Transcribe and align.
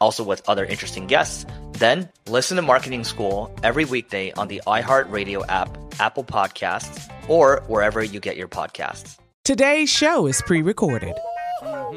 also 0.00 0.24
with 0.24 0.42
other 0.48 0.64
interesting 0.64 1.06
guests, 1.06 1.46
then 1.72 2.08
listen 2.28 2.56
to 2.56 2.62
Marketing 2.62 3.04
School 3.04 3.54
every 3.62 3.84
weekday 3.84 4.32
on 4.32 4.48
the 4.48 4.60
iHeartRadio 4.66 5.44
app, 5.48 5.76
Apple 5.98 6.24
Podcasts, 6.24 7.10
or 7.28 7.62
wherever 7.66 8.02
you 8.02 8.20
get 8.20 8.36
your 8.36 8.48
podcasts. 8.48 9.18
Today's 9.44 9.90
show 9.90 10.26
is 10.26 10.42
pre 10.42 10.62
recorded. 10.62 11.14
Y'all 11.62 11.92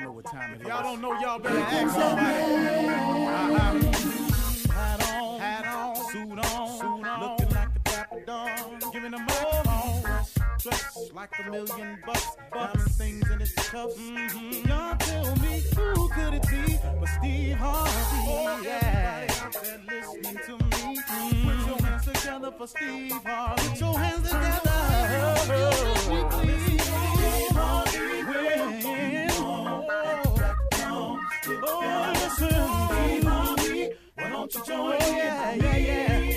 know 0.00 0.12
what 0.12 0.24
time 0.26 0.54
it 0.54 0.62
is. 0.62 0.66
Y'all 0.66 0.82
don't 0.82 1.00
know, 1.00 1.18
y'all 1.20 1.38
better 1.38 1.58
ask 1.58 1.94
somebody. 1.94 3.54
Uh-huh. 3.54 4.13
Like 11.14 11.30
a 11.38 11.50
million 11.50 11.98
bucks. 12.04 12.36
Diamond 12.52 12.92
things 12.92 13.30
in 13.30 13.40
its 13.40 13.52
cuffs. 13.52 13.96
Mm-hmm. 13.96 14.68
Y'all 14.68 14.96
tell 14.96 15.36
me 15.36 15.62
who 15.76 16.08
could 16.08 16.34
it 16.34 16.42
be 16.48 16.78
but 16.98 17.08
Steve 17.08 17.56
Harvey? 17.56 17.90
Oh, 18.26 18.60
yeah. 18.64 19.26
Everybody 19.28 19.82
listening 19.88 20.38
to 20.46 20.52
me. 20.64 20.98
Mm-hmm. 20.98 21.48
Put 21.48 21.66
your 21.66 21.78
hands 21.86 22.04
together 22.04 22.50
for 22.58 22.66
Steve 22.66 23.12
Harvey. 23.24 23.68
Put 23.68 23.80
your 23.80 23.98
hands 23.98 24.28
together. 24.28 24.80
Listen, 25.48 26.30
Steve 26.30 26.70
Harvey. 27.52 27.98
When, 28.24 29.30
oh, 31.62 32.12
listen, 32.14 32.48
Steve 32.90 33.24
Harvey. 33.24 33.90
Why 34.16 34.28
don't 34.30 34.54
you 34.54 34.64
join 34.64 34.78
oh, 34.78 34.98
yeah, 35.00 35.54
yeah, 35.54 35.76
yeah. 35.76 36.33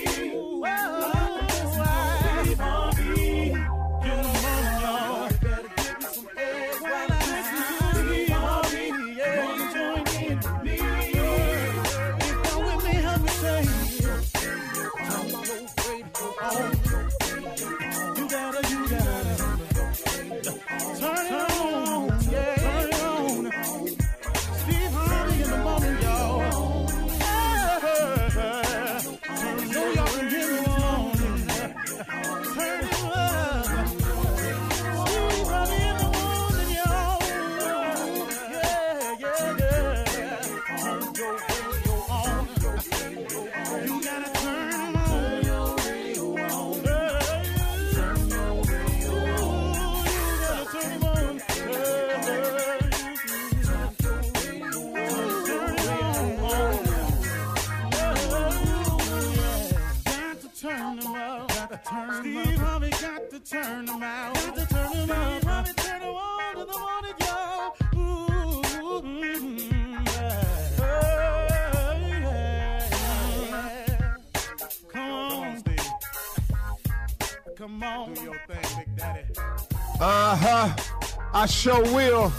Sure 81.68 81.84
will. 81.94 82.32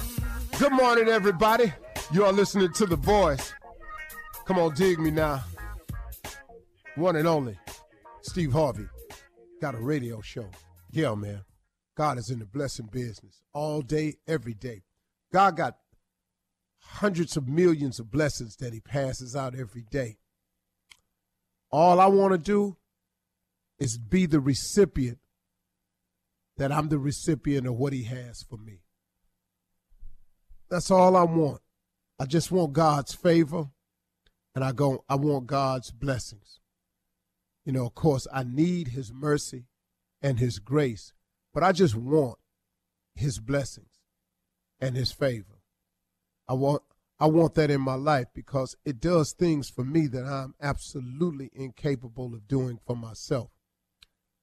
Good 0.58 0.72
morning, 0.72 1.08
everybody. 1.08 1.70
You 2.12 2.24
are 2.24 2.32
listening 2.32 2.72
to 2.72 2.86
The 2.86 2.96
Voice. 2.96 3.52
Come 4.46 4.58
on, 4.58 4.72
dig 4.72 4.98
me 4.98 5.10
now. 5.10 5.44
One 6.94 7.14
and 7.14 7.28
only, 7.28 7.58
Steve 8.22 8.52
Harvey. 8.52 8.86
Got 9.60 9.74
a 9.74 9.80
radio 9.80 10.22
show. 10.22 10.48
Yeah, 10.90 11.14
man. 11.14 11.42
God 11.94 12.16
is 12.16 12.30
in 12.30 12.38
the 12.38 12.46
blessing 12.46 12.88
business 12.90 13.42
all 13.52 13.82
day, 13.82 14.14
every 14.26 14.54
day. 14.54 14.84
God 15.30 15.58
got 15.58 15.76
hundreds 16.80 17.36
of 17.36 17.46
millions 17.46 18.00
of 18.00 18.10
blessings 18.10 18.56
that 18.56 18.72
He 18.72 18.80
passes 18.80 19.36
out 19.36 19.54
every 19.54 19.84
day. 19.90 20.16
All 21.70 22.00
I 22.00 22.06
want 22.06 22.32
to 22.32 22.38
do 22.38 22.78
is 23.78 23.98
be 23.98 24.24
the 24.24 24.40
recipient 24.40 25.18
that 26.56 26.72
I'm 26.72 26.88
the 26.88 26.98
recipient 26.98 27.66
of 27.66 27.74
what 27.74 27.92
he 27.92 28.04
has 28.04 28.42
for 28.42 28.56
me. 28.56 28.80
That's 30.70 30.90
all 30.90 31.16
I 31.16 31.24
want. 31.24 31.60
I 32.18 32.26
just 32.26 32.50
want 32.50 32.72
God's 32.72 33.14
favor 33.14 33.68
and 34.54 34.64
I 34.64 34.72
go 34.72 35.04
I 35.08 35.14
want 35.14 35.46
God's 35.46 35.90
blessings. 35.90 36.60
You 37.64 37.72
know, 37.72 37.86
of 37.86 37.94
course, 37.94 38.26
I 38.32 38.44
need 38.44 38.88
his 38.88 39.12
mercy 39.12 39.66
and 40.20 40.38
his 40.38 40.58
grace, 40.58 41.12
but 41.54 41.62
I 41.62 41.72
just 41.72 41.94
want 41.94 42.38
his 43.14 43.38
blessings 43.38 44.00
and 44.80 44.96
his 44.96 45.12
favor. 45.12 45.60
I 46.48 46.54
want 46.54 46.82
I 47.20 47.26
want 47.26 47.54
that 47.54 47.70
in 47.70 47.80
my 47.80 47.94
life 47.94 48.28
because 48.34 48.76
it 48.84 49.00
does 49.00 49.32
things 49.32 49.68
for 49.68 49.84
me 49.84 50.06
that 50.08 50.24
I'm 50.24 50.54
absolutely 50.60 51.50
incapable 51.52 52.34
of 52.34 52.46
doing 52.46 52.78
for 52.86 52.96
myself. 52.96 53.50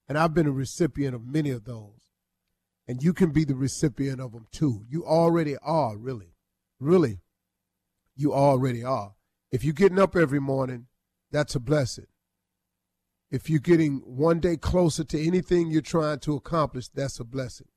And 0.08 0.16
I've 0.18 0.34
been 0.34 0.46
a 0.46 0.52
recipient 0.52 1.14
of 1.14 1.26
many 1.26 1.50
of 1.50 1.64
those. 1.64 2.05
And 2.88 3.02
you 3.02 3.12
can 3.12 3.30
be 3.30 3.44
the 3.44 3.56
recipient 3.56 4.20
of 4.20 4.32
them 4.32 4.46
too. 4.52 4.84
You 4.88 5.04
already 5.04 5.56
are, 5.62 5.96
really. 5.96 6.34
Really, 6.78 7.20
you 8.14 8.34
already 8.34 8.84
are. 8.84 9.14
If 9.50 9.64
you're 9.64 9.72
getting 9.72 9.98
up 9.98 10.14
every 10.14 10.40
morning, 10.40 10.88
that's 11.30 11.54
a 11.54 11.60
blessing. 11.60 12.06
If 13.30 13.48
you're 13.48 13.60
getting 13.60 14.02
one 14.04 14.40
day 14.40 14.56
closer 14.56 15.04
to 15.04 15.26
anything 15.26 15.70
you're 15.70 15.80
trying 15.80 16.20
to 16.20 16.34
accomplish, 16.34 16.88
that's 16.88 17.18
a 17.18 17.24
blessing. 17.24 17.68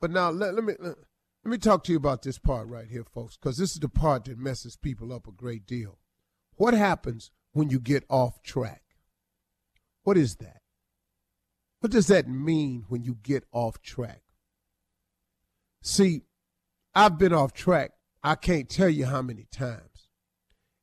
But 0.00 0.10
now 0.10 0.30
let, 0.30 0.54
let 0.54 0.64
me 0.64 0.72
let, 0.80 0.96
let 1.44 1.50
me 1.50 1.58
talk 1.58 1.84
to 1.84 1.92
you 1.92 1.98
about 1.98 2.22
this 2.22 2.38
part 2.38 2.66
right 2.68 2.88
here, 2.88 3.04
folks, 3.04 3.36
because 3.36 3.56
this 3.58 3.72
is 3.72 3.80
the 3.80 3.88
part 3.88 4.24
that 4.24 4.38
messes 4.38 4.76
people 4.76 5.12
up 5.12 5.26
a 5.26 5.32
great 5.32 5.66
deal. 5.66 5.98
What 6.56 6.74
happens 6.74 7.30
when 7.52 7.70
you 7.70 7.78
get 7.78 8.04
off 8.08 8.42
track? 8.42 8.82
What 10.02 10.16
is 10.16 10.36
that? 10.36 10.62
What 11.80 11.92
does 11.92 12.08
that 12.08 12.28
mean 12.28 12.84
when 12.88 13.04
you 13.04 13.16
get 13.22 13.44
off 13.52 13.80
track? 13.80 14.22
See, 15.82 16.22
I've 16.94 17.18
been 17.18 17.32
off 17.32 17.52
track, 17.52 17.92
I 18.22 18.34
can't 18.34 18.68
tell 18.68 18.88
you 18.88 19.06
how 19.06 19.22
many 19.22 19.46
times. 19.50 20.08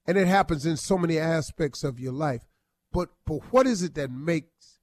And 0.05 0.17
it 0.17 0.27
happens 0.27 0.65
in 0.65 0.77
so 0.77 0.97
many 0.97 1.17
aspects 1.17 1.83
of 1.83 1.99
your 1.99 2.13
life. 2.13 2.47
But 2.91 3.09
but 3.25 3.41
what 3.51 3.67
is 3.67 3.83
it 3.83 3.95
that 3.95 4.09
makes 4.09 4.79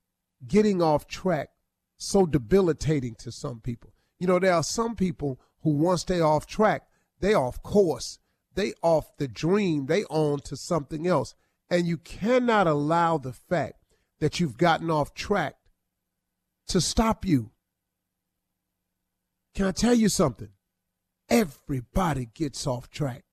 getting 0.47 0.83
off 0.83 1.07
track 1.07 1.49
so 1.97 2.27
debilitating 2.27 3.15
to 3.17 3.33
some 3.33 3.61
people? 3.61 3.93
You 4.21 4.27
know, 4.27 4.39
there 4.39 4.55
are 4.55 4.63
some 4.63 4.95
people 4.95 5.41
who 5.63 5.71
once 5.71 6.05
they 6.05 6.21
off 6.21 6.47
track, 6.47 6.83
they 7.21 7.35
off 7.35 7.63
course, 7.63 8.19
they 8.55 8.75
off 8.83 9.17
the 9.17 9.27
dream, 9.27 9.87
they 9.87 10.05
on 10.05 10.41
to 10.41 10.57
something 10.57 11.07
else. 11.07 11.35
And 11.71 11.87
you 11.87 11.97
cannot 11.97 12.67
allow 12.67 13.19
the 13.19 13.33
fact 13.33 13.85
that 14.21 14.39
you've 14.39 14.59
gotten 14.59 14.91
off 14.91 15.15
track 15.15 15.57
to 16.69 16.81
stop 16.81 17.25
you. 17.25 17.51
Can 19.55 19.67
I 19.67 19.73
tell 19.73 19.95
you 19.95 20.09
something? 20.09 20.51
Everybody 21.29 22.27
gets 22.35 22.67
off 22.67 22.91
track. 22.91 23.25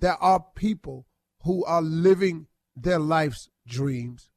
There 0.00 0.16
are 0.22 0.44
people 0.54 1.06
who 1.42 1.64
are 1.64 1.82
living 1.82 2.46
their 2.76 2.98
life's 2.98 3.48
dreams 3.66 4.30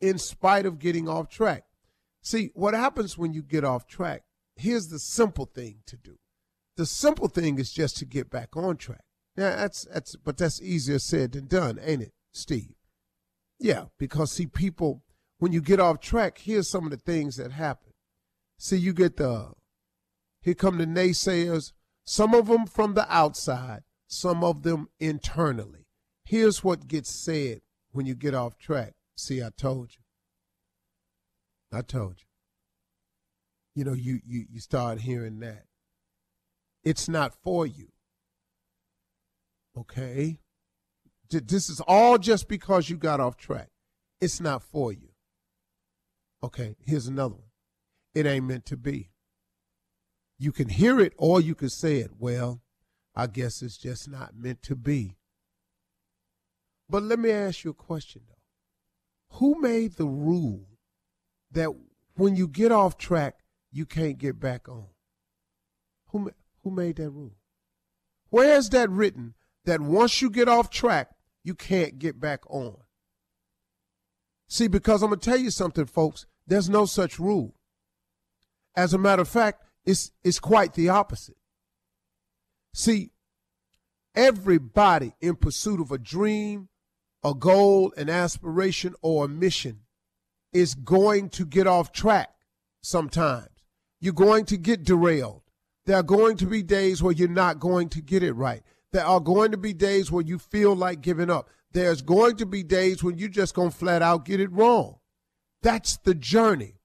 in 0.00 0.18
spite 0.18 0.64
of 0.64 0.78
getting 0.78 1.08
off 1.08 1.28
track. 1.28 1.64
See, 2.22 2.50
what 2.54 2.74
happens 2.74 3.18
when 3.18 3.32
you 3.32 3.42
get 3.42 3.64
off 3.64 3.86
track 3.86 4.22
here's 4.58 4.88
the 4.88 4.98
simple 4.98 5.46
thing 5.46 5.78
to 5.86 5.96
do. 5.96 6.18
The 6.76 6.86
simple 6.86 7.28
thing 7.28 7.58
is 7.58 7.72
just 7.72 7.96
to 7.98 8.04
get 8.04 8.30
back 8.30 8.56
on 8.56 8.76
track. 8.76 9.04
Yeah, 9.36 9.56
that's 9.56 9.86
that's 9.92 10.16
but 10.16 10.36
that's 10.36 10.60
easier 10.60 10.98
said 10.98 11.32
than 11.32 11.46
done, 11.46 11.78
ain't 11.82 12.02
it, 12.02 12.12
Steve? 12.32 12.74
Yeah, 13.58 13.84
because 13.98 14.32
see 14.32 14.46
people 14.46 15.04
when 15.38 15.52
you 15.52 15.60
get 15.60 15.80
off 15.80 16.00
track, 16.00 16.38
here's 16.38 16.68
some 16.68 16.84
of 16.84 16.90
the 16.90 16.96
things 16.96 17.36
that 17.36 17.52
happen. 17.52 17.87
See, 18.58 18.76
you 18.76 18.92
get 18.92 19.16
the 19.16 19.52
here 20.40 20.54
come 20.54 20.78
the 20.78 20.86
naysayers, 20.86 21.72
some 22.04 22.34
of 22.34 22.46
them 22.46 22.66
from 22.66 22.94
the 22.94 23.06
outside, 23.12 23.82
some 24.06 24.42
of 24.42 24.62
them 24.62 24.88
internally. 24.98 25.86
Here's 26.24 26.64
what 26.64 26.88
gets 26.88 27.10
said 27.10 27.60
when 27.92 28.06
you 28.06 28.14
get 28.14 28.34
off 28.34 28.58
track. 28.58 28.94
See, 29.16 29.42
I 29.42 29.50
told 29.56 29.90
you. 29.94 30.02
I 31.76 31.82
told 31.82 32.16
you 32.18 32.28
you 33.78 33.84
know, 33.84 33.92
you, 33.92 34.18
you, 34.26 34.44
you 34.50 34.58
start 34.58 34.98
hearing 34.98 35.38
that. 35.38 35.62
It's 36.82 37.08
not 37.08 37.32
for 37.44 37.64
you. 37.64 37.86
Okay? 39.78 40.40
This 41.30 41.70
is 41.70 41.80
all 41.86 42.18
just 42.18 42.48
because 42.48 42.90
you 42.90 42.96
got 42.96 43.20
off 43.20 43.36
track. 43.36 43.68
It's 44.20 44.40
not 44.40 44.64
for 44.64 44.92
you. 44.92 45.10
Okay, 46.42 46.74
here's 46.84 47.06
another 47.06 47.36
one. 47.36 47.47
It 48.14 48.26
ain't 48.26 48.46
meant 48.46 48.66
to 48.66 48.76
be. 48.76 49.10
You 50.38 50.52
can 50.52 50.68
hear 50.68 51.00
it 51.00 51.12
or 51.16 51.40
you 51.40 51.54
can 51.54 51.68
say 51.68 51.98
it. 51.98 52.12
Well, 52.18 52.62
I 53.14 53.26
guess 53.26 53.62
it's 53.62 53.76
just 53.76 54.08
not 54.08 54.36
meant 54.36 54.62
to 54.62 54.76
be. 54.76 55.16
But 56.88 57.02
let 57.02 57.18
me 57.18 57.30
ask 57.30 57.64
you 57.64 57.72
a 57.72 57.74
question 57.74 58.22
though. 58.28 59.36
Who 59.38 59.60
made 59.60 59.96
the 59.96 60.06
rule 60.06 60.66
that 61.50 61.70
when 62.14 62.36
you 62.36 62.48
get 62.48 62.72
off 62.72 62.96
track, 62.96 63.40
you 63.70 63.86
can't 63.86 64.18
get 64.18 64.40
back 64.40 64.68
on. 64.68 64.86
Who, 66.08 66.30
who 66.62 66.70
made 66.70 66.96
that 66.96 67.10
rule? 67.10 67.36
Where 68.30 68.56
is 68.56 68.70
that 68.70 68.90
written 68.90 69.34
that 69.64 69.80
once 69.80 70.20
you 70.20 70.30
get 70.30 70.48
off 70.48 70.70
track, 70.70 71.10
you 71.44 71.54
can't 71.54 71.98
get 71.98 72.20
back 72.20 72.40
on? 72.48 72.76
See, 74.48 74.66
because 74.66 75.02
I'm 75.02 75.10
going 75.10 75.20
to 75.20 75.30
tell 75.30 75.38
you 75.38 75.50
something, 75.50 75.86
folks, 75.86 76.26
there's 76.46 76.68
no 76.68 76.86
such 76.86 77.18
rule. 77.18 77.54
As 78.78 78.94
a 78.94 78.98
matter 78.98 79.22
of 79.22 79.28
fact, 79.28 79.64
it's, 79.84 80.12
it's 80.22 80.38
quite 80.38 80.74
the 80.74 80.88
opposite. 80.88 81.34
See, 82.72 83.10
everybody 84.14 85.14
in 85.20 85.34
pursuit 85.34 85.80
of 85.80 85.90
a 85.90 85.98
dream, 85.98 86.68
a 87.24 87.34
goal, 87.34 87.92
an 87.96 88.08
aspiration, 88.08 88.94
or 89.02 89.24
a 89.24 89.28
mission 89.28 89.80
is 90.52 90.76
going 90.76 91.30
to 91.30 91.44
get 91.44 91.66
off 91.66 91.90
track 91.90 92.30
sometimes. 92.80 93.48
You're 94.00 94.12
going 94.12 94.44
to 94.44 94.56
get 94.56 94.84
derailed. 94.84 95.42
There 95.86 95.96
are 95.96 96.04
going 96.04 96.36
to 96.36 96.46
be 96.46 96.62
days 96.62 97.02
where 97.02 97.12
you're 97.12 97.28
not 97.28 97.58
going 97.58 97.88
to 97.88 98.00
get 98.00 98.22
it 98.22 98.34
right. 98.34 98.62
There 98.92 99.04
are 99.04 99.18
going 99.18 99.50
to 99.50 99.56
be 99.56 99.72
days 99.72 100.12
where 100.12 100.24
you 100.24 100.38
feel 100.38 100.76
like 100.76 101.00
giving 101.00 101.30
up. 101.30 101.50
There's 101.72 102.00
going 102.00 102.36
to 102.36 102.46
be 102.46 102.62
days 102.62 103.02
when 103.02 103.18
you're 103.18 103.28
just 103.28 103.56
going 103.56 103.70
to 103.70 103.76
flat 103.76 104.02
out 104.02 104.24
get 104.24 104.38
it 104.38 104.52
wrong. 104.52 105.00
That's 105.62 105.96
the 105.96 106.14
journey. 106.14 106.76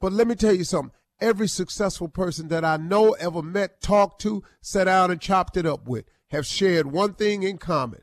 But 0.00 0.12
let 0.12 0.26
me 0.26 0.34
tell 0.34 0.52
you 0.52 0.64
something. 0.64 0.90
Every 1.20 1.48
successful 1.48 2.08
person 2.08 2.48
that 2.48 2.64
I 2.64 2.76
know, 2.76 3.12
ever 3.12 3.42
met, 3.42 3.80
talked 3.80 4.20
to, 4.22 4.42
sat 4.60 4.84
down 4.84 5.10
and 5.10 5.20
chopped 5.20 5.56
it 5.56 5.66
up 5.66 5.88
with 5.88 6.04
have 6.28 6.46
shared 6.46 6.86
one 6.86 7.14
thing 7.14 7.42
in 7.42 7.58
common. 7.58 8.02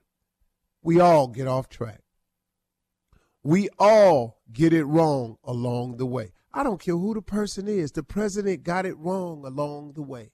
We 0.81 1.00
all 1.00 1.27
get 1.27 1.48
off 1.48 1.69
track. 1.69 2.01
We 3.44 3.69
all 3.77 4.42
get 4.51 4.74
it 4.74 4.86
wrong 4.86 5.38
along 5.44 5.98
the 5.98 6.06
way. 6.06 6.31
I 6.54 6.63
don't 6.63 6.80
care 6.80 6.95
who 6.95 7.13
the 7.13 7.21
person 7.21 7.68
is. 7.68 7.92
The 7.92 8.04
president 8.04 8.63
got 8.63 8.86
it 8.86 8.98
wrong 8.98 9.44
along 9.45 9.94
the 9.94 10.01
way. 10.01 10.31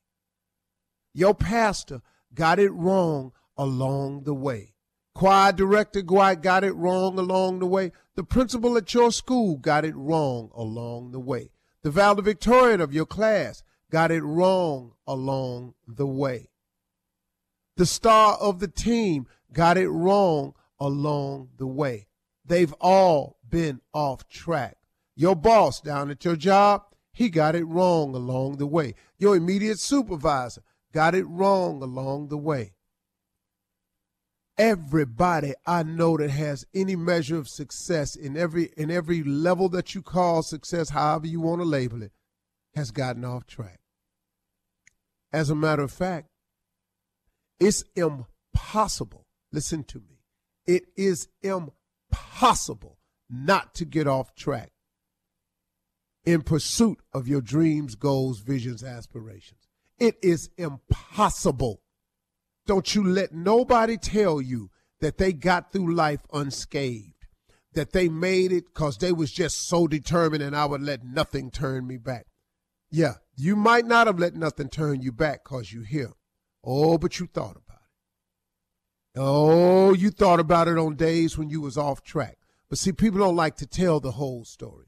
Your 1.13 1.33
pastor 1.33 2.01
got 2.33 2.59
it 2.59 2.71
wrong 2.71 3.31
along 3.57 4.23
the 4.23 4.33
way. 4.33 4.75
Choir 5.15 5.51
director 5.51 6.01
got 6.01 6.63
it 6.63 6.73
wrong 6.73 7.17
along 7.17 7.59
the 7.59 7.65
way. 7.65 7.91
The 8.15 8.23
principal 8.23 8.77
at 8.77 8.93
your 8.93 9.11
school 9.11 9.57
got 9.57 9.85
it 9.85 9.95
wrong 9.95 10.51
along 10.55 11.11
the 11.11 11.19
way. 11.19 11.51
The 11.89 11.93
valedictorian 11.93 12.81
of 12.81 12.93
your 12.93 13.07
class 13.07 13.63
got 13.89 14.11
it 14.11 14.21
wrong 14.21 14.93
along 15.07 15.73
the 15.87 16.05
way. 16.05 16.51
The 17.77 17.87
star 17.87 18.35
of 18.35 18.59
the 18.59 18.67
team 18.67 19.25
got 19.51 19.75
it 19.75 19.89
wrong 19.89 20.53
along 20.79 21.49
the 21.57 21.65
way. 21.65 22.05
They've 22.45 22.73
all 22.73 23.39
been 23.49 23.81
off 23.91 24.27
track. 24.27 24.77
Your 25.15 25.35
boss 25.35 25.81
down 25.81 26.11
at 26.11 26.23
your 26.23 26.35
job, 26.35 26.83
he 27.11 27.27
got 27.27 27.55
it 27.55 27.65
wrong 27.65 28.13
along 28.13 28.57
the 28.57 28.67
way. 28.67 28.93
Your 29.17 29.35
immediate 29.35 29.79
supervisor 29.79 30.61
got 30.93 31.15
it 31.15 31.25
wrong 31.25 31.81
along 31.81 32.27
the 32.27 32.37
way. 32.37 32.75
Everybody 34.59 35.53
I 35.65 35.83
know 35.83 36.17
that 36.17 36.31
has 36.31 36.65
any 36.75 36.97
measure 36.97 37.37
of 37.37 37.47
success 37.47 38.13
in 38.13 38.35
every 38.35 38.71
in 38.75 38.91
every 38.91 39.23
level 39.23 39.69
that 39.69 39.95
you 39.95 40.01
call 40.01 40.43
success, 40.43 40.89
however 40.89 41.27
you 41.27 41.39
want 41.39 41.61
to 41.61 41.65
label 41.65 42.03
it, 42.03 42.11
has 42.75 42.91
gotten 42.91 43.23
off 43.23 43.47
track. 43.47 43.79
As 45.31 45.49
a 45.49 45.55
matter 45.55 45.83
of 45.83 45.93
fact, 45.93 46.27
it's 47.57 47.85
impossible. 47.95 49.27
Listen 49.53 49.85
to 49.85 49.99
me. 49.99 50.19
It 50.67 50.87
is 50.97 51.29
impossible 51.41 52.97
not 53.29 53.73
to 53.75 53.85
get 53.85 54.07
off 54.07 54.35
track 54.35 54.73
in 56.25 56.41
pursuit 56.41 56.99
of 57.13 57.29
your 57.29 57.41
dreams, 57.41 57.95
goals, 57.95 58.39
visions, 58.39 58.83
aspirations. 58.83 59.69
It 59.99 60.17
is 60.21 60.49
impossible. 60.57 61.81
Don't 62.69 62.93
you 62.93 63.03
let 63.03 63.33
nobody 63.33 63.97
tell 63.97 64.39
you 64.39 64.69
that 65.01 65.17
they 65.17 65.33
got 65.33 65.71
through 65.71 65.95
life 65.95 66.21
unscathed, 66.31 67.25
that 67.73 67.93
they 67.93 68.09
made 68.09 68.51
it 68.51 68.65
because 68.67 68.99
they 68.99 69.11
was 69.11 69.31
just 69.31 69.67
so 69.67 69.87
determined 69.87 70.43
and 70.43 70.55
I 70.55 70.65
would 70.65 70.83
let 70.83 71.03
nothing 71.03 71.49
turn 71.49 71.87
me 71.87 71.97
back. 71.97 72.27
Yeah, 72.91 73.13
you 73.35 73.55
might 73.55 73.87
not 73.87 74.05
have 74.05 74.19
let 74.19 74.35
nothing 74.35 74.69
turn 74.69 75.01
you 75.01 75.11
back 75.11 75.43
because 75.43 75.73
you 75.73 75.81
here. 75.81 76.11
Oh, 76.63 76.99
but 76.99 77.19
you 77.19 77.25
thought 77.25 77.57
about 77.57 77.79
it. 79.15 79.19
Oh, 79.19 79.95
you 79.95 80.11
thought 80.11 80.39
about 80.39 80.67
it 80.67 80.77
on 80.77 80.93
days 80.93 81.39
when 81.39 81.49
you 81.49 81.61
was 81.61 81.75
off 81.75 82.03
track. 82.03 82.37
But 82.69 82.77
see, 82.77 82.91
people 82.91 83.19
don't 83.19 83.35
like 83.35 83.55
to 83.55 83.65
tell 83.65 83.99
the 83.99 84.11
whole 84.11 84.45
story. 84.45 84.85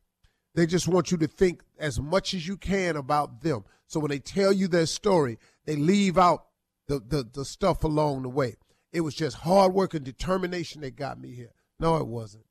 They 0.54 0.68
just 0.68 0.88
want 0.88 1.10
you 1.10 1.18
to 1.18 1.28
think 1.28 1.64
as 1.80 2.00
much 2.00 2.36
as 2.36 2.48
you 2.48 2.58
can 2.58 2.96
about 2.96 3.42
them. 3.42 3.64
So 3.88 4.00
when 4.00 4.12
they 4.12 4.20
tell 4.20 4.54
you 4.54 4.68
their 4.68 4.86
story, 4.86 5.40
they 5.66 5.76
leave 5.76 6.20
out 6.20 6.44
the, 6.92 7.00
the, 7.00 7.30
the 7.34 7.46
stuff 7.46 7.86
along 7.86 8.24
the 8.24 8.30
way. 8.30 8.56
It 8.92 9.02
was 9.02 9.16
just 9.16 9.38
hard 9.38 9.74
work 9.74 9.94
and 9.94 10.04
determination 10.04 10.82
that 10.82 10.98
got 10.98 11.20
me 11.20 11.34
here. 11.34 11.54
No, 11.80 11.96
it 11.96 12.08
wasn't. 12.08 12.44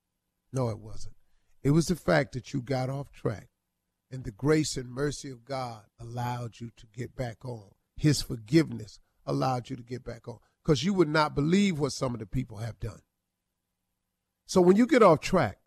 No, 0.50 0.70
it 0.70 0.78
wasn't. 0.78 1.14
It 1.62 1.72
was 1.72 1.86
the 1.86 1.96
fact 1.96 2.32
that 2.32 2.54
you 2.54 2.62
got 2.62 2.88
off 2.88 3.12
track 3.12 3.48
and 4.10 4.24
the 4.24 4.30
grace 4.30 4.78
and 4.78 4.90
mercy 4.90 5.28
of 5.28 5.44
God 5.44 5.82
allowed 6.00 6.58
you 6.58 6.70
to 6.78 6.86
get 6.86 7.14
back 7.14 7.44
on. 7.44 7.68
His 7.98 8.22
forgiveness 8.22 8.98
allowed 9.26 9.68
you 9.68 9.76
to 9.76 9.82
get 9.82 10.04
back 10.04 10.26
on 10.26 10.38
because 10.64 10.82
you 10.82 10.94
would 10.94 11.08
not 11.08 11.34
believe 11.34 11.78
what 11.78 11.92
some 11.92 12.14
of 12.14 12.20
the 12.20 12.26
people 12.26 12.56
have 12.58 12.80
done. 12.80 13.02
So 14.46 14.62
when 14.62 14.76
you 14.76 14.86
get 14.86 15.02
off 15.02 15.20
track, 15.20 15.58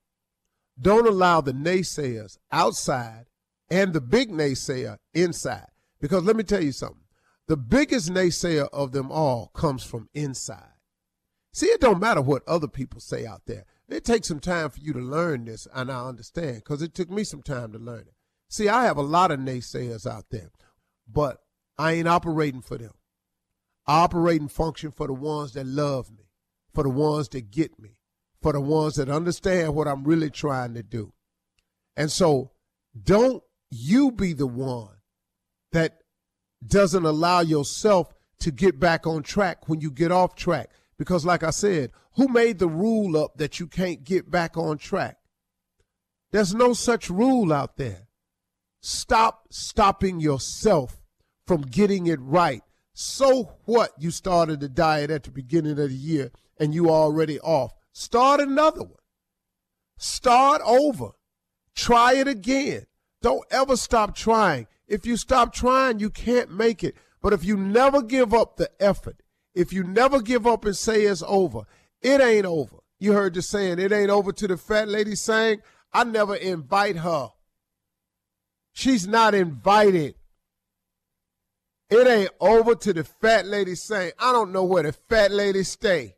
don't 0.82 1.08
allow 1.08 1.42
the 1.42 1.53
naysayers 1.53 2.39
outside 2.51 3.27
and 3.70 3.94
the 3.94 4.01
big 4.01 4.32
naysayer 4.32 4.98
inside. 5.13 5.68
Because 6.01 6.24
let 6.24 6.36
me 6.36 6.44
tell 6.44 6.63
you 6.63 6.72
something 6.72 7.02
the 7.48 7.58
biggest 7.58 8.10
naysayer 8.10 8.70
of 8.72 8.92
them 8.92 9.12
all 9.12 9.48
comes 9.48 9.84
from 9.84 10.10
inside. 10.14 10.74
See, 11.54 11.68
it 11.68 11.82
don't 11.82 12.00
matter 12.00 12.22
what 12.22 12.48
other 12.48 12.68
people 12.68 13.00
say 13.00 13.26
out 13.26 13.42
there. 13.46 13.66
It 13.90 14.06
takes 14.06 14.28
some 14.28 14.40
time 14.40 14.70
for 14.70 14.80
you 14.80 14.94
to 14.94 15.00
learn 15.00 15.46
this, 15.46 15.68
and 15.74 15.92
I 15.92 16.08
understand 16.08 16.58
because 16.58 16.82
it 16.82 16.96
took 16.96 17.12
me 17.12 17.24
some 17.24 17.44
time 17.44 17.74
to 17.74 17.80
learn 17.80 18.02
it. 18.02 18.16
See, 18.50 18.70
I 18.70 18.86
have 18.86 18.98
a 18.98 19.04
lot 19.04 19.32
of 19.32 19.40
naysayers 19.40 20.10
out 20.10 20.26
there, 20.32 20.52
but 21.08 21.40
I 21.78 21.94
ain't 21.94 22.08
operating 22.08 22.62
for 22.62 22.78
them. 22.78 22.94
I 23.86 24.02
operate 24.02 24.42
and 24.42 24.52
function 24.52 24.92
for 24.92 25.08
the 25.08 25.14
ones 25.14 25.54
that 25.54 25.68
love 25.68 26.10
me, 26.10 26.30
for 26.74 26.84
the 26.84 26.90
ones 26.90 27.28
that 27.30 27.52
get 27.52 27.78
me, 27.80 27.98
for 28.42 28.54
the 28.54 28.62
ones 28.62 28.96
that 28.96 29.10
understand 29.10 29.76
what 29.76 29.88
I'm 29.88 30.06
really 30.06 30.30
trying 30.30 30.74
to 30.76 30.84
do. 30.84 31.14
And 31.98 32.12
so 32.12 32.52
don't 33.02 33.44
you 33.70 34.12
be 34.12 34.34
the 34.34 34.48
one 34.48 34.98
that 35.72 36.02
doesn't 36.67 37.05
allow 37.05 37.41
yourself 37.41 38.13
to 38.39 38.51
get 38.51 38.79
back 38.79 39.08
on 39.08 39.24
track 39.24 39.67
when 39.67 39.82
you 39.82 39.91
get 39.91 40.12
off 40.12 40.36
track. 40.36 40.70
Because, 40.98 41.25
like 41.25 41.43
I 41.43 41.50
said, 41.50 41.91
who 42.15 42.27
made 42.27 42.60
the 42.60 42.67
rule 42.67 43.17
up 43.17 43.38
that 43.38 43.60
you 43.60 43.67
can't 43.67 44.03
get 44.03 44.29
back 44.29 44.58
on 44.58 44.77
track? 44.77 45.17
There's 46.32 46.53
no 46.53 46.74
such 46.74 47.10
rule 47.10 47.53
out 47.53 47.77
there. 47.77 48.08
Stop 48.82 49.48
stopping 49.50 50.20
yourself 50.20 51.01
from 51.48 51.62
getting 51.62 52.08
it 52.08 52.20
right. 52.22 52.62
So 52.93 53.53
what? 53.65 53.91
You 53.98 54.12
started 54.12 54.60
the 54.60 54.70
diet 54.70 55.10
at 55.10 55.24
the 55.24 55.32
beginning 55.32 55.79
of 55.79 55.89
the 55.89 55.96
year 55.96 56.32
and 56.60 56.74
you 56.74 56.89
already 56.89 57.39
off. 57.39 57.74
Start 57.91 58.39
another 58.39 58.82
one. 58.82 58.93
Start 59.98 60.62
over. 60.65 61.12
Try 61.75 62.15
it 62.15 62.27
again. 62.27 62.86
Don't 63.22 63.46
ever 63.51 63.77
stop 63.77 64.15
trying. 64.15 64.67
If 64.94 65.08
you 65.08 65.18
stop 65.18 65.52
trying, 65.52 65.98
you 65.98 66.12
can't 66.12 66.52
make 66.52 66.84
it. 66.84 66.96
But 67.20 67.34
if 67.34 67.44
you 67.44 67.58
never 67.58 68.04
give 68.04 68.32
up 68.32 68.58
the 68.58 68.70
effort, 68.80 69.24
if 69.56 69.74
you 69.74 69.84
never 69.84 70.22
give 70.22 70.46
up 70.46 70.66
and 70.66 70.78
say 70.78 71.02
it's 71.02 71.24
over, 71.26 71.62
it 72.04 72.22
ain't 72.22 72.46
over. 72.46 72.78
You 73.00 73.14
heard 73.14 73.34
the 73.34 73.42
saying, 73.42 73.80
it 73.80 73.92
ain't 73.92 74.12
over 74.12 74.32
to 74.32 74.48
the 74.48 74.56
fat 74.56 74.88
lady 74.88 75.16
saying, 75.16 75.62
I 75.92 76.04
never 76.04 76.36
invite 76.36 76.98
her. 76.98 77.30
She's 78.72 79.08
not 79.08 79.34
invited. 79.34 80.14
It 81.90 82.06
ain't 82.06 82.32
over 82.40 82.76
to 82.76 82.94
the 82.94 83.04
fat 83.04 83.48
lady 83.48 83.74
saying, 83.74 84.12
I 84.20 84.32
don't 84.32 84.52
know 84.52 84.64
where 84.64 84.84
the 84.84 84.94
fat 84.94 85.32
lady 85.32 85.64
stay. 85.64 86.18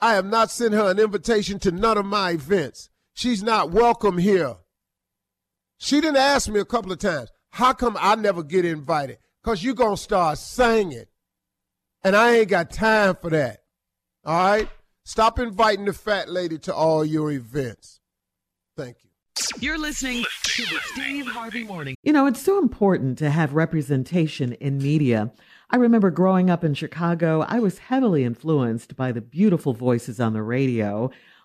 I 0.00 0.14
have 0.14 0.24
not 0.24 0.50
sent 0.50 0.72
her 0.72 0.90
an 0.90 0.98
invitation 0.98 1.58
to 1.60 1.70
none 1.70 1.98
of 1.98 2.06
my 2.06 2.30
events. 2.30 2.88
She's 3.12 3.42
not 3.42 3.72
welcome 3.72 4.16
here. 4.16 4.56
She 5.76 6.00
didn't 6.00 6.16
ask 6.16 6.48
me 6.48 6.60
a 6.60 6.64
couple 6.64 6.92
of 6.92 6.98
times, 6.98 7.30
how 7.50 7.72
come 7.72 7.96
I 8.00 8.14
never 8.14 8.42
get 8.42 8.64
invited? 8.64 9.18
Because 9.42 9.62
you're 9.62 9.74
going 9.74 9.96
to 9.96 10.02
start 10.02 10.38
singing. 10.38 11.06
And 12.02 12.16
I 12.16 12.36
ain't 12.36 12.48
got 12.48 12.70
time 12.70 13.16
for 13.20 13.30
that. 13.30 13.62
All 14.24 14.34
right? 14.34 14.68
Stop 15.04 15.38
inviting 15.38 15.86
the 15.86 15.92
fat 15.92 16.28
lady 16.28 16.58
to 16.58 16.74
all 16.74 17.04
your 17.04 17.30
events. 17.30 18.00
Thank 18.76 18.98
you. 19.02 19.10
You're 19.58 19.78
listening 19.78 20.24
to 20.42 20.62
the 20.62 20.78
Steve 20.92 21.26
Harvey 21.26 21.64
Morning. 21.64 21.96
You 22.02 22.12
know, 22.12 22.26
it's 22.26 22.42
so 22.42 22.58
important 22.58 23.18
to 23.18 23.30
have 23.30 23.54
representation 23.54 24.52
in 24.54 24.78
media. 24.78 25.32
I 25.70 25.76
remember 25.76 26.10
growing 26.10 26.50
up 26.50 26.64
in 26.64 26.74
Chicago, 26.74 27.44
I 27.48 27.60
was 27.60 27.78
heavily 27.78 28.24
influenced 28.24 28.96
by 28.96 29.12
the 29.12 29.20
beautiful 29.20 29.72
voices 29.72 30.20
on 30.20 30.32
the 30.32 30.42
radio. 30.42 31.10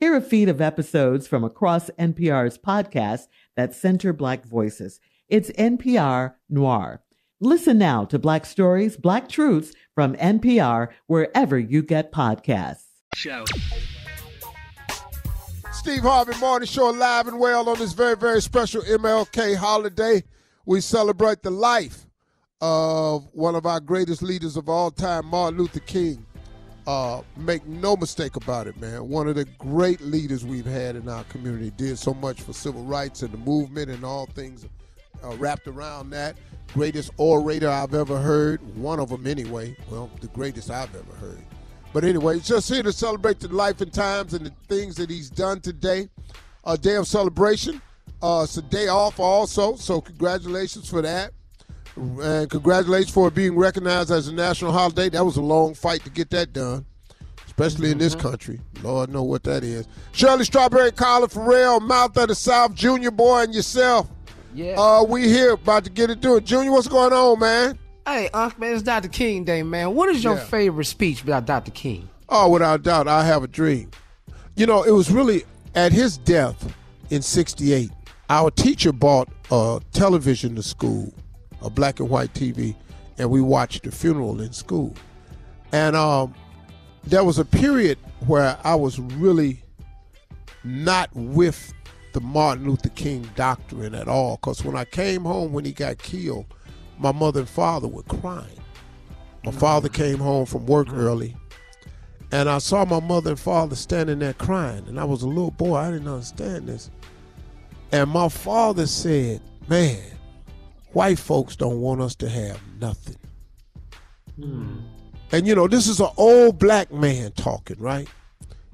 Hear 0.00 0.16
a 0.16 0.22
feed 0.22 0.48
of 0.48 0.62
episodes 0.62 1.26
from 1.26 1.44
across 1.44 1.90
NPR's 1.98 2.56
podcasts 2.56 3.28
that 3.54 3.74
center 3.74 4.14
Black 4.14 4.46
voices. 4.46 4.98
It's 5.28 5.50
NPR 5.50 6.36
Noir. 6.48 7.02
Listen 7.38 7.76
now 7.76 8.06
to 8.06 8.18
Black 8.18 8.46
Stories, 8.46 8.96
Black 8.96 9.28
Truths 9.28 9.74
from 9.94 10.16
NPR 10.16 10.88
wherever 11.06 11.58
you 11.58 11.82
get 11.82 12.12
podcasts. 12.12 12.84
Show. 13.14 13.44
Steve 15.74 16.00
Harvey 16.00 16.34
Morning 16.38 16.66
Show 16.66 16.88
live 16.88 17.28
and 17.28 17.38
well 17.38 17.68
on 17.68 17.78
this 17.78 17.92
very, 17.92 18.16
very 18.16 18.40
special 18.40 18.80
MLK 18.80 19.54
holiday. 19.54 20.24
We 20.64 20.80
celebrate 20.80 21.42
the 21.42 21.50
life 21.50 22.06
of 22.62 23.28
one 23.34 23.54
of 23.54 23.66
our 23.66 23.80
greatest 23.80 24.22
leaders 24.22 24.56
of 24.56 24.66
all 24.66 24.90
time, 24.90 25.26
Martin 25.26 25.58
Luther 25.58 25.80
King. 25.80 26.24
Uh, 26.86 27.22
make 27.36 27.64
no 27.66 27.96
mistake 27.96 28.36
about 28.36 28.66
it, 28.66 28.80
man. 28.80 29.08
One 29.08 29.28
of 29.28 29.34
the 29.34 29.44
great 29.58 30.00
leaders 30.00 30.44
we've 30.44 30.64
had 30.66 30.96
in 30.96 31.08
our 31.08 31.24
community 31.24 31.70
did 31.76 31.98
so 31.98 32.14
much 32.14 32.40
for 32.40 32.52
civil 32.52 32.84
rights 32.84 33.22
and 33.22 33.32
the 33.32 33.38
movement 33.38 33.90
and 33.90 34.04
all 34.04 34.26
things 34.26 34.66
uh, 35.22 35.36
wrapped 35.36 35.66
around 35.66 36.10
that. 36.10 36.36
Greatest 36.72 37.10
orator 37.16 37.68
I've 37.68 37.94
ever 37.94 38.18
heard. 38.18 38.60
One 38.76 38.98
of 38.98 39.10
them, 39.10 39.26
anyway. 39.26 39.76
Well, 39.90 40.10
the 40.20 40.28
greatest 40.28 40.70
I've 40.70 40.94
ever 40.94 41.16
heard. 41.16 41.42
But 41.92 42.04
anyway, 42.04 42.38
just 42.40 42.68
here 42.68 42.82
to 42.82 42.92
celebrate 42.92 43.40
the 43.40 43.48
life 43.48 43.80
and 43.80 43.92
times 43.92 44.34
and 44.34 44.46
the 44.46 44.52
things 44.68 44.94
that 44.96 45.10
he's 45.10 45.28
done 45.28 45.60
today. 45.60 46.08
A 46.64 46.78
day 46.78 46.96
of 46.96 47.06
celebration. 47.06 47.82
Uh, 48.22 48.42
it's 48.44 48.56
a 48.56 48.62
day 48.62 48.88
off 48.88 49.18
also, 49.18 49.76
so 49.76 50.00
congratulations 50.00 50.88
for 50.88 51.00
that. 51.02 51.32
And 52.00 52.48
congratulations 52.48 53.10
for 53.10 53.30
being 53.30 53.56
recognized 53.56 54.10
as 54.10 54.28
a 54.28 54.34
national 54.34 54.72
holiday. 54.72 55.08
That 55.10 55.24
was 55.24 55.36
a 55.36 55.42
long 55.42 55.74
fight 55.74 56.02
to 56.04 56.10
get 56.10 56.30
that 56.30 56.52
done, 56.52 56.86
especially 57.46 57.88
mm-hmm. 57.88 57.92
in 57.92 57.98
this 57.98 58.14
country. 58.14 58.60
Lord 58.82 59.10
know 59.10 59.22
what 59.22 59.42
that 59.44 59.62
is. 59.62 59.86
Shirley 60.12 60.44
Strawberry, 60.44 60.92
Carla 60.92 61.28
Ferrell, 61.28 61.80
Mouth 61.80 62.16
of 62.16 62.28
the 62.28 62.34
South, 62.34 62.74
Junior 62.74 63.10
Boy, 63.10 63.42
and 63.42 63.54
yourself. 63.54 64.08
Yeah. 64.54 64.74
Uh, 64.78 65.04
we 65.04 65.28
here 65.28 65.52
about 65.52 65.84
to 65.84 65.90
get 65.90 66.10
it 66.10 66.24
it. 66.24 66.44
Junior, 66.44 66.72
what's 66.72 66.88
going 66.88 67.12
on, 67.12 67.38
man? 67.38 67.78
Hey, 68.06 68.28
Unc, 68.32 68.58
man, 68.58 68.72
it's 68.72 68.82
Dr. 68.82 69.08
King 69.08 69.44
Day, 69.44 69.62
man. 69.62 69.94
What 69.94 70.08
is 70.08 70.24
your 70.24 70.34
Yeah. 70.34 70.44
favorite 70.44 70.86
speech 70.86 71.22
about 71.22 71.46
Dr. 71.46 71.70
King? 71.70 72.08
Oh, 72.28 72.48
without 72.48 72.82
doubt, 72.82 73.06
I 73.06 73.24
have 73.24 73.44
a 73.44 73.46
dream. 73.46 73.90
You 74.56 74.66
know, 74.66 74.82
it 74.82 74.90
was 74.90 75.10
really 75.10 75.44
at 75.74 75.92
his 75.92 76.16
death 76.16 76.74
in 77.10 77.22
68. 77.22 77.90
Our 78.28 78.50
teacher 78.50 78.92
bought 78.92 79.28
a 79.50 79.80
television 79.92 80.56
to 80.56 80.62
school, 80.62 81.12
a 81.62 81.70
black 81.70 82.00
and 82.00 82.08
white 82.08 82.32
TV, 82.34 82.74
and 83.18 83.30
we 83.30 83.40
watched 83.40 83.84
the 83.84 83.90
funeral 83.90 84.40
in 84.40 84.52
school. 84.52 84.94
And 85.72 85.94
um, 85.94 86.34
there 87.04 87.24
was 87.24 87.38
a 87.38 87.44
period 87.44 87.98
where 88.26 88.58
I 88.64 88.74
was 88.74 88.98
really 88.98 89.62
not 90.64 91.10
with 91.14 91.72
the 92.12 92.20
Martin 92.20 92.68
Luther 92.68 92.88
King 92.90 93.28
doctrine 93.36 93.94
at 93.94 94.08
all. 94.08 94.36
Because 94.36 94.64
when 94.64 94.76
I 94.76 94.84
came 94.84 95.22
home 95.22 95.52
when 95.52 95.64
he 95.64 95.72
got 95.72 95.98
killed, 95.98 96.46
my 96.98 97.12
mother 97.12 97.40
and 97.40 97.48
father 97.48 97.88
were 97.88 98.02
crying. 98.02 98.60
My 99.44 99.52
father 99.52 99.88
came 99.88 100.18
home 100.18 100.44
from 100.44 100.66
work 100.66 100.92
early, 100.92 101.34
and 102.30 102.48
I 102.48 102.58
saw 102.58 102.84
my 102.84 103.00
mother 103.00 103.30
and 103.30 103.40
father 103.40 103.74
standing 103.74 104.18
there 104.18 104.34
crying. 104.34 104.86
And 104.86 105.00
I 105.00 105.04
was 105.04 105.22
a 105.22 105.28
little 105.28 105.50
boy, 105.50 105.76
I 105.76 105.90
didn't 105.90 106.08
understand 106.08 106.68
this. 106.68 106.90
And 107.90 108.10
my 108.10 108.28
father 108.28 108.86
said, 108.86 109.40
man, 109.66 110.02
white 110.92 111.18
folks 111.18 111.56
don't 111.56 111.80
want 111.80 112.00
us 112.00 112.14
to 112.16 112.28
have 112.28 112.60
nothing. 112.80 113.16
Hmm. 114.36 114.78
And 115.32 115.46
you 115.46 115.54
know, 115.54 115.68
this 115.68 115.86
is 115.86 116.00
an 116.00 116.10
old 116.16 116.58
black 116.58 116.92
man 116.92 117.32
talking, 117.32 117.78
right? 117.78 118.08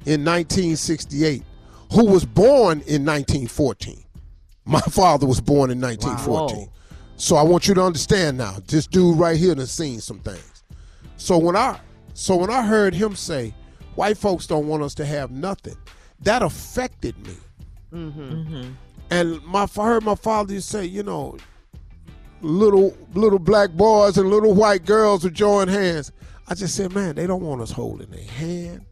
In 0.07 0.25
1968, 0.25 1.43
who 1.93 2.07
was 2.07 2.25
born 2.25 2.81
in 2.87 3.05
1914. 3.05 4.03
My 4.65 4.81
father 4.91 5.27
was 5.27 5.41
born 5.41 5.71
in 5.71 5.81
1914. 5.81 6.69
So 7.17 7.37
I 7.37 7.43
want 7.43 7.67
you 7.67 7.75
to 7.75 7.83
understand 7.83 8.39
now. 8.39 8.57
This 8.67 8.87
dude 8.87 9.19
right 9.19 9.37
here 9.37 9.55
has 9.55 9.71
seen 9.71 10.01
some 10.01 10.21
things. 10.21 10.65
So 11.17 11.39
when 11.39 11.57
I 11.57 11.81
so 12.15 12.37
when 12.37 12.51
I 12.51 12.63
heard 12.63 12.95
him 12.95 13.15
say, 13.15 13.55
white 13.95 14.19
folks 14.19 14.47
don't 14.47 14.67
want 14.67 14.83
us 14.83 14.95
to 14.97 15.05
have 15.05 15.31
nothing, 15.31 15.77
that 16.21 16.43
affected 16.43 17.17
me. 17.27 17.37
Mm-hmm. 17.93 18.21
Mm-hmm. 18.21 18.71
And 19.11 19.45
my 19.45 19.67
I 19.79 19.85
heard 19.85 20.03
my 20.03 20.15
father 20.15 20.61
say, 20.61 20.85
you 20.85 21.03
know, 21.03 21.37
little 22.47 22.97
little 23.15 23.39
black 23.39 23.71
boys 23.73 24.19
and 24.19 24.31
little 24.31 24.55
white 24.55 24.85
girls 24.85 25.25
would 25.25 25.35
join 25.35 25.69
hands. 25.69 26.13
I 26.49 26.55
just 26.55 26.75
said, 26.75 26.95
man, 26.95 27.17
they 27.17 27.27
don't 27.27 27.43
want 27.43 27.61
us 27.61 27.71
holding 27.71 28.09
their 28.11 28.25
hand. 28.25 28.85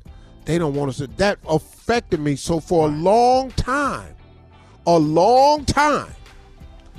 They 0.44 0.58
don't 0.58 0.74
want 0.74 0.90
us 0.90 0.96
to. 0.98 1.06
That 1.06 1.38
affected 1.48 2.20
me. 2.20 2.36
So 2.36 2.60
for 2.60 2.88
a 2.88 2.90
long 2.90 3.50
time, 3.52 4.14
a 4.86 4.98
long 4.98 5.64
time. 5.64 6.12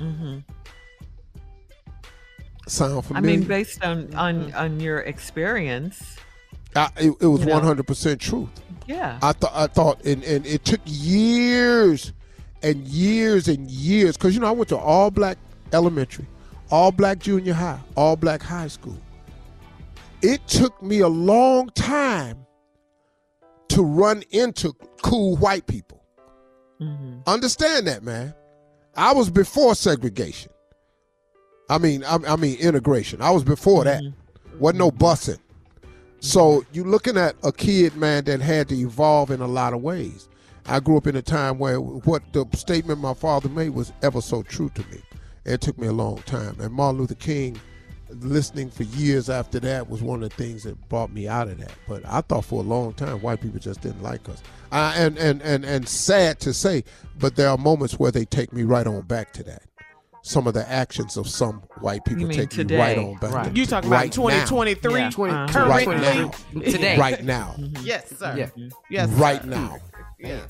Mm-hmm. 0.00 0.38
Sound 2.68 3.04
I 3.12 3.20
mean, 3.20 3.44
based 3.44 3.84
on 3.84 4.12
on 4.14 4.46
mm-hmm. 4.46 4.56
on 4.56 4.80
your 4.80 5.00
experience, 5.00 6.16
I, 6.74 6.88
it, 6.96 7.14
it 7.20 7.26
was 7.26 7.44
one 7.44 7.62
hundred 7.62 7.86
percent 7.86 8.20
truth. 8.20 8.48
yeah. 8.88 9.18
I 9.22 9.32
thought 9.32 9.52
I 9.54 9.68
thought 9.68 10.04
and, 10.04 10.24
and 10.24 10.44
it 10.44 10.64
took 10.64 10.80
years 10.84 12.12
and 12.62 12.86
years 12.88 13.46
and 13.46 13.70
years 13.70 14.16
because 14.16 14.34
you 14.34 14.40
know 14.40 14.48
I 14.48 14.50
went 14.50 14.68
to 14.70 14.76
all 14.76 15.12
black 15.12 15.38
elementary, 15.72 16.26
all 16.70 16.92
black 16.92 17.18
junior 17.18 17.54
high, 17.54 17.80
all 17.96 18.16
black 18.16 18.42
high 18.42 18.68
school. 18.68 18.98
It 20.22 20.46
took 20.48 20.82
me 20.82 21.00
a 21.00 21.08
long 21.08 21.68
time 21.70 22.46
to 23.68 23.82
run 23.82 24.22
into 24.30 24.72
cool 25.02 25.36
white 25.36 25.66
people. 25.66 26.02
Mm-hmm. 26.80 27.20
Understand 27.26 27.86
that, 27.86 28.02
man. 28.02 28.34
I 28.96 29.12
was 29.12 29.30
before 29.30 29.74
segregation. 29.74 30.52
I 31.68 31.78
mean, 31.78 32.04
I, 32.04 32.16
I 32.28 32.36
mean 32.36 32.58
integration. 32.58 33.20
I 33.20 33.30
was 33.30 33.44
before 33.44 33.84
that. 33.84 34.02
Mm-hmm. 34.02 34.58
Wasn't 34.58 34.78
no 34.78 34.90
mm-hmm. 34.90 35.04
busing. 35.04 35.38
So 36.20 36.64
you're 36.72 36.86
looking 36.86 37.16
at 37.16 37.36
a 37.44 37.52
kid, 37.52 37.94
man, 37.96 38.24
that 38.24 38.40
had 38.40 38.68
to 38.70 38.74
evolve 38.74 39.30
in 39.30 39.40
a 39.40 39.46
lot 39.46 39.74
of 39.74 39.82
ways. 39.82 40.28
I 40.66 40.80
grew 40.80 40.96
up 40.96 41.06
in 41.06 41.14
a 41.14 41.22
time 41.22 41.58
where 41.58 41.80
what 41.80 42.22
the 42.32 42.46
statement 42.54 43.00
my 43.00 43.14
father 43.14 43.48
made 43.48 43.70
was 43.70 43.92
ever 44.02 44.20
so 44.20 44.42
true 44.42 44.70
to 44.70 44.80
me. 44.88 45.00
It 45.46 45.60
took 45.60 45.78
me 45.78 45.86
a 45.86 45.92
long 45.92 46.18
time. 46.22 46.56
And 46.60 46.72
Martin 46.72 47.00
Luther 47.00 47.14
King, 47.14 47.58
listening 48.10 48.70
for 48.70 48.82
years 48.82 49.30
after 49.30 49.60
that, 49.60 49.88
was 49.88 50.02
one 50.02 50.22
of 50.22 50.30
the 50.30 50.34
things 50.36 50.64
that 50.64 50.88
brought 50.88 51.10
me 51.12 51.28
out 51.28 51.48
of 51.48 51.58
that. 51.58 51.72
But 51.88 52.02
I 52.06 52.20
thought 52.20 52.44
for 52.44 52.60
a 52.60 52.66
long 52.66 52.92
time 52.94 53.22
white 53.22 53.40
people 53.40 53.60
just 53.60 53.80
didn't 53.80 54.02
like 54.02 54.28
us. 54.28 54.42
Uh, 54.72 54.92
and, 54.96 55.16
and, 55.18 55.40
and, 55.42 55.64
and 55.64 55.88
sad 55.88 56.40
to 56.40 56.52
say, 56.52 56.82
but 57.18 57.36
there 57.36 57.48
are 57.48 57.56
moments 57.56 57.98
where 57.98 58.10
they 58.10 58.24
take 58.24 58.52
me 58.52 58.64
right 58.64 58.86
on 58.86 59.02
back 59.02 59.32
to 59.34 59.42
that. 59.44 59.62
Some 60.22 60.48
of 60.48 60.54
the 60.54 60.68
actions 60.68 61.16
of 61.16 61.28
some 61.28 61.62
white 61.80 62.04
people 62.04 62.26
take 62.28 62.38
me 62.38 62.46
today? 62.46 62.78
right 62.78 62.98
on 62.98 63.14
back. 63.18 63.30
Right. 63.32 63.54
to- 63.54 63.60
You 63.60 63.64
talking 63.64 63.88
about 63.88 63.96
right 64.00 64.08
now. 64.18 64.44
2023? 64.44 64.92
Yeah. 64.98 65.06
Uh-huh. 65.06 65.46
Currently? 65.52 65.86
Right 65.86 66.00
now. 66.00 66.60
Today. 66.62 66.98
Right 66.98 67.22
now. 67.24 67.54
Yes, 67.82 68.10
sir. 68.18 68.34
Yeah. 68.36 68.68
Yes, 68.90 69.08
Right 69.10 69.40
sir. 69.40 69.46
now. 69.48 69.76
Yeah. 70.18 70.40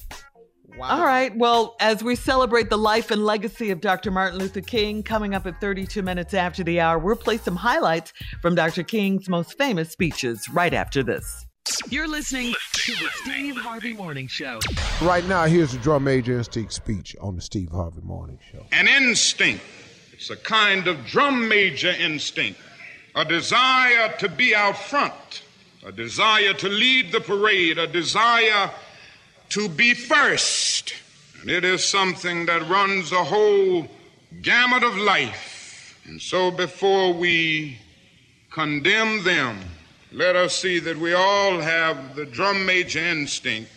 Wow. 0.77 0.99
All 0.99 1.07
right. 1.07 1.35
Well, 1.35 1.75
as 1.81 2.05
we 2.05 2.17
celebrate 2.17 2.69
the 2.69 2.77
life 2.77 3.11
and 3.11 3.25
legacy 3.25 3.71
of 3.71 3.81
Dr. 3.81 4.11
Martin 4.11 4.39
Luther 4.39 4.61
King, 4.61 5.03
coming 5.03 5.35
up 5.35 5.47
at 5.47 5.59
32 5.59 6.03
minutes 6.03 6.35
after 6.35 6.63
the 6.63 6.81
hour, 6.81 6.99
we'll 6.99 7.17
play 7.17 7.39
some 7.39 7.57
highlights 7.57 8.13
from 8.43 8.55
Dr. 8.55 8.83
King's 8.83 9.27
most 9.29 9.57
famous 9.57 9.91
speeches 9.91 10.47
right 10.51 10.75
after 10.75 11.03
this. 11.03 11.47
You're 11.89 12.07
listening 12.07 12.55
to 12.73 12.93
the 12.93 13.09
Steve 13.23 13.57
Harvey 13.57 13.95
Morning 13.95 14.29
Show. 14.29 14.61
Right 15.01 15.27
now, 15.27 15.47
here's 15.47 15.73
the 15.73 15.79
drum 15.79 16.05
major 16.05 16.37
instinct 16.37 16.75
speech 16.75 17.17
on 17.21 17.37
the 17.37 17.43
Steve 17.43 17.71
Harvey 17.71 18.03
Morning 18.03 18.39
Show. 18.53 18.67
an 18.73 18.87
instinct. 18.87 19.65
It's 20.13 20.31
a 20.31 20.37
kind 20.37 20.87
of 20.89 21.05
drum 21.07 21.49
major 21.49 21.91
instinct, 21.91 22.61
a 23.15 23.25
desire 23.25 24.15
to 24.19 24.29
be 24.29 24.55
out 24.55 24.77
front, 24.77 25.43
a 25.85 25.91
desire 25.91 26.53
to 26.55 26.69
lead 26.69 27.13
the 27.13 27.21
parade, 27.21 27.79
a 27.79 27.87
desire 27.87 28.71
to 29.51 29.69
be 29.69 29.95
first. 29.95 30.95
And 31.41 31.51
it 31.51 31.65
is 31.65 31.85
something 31.85 32.47
that 32.47 32.69
runs 32.69 33.11
the 33.11 33.25
whole 33.25 33.87
gamut 34.43 34.83
of 34.83 34.97
life. 34.97 36.01
And 36.07 36.21
so 36.21 36.51
before 36.51 37.13
we 37.13 37.79
condemn 38.51 39.25
them, 39.25 39.59
let 40.13 40.37
us 40.37 40.57
see 40.57 40.79
that 40.81 40.97
we 40.97 41.15
all 41.15 41.61
have 41.61 42.15
the 42.17 42.25
drum 42.25 42.65
major 42.65 43.01
instinct. 43.01 43.71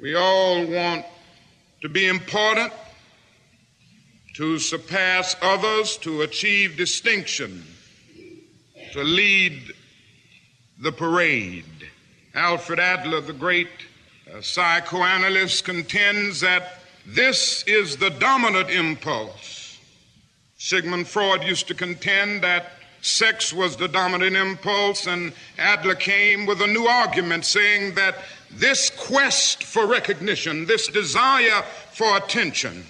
We 0.00 0.14
all 0.14 0.64
want 0.64 1.04
to 1.82 1.88
be 1.88 2.06
important 2.06 2.72
to 4.34 4.58
surpass 4.58 5.34
others, 5.42 5.96
to 5.98 6.22
achieve 6.22 6.76
distinction, 6.76 7.64
to 8.92 9.02
lead 9.02 9.74
the 10.80 10.92
parade. 10.92 11.64
Alfred 12.34 12.78
Adler, 12.78 13.20
the 13.20 13.32
great 13.32 13.68
uh, 14.34 14.40
psychoanalyst, 14.40 15.64
contends 15.64 16.40
that 16.40 16.80
this 17.06 17.64
is 17.66 17.96
the 17.96 18.10
dominant 18.10 18.70
impulse. 18.70 19.78
Sigmund 20.58 21.08
Freud 21.08 21.42
used 21.44 21.68
to 21.68 21.74
contend 21.74 22.42
that 22.42 22.72
sex 23.00 23.52
was 23.52 23.76
the 23.76 23.88
dominant 23.88 24.36
impulse, 24.36 25.06
and 25.06 25.32
Adler 25.56 25.94
came 25.94 26.46
with 26.46 26.60
a 26.60 26.66
new 26.66 26.86
argument 26.86 27.44
saying 27.44 27.94
that 27.94 28.16
this 28.50 28.90
quest 28.90 29.64
for 29.64 29.86
recognition, 29.86 30.66
this 30.66 30.88
desire 30.88 31.62
for 31.92 32.16
attention, 32.16 32.84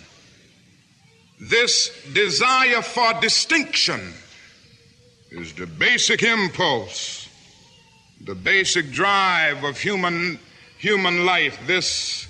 this 1.40 1.90
desire 2.12 2.82
for 2.82 3.12
distinction 3.20 4.14
is 5.30 5.52
the 5.52 5.66
basic 5.66 6.22
impulse, 6.22 7.28
the 8.24 8.34
basic 8.34 8.90
drive 8.90 9.62
of 9.62 9.78
human, 9.78 10.38
human 10.78 11.26
life, 11.26 11.58
this 11.66 12.26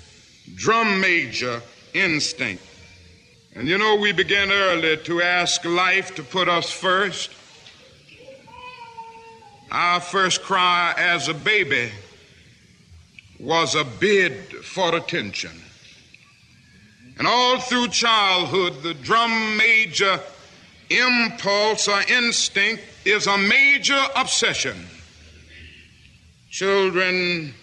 drum 0.55 0.99
major 0.99 1.61
instinct. 1.93 2.63
And 3.55 3.67
you 3.67 3.77
know, 3.77 3.95
we 3.95 4.11
begin 4.11 4.51
early 4.51 4.97
to 4.97 5.21
ask 5.21 5.63
life 5.65 6.15
to 6.15 6.23
put 6.23 6.49
us 6.49 6.69
first. 6.69 7.31
Our 9.71 9.99
first 9.99 10.41
cry 10.41 10.93
as 10.97 11.27
a 11.27 11.33
baby 11.33 11.91
was 13.39 13.75
a 13.75 13.83
bid 13.83 14.33
for 14.65 14.95
attention. 14.95 15.51
And 17.17 17.27
all 17.27 17.59
through 17.59 17.89
childhood, 17.89 18.81
the 18.81 18.93
drum 18.93 19.57
major 19.57 20.19
impulse 20.89 21.87
or 21.87 22.01
instinct 22.01 22.81
is 23.05 23.27
a 23.27 23.37
major 23.37 24.01
obsession. 24.15 24.87
Children 26.49 27.53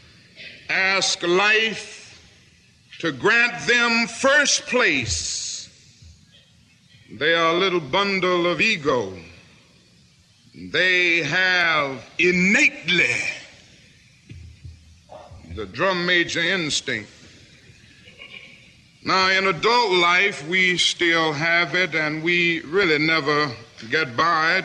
ask 0.69 1.23
life 1.23 2.21
to 3.01 3.13
grant 3.13 3.67
them 3.67 4.07
first 4.07 4.63
place. 4.67 5.69
They 7.11 7.35
are 7.35 7.55
a 7.55 7.59
little 7.59 7.81
bundle 7.81 8.47
of 8.47 8.61
ego. 8.61 9.13
They 10.55 11.23
have 11.23 12.05
innately 12.19 13.15
the 15.55 15.67
drum 15.67 16.05
major 16.07 16.41
instinct. 16.41 17.11
Now, 19.05 19.31
in 19.31 19.47
adult 19.47 19.93
life, 19.93 20.47
we 20.49 20.77
still 20.79 21.33
have 21.33 21.75
it, 21.75 21.95
and 21.95 22.23
we 22.23 22.61
really 22.63 22.99
never 22.99 23.53
get 23.89 24.17
by 24.17 24.59
it. 24.59 24.65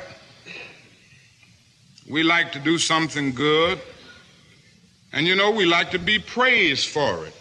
We 2.09 2.23
like 2.23 2.51
to 2.53 2.59
do 2.59 2.77
something 2.77 3.33
good, 3.33 3.79
and 5.13 5.27
you 5.27 5.35
know, 5.35 5.51
we 5.51 5.65
like 5.65 5.91
to 5.91 5.99
be 5.99 6.19
praised 6.19 6.87
for 6.87 7.25
it. 7.25 7.33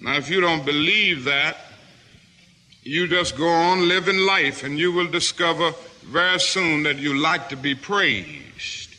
Now, 0.00 0.16
if 0.16 0.28
you 0.28 0.40
don't 0.40 0.64
believe 0.66 1.24
that, 1.24 1.56
you 2.82 3.08
just 3.08 3.36
go 3.36 3.48
on 3.48 3.88
living 3.88 4.18
life, 4.18 4.62
and 4.62 4.78
you 4.78 4.92
will 4.92 5.06
discover 5.06 5.72
very 6.04 6.38
soon 6.38 6.82
that 6.82 6.98
you 6.98 7.14
like 7.18 7.48
to 7.48 7.56
be 7.56 7.74
praised. 7.74 8.94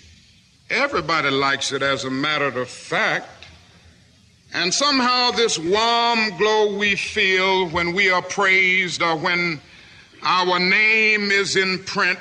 Everybody 0.72 1.30
likes 1.30 1.72
it, 1.72 1.84
as 1.84 2.04
a 2.06 2.10
matter 2.10 2.48
of 2.48 2.68
fact. 2.68 3.30
And 4.54 4.74
somehow, 4.74 5.32
this 5.32 5.60
warm 5.60 6.38
glow 6.38 6.76
we 6.78 6.96
feel 6.96 7.70
when 7.70 7.94
we 7.94 8.10
are 8.10 8.22
praised 8.24 9.04
or 9.04 9.16
when 9.18 9.62
our 10.24 10.58
name 10.60 11.30
is 11.30 11.56
in 11.56 11.84
print 11.84 12.18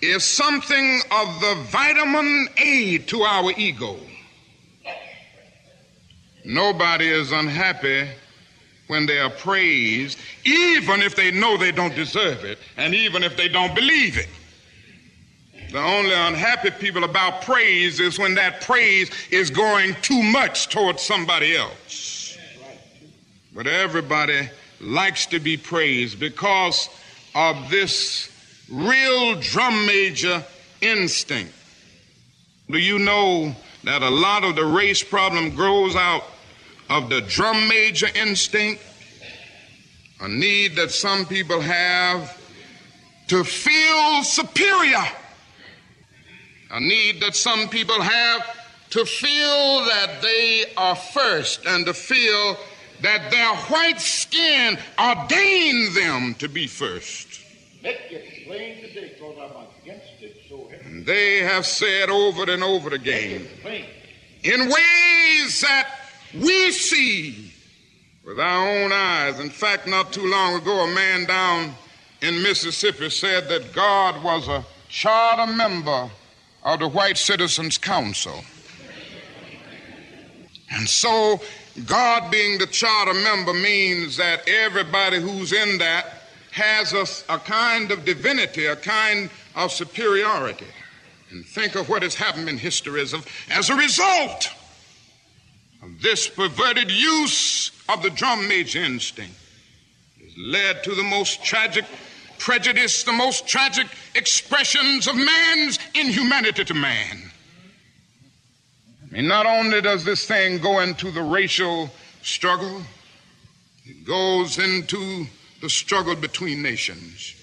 is 0.00 0.22
something 0.22 1.00
of 1.10 1.40
the 1.40 1.56
vitamin 1.70 2.48
A 2.58 2.98
to 2.98 3.22
our 3.22 3.50
ego. 3.56 3.96
Nobody 6.44 7.08
is 7.08 7.32
unhappy 7.32 8.08
when 8.86 9.06
they 9.06 9.18
are 9.18 9.30
praised, 9.30 10.18
even 10.44 11.00
if 11.00 11.14
they 11.14 11.30
know 11.30 11.56
they 11.56 11.72
don't 11.72 11.94
deserve 11.94 12.44
it, 12.44 12.58
and 12.76 12.94
even 12.94 13.22
if 13.22 13.36
they 13.36 13.48
don't 13.48 13.74
believe 13.74 14.18
it. 14.18 14.28
The 15.70 15.78
only 15.78 16.12
unhappy 16.12 16.70
people 16.70 17.04
about 17.04 17.42
praise 17.42 18.00
is 18.00 18.18
when 18.18 18.34
that 18.34 18.62
praise 18.62 19.10
is 19.30 19.50
going 19.50 19.94
too 20.02 20.20
much 20.20 20.68
towards 20.68 21.02
somebody 21.02 21.56
else. 21.56 22.36
But 23.54 23.68
everybody 23.68 24.48
likes 24.80 25.26
to 25.26 25.38
be 25.38 25.56
praised 25.56 26.18
because 26.18 26.88
of 27.34 27.70
this 27.70 28.30
real 28.68 29.36
drum 29.40 29.86
major 29.86 30.44
instinct. 30.80 31.52
Do 32.68 32.78
you 32.78 32.98
know 32.98 33.54
that 33.84 34.02
a 34.02 34.10
lot 34.10 34.44
of 34.44 34.56
the 34.56 34.64
race 34.64 35.02
problem 35.02 35.54
grows 35.54 35.96
out 35.96 36.24
of 36.88 37.08
the 37.08 37.20
drum 37.22 37.68
major 37.68 38.08
instinct? 38.14 38.82
A 40.20 40.28
need 40.28 40.76
that 40.76 40.90
some 40.90 41.24
people 41.24 41.60
have 41.60 42.36
to 43.28 43.44
feel 43.44 44.22
superior. 44.22 45.04
A 46.72 46.80
need 46.80 47.20
that 47.20 47.34
some 47.34 47.68
people 47.68 48.00
have 48.00 48.42
to 48.90 49.04
feel 49.04 49.84
that 49.86 50.20
they 50.20 50.64
are 50.76 50.96
first 50.96 51.64
and 51.64 51.86
to 51.86 51.94
feel 51.94 52.56
that 53.02 53.30
their 53.30 53.54
white 53.72 54.00
skin 54.00 54.76
ordained 54.98 55.94
them 55.96 56.34
to 56.34 56.48
be 56.48 56.66
first. 56.66 57.40
And 61.00 61.06
they 61.06 61.38
have 61.38 61.64
said 61.64 62.10
over 62.10 62.52
and 62.52 62.62
over 62.62 62.94
again 62.94 63.48
in 64.42 64.60
ways 64.60 65.60
that 65.62 65.88
we 66.34 66.72
see 66.72 67.54
with 68.22 68.38
our 68.38 68.68
own 68.68 68.92
eyes. 68.92 69.40
In 69.40 69.48
fact, 69.48 69.86
not 69.86 70.12
too 70.12 70.30
long 70.30 70.60
ago, 70.60 70.80
a 70.80 70.94
man 70.94 71.24
down 71.24 71.72
in 72.20 72.42
Mississippi 72.42 73.08
said 73.08 73.48
that 73.48 73.72
God 73.72 74.22
was 74.22 74.46
a 74.48 74.62
charter 74.90 75.50
member 75.50 76.10
of 76.64 76.80
the 76.80 76.88
White 76.88 77.16
Citizens 77.16 77.78
Council. 77.78 78.44
And 80.70 80.86
so, 80.86 81.40
God 81.86 82.30
being 82.30 82.58
the 82.58 82.66
charter 82.66 83.14
member 83.14 83.54
means 83.54 84.18
that 84.18 84.46
everybody 84.46 85.18
who's 85.18 85.54
in 85.54 85.78
that 85.78 86.24
has 86.50 86.92
a, 86.92 87.34
a 87.34 87.38
kind 87.38 87.90
of 87.90 88.04
divinity, 88.04 88.66
a 88.66 88.76
kind 88.76 89.30
of 89.56 89.72
superiority. 89.72 90.66
And 91.30 91.46
think 91.46 91.76
of 91.76 91.88
what 91.88 92.02
has 92.02 92.16
happened 92.16 92.48
in 92.48 92.58
history 92.58 93.00
as, 93.00 93.12
a 93.14 93.74
result 93.74 94.48
of 95.82 96.02
this 96.02 96.28
perverted 96.28 96.90
use 96.90 97.70
of 97.88 98.02
the 98.02 98.10
drum 98.10 98.48
major 98.48 98.82
instinct. 98.82 99.34
It 100.18 100.24
Has 100.24 100.34
led 100.36 100.84
to 100.84 100.94
the 100.94 101.04
most 101.04 101.44
tragic 101.44 101.84
prejudice, 102.38 103.04
the 103.04 103.12
most 103.12 103.46
tragic 103.46 103.86
expressions 104.14 105.06
of 105.06 105.14
man's 105.14 105.78
inhumanity 105.94 106.64
to 106.64 106.74
man. 106.74 107.30
I 109.02 109.14
mean, 109.14 109.28
not 109.28 109.46
only 109.46 109.80
does 109.80 110.04
this 110.04 110.24
thing 110.24 110.58
go 110.58 110.80
into 110.80 111.10
the 111.12 111.22
racial 111.22 111.90
struggle, 112.22 112.82
it 113.84 114.04
goes 114.04 114.58
into 114.58 115.26
the 115.60 115.70
struggle 115.70 116.16
between 116.16 116.62
nations. 116.62 117.34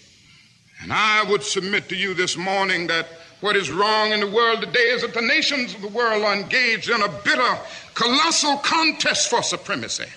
And 0.82 0.91
I 0.91 1.23
would 1.30 1.43
submit 1.43 1.89
to 1.89 1.95
you 1.95 2.13
this 2.13 2.38
morning 2.38 2.88
that 2.88 3.08
what 3.41 3.56
is 3.56 3.71
wrong 3.71 4.12
in 4.13 4.19
the 4.19 4.28
world 4.28 4.62
today 4.62 4.89
is 4.89 5.02
that 5.02 5.13
the 5.13 5.21
nations 5.21 5.76
of 5.76 5.82
the 5.82 5.88
world 5.89 6.23
are 6.23 6.36
engaged 6.36 6.89
in 6.89 7.02
a 7.02 7.08
bitter, 7.08 7.58
colossal 7.93 8.58
contest 8.58 9.30
for 9.30 9.43
supremacy. 9.43 10.08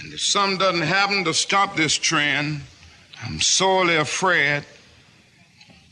And 0.00 0.12
if 0.12 0.20
some 0.20 0.58
doesn't 0.58 0.82
happen 0.82 1.24
to 1.24 1.34
stop 1.34 1.76
this 1.76 1.94
trend, 1.94 2.60
I'm 3.24 3.40
sorely 3.40 3.96
afraid 3.96 4.64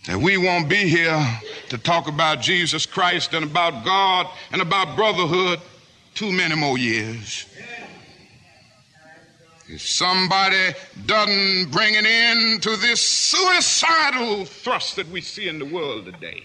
that 0.06 0.18
we 0.18 0.36
won't 0.36 0.68
be 0.68 0.88
here 0.88 1.26
to 1.70 1.78
talk 1.78 2.08
about 2.08 2.40
Jesus 2.40 2.86
Christ 2.86 3.34
and 3.34 3.44
about 3.44 3.84
God 3.84 4.28
and 4.52 4.62
about 4.62 4.96
brotherhood 4.96 5.60
too 6.14 6.30
many 6.30 6.54
more 6.54 6.78
years. 6.78 7.46
If 9.68 9.82
somebody 9.82 10.74
doesn't 11.06 11.72
bring 11.72 11.96
an 11.96 12.06
end 12.06 12.62
to 12.62 12.76
this 12.76 13.00
suicidal 13.00 14.44
thrust 14.44 14.96
that 14.96 15.08
we 15.08 15.20
see 15.20 15.48
in 15.48 15.58
the 15.58 15.64
world 15.64 16.04
today, 16.04 16.44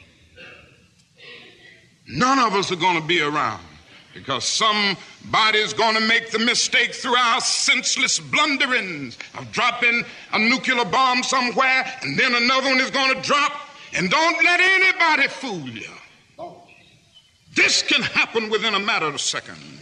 none 2.08 2.40
of 2.40 2.54
us 2.54 2.72
are 2.72 2.78
going 2.78 3.00
to 3.00 3.08
be 3.08 3.22
around 3.22 3.64
because 4.14 4.44
somebody's 4.44 5.74
going 5.74 5.96
to 5.96 6.02
make 6.02 6.32
the 6.32 6.40
mistake 6.40 6.94
through 6.94 7.16
our 7.16 7.40
senseless 7.42 8.20
blunderings 8.20 9.18
of 9.38 9.52
dropping 9.52 10.04
a 10.34 10.40
nuclear 10.40 10.84
bomb 10.86 11.24
somewhere 11.24 11.86
and 12.02 12.18
then 12.18 12.34
another 12.34 12.70
one 12.70 12.80
is 12.80 12.90
going 12.90 13.16
to 13.16 13.22
drop. 13.22 13.54
And 13.94 14.10
don't 14.10 14.44
let 14.44 14.60
anybody 14.60 15.28
fool 15.28 15.70
you. 15.70 15.90
This 17.54 17.84
can 17.84 18.02
happen 18.02 18.50
within 18.50 18.74
a 18.74 18.80
matter 18.80 19.06
of 19.06 19.20
seconds. 19.20 19.81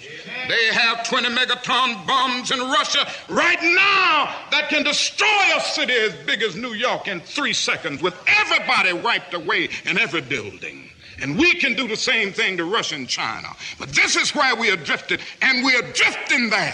They 0.50 0.74
have 0.74 1.08
20 1.08 1.30
megaton 1.30 2.08
bombs 2.08 2.50
in 2.50 2.60
Russia 2.60 3.08
right 3.30 3.62
now 3.62 4.36
that 4.50 4.68
can 4.70 4.84
destroy 4.84 5.28
a 5.56 5.62
city 5.62 5.94
as 5.94 6.16
big 6.26 6.42
as 6.42 6.56
New 6.56 6.74
York 6.74 7.08
in 7.08 7.20
three 7.20 7.54
seconds 7.54 8.02
with 8.02 8.16
everybody 8.26 8.94
wiped 8.94 9.36
away 9.36 9.70
in 9.86 10.00
every 10.00 10.22
building. 10.22 10.90
And 11.22 11.38
we 11.38 11.54
can 11.54 11.76
do 11.76 11.88
the 11.88 11.96
same 11.96 12.32
thing 12.34 12.58
to 12.58 12.66
Russia 12.66 12.96
and 12.96 13.08
China. 13.08 13.50
But 13.78 13.90
this 13.90 14.16
is 14.16 14.34
where 14.34 14.56
we 14.56 14.72
are 14.72 14.76
drifted, 14.76 15.20
and 15.44 15.64
we 15.64 15.76
are 15.76 15.84
drifting 15.94 16.50
there 16.50 16.74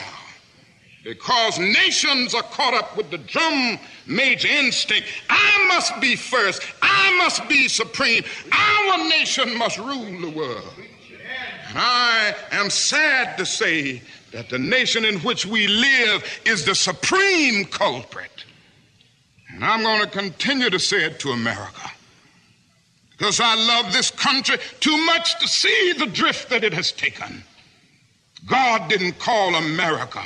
because 1.03 1.59
nations 1.59 2.33
are 2.33 2.43
caught 2.43 2.73
up 2.73 2.95
with 2.95 3.11
the 3.11 3.17
drum 3.17 3.77
major 4.07 4.47
instinct. 4.47 5.09
I 5.29 5.65
must 5.67 5.99
be 5.99 6.15
first. 6.15 6.61
I 6.81 7.13
must 7.17 7.45
be 7.49 7.67
supreme. 7.67 8.23
Our 8.53 9.09
nation 9.09 9.57
must 9.57 9.77
rule 9.79 10.21
the 10.21 10.33
world. 10.33 10.73
I 11.77 12.35
am 12.51 12.69
sad 12.69 13.37
to 13.37 13.45
say 13.45 14.01
that 14.31 14.49
the 14.49 14.59
nation 14.59 15.05
in 15.05 15.19
which 15.19 15.45
we 15.45 15.67
live 15.67 16.23
is 16.45 16.65
the 16.65 16.75
supreme 16.75 17.65
culprit. 17.65 18.45
And 19.49 19.63
I'm 19.63 19.83
going 19.83 20.01
to 20.01 20.07
continue 20.07 20.69
to 20.69 20.79
say 20.79 21.05
it 21.05 21.19
to 21.21 21.31
America 21.31 21.91
because 23.11 23.39
I 23.39 23.55
love 23.55 23.93
this 23.93 24.11
country 24.11 24.57
too 24.79 24.97
much 25.05 25.39
to 25.39 25.47
see 25.47 25.93
the 25.97 26.07
drift 26.07 26.49
that 26.49 26.63
it 26.63 26.73
has 26.73 26.91
taken. 26.91 27.43
God 28.45 28.89
didn't 28.89 29.17
call 29.17 29.55
America 29.55 30.23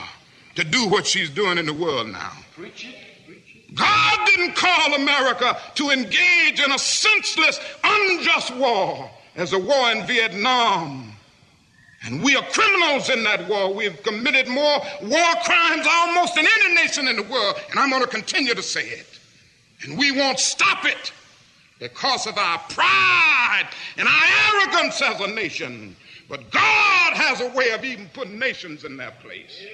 to 0.56 0.64
do 0.64 0.88
what 0.88 1.06
she's 1.06 1.30
doing 1.30 1.58
in 1.58 1.66
the 1.66 1.74
world 1.74 2.10
now. 2.10 2.32
Preach 2.56 2.86
it. 2.86 3.76
God 3.76 4.26
didn't 4.26 4.56
call 4.56 4.96
America 4.96 5.58
to 5.76 5.92
engage 5.92 6.60
in 6.60 6.72
a 6.72 6.80
senseless, 6.80 7.60
unjust 7.84 8.56
war 8.56 9.10
as 9.36 9.54
a 9.54 9.60
war 9.60 9.92
in 9.92 10.06
Vietnam. 10.08 11.09
And 12.06 12.24
we 12.24 12.36
are 12.36 12.44
criminals 12.44 13.10
in 13.10 13.24
that 13.24 13.48
war. 13.50 13.74
We 13.74 13.84
have 13.86 14.02
committed 14.04 14.48
more 14.48 14.80
war 15.02 15.34
crimes 15.44 15.86
almost 15.90 16.36
than 16.36 16.46
any 16.46 16.76
nation 16.76 17.08
in 17.08 17.18
the 17.18 17.24
world. 17.24 17.56
And 17.70 17.80
I'm 17.80 17.90
going 17.90 18.02
to 18.02 18.08
continue 18.08 18.54
to 18.54 18.64
say 18.64 18.88
it. 18.88 19.20
And 19.84 19.98
we 19.98 20.12
won't 20.12 20.40
stop 20.40 20.86
it 20.86 21.12
because 21.80 22.28
of 22.28 22.38
our 22.38 22.60
pride 22.70 23.68
and 23.98 24.08
our 24.08 24.62
arrogance 24.62 25.02
as 25.02 25.20
a 25.22 25.28
nation. 25.28 25.96
But 26.30 26.52
God 26.52 27.14
has 27.14 27.42
a 27.42 27.50
way 27.50 27.72
of 27.72 27.84
even 27.84 28.08
putting 28.14 28.38
nations 28.38 28.86
in 28.86 28.98
their 28.98 29.12
place. 29.22 29.66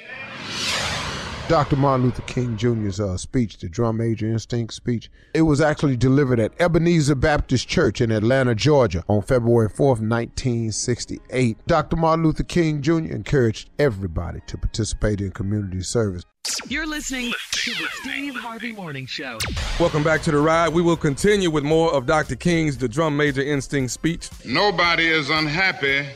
Dr. 1.47 1.75
Martin 1.75 2.07
Luther 2.07 2.23
King 2.23 2.57
Jr.'s 2.57 2.99
uh, 2.99 3.17
speech, 3.17 3.59
the 3.59 3.69
drum 3.69 3.97
major 3.97 4.25
instinct 4.25 4.73
speech, 4.73 5.11
it 5.35 5.43
was 5.43 5.61
actually 5.61 5.95
delivered 5.95 6.39
at 6.39 6.59
Ebenezer 6.59 7.13
Baptist 7.13 7.67
Church 7.67 8.01
in 8.01 8.11
Atlanta, 8.11 8.55
Georgia 8.55 9.03
on 9.07 9.21
February 9.21 9.69
4th, 9.69 10.01
1968. 10.01 11.57
Dr. 11.67 11.97
Martin 11.97 12.25
Luther 12.25 12.43
King 12.43 12.81
Jr. 12.81 13.13
encouraged 13.13 13.69
everybody 13.77 14.39
to 14.47 14.57
participate 14.57 15.21
in 15.21 15.29
community 15.29 15.81
service. 15.81 16.23
You're 16.67 16.87
listening 16.87 17.31
to 17.51 17.71
the 17.71 17.87
Steve 18.01 18.35
Harvey 18.35 18.71
Morning 18.71 19.05
Show. 19.05 19.37
Welcome 19.79 20.03
back 20.03 20.23
to 20.23 20.31
the 20.31 20.39
ride. 20.39 20.69
We 20.69 20.81
will 20.81 20.97
continue 20.97 21.51
with 21.51 21.63
more 21.63 21.93
of 21.93 22.07
Dr. 22.07 22.35
King's 22.35 22.75
The 22.75 22.89
Drum 22.89 23.15
Major 23.15 23.43
Instinct 23.43 23.91
speech. 23.91 24.29
Nobody 24.45 25.07
is 25.07 25.29
unhappy 25.29 26.07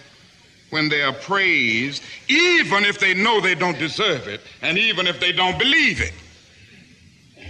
when 0.69 0.89
they 0.89 1.01
are 1.01 1.13
praised, 1.13 2.03
even 2.27 2.85
if 2.85 2.99
they 2.99 3.13
know 3.13 3.41
they 3.41 3.55
don't 3.55 3.79
deserve 3.79 4.27
it, 4.27 4.41
and 4.61 4.77
even 4.77 5.07
if 5.07 5.19
they 5.19 5.31
don't 5.31 5.57
believe 5.57 6.01
it. 6.01 6.13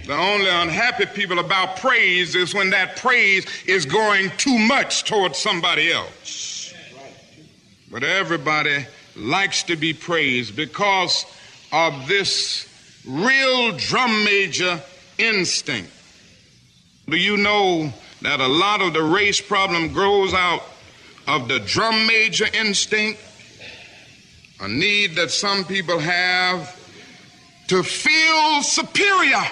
The 0.06 0.16
only 0.16 0.48
unhappy 0.48 1.06
people 1.06 1.38
about 1.38 1.76
praise 1.76 2.34
is 2.34 2.54
when 2.54 2.70
that 2.70 2.96
praise 2.96 3.46
is 3.66 3.84
going 3.84 4.30
too 4.38 4.58
much 4.58 5.04
towards 5.04 5.38
somebody 5.38 5.92
else. 5.92 6.74
But 7.90 8.02
everybody 8.02 8.86
likes 9.16 9.62
to 9.64 9.76
be 9.76 9.92
praised 9.92 10.56
because 10.56 11.26
of 11.72 12.08
this 12.08 12.68
real 13.06 13.72
drum 13.76 14.24
major 14.24 14.80
instinct. 15.18 15.90
Do 17.08 17.16
you 17.16 17.36
know 17.36 17.92
that 18.22 18.40
a 18.40 18.46
lot 18.46 18.80
of 18.80 18.92
the 18.92 19.02
race 19.02 19.40
problem 19.40 19.92
grows 19.92 20.32
out 20.32 20.62
of 21.30 21.46
the 21.46 21.60
drum 21.60 22.06
major 22.06 22.46
instinct? 22.52 23.20
A 24.60 24.68
need 24.68 25.14
that 25.14 25.30
some 25.30 25.64
people 25.64 25.98
have 25.98 26.76
to 27.68 27.82
feel 27.82 28.62
superior, 28.62 29.44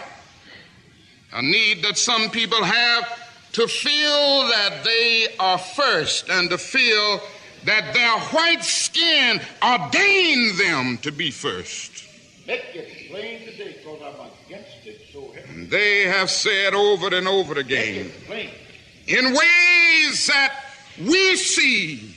a 1.33 1.41
need 1.41 1.83
that 1.85 1.97
some 1.97 2.31
people 2.31 2.63
have 2.63 3.05
to 3.53 3.69
feel 3.69 4.49
that 4.49 4.83
they 4.85 5.29
are 5.39 5.57
first 5.57 6.29
and 6.29 6.51
to 6.51 6.59
feel 6.59 7.21
that 7.65 7.95
their 7.95 8.19
white 8.33 8.65
skin 8.65 9.41
ordained 9.63 10.59
them 10.59 10.99
to 10.99 11.13
be 11.13 11.31
first. 11.31 12.05
It 12.47 13.09
plain 13.11 13.45
today 13.45 13.77
because 13.79 14.01
I'm 14.03 14.31
against 14.47 14.87
it 14.87 15.01
so 15.13 15.31
heavy. 15.33 15.49
And 15.49 15.71
they 15.71 16.03
have 16.03 16.31
said 16.31 16.75
over 16.75 17.15
and 17.15 17.29
over 17.29 17.59
again 17.59 18.11
in 19.07 19.25
ways 19.27 20.27
that 20.27 20.68
we 21.01 21.37
see 21.37 22.15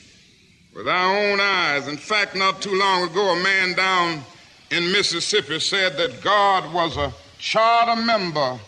with 0.76 0.88
our 0.88 1.32
own 1.32 1.39
eyes. 1.39 1.88
In 1.88 1.98
fact, 1.98 2.36
not 2.36 2.62
too 2.62 2.78
long 2.78 3.10
ago, 3.10 3.34
a 3.34 3.44
man 3.44 3.74
down 3.74 4.24
in 4.72 4.91
Mississippi 4.91 5.60
said 5.60 5.98
that 5.98 6.22
God 6.22 6.74
was 6.74 6.98
a 6.98 7.13
charter 7.38 8.02
member 8.02 8.60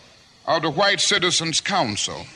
of 0.46 0.62
the 0.62 0.70
White 0.70 1.00
Citizens 1.00 1.60
Council. 1.60 2.26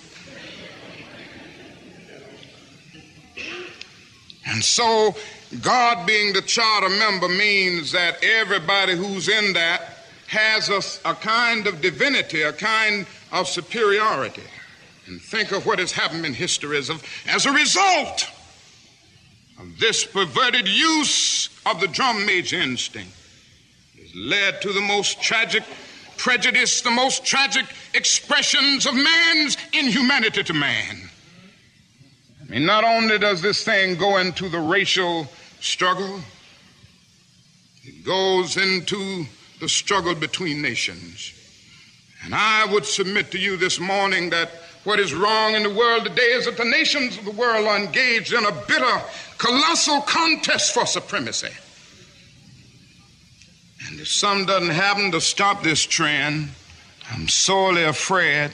And 4.47 4.65
so, 4.65 5.15
God 5.61 6.07
being 6.07 6.33
the 6.33 6.41
charter 6.41 6.89
member 6.89 7.29
means 7.29 7.93
that 7.93 8.25
everybody 8.25 8.97
who's 8.97 9.29
in 9.29 9.53
that 9.53 9.99
has 10.27 10.69
a, 10.71 11.11
a 11.11 11.15
kind 11.15 11.67
of 11.67 11.83
divinity, 11.83 12.43
a 12.43 12.53
kind 12.53 13.07
of 13.31 13.47
superiority. 13.47 14.43
And 15.09 15.21
think 15.21 15.53
of 15.53 15.65
what 15.65 15.79
has 15.79 15.93
happened 15.93 16.27
in 16.27 16.35
history 16.35 16.77
as, 16.77 16.91
of, 16.91 17.03
as 17.27 17.47
a 17.47 17.53
result 17.53 18.31
of 19.59 19.79
this 19.79 20.05
perverted 20.05 20.69
use 20.69 21.49
of 21.67 21.81
the 21.81 21.89
drum 21.89 22.27
major 22.27 22.61
instinct. 22.61 23.13
Has 23.99 24.15
led 24.15 24.61
to 24.63 24.73
the 24.73 24.83
most 24.83 25.23
tragic 25.23 25.65
prejudice, 26.19 26.83
the 26.83 26.91
most 26.91 27.25
tragic 27.25 27.65
expressions 27.95 28.87
of 28.87 28.95
man's 28.95 29.57
inhumanity 29.73 30.43
to 30.43 30.53
man. 30.53 31.09
I 32.43 32.51
mean, 32.51 32.67
not 32.67 32.85
only 32.85 33.19
does 33.19 33.41
this 33.41 33.65
thing 33.65 33.97
go 33.97 34.19
into 34.19 34.49
the 34.49 34.61
racial 34.61 35.27
struggle, 35.61 36.21
it 37.85 38.05
goes 38.05 38.57
into 38.57 39.25
the 39.61 39.69
struggle 39.69 40.15
between 40.15 40.61
nations. 40.61 41.33
And 42.25 42.35
I 42.35 42.67
would 42.71 42.85
submit 42.85 43.31
to 43.31 43.39
you 43.39 43.57
this 43.57 43.81
morning 43.81 44.31
that 44.31 44.51
what 44.89 44.99
is 44.99 45.13
wrong 45.13 45.55
in 45.55 45.63
the 45.65 45.75
world 45.75 46.07
today 46.07 46.33
is 46.33 46.47
that 46.47 46.57
the 46.57 46.65
nations 46.65 47.19
of 47.19 47.25
the 47.27 47.31
world 47.33 47.67
are 47.67 47.77
engaged 47.77 48.33
in 48.33 48.43
a 48.47 48.53
bitter, 48.67 49.03
colossal 49.37 50.01
contest 50.01 50.73
for 50.73 50.87
supremacy. 50.87 51.51
And 53.87 54.01
if 54.01 54.09
some 54.09 54.47
doesn't 54.47 54.71
happen 54.71 55.13
to 55.13 55.21
stop 55.21 55.63
this 55.63 55.83
trend, 55.83 56.49
I'm 57.11 57.29
sorely 57.29 57.85
afraid 57.85 58.51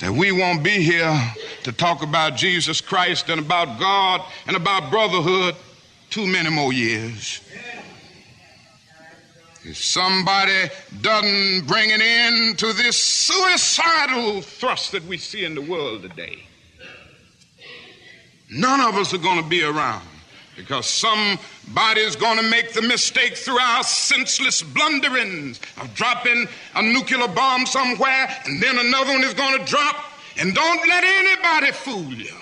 that 0.00 0.12
we 0.12 0.30
won't 0.30 0.62
be 0.62 0.80
here 0.80 1.20
to 1.64 1.72
talk 1.72 2.04
about 2.04 2.36
Jesus 2.36 2.80
Christ 2.80 3.28
and 3.28 3.40
about 3.40 3.80
God 3.80 4.20
and 4.46 4.56
about 4.56 4.88
brotherhood 4.92 5.56
too 6.10 6.28
many 6.28 6.48
more 6.48 6.72
years. 6.72 7.40
If 9.64 9.76
somebody 9.76 10.70
doesn't 11.00 11.66
bring 11.66 11.92
an 11.92 12.02
end 12.02 12.58
to 12.58 12.72
this 12.72 12.96
suicidal 12.96 14.42
thrust 14.42 14.92
that 14.92 15.04
we 15.04 15.18
see 15.18 15.44
in 15.44 15.54
the 15.54 15.62
world 15.62 16.02
today, 16.02 16.42
none 18.50 18.80
of 18.80 18.96
us 18.96 19.14
are 19.14 19.18
going 19.18 19.40
to 19.40 19.48
be 19.48 19.62
around 19.62 20.06
because 20.56 20.86
somebody's 20.86 22.16
going 22.16 22.38
to 22.38 22.50
make 22.50 22.72
the 22.72 22.82
mistake 22.82 23.36
through 23.36 23.58
our 23.58 23.84
senseless 23.84 24.62
blunderings 24.62 25.60
of 25.80 25.94
dropping 25.94 26.46
a 26.74 26.82
nuclear 26.82 27.28
bomb 27.28 27.64
somewhere 27.64 28.28
and 28.44 28.60
then 28.60 28.78
another 28.78 29.12
one 29.12 29.24
is 29.24 29.34
going 29.34 29.58
to 29.58 29.64
drop. 29.64 29.96
And 30.38 30.54
don't 30.54 30.88
let 30.88 31.04
anybody 31.04 31.72
fool 31.72 32.04
you. 32.04 32.34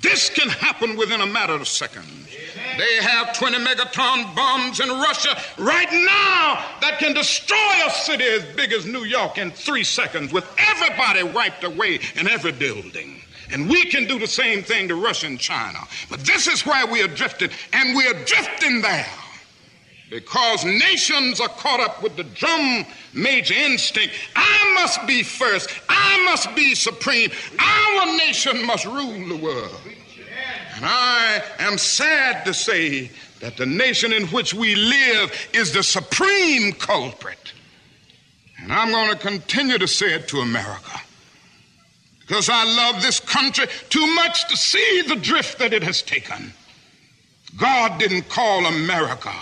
This 0.00 0.30
can 0.30 0.48
happen 0.48 0.96
within 0.96 1.20
a 1.20 1.26
matter 1.26 1.52
of 1.52 1.68
seconds. 1.68 2.29
They 2.78 3.02
have 3.02 3.36
20 3.36 3.58
megaton 3.58 4.34
bombs 4.34 4.80
in 4.80 4.88
Russia 4.88 5.36
right 5.58 5.90
now 5.92 6.64
that 6.80 6.98
can 6.98 7.14
destroy 7.14 7.86
a 7.86 7.90
city 7.90 8.24
as 8.24 8.44
big 8.56 8.72
as 8.72 8.86
New 8.86 9.04
York 9.04 9.38
in 9.38 9.50
three 9.50 9.84
seconds 9.84 10.32
with 10.32 10.46
everybody 10.58 11.22
wiped 11.22 11.64
away 11.64 12.00
in 12.16 12.28
every 12.28 12.52
building. 12.52 13.20
And 13.52 13.68
we 13.68 13.84
can 13.84 14.06
do 14.06 14.18
the 14.18 14.26
same 14.26 14.62
thing 14.62 14.88
to 14.88 14.94
Russia 14.94 15.26
and 15.26 15.38
China. 15.38 15.78
But 16.08 16.20
this 16.20 16.46
is 16.46 16.64
where 16.64 16.86
we 16.86 17.02
are 17.02 17.08
drifting, 17.08 17.50
and 17.72 17.96
we 17.96 18.06
are 18.06 18.24
drifting 18.24 18.80
there 18.80 19.06
because 20.10 20.64
nations 20.64 21.40
are 21.40 21.48
caught 21.48 21.80
up 21.80 22.02
with 22.02 22.16
the 22.16 22.24
drum 22.24 22.84
major 23.14 23.54
instinct. 23.54 24.14
I 24.36 24.74
must 24.80 25.06
be 25.06 25.22
first. 25.22 25.70
I 25.88 26.22
must 26.24 26.54
be 26.54 26.74
supreme. 26.74 27.30
Our 27.58 28.06
nation 28.16 28.66
must 28.66 28.84
rule 28.84 29.28
the 29.28 29.36
world. 29.36 29.80
And 30.80 30.88
I 30.88 31.42
am 31.58 31.76
sad 31.76 32.46
to 32.46 32.54
say 32.54 33.10
that 33.40 33.58
the 33.58 33.66
nation 33.66 34.14
in 34.14 34.26
which 34.28 34.54
we 34.54 34.74
live 34.74 35.30
is 35.52 35.74
the 35.74 35.82
supreme 35.82 36.72
culprit. 36.72 37.52
And 38.62 38.72
I'm 38.72 38.90
going 38.90 39.10
to 39.10 39.16
continue 39.16 39.76
to 39.76 39.86
say 39.86 40.14
it 40.14 40.26
to 40.28 40.38
America 40.38 40.98
because 42.20 42.48
I 42.48 42.64
love 42.64 43.02
this 43.02 43.20
country 43.20 43.66
too 43.90 44.06
much 44.14 44.48
to 44.48 44.56
see 44.56 45.02
the 45.06 45.16
drift 45.16 45.58
that 45.58 45.74
it 45.74 45.82
has 45.82 46.00
taken. 46.00 46.50
God 47.58 48.00
didn't 48.00 48.30
call 48.30 48.64
America 48.64 49.34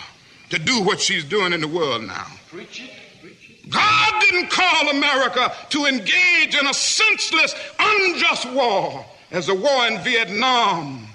to 0.51 0.59
do 0.59 0.83
what 0.83 1.01
she's 1.01 1.23
doing 1.23 1.53
in 1.53 1.61
the 1.61 1.69
world 1.69 2.03
now. 2.03 2.27
Preach 2.49 2.83
it. 2.83 3.71
God 3.71 4.13
didn't 4.23 4.51
call 4.51 4.89
America 4.89 5.55
to 5.71 5.85
engage 5.85 6.57
in 6.59 6.67
a 6.67 6.75
senseless, 6.75 7.55
unjust 7.79 8.51
war 8.51 9.07
as 9.31 9.47
the 9.47 9.55
war 9.55 9.87
in 9.87 10.01
Vietnam. 10.01 11.08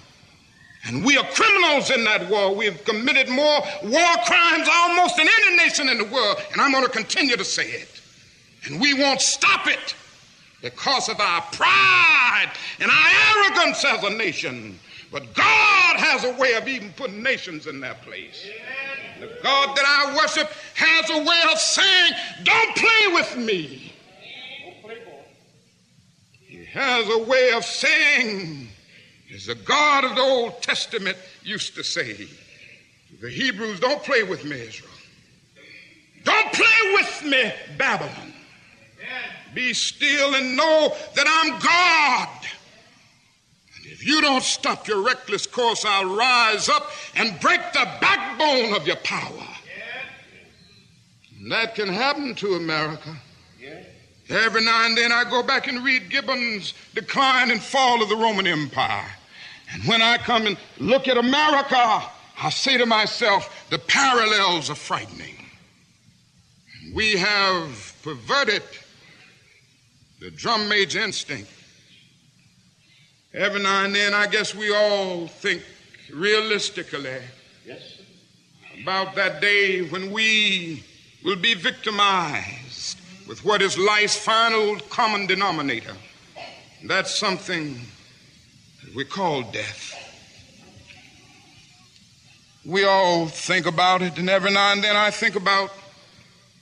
And 0.86 1.04
we 1.06 1.18
are 1.18 1.26
criminals 1.32 1.92
in 1.92 2.04
that 2.04 2.30
war. 2.30 2.54
We 2.54 2.66
have 2.66 2.84
committed 2.84 3.30
more 3.30 3.62
war 3.84 4.16
crimes 4.26 4.68
almost 4.70 5.16
than 5.16 5.28
any 5.42 5.56
nation 5.58 5.88
in 5.88 5.98
the 5.98 6.06
world. 6.06 6.38
And 6.52 6.62
I'm 6.62 6.72
going 6.72 6.84
to 6.84 6.92
continue 6.92 7.38
to 7.38 7.46
say 7.46 7.68
it. 7.68 8.02
And 8.66 8.82
we 8.82 8.94
won't 8.94 9.22
stop 9.22 9.68
it 9.68 9.96
because 10.62 11.10
of 11.10 11.20
our 11.20 11.42
pride 11.54 12.52
and 12.80 12.92
our 12.92 13.46
arrogance 13.46 13.84
as 13.86 14.04
a 14.04 14.10
nation. 14.10 14.78
But 15.12 15.34
God 15.34 15.98
has 15.98 16.26
a 16.26 16.34
way 16.34 16.56
of 16.56 16.68
even 16.68 16.92
putting 16.94 17.22
nations 17.22 17.68
in 17.68 17.80
their 17.80 17.94
place. 17.96 18.46
The 19.20 19.38
God 19.42 19.78
that 19.78 19.86
I 19.86 20.16
worship 20.18 20.50
has 20.74 21.10
a 21.12 21.24
way 21.24 21.42
of 21.52 21.60
saying, 21.60 22.14
Don't 22.44 22.76
play 22.76 23.14
with 23.14 23.38
me. 23.38 23.94
He 26.42 26.66
has 26.66 27.08
a 27.10 27.24
way 27.24 27.52
of 27.52 27.64
saying, 27.64 28.70
as 29.34 29.48
the 29.48 29.56
God 29.56 30.04
of 30.06 30.16
the 30.16 30.22
Old 30.22 30.62
Testament 30.62 31.18
used 31.44 31.76
to 31.76 31.84
say, 31.84 32.28
the 33.22 33.30
Hebrews, 33.30 33.80
don't 33.80 34.04
play 34.04 34.24
with 34.24 34.44
me, 34.46 34.60
Israel. 34.60 34.90
Don't 36.24 36.54
play 36.54 36.94
with 36.94 37.24
me, 37.26 37.54
Babylon. 37.78 38.34
Be 39.54 39.74
still 39.74 40.36
and 40.36 40.56
know 40.56 40.96
that 41.16 41.26
I'm 41.28 41.60
God. 41.60 42.48
And 43.78 43.86
if 43.92 44.06
you 44.06 44.22
don't 44.22 44.44
stop 44.44 44.88
your 44.88 45.04
reckless 45.04 45.46
course, 45.46 45.86
I'll 45.86 46.16
rise 46.16 46.70
up 46.70 46.92
and 47.16 47.40
break 47.40 47.62
the 47.74 47.88
backbone 48.02 48.76
of 48.76 48.88
your 48.88 48.96
power. 48.98 49.48
And 51.40 51.52
that 51.52 51.76
can 51.76 51.88
happen 51.88 52.36
to 52.36 52.56
America. 52.56 53.16
Every 54.30 54.64
now 54.64 54.86
and 54.86 54.98
then 54.98 55.12
I 55.12 55.26
go 55.30 55.44
back 55.44 55.68
and 55.68 55.84
read 55.84 56.10
Gibbon's 56.10 56.74
Decline 56.96 57.52
and 57.52 57.62
Fall 57.62 58.02
of 58.02 58.10
the 58.10 58.16
Roman 58.16 58.48
Empire. 58.48 59.12
And 59.74 59.84
when 59.86 60.02
I 60.02 60.18
come 60.18 60.46
and 60.46 60.58
look 60.80 61.08
at 61.08 61.18
America, 61.18 62.04
I 62.42 62.50
say 62.50 62.78
to 62.78 62.86
myself, 62.86 63.66
the 63.70 63.80
parallels 63.80 64.70
are 64.70 64.76
frightening. 64.76 65.38
We 66.94 67.14
have 67.18 67.96
perverted 68.04 68.64
the 70.20 70.30
drum 70.32 70.70
major 70.70 71.00
instinct. 71.00 71.50
Every 73.34 73.62
now 73.62 73.84
and 73.86 73.96
then, 73.96 74.14
I 74.14 74.28
guess 74.28 74.54
we 74.54 74.74
all 74.76 75.28
think 75.28 75.64
realistically 76.14 77.20
Yes. 77.66 77.82
about 78.82 79.16
that 79.16 79.42
day 79.42 79.82
when 79.82 80.12
we 80.12 80.84
will 81.24 81.38
be 81.38 81.54
victimized 81.56 83.00
with 83.28 83.44
what 83.44 83.62
is 83.62 83.78
life's 83.78 84.18
final 84.18 84.76
common 84.90 85.26
denominator. 85.26 85.96
That's 86.84 87.16
something 87.18 87.80
we 88.96 89.06
call 89.06 89.44
death. 89.44 90.00
We 92.66 92.86
all 92.86 93.28
think 93.28 93.66
about 93.66 94.02
it, 94.02 94.18
and 94.18 94.30
every 94.30 94.52
now 94.52 94.72
and 94.72 94.84
then 94.84 94.96
I 94.96 95.12
think 95.12 95.36
about 95.36 95.72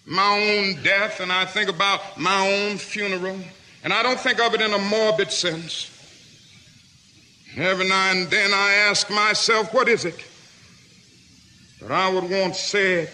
my 0.06 0.39
own 0.39 0.82
death 0.84 1.20
and 1.20 1.32
I 1.32 1.46
think 1.46 1.70
about 1.70 2.17
my 2.17 2.48
own 2.48 2.78
funeral, 2.78 3.38
and 3.84 3.94
I 3.94 4.02
don't 4.02 4.20
think 4.20 4.39
of 4.39 4.54
it 4.56 4.62
in 4.62 4.74
a 4.74 4.80
morbid 4.80 5.32
sense. 5.32 5.89
Every 7.56 7.88
now 7.88 8.12
and 8.12 8.30
then 8.30 8.52
I 8.54 8.74
ask 8.89 9.10
myself, 9.10 9.74
what 9.74 9.89
is 9.89 10.06
it 10.06 10.26
that 11.82 11.91
I 11.91 12.10
would 12.10 12.30
want 12.30 12.56
said 12.56 13.10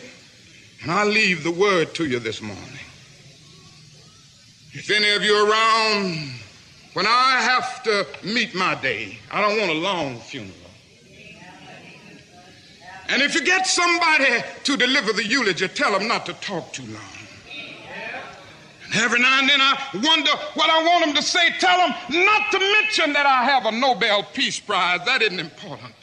And 0.82 0.92
I 0.92 1.04
leave 1.06 1.44
the 1.44 1.52
word 1.52 1.96
to 1.96 2.06
you 2.06 2.20
this 2.20 2.42
morning. 2.42 2.64
If 4.74 4.92
any 4.92 5.10
of 5.12 5.24
you 5.24 5.50
around 5.50 6.30
when 6.98 7.06
I 7.06 7.42
have 7.42 7.84
to 7.84 8.08
meet 8.24 8.56
my 8.56 8.74
day, 8.74 9.20
I 9.30 9.40
don't 9.40 9.60
want 9.60 9.70
a 9.70 9.76
long 9.76 10.20
funeral. 10.20 10.56
And 13.08 13.22
if 13.22 13.36
you 13.36 13.44
get 13.46 13.68
somebody 13.68 14.44
to 14.64 14.76
deliver 14.76 15.14
the 15.14 15.24
eulogy, 15.24 15.68
tell 15.68 15.92
them 15.92 16.08
not 16.08 16.26
to 16.26 16.34
talk 16.34 16.74
too 16.74 16.82
long. 16.86 17.14
And 18.86 18.96
every 18.96 19.20
now 19.20 19.40
and 19.40 19.48
then 19.48 19.62
I 19.62 19.78
wonder 19.94 20.32
what 20.56 20.72
I 20.72 20.84
want 20.86 21.06
them 21.06 21.14
to 21.14 21.22
say. 21.22 21.52
Tell 21.60 21.78
them 21.78 22.26
not 22.26 22.52
to 22.54 22.58
mention 22.58 23.14
that 23.14 23.28
I 23.28 23.44
have 23.44 23.68
a 23.68 23.72
Nobel 23.72 24.24
Peace 24.34 24.60
Prize. 24.60 25.02
That 25.06 25.22
isn't 25.22 25.40
important. 25.40 25.94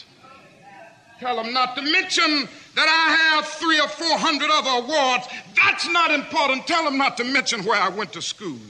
Tell 1.19 1.43
them 1.43 1.53
not 1.53 1.75
to 1.75 1.83
mention 1.83 2.49
that 2.77 2.87
I 2.89 3.41
have 3.41 3.49
three 3.49 3.81
or 3.81 3.89
four 3.89 4.17
hundred 4.17 4.49
other 4.53 4.87
awards. 4.87 5.27
That's 5.57 5.89
not 5.91 6.13
important. 6.13 6.69
Tell 6.69 6.85
them 6.85 6.99
not 6.99 7.17
to 7.17 7.25
mention 7.25 7.65
where 7.65 7.83
I 7.83 7.89
went 7.89 8.13
to 8.13 8.23
school. 8.23 8.61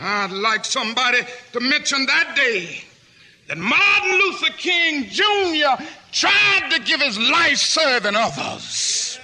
I'd 0.00 0.32
like 0.32 0.64
somebody 0.64 1.18
to 1.52 1.60
mention 1.60 2.06
that 2.06 2.34
day 2.34 2.84
that 3.48 3.58
Martin 3.58 4.12
Luther 4.12 4.52
King 4.56 5.04
Jr. 5.10 5.82
tried 6.10 6.70
to 6.70 6.80
give 6.82 7.02
his 7.02 7.18
life 7.18 7.58
serving 7.58 8.16
others. 8.16 9.18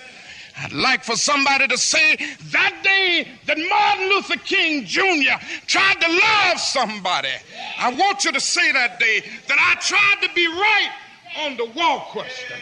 I'd 0.58 0.72
like 0.72 1.02
for 1.02 1.16
somebody 1.16 1.68
to 1.68 1.78
say 1.78 2.16
that 2.16 2.80
day 2.82 3.28
that 3.46 3.58
Martin 3.58 4.08
Luther 4.08 4.38
King 4.44 4.84
Jr. 4.84 5.38
tried 5.66 6.00
to 6.00 6.08
love 6.08 6.58
somebody. 6.58 7.32
I 7.78 7.92
want 7.94 8.24
you 8.24 8.32
to 8.32 8.40
say 8.40 8.72
that 8.72 8.98
day 8.98 9.22
that 9.48 9.58
I 9.58 9.80
tried 9.80 10.26
to 10.26 10.34
be 10.34 10.46
right 10.46 10.90
on 11.38 11.56
the 11.56 11.66
wall 11.78 12.00
question. 12.10 12.56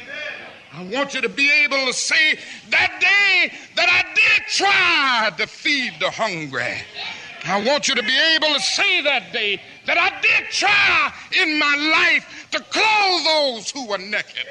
I 0.72 0.85
want 0.87 1.14
you 1.14 1.20
to 1.20 1.29
be 1.29 1.50
able 1.64 1.87
to 1.87 1.92
say 1.92 2.38
that 2.70 3.00
day 3.00 3.57
that 3.77 3.88
I 3.88 4.12
did 4.14 4.46
try 4.48 5.31
to 5.37 5.46
feed 5.46 5.94
the 6.00 6.11
hungry. 6.11 6.83
I 7.46 7.62
want 7.62 7.88
you 7.88 7.94
to 7.94 8.02
be 8.02 8.18
able 8.35 8.54
to 8.54 8.61
say 8.61 9.02
that 9.02 9.33
day 9.33 9.61
that 9.85 9.98
I 9.98 10.18
did 10.22 10.50
try 10.50 11.12
in 11.42 11.59
my 11.59 11.76
life 11.92 12.48
to 12.52 12.61
clothe 12.61 13.24
those 13.24 13.70
who 13.70 13.87
were 13.87 13.98
naked. 13.98 14.46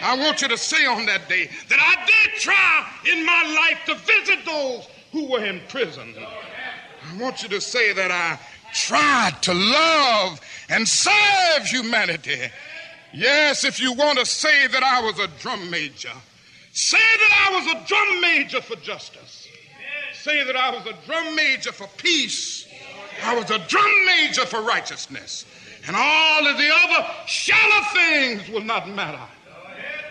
I 0.00 0.16
want 0.16 0.40
you 0.40 0.48
to 0.48 0.56
say 0.56 0.86
on 0.86 1.04
that 1.06 1.28
day 1.28 1.50
that 1.68 1.78
I 1.78 2.06
did 2.06 2.40
try 2.40 2.86
in 3.12 3.26
my 3.26 3.68
life 3.68 3.84
to 3.86 3.94
visit 3.96 4.46
those 4.46 4.88
who 5.12 5.30
were 5.30 5.44
in 5.44 5.60
prison. 5.68 6.14
I 6.16 7.20
want 7.20 7.42
you 7.42 7.50
to 7.50 7.60
say 7.60 7.92
that 7.92 8.10
I 8.10 8.38
tried 8.72 9.42
to 9.42 9.52
love 9.52 10.40
and 10.70 10.88
serve 10.88 11.66
humanity. 11.66 12.40
Yes, 13.12 13.64
if 13.64 13.78
you 13.78 13.92
want 13.92 14.18
to 14.18 14.26
say 14.26 14.66
that 14.68 14.82
I 14.82 15.02
was 15.02 15.18
a 15.18 15.28
drum 15.38 15.70
major, 15.70 16.12
say 16.72 16.98
that 16.98 17.50
I 17.50 17.56
was 17.56 17.66
a 17.74 17.86
drum 17.86 18.20
major 18.22 18.62
for 18.62 18.76
justice 18.76 19.37
say 20.22 20.44
that 20.44 20.56
I 20.56 20.70
was 20.70 20.86
a 20.86 20.94
drum 21.06 21.34
major 21.34 21.72
for 21.72 21.88
peace. 21.96 22.66
I 23.22 23.34
was 23.34 23.50
a 23.50 23.58
drum 23.58 24.06
major 24.06 24.46
for 24.46 24.60
righteousness. 24.62 25.46
And 25.86 25.96
all 25.96 26.46
of 26.46 26.58
the 26.58 26.70
other 26.70 27.08
shallow 27.26 27.84
things 27.92 28.48
will 28.48 28.64
not 28.64 28.88
matter. 28.88 29.20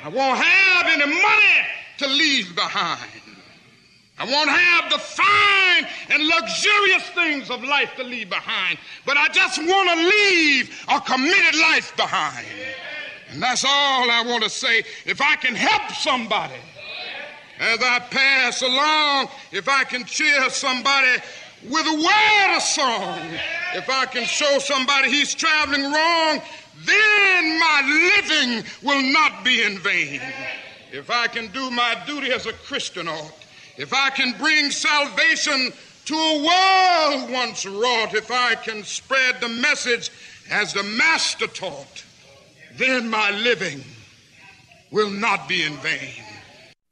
I 0.04 0.10
won't 0.10 0.40
have 0.40 0.88
any 0.88 1.06
money 1.06 1.68
to 1.98 2.08
leave 2.08 2.56
behind. 2.56 3.12
I 4.20 4.26
won't 4.26 4.50
have 4.50 4.92
the 4.92 4.98
fine 4.98 5.88
and 6.10 6.28
luxurious 6.28 7.04
things 7.10 7.52
of 7.52 7.64
life 7.64 7.94
to 7.98 8.04
leave 8.04 8.30
behind. 8.30 8.80
But 9.06 9.18
I 9.18 9.28
just 9.28 9.60
want 9.60 9.90
to 9.90 9.96
leave 9.96 10.86
a 10.90 11.00
committed 11.02 11.60
life 11.60 11.96
behind. 11.96 12.46
And 13.30 13.42
that's 13.42 13.64
all 13.64 14.10
I 14.10 14.24
want 14.26 14.44
to 14.44 14.50
say. 14.50 14.84
If 15.06 15.22
I 15.22 15.36
can 15.36 15.54
help 15.54 15.92
somebody, 15.92 16.56
as 17.60 17.80
I 17.82 18.00
pass 18.00 18.62
along, 18.62 19.30
if 19.52 19.68
I 19.68 19.84
can 19.84 20.06
cheer 20.06 20.50
somebody 20.50 21.22
with 21.64 21.86
a 21.88 21.96
word 21.96 22.56
of 22.56 22.62
song, 22.62 23.20
if 23.76 23.90
I 23.90 24.06
can 24.06 24.26
show 24.26 24.60
somebody 24.60 25.10
he's 25.10 25.34
traveling 25.34 25.84
wrong, 25.84 26.42
then 26.86 27.60
my 27.60 28.16
living 28.16 28.64
will 28.84 29.02
not 29.12 29.44
be 29.44 29.64
in 29.64 29.80
vain. 29.80 30.22
If 30.92 31.10
I 31.10 31.28
can 31.28 31.48
do 31.48 31.70
my 31.72 31.96
duty 32.06 32.32
as 32.32 32.46
a 32.46 32.54
Christian 32.54 33.08
ought, 33.08 33.34
if 33.78 33.94
I 33.94 34.10
can 34.12 34.38
bring 34.38 34.72
salvation 34.72 35.72
to 36.06 36.16
a 36.16 36.38
world 36.38 37.32
once 37.32 37.66
wrought, 37.66 38.14
if 38.14 38.32
I 38.32 38.56
can 38.56 38.84
spread 38.84 39.42
the 39.42 39.50
message 39.50 40.10
as 40.50 40.74
the 40.74 40.84
Master 40.84 41.48
taught, 41.48 42.04
then 42.76 43.10
my 43.10 43.32
living 43.32 43.84
will 44.92 45.10
not 45.10 45.50
be 45.50 45.64
in 45.64 45.74
vain. 45.78 46.24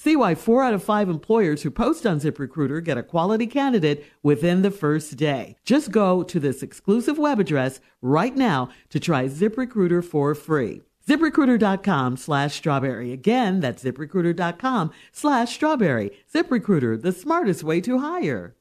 See 0.00 0.14
why 0.14 0.36
four 0.36 0.62
out 0.62 0.74
of 0.74 0.82
five 0.84 1.08
employers 1.08 1.62
who 1.62 1.72
post 1.72 2.06
on 2.06 2.20
ZipRecruiter 2.20 2.84
get 2.84 2.96
a 2.96 3.02
quality 3.02 3.48
candidate 3.48 4.06
within 4.22 4.62
the 4.62 4.70
first 4.70 5.16
day. 5.16 5.56
Just 5.64 5.90
go 5.90 6.22
to 6.22 6.38
this 6.38 6.62
exclusive 6.62 7.18
web 7.18 7.40
address 7.40 7.80
right 8.00 8.36
now 8.36 8.68
to 8.90 9.00
try 9.00 9.24
ZipRecruiter 9.24 10.04
for 10.04 10.36
free. 10.36 10.82
ZipRecruiter.com 11.08 12.16
slash 12.16 12.54
strawberry. 12.54 13.12
Again, 13.12 13.58
that's 13.58 13.82
ZipRecruiter.com 13.82 14.92
slash 15.10 15.54
strawberry. 15.54 16.12
ZipRecruiter, 16.32 17.02
the 17.02 17.10
smartest 17.10 17.64
way 17.64 17.80
to 17.80 17.98
hire. 17.98 18.54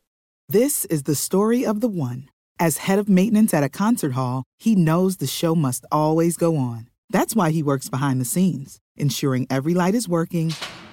This 0.49 0.85
is 0.85 1.03
the 1.03 1.13
story 1.13 1.63
of 1.63 1.81
the 1.81 1.89
one. 1.89 2.29
As 2.57 2.77
head 2.77 2.97
of 2.97 3.09
maintenance 3.09 3.53
at 3.53 3.63
a 3.63 3.69
concert 3.69 4.13
hall, 4.13 4.43
he 4.57 4.75
knows 4.75 5.17
the 5.17 5.27
show 5.27 5.53
must 5.53 5.85
always 5.91 6.35
go 6.35 6.57
on. 6.57 6.89
That's 7.11 7.35
why 7.35 7.51
he 7.51 7.61
works 7.61 7.89
behind 7.89 8.19
the 8.19 8.25
scenes, 8.25 8.79
ensuring 8.95 9.45
every 9.51 9.75
light 9.75 9.93
is 9.93 10.09
working 10.09 10.53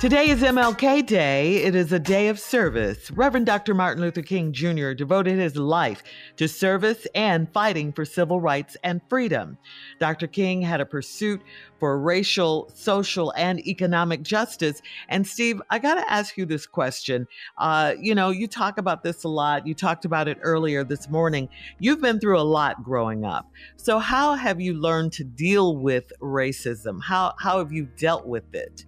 Today 0.00 0.30
is 0.30 0.40
MLK 0.40 1.04
Day. 1.04 1.56
It 1.56 1.74
is 1.74 1.92
a 1.92 1.98
day 1.98 2.28
of 2.28 2.40
service. 2.40 3.10
Reverend 3.10 3.44
Dr. 3.44 3.74
Martin 3.74 4.02
Luther 4.02 4.22
King 4.22 4.50
Jr. 4.50 4.92
devoted 4.92 5.38
his 5.38 5.56
life 5.56 6.02
to 6.38 6.48
service 6.48 7.06
and 7.14 7.52
fighting 7.52 7.92
for 7.92 8.06
civil 8.06 8.40
rights 8.40 8.78
and 8.82 9.02
freedom. 9.10 9.58
Dr. 9.98 10.26
King 10.26 10.62
had 10.62 10.80
a 10.80 10.86
pursuit 10.86 11.42
for 11.78 12.00
racial, 12.00 12.70
social, 12.74 13.34
and 13.36 13.60
economic 13.68 14.22
justice. 14.22 14.80
And 15.10 15.26
Steve, 15.26 15.60
I 15.68 15.78
got 15.78 15.96
to 15.96 16.10
ask 16.10 16.38
you 16.38 16.46
this 16.46 16.66
question. 16.66 17.26
Uh, 17.58 17.92
you 18.00 18.14
know, 18.14 18.30
you 18.30 18.48
talk 18.48 18.78
about 18.78 19.02
this 19.02 19.24
a 19.24 19.28
lot. 19.28 19.66
You 19.66 19.74
talked 19.74 20.06
about 20.06 20.28
it 20.28 20.38
earlier 20.40 20.82
this 20.82 21.10
morning. 21.10 21.46
You've 21.78 22.00
been 22.00 22.20
through 22.20 22.40
a 22.40 22.40
lot 22.40 22.82
growing 22.82 23.26
up. 23.26 23.50
So, 23.76 23.98
how 23.98 24.32
have 24.32 24.62
you 24.62 24.72
learned 24.72 25.12
to 25.12 25.24
deal 25.24 25.76
with 25.76 26.10
racism? 26.22 27.02
How, 27.02 27.34
how 27.38 27.58
have 27.58 27.70
you 27.70 27.84
dealt 27.98 28.26
with 28.26 28.54
it? 28.54 28.86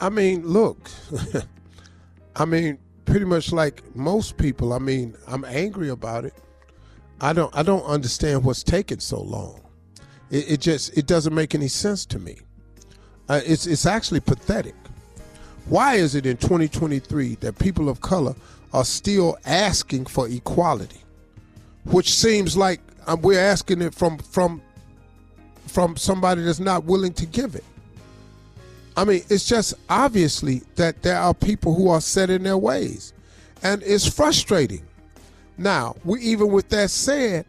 I 0.00 0.08
mean, 0.10 0.46
look, 0.46 0.90
I 2.36 2.44
mean, 2.44 2.78
pretty 3.04 3.24
much 3.24 3.52
like 3.52 3.82
most 3.96 4.36
people. 4.36 4.72
I 4.72 4.78
mean, 4.78 5.16
I'm 5.26 5.44
angry 5.44 5.88
about 5.88 6.24
it. 6.24 6.34
I 7.20 7.32
don't, 7.32 7.54
I 7.56 7.62
don't 7.62 7.84
understand 7.84 8.44
what's 8.44 8.62
taking 8.62 9.00
so 9.00 9.20
long. 9.20 9.60
It, 10.30 10.52
it 10.52 10.60
just, 10.60 10.96
it 10.96 11.06
doesn't 11.06 11.34
make 11.34 11.54
any 11.54 11.68
sense 11.68 12.06
to 12.06 12.18
me. 12.18 12.38
Uh, 13.28 13.40
it's 13.44 13.66
it's 13.66 13.84
actually 13.84 14.20
pathetic. 14.20 14.74
Why 15.66 15.96
is 15.96 16.14
it 16.14 16.24
in 16.24 16.38
2023 16.38 17.34
that 17.36 17.58
people 17.58 17.90
of 17.90 18.00
color 18.00 18.34
are 18.72 18.84
still 18.84 19.36
asking 19.44 20.06
for 20.06 20.26
equality, 20.28 21.02
which 21.84 22.14
seems 22.14 22.56
like 22.56 22.80
um, 23.06 23.20
we're 23.20 23.38
asking 23.38 23.82
it 23.82 23.94
from 23.94 24.16
from 24.18 24.62
from 25.66 25.96
somebody 25.98 26.42
that's 26.42 26.60
not 26.60 26.84
willing 26.84 27.12
to 27.14 27.26
give 27.26 27.54
it? 27.54 27.64
I 28.98 29.04
mean, 29.04 29.22
it's 29.30 29.46
just 29.46 29.74
obviously 29.88 30.62
that 30.74 31.02
there 31.02 31.18
are 31.18 31.32
people 31.32 31.72
who 31.72 31.88
are 31.88 32.00
set 32.00 32.30
in 32.30 32.42
their 32.42 32.58
ways, 32.58 33.12
and 33.62 33.80
it's 33.84 34.12
frustrating. 34.12 34.82
Now, 35.56 35.94
we 36.04 36.20
even 36.22 36.50
with 36.50 36.68
that 36.70 36.90
said, 36.90 37.46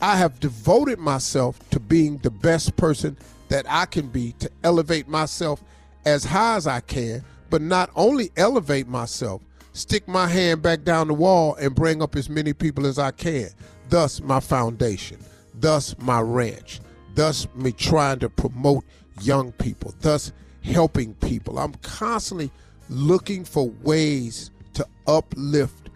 I 0.00 0.14
have 0.14 0.38
devoted 0.38 1.00
myself 1.00 1.58
to 1.70 1.80
being 1.80 2.18
the 2.18 2.30
best 2.30 2.76
person 2.76 3.16
that 3.48 3.66
I 3.68 3.86
can 3.86 4.06
be 4.06 4.36
to 4.38 4.48
elevate 4.62 5.08
myself 5.08 5.60
as 6.04 6.24
high 6.24 6.54
as 6.54 6.68
I 6.68 6.78
can, 6.78 7.24
but 7.50 7.60
not 7.60 7.90
only 7.96 8.30
elevate 8.36 8.86
myself, 8.86 9.42
stick 9.72 10.06
my 10.06 10.28
hand 10.28 10.62
back 10.62 10.84
down 10.84 11.08
the 11.08 11.14
wall 11.14 11.56
and 11.56 11.74
bring 11.74 12.00
up 12.00 12.14
as 12.14 12.30
many 12.30 12.52
people 12.52 12.86
as 12.86 13.00
I 13.00 13.10
can. 13.10 13.48
Thus, 13.88 14.20
my 14.20 14.38
foundation, 14.38 15.18
thus, 15.54 15.98
my 15.98 16.20
ranch, 16.20 16.78
thus, 17.16 17.48
me 17.56 17.72
trying 17.72 18.20
to 18.20 18.28
promote 18.28 18.84
young 19.20 19.50
people, 19.50 19.92
thus, 20.00 20.32
helping 20.64 21.14
people. 21.14 21.58
I'm 21.58 21.74
constantly 21.82 22.50
looking 22.88 23.44
for 23.44 23.70
ways 23.82 24.50
to 24.74 24.86
uplift 25.06 25.90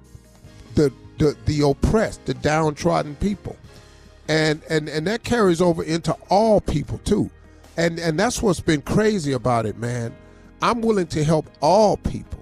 the, 0.75 0.93
the, 1.19 1.37
the 1.47 1.63
oppressed, 1.69 2.25
the 2.27 2.35
downtrodden 2.35 3.17
people. 3.17 3.57
And, 4.29 4.61
and 4.69 4.89
and 4.89 5.07
that 5.07 5.23
carries 5.23 5.61
over 5.61 5.85
into 5.85 6.13
all 6.31 6.61
people 6.61 6.99
too. 6.99 7.31
And 7.77 7.99
and 8.01 8.19
that's 8.19 8.43
what's 8.43 8.59
been 8.59 8.83
crazy 8.83 9.33
about 9.33 9.67
it, 9.67 9.79
man. 9.79 10.13
I'm 10.63 10.81
willing 10.81 11.07
to 11.09 11.23
help 11.23 11.49
all 11.61 11.97
people. 11.99 12.41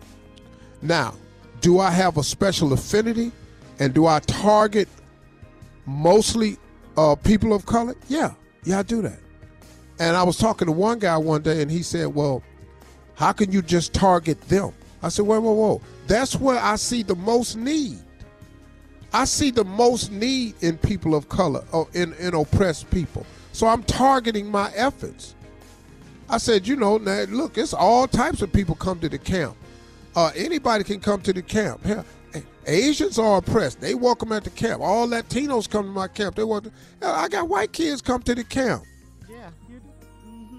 Now, 0.81 1.15
do 1.61 1.81
I 1.81 1.91
have 1.91 2.17
a 2.17 2.23
special 2.23 2.73
affinity 2.73 3.33
and 3.79 3.93
do 3.93 4.07
I 4.07 4.21
target 4.21 4.89
mostly 5.85 6.57
uh, 6.97 7.17
people 7.17 7.53
of 7.53 7.67
color? 7.67 7.95
Yeah, 8.09 8.33
yeah, 8.65 8.79
I 8.79 8.83
do 8.83 9.03
that. 9.03 9.19
And 9.99 10.17
I 10.17 10.23
was 10.23 10.37
talking 10.37 10.67
to 10.67 10.73
one 10.73 10.99
guy 10.99 11.17
one 11.17 11.43
day 11.43 11.63
and 11.63 11.71
he 11.71 11.83
said, 11.83 12.09
Well, 12.09 12.43
how 13.15 13.33
can 13.33 13.53
you 13.53 13.63
just 13.63 13.93
target 13.93 14.41
them? 14.43 14.73
I 15.03 15.09
said, 15.09 15.27
Whoa, 15.27 15.41
whoa, 15.41 15.53
whoa. 15.53 15.83
That's 16.07 16.37
where 16.37 16.59
I 16.59 16.77
see 16.77 17.03
the 17.03 17.15
most 17.15 17.57
need. 17.57 17.99
I 19.13 19.25
see 19.27 19.53
the 19.53 19.65
most 19.65 20.11
need 20.11 20.55
in 20.61 20.77
people 20.77 21.15
of 21.15 21.29
color 21.29 21.65
or 21.73 21.89
in, 21.95 22.15
in 22.15 22.35
oppressed 22.35 22.91
people. 22.91 23.25
So 23.53 23.69
I'm 23.69 23.85
targeting 23.85 24.51
my 24.51 24.73
efforts. 24.75 25.37
I 26.29 26.39
said, 26.39 26.67
you 26.67 26.75
know, 26.75 26.97
now 26.97 27.23
look, 27.29 27.57
it's 27.57 27.73
all 27.73 28.09
types 28.09 28.43
of 28.43 28.53
people 28.53 28.75
come 28.75 28.99
to 29.01 29.09
the 29.09 29.19
camp. 29.19 29.57
Uh, 30.17 30.33
anybody 30.35 30.83
can 30.83 30.99
come 30.99 31.21
to 31.23 31.33
the 31.33 31.43
camp. 31.43 31.81
Asians 32.67 33.19
are 33.19 33.39
oppressed. 33.39 33.81
They 33.81 33.95
welcome 33.95 34.33
at 34.33 34.43
the 34.43 34.51
camp. 34.51 34.81
All 34.81 35.07
Latinos 35.07 35.69
come 35.69 35.85
to 35.85 35.91
my 35.91 36.09
camp. 36.09 36.35
They 36.35 36.45
want. 36.45 36.73
I 37.03 37.29
got 37.29 37.49
white 37.49 37.73
kids 37.73 38.01
come 38.01 38.23
to 38.23 38.35
the 38.35 38.45
camp. 38.45 38.85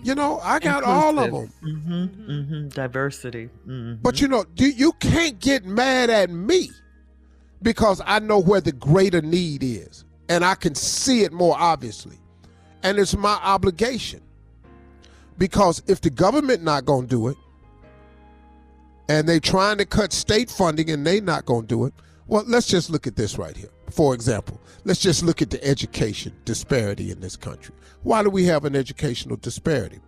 You 0.06 0.14
know, 0.14 0.40
I 0.44 0.60
got 0.60 0.84
all 0.84 1.18
of 1.18 1.32
them. 1.32 1.52
Mm-hmm, 1.64 2.32
mm-hmm. 2.32 2.68
Diversity. 2.68 3.50
Mm-hmm. 3.68 4.04
But 4.04 4.22
you 4.22 4.28
know, 4.28 4.46
you, 4.56 4.68
you 4.68 4.92
can't 5.00 5.40
get 5.40 5.66
mad 5.66 6.12
at 6.12 6.30
me 6.30 6.70
because 7.64 8.04
I 8.06 8.20
know 8.20 8.38
where 8.38 8.62
the 8.62 8.72
greater 8.72 9.24
need 9.24 9.64
is 9.64 10.06
and 10.30 10.46
I 10.46 10.54
can 10.54 10.76
see 10.76 11.24
it 11.24 11.34
more 11.34 11.56
obviously. 11.58 12.18
And 12.84 13.00
it's 13.00 13.18
my 13.18 13.40
obligation. 13.42 14.22
Because 15.40 15.82
if 15.88 16.02
the 16.02 16.12
government 16.12 16.62
not 16.62 16.86
going 16.86 17.08
to 17.08 17.10
do 17.10 17.28
it 17.30 17.38
and 19.10 19.28
they 19.28 19.40
trying 19.40 19.80
to 19.80 19.86
cut 19.86 20.14
state 20.14 20.52
funding 20.52 20.92
and 20.92 21.06
they 21.06 21.20
not 21.20 21.48
going 21.48 21.64
to 21.64 21.68
do 21.68 21.86
it, 21.86 21.96
well, 22.28 22.44
let's 22.46 22.68
just 22.68 22.92
look 22.92 23.08
at 23.08 23.16
this 23.16 23.40
right 23.40 23.58
here. 23.58 23.72
For 23.90 24.14
example, 24.14 24.62
let's 24.84 25.00
just 25.00 25.24
look 25.24 25.42
at 25.42 25.50
the 25.50 25.64
education 25.66 26.32
disparity 26.46 27.10
in 27.10 27.22
this 27.22 27.36
country. 27.36 27.74
Why 28.06 28.22
do 28.22 28.30
we 28.30 28.44
have 28.46 28.66
an 28.66 28.76
educational 28.76 29.36
disparity? 29.36 30.00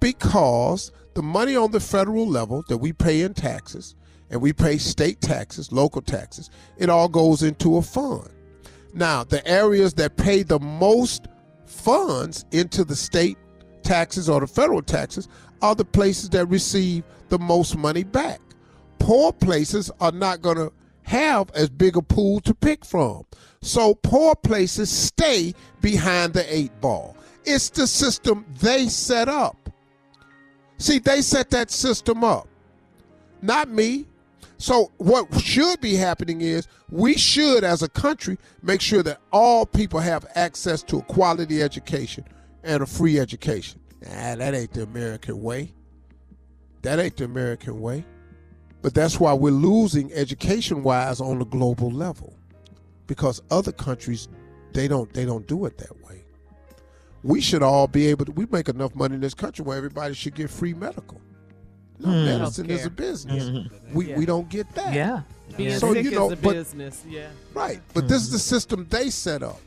Because 0.00 0.90
the 1.14 1.22
money 1.22 1.54
on 1.54 1.70
the 1.70 1.78
federal 1.78 2.26
level 2.26 2.64
that 2.66 2.78
we 2.78 2.92
pay 2.92 3.20
in 3.20 3.32
taxes 3.32 3.94
and 4.28 4.42
we 4.42 4.52
pay 4.52 4.76
state 4.76 5.20
taxes, 5.20 5.70
local 5.70 6.02
taxes, 6.02 6.50
it 6.78 6.90
all 6.90 7.08
goes 7.08 7.44
into 7.44 7.76
a 7.76 7.82
fund. 7.82 8.28
Now, 8.92 9.22
the 9.22 9.46
areas 9.46 9.94
that 9.94 10.16
pay 10.16 10.42
the 10.42 10.58
most 10.58 11.28
funds 11.64 12.44
into 12.50 12.82
the 12.82 12.96
state 12.96 13.38
taxes 13.84 14.28
or 14.28 14.40
the 14.40 14.48
federal 14.48 14.82
taxes 14.82 15.28
are 15.62 15.76
the 15.76 15.84
places 15.84 16.30
that 16.30 16.46
receive 16.46 17.04
the 17.28 17.38
most 17.38 17.76
money 17.76 18.02
back. 18.02 18.40
Poor 18.98 19.32
places 19.32 19.92
are 20.00 20.10
not 20.10 20.42
going 20.42 20.56
to 20.56 20.72
have 21.02 21.52
as 21.54 21.70
big 21.70 21.96
a 21.96 22.02
pool 22.02 22.40
to 22.40 22.52
pick 22.52 22.84
from. 22.84 23.24
So 23.62 23.94
poor 23.94 24.34
places 24.34 24.90
stay 24.90 25.54
behind 25.80 26.34
the 26.34 26.52
eight 26.52 26.72
ball. 26.80 27.16
It's 27.44 27.70
the 27.70 27.86
system 27.86 28.44
they 28.60 28.88
set 28.88 29.28
up. 29.28 29.70
See, 30.78 30.98
they 30.98 31.20
set 31.20 31.50
that 31.50 31.70
system 31.70 32.24
up, 32.24 32.48
not 33.42 33.68
me. 33.68 34.06
So 34.58 34.92
what 34.96 35.40
should 35.40 35.80
be 35.80 35.94
happening 35.94 36.40
is 36.40 36.68
we 36.90 37.16
should, 37.16 37.64
as 37.64 37.82
a 37.82 37.88
country, 37.88 38.38
make 38.62 38.80
sure 38.80 39.02
that 39.02 39.20
all 39.32 39.66
people 39.66 40.00
have 40.00 40.26
access 40.34 40.82
to 40.84 40.98
a 40.98 41.02
quality 41.02 41.62
education 41.62 42.24
and 42.62 42.82
a 42.82 42.86
free 42.86 43.18
education. 43.18 43.80
Nah, 44.02 44.36
that 44.36 44.54
ain't 44.54 44.72
the 44.72 44.82
American 44.82 45.42
way. 45.42 45.72
That 46.82 46.98
ain't 46.98 47.16
the 47.16 47.24
American 47.24 47.80
way. 47.80 48.04
But 48.82 48.94
that's 48.94 49.18
why 49.18 49.32
we're 49.32 49.50
losing 49.50 50.12
education 50.12 50.82
wise 50.82 51.20
on 51.20 51.38
the 51.38 51.46
global 51.46 51.90
level. 51.90 52.34
Because 53.06 53.42
other 53.50 53.72
countries 53.72 54.28
they 54.72 54.88
don't 54.88 55.12
they 55.14 55.24
don't 55.24 55.46
do 55.46 55.64
it 55.66 55.78
that 55.78 56.04
way. 56.04 56.23
We 57.24 57.40
should 57.40 57.62
all 57.62 57.86
be 57.88 58.06
able 58.08 58.26
to 58.26 58.32
we 58.32 58.46
make 58.50 58.68
enough 58.68 58.94
money 58.94 59.14
in 59.14 59.20
this 59.20 59.34
country 59.34 59.64
where 59.64 59.76
everybody 59.76 60.14
should 60.14 60.34
get 60.34 60.50
free 60.50 60.74
medical. 60.74 61.20
No, 61.98 62.08
Hmm. 62.10 62.24
medicine 62.26 62.70
is 62.70 62.84
a 62.86 62.90
business. 62.90 63.68
We 63.92 64.12
we 64.14 64.26
don't 64.26 64.48
get 64.48 64.72
that. 64.74 64.92
Yeah. 64.94 65.22
Being 65.56 65.78
So 65.78 65.92
sick 65.94 66.04
you 66.04 66.10
know, 66.12 66.26
is 66.26 66.32
a 66.32 66.36
but 66.36 66.52
business. 66.52 67.02
Yeah. 67.08 67.28
Right. 67.54 67.80
But 67.94 68.08
this 68.08 68.22
is 68.22 68.30
the 68.30 68.38
system 68.38 68.86
they 68.90 69.10
set 69.10 69.42
up. 69.42 69.60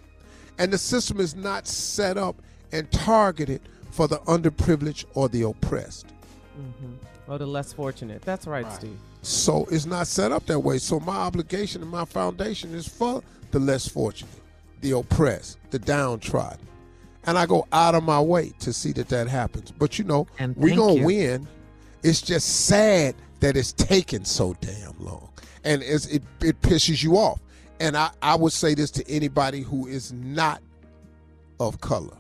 And 0.59 0.71
the 0.71 0.77
system 0.77 1.19
is 1.19 1.35
not 1.35 1.67
set 1.67 2.17
up 2.17 2.35
and 2.71 2.89
targeted 2.91 3.61
for 3.91 4.07
the 4.07 4.17
underprivileged 4.19 5.05
or 5.13 5.29
the 5.29 5.43
oppressed. 5.43 6.07
Mm-hmm. 6.59 7.31
Or 7.31 7.37
the 7.37 7.45
less 7.45 7.73
fortunate. 7.73 8.21
That's 8.23 8.47
right, 8.47 8.71
Steve. 8.71 8.97
So 9.21 9.67
it's 9.71 9.85
not 9.85 10.07
set 10.07 10.31
up 10.31 10.45
that 10.47 10.59
way. 10.59 10.77
So 10.79 10.99
my 10.99 11.15
obligation 11.15 11.81
and 11.81 11.91
my 11.91 12.05
foundation 12.05 12.73
is 12.73 12.87
for 12.87 13.21
the 13.51 13.59
less 13.59 13.87
fortunate, 13.87 14.33
the 14.81 14.91
oppressed, 14.97 15.57
the 15.71 15.79
downtrodden. 15.79 16.65
And 17.27 17.37
I 17.37 17.45
go 17.45 17.67
out 17.73 17.93
of 17.93 18.03
my 18.03 18.21
way 18.21 18.53
to 18.59 18.71
see 18.71 18.93
that 18.93 19.09
that 19.09 19.27
happens. 19.27 19.71
But 19.71 19.99
you 19.99 20.05
know, 20.05 20.27
we're 20.55 20.75
going 20.75 20.95
to 20.95 21.01
you. 21.01 21.05
win. 21.05 21.47
It's 22.01 22.21
just 22.21 22.65
sad 22.67 23.15
that 23.41 23.57
it's 23.57 23.73
taken 23.73 24.23
so 24.23 24.55
damn 24.61 24.97
long. 24.97 25.29
And 25.65 25.83
it's, 25.83 26.05
it, 26.07 26.23
it 26.41 26.61
pisses 26.61 27.03
you 27.03 27.17
off. 27.17 27.39
And 27.81 27.97
I, 27.97 28.09
I 28.21 28.35
would 28.35 28.53
say 28.53 28.73
this 28.73 28.89
to 28.91 29.07
anybody 29.09 29.61
who 29.61 29.87
is 29.87 30.13
not 30.13 30.61
of 31.59 31.81
color. 31.81 32.15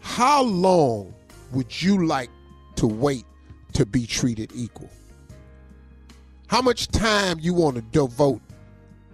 How 0.00 0.42
long 0.42 1.14
would 1.52 1.80
you 1.80 2.06
like 2.06 2.30
to 2.76 2.86
wait 2.86 3.24
to 3.74 3.86
be 3.86 4.06
treated 4.06 4.50
equal? 4.54 4.90
How 6.48 6.60
much 6.60 6.88
time 6.88 7.38
you 7.40 7.54
want 7.54 7.76
to 7.76 7.82
devote 7.82 8.42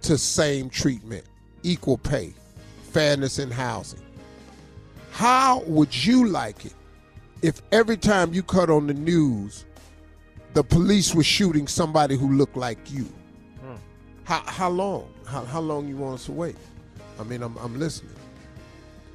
to 0.01 0.17
same 0.17 0.69
treatment, 0.69 1.25
equal 1.63 1.97
pay, 1.97 2.33
fairness 2.91 3.39
in 3.39 3.51
housing? 3.51 4.01
How 5.11 5.61
would 5.67 6.05
you 6.05 6.27
like 6.27 6.65
it 6.65 6.73
if 7.41 7.61
every 7.71 7.97
time 7.97 8.33
you 8.33 8.41
cut 8.41 8.69
on 8.69 8.87
the 8.87 8.93
news, 8.93 9.65
the 10.53 10.63
police 10.63 11.13
were 11.13 11.23
shooting 11.23 11.67
somebody 11.67 12.15
who 12.17 12.33
looked 12.33 12.57
like 12.57 12.91
you? 12.91 13.07
How, 14.23 14.41
how 14.45 14.69
long? 14.69 15.11
How, 15.25 15.43
how 15.43 15.59
long 15.59 15.87
you 15.87 15.97
want 15.97 16.15
us 16.15 16.25
to 16.25 16.31
wait? 16.31 16.55
I 17.19 17.23
mean, 17.23 17.43
I'm, 17.43 17.57
I'm 17.57 17.77
listening. 17.77 18.15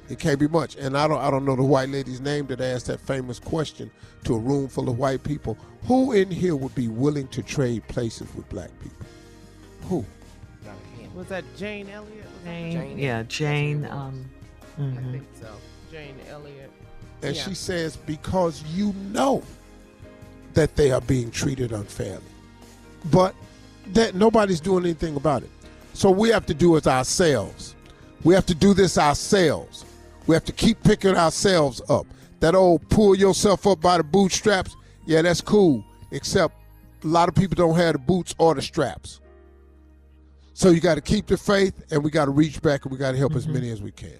It 0.09 0.19
can't 0.19 0.39
be 0.39 0.47
much. 0.47 0.75
And 0.75 0.97
I 0.97 1.07
don't 1.07 1.19
I 1.19 1.29
don't 1.29 1.43
know 1.43 1.55
the 1.55 1.63
white 1.63 1.89
lady's 1.89 2.21
name 2.21 2.47
that 2.47 2.61
asked 2.61 2.85
that 2.85 3.01
famous 3.01 3.39
question 3.39 3.91
to 4.23 4.35
a 4.35 4.39
room 4.39 4.67
full 4.67 4.87
of 4.89 4.97
white 4.97 5.23
people. 5.23 5.57
Who 5.83 6.13
in 6.13 6.31
here 6.31 6.55
would 6.55 6.75
be 6.75 6.87
willing 6.87 7.27
to 7.29 7.41
trade 7.41 7.85
places 7.87 8.33
with 8.35 8.47
black 8.49 8.69
people? 8.79 9.05
Who? 9.89 10.05
Was 11.15 11.27
that 11.27 11.43
Jane 11.57 11.89
Elliott? 11.89 12.13
Was 12.13 12.43
that 12.43 12.71
Jane, 12.71 12.99
yeah, 12.99 13.23
Jane. 13.23 13.85
Um, 13.85 14.29
I 14.77 14.81
mhm. 14.81 15.11
think 15.13 15.27
so. 15.41 15.47
Jane 15.91 16.15
Elliott. 16.29 16.71
And 17.23 17.35
Yeah. 17.35 17.43
she 17.43 17.53
says, 17.53 17.97
because 17.97 18.63
you 18.73 18.93
know 19.11 19.43
that 20.53 20.75
they 20.75 20.91
are 20.91 21.01
being 21.01 21.31
treated 21.31 21.71
unfairly. 21.71 22.21
But 23.11 23.35
that 23.93 24.15
nobody's 24.15 24.59
doing 24.59 24.83
anything 24.83 25.15
about 25.15 25.43
it. 25.43 25.49
So 25.93 26.11
we 26.11 26.29
have 26.29 26.45
to 26.47 26.53
do 26.53 26.75
it 26.75 26.87
ourselves. 26.87 27.75
We 28.23 28.33
have 28.33 28.45
to 28.47 28.55
do 28.55 28.73
this 28.73 28.97
ourselves. 28.97 29.85
We 30.27 30.35
have 30.35 30.45
to 30.45 30.51
keep 30.51 30.81
picking 30.83 31.15
ourselves 31.15 31.81
up. 31.89 32.05
that 32.39 32.53
old 32.53 32.87
pull 32.89 33.15
yourself 33.15 33.65
up 33.65 33.81
by 33.81 33.97
the 33.97 34.03
bootstraps, 34.03 34.75
yeah, 35.07 35.23
that's 35.23 35.41
cool. 35.41 35.83
Except 36.11 36.53
a 37.03 37.07
lot 37.07 37.29
of 37.29 37.33
people 37.33 37.55
don't 37.55 37.75
have 37.75 37.93
the 37.93 37.99
boots 37.99 38.35
or 38.37 38.53
the 38.53 38.61
straps. 38.61 39.21
So 40.53 40.69
you 40.69 40.79
got 40.79 40.95
to 40.95 41.01
keep 41.01 41.25
the 41.27 41.37
faith, 41.37 41.73
and 41.91 42.03
we 42.03 42.11
got 42.11 42.25
to 42.25 42.31
reach 42.31 42.61
back, 42.61 42.85
and 42.85 42.91
we 42.91 42.97
got 42.97 43.13
to 43.13 43.17
help 43.17 43.35
as 43.35 43.45
mm-hmm. 43.45 43.53
many 43.53 43.69
as 43.71 43.81
we 43.81 43.91
can. 43.91 44.19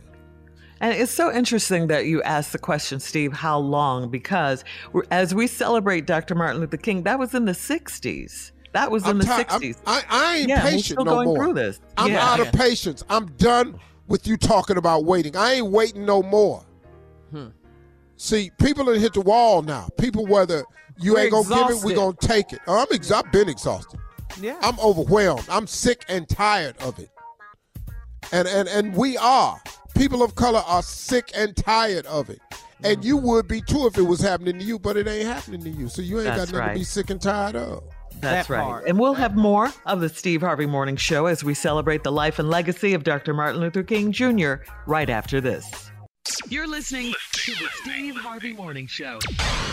And 0.82 0.94
it's 0.94 1.12
so 1.12 1.34
interesting 1.34 1.88
that 1.88 2.06
you 2.06 2.22
asked 2.24 2.52
the 2.52 2.60
question, 2.60 3.00
Steve, 3.00 3.34
how 3.34 3.58
long? 3.58 4.10
Because 4.10 4.64
as 5.12 5.34
we 5.34 5.48
celebrate 5.48 6.06
Dr. 6.06 6.36
Martin 6.36 6.62
Luther 6.62 6.78
King, 6.78 7.04
that 7.04 7.18
was 7.18 7.34
in 7.34 7.46
the 7.46 7.52
60s. 7.54 8.52
That 8.74 8.92
was 8.92 9.04
in 9.04 9.10
I'm 9.12 9.18
the 9.20 9.26
ti- 9.26 9.32
I'm- 9.32 9.62
60s. 9.62 9.78
I, 9.88 10.04
I 10.10 10.36
ain't 10.38 10.50
Yeah, 10.50 10.64
we're 10.64 10.70
patient 10.72 10.86
still 10.86 11.06
no 11.06 11.12
going 11.16 11.28
more. 11.30 11.38
through 11.38 11.54
this. 11.56 11.80
I'm 11.98 12.12
Yeah. 12.12 12.28
out 12.30 12.40
of 12.40 12.52
patience. 12.52 13.04
I'm 13.10 13.26
done 13.38 13.80
with 14.08 14.28
you 14.28 14.38
talking 14.38 14.78
about 14.78 15.06
waiting. 15.06 15.36
I 15.36 15.54
ain't 15.54 15.72
waiting 15.72 16.06
no 16.06 16.22
more. 16.22 16.64
Hmm. 17.32 17.48
See, 18.18 18.52
people 18.60 18.90
are 18.90 18.96
hit 18.98 19.14
the 19.14 19.22
wall 19.22 19.62
now. 19.62 19.88
People, 19.98 20.26
whether 20.28 20.64
you 21.00 21.14
We're 21.14 21.22
ain't 21.22 21.32
gonna 21.32 21.48
give 21.50 21.58
it, 21.58 21.84
we 21.84 21.94
exhausted. 21.94 21.96
gonna 21.96 22.16
take 22.20 22.54
it. 22.54 22.60
I'm 22.68 22.88
ex- 22.92 23.12
I've 23.12 23.32
been 23.32 23.50
exhausted. 23.50 24.00
Yeah. 24.42 24.58
I'm 24.62 24.80
overwhelmed. 24.80 25.46
I'm 25.50 25.66
sick 25.68 26.04
and 26.10 26.28
tired 26.28 26.78
of 26.80 27.00
it. 27.00 27.10
And 28.32 28.48
and 28.48 28.68
and 28.68 28.96
we 28.96 29.18
are. 29.18 29.60
People 29.98 30.22
of 30.22 30.36
color 30.36 30.62
are 30.68 30.84
sick 30.84 31.32
and 31.34 31.56
tired 31.56 32.06
of 32.06 32.30
it. 32.30 32.40
And 32.84 33.00
mm. 33.00 33.04
you 33.04 33.18
would 33.18 33.48
be 33.48 33.62
too 33.62 33.88
if 33.88 33.98
it 33.98 34.04
was 34.04 34.22
happening 34.22 34.60
to 34.60 34.64
you, 34.64 34.78
but 34.78 34.96
it 34.96 35.08
ain't 35.08 35.26
happening 35.26 35.64
to 35.64 35.70
you. 35.72 35.90
So 35.90 36.04
you 36.04 36.18
ain't 36.18 36.26
That's 36.26 36.52
got 36.52 36.58
nothing 36.60 36.74
to 36.76 36.80
be 36.80 36.84
sick 36.84 37.10
and 37.10 37.20
tired 37.20 37.56
of. 37.56 37.84
That's 38.20 38.48
That 38.48 38.54
right. 38.54 38.64
part. 38.64 38.88
And 38.88 39.00
we'll 39.00 39.16
have 39.16 39.36
more 39.36 39.72
of 39.88 40.00
the 40.00 40.10
Steve 40.10 40.42
Harvey 40.42 40.68
Morning 40.68 40.98
Show 40.98 41.26
as 41.26 41.44
we 41.44 41.56
celebrate 41.56 42.04
the 42.04 42.12
life 42.12 42.38
and 42.38 42.48
legacy 42.48 42.94
of 42.94 43.04
Dr. 43.04 43.34
Martin 43.34 43.60
Luther 43.60 43.82
King 43.82 44.12
Jr. 44.12 44.56
right 44.86 45.10
after 45.10 45.42
this. 45.42 45.92
You're 46.48 46.68
listening 46.68 47.14
to 47.32 47.52
the 47.54 47.68
Steve 47.82 48.16
Harvey 48.18 48.54
Morning 48.54 48.86
Show. 48.86 49.18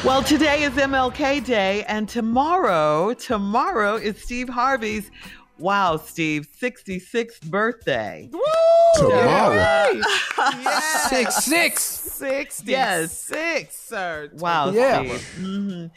Well, 0.04 0.22
today 0.22 0.62
is 0.62 0.72
MLK 0.72 1.44
Day, 1.44 1.84
and 1.84 2.08
tomorrow, 2.08 3.12
tomorrow 3.14 3.96
is 3.96 4.22
Steve 4.22 4.48
Harvey's, 4.48 5.10
wow, 5.58 5.96
Steve, 5.96 6.48
66th 6.60 7.42
birthday. 7.50 8.28
Tomorrow. 8.96 10.00
Six 11.08 11.44
six. 11.44 11.82
Sixty. 11.84 12.70
Yes. 12.72 13.18
Six, 13.18 13.76
sir. 13.76 14.30
Wow, 14.34 14.70
Yeah. 14.70 15.00
Steve. 15.02 15.34
Mhm. 15.38 15.90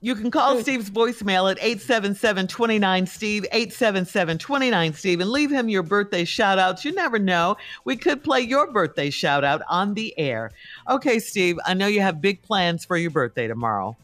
You 0.00 0.14
can 0.14 0.30
call 0.30 0.60
Steve's 0.60 0.90
voicemail 0.90 1.50
at 1.50 1.58
877-29-STEVE, 1.58 3.46
877-29-STEVE, 3.52 5.20
and 5.20 5.28
leave 5.30 5.50
him 5.50 5.68
your 5.68 5.82
birthday 5.82 6.24
shout-outs. 6.24 6.84
You 6.84 6.92
never 6.92 7.18
know. 7.18 7.56
We 7.84 7.96
could 7.96 8.22
play 8.22 8.42
your 8.42 8.70
birthday 8.70 9.10
shout-out 9.10 9.62
on 9.68 9.94
the 9.94 10.16
air. 10.16 10.52
Okay, 10.88 11.18
Steve, 11.18 11.58
I 11.66 11.74
know 11.74 11.88
you 11.88 12.00
have 12.00 12.20
big 12.20 12.42
plans 12.42 12.84
for 12.84 12.96
your 12.96 13.10
birthday 13.10 13.48
tomorrow. 13.48 13.96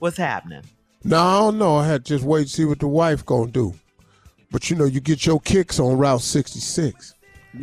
What's 0.00 0.16
happening? 0.16 0.62
No, 1.04 1.18
I 1.22 1.38
don't 1.38 1.58
know. 1.58 1.76
I 1.76 1.86
had 1.86 2.04
to 2.06 2.14
just 2.14 2.24
wait 2.24 2.40
and 2.40 2.50
see 2.50 2.64
what 2.64 2.80
the 2.80 2.88
wife 2.88 3.24
gonna 3.24 3.48
do. 3.50 3.74
But 4.56 4.70
you 4.70 4.76
know, 4.76 4.86
you 4.86 5.00
get 5.00 5.26
your 5.26 5.38
kicks 5.38 5.78
on 5.78 5.98
Route 5.98 6.22
66. 6.22 7.12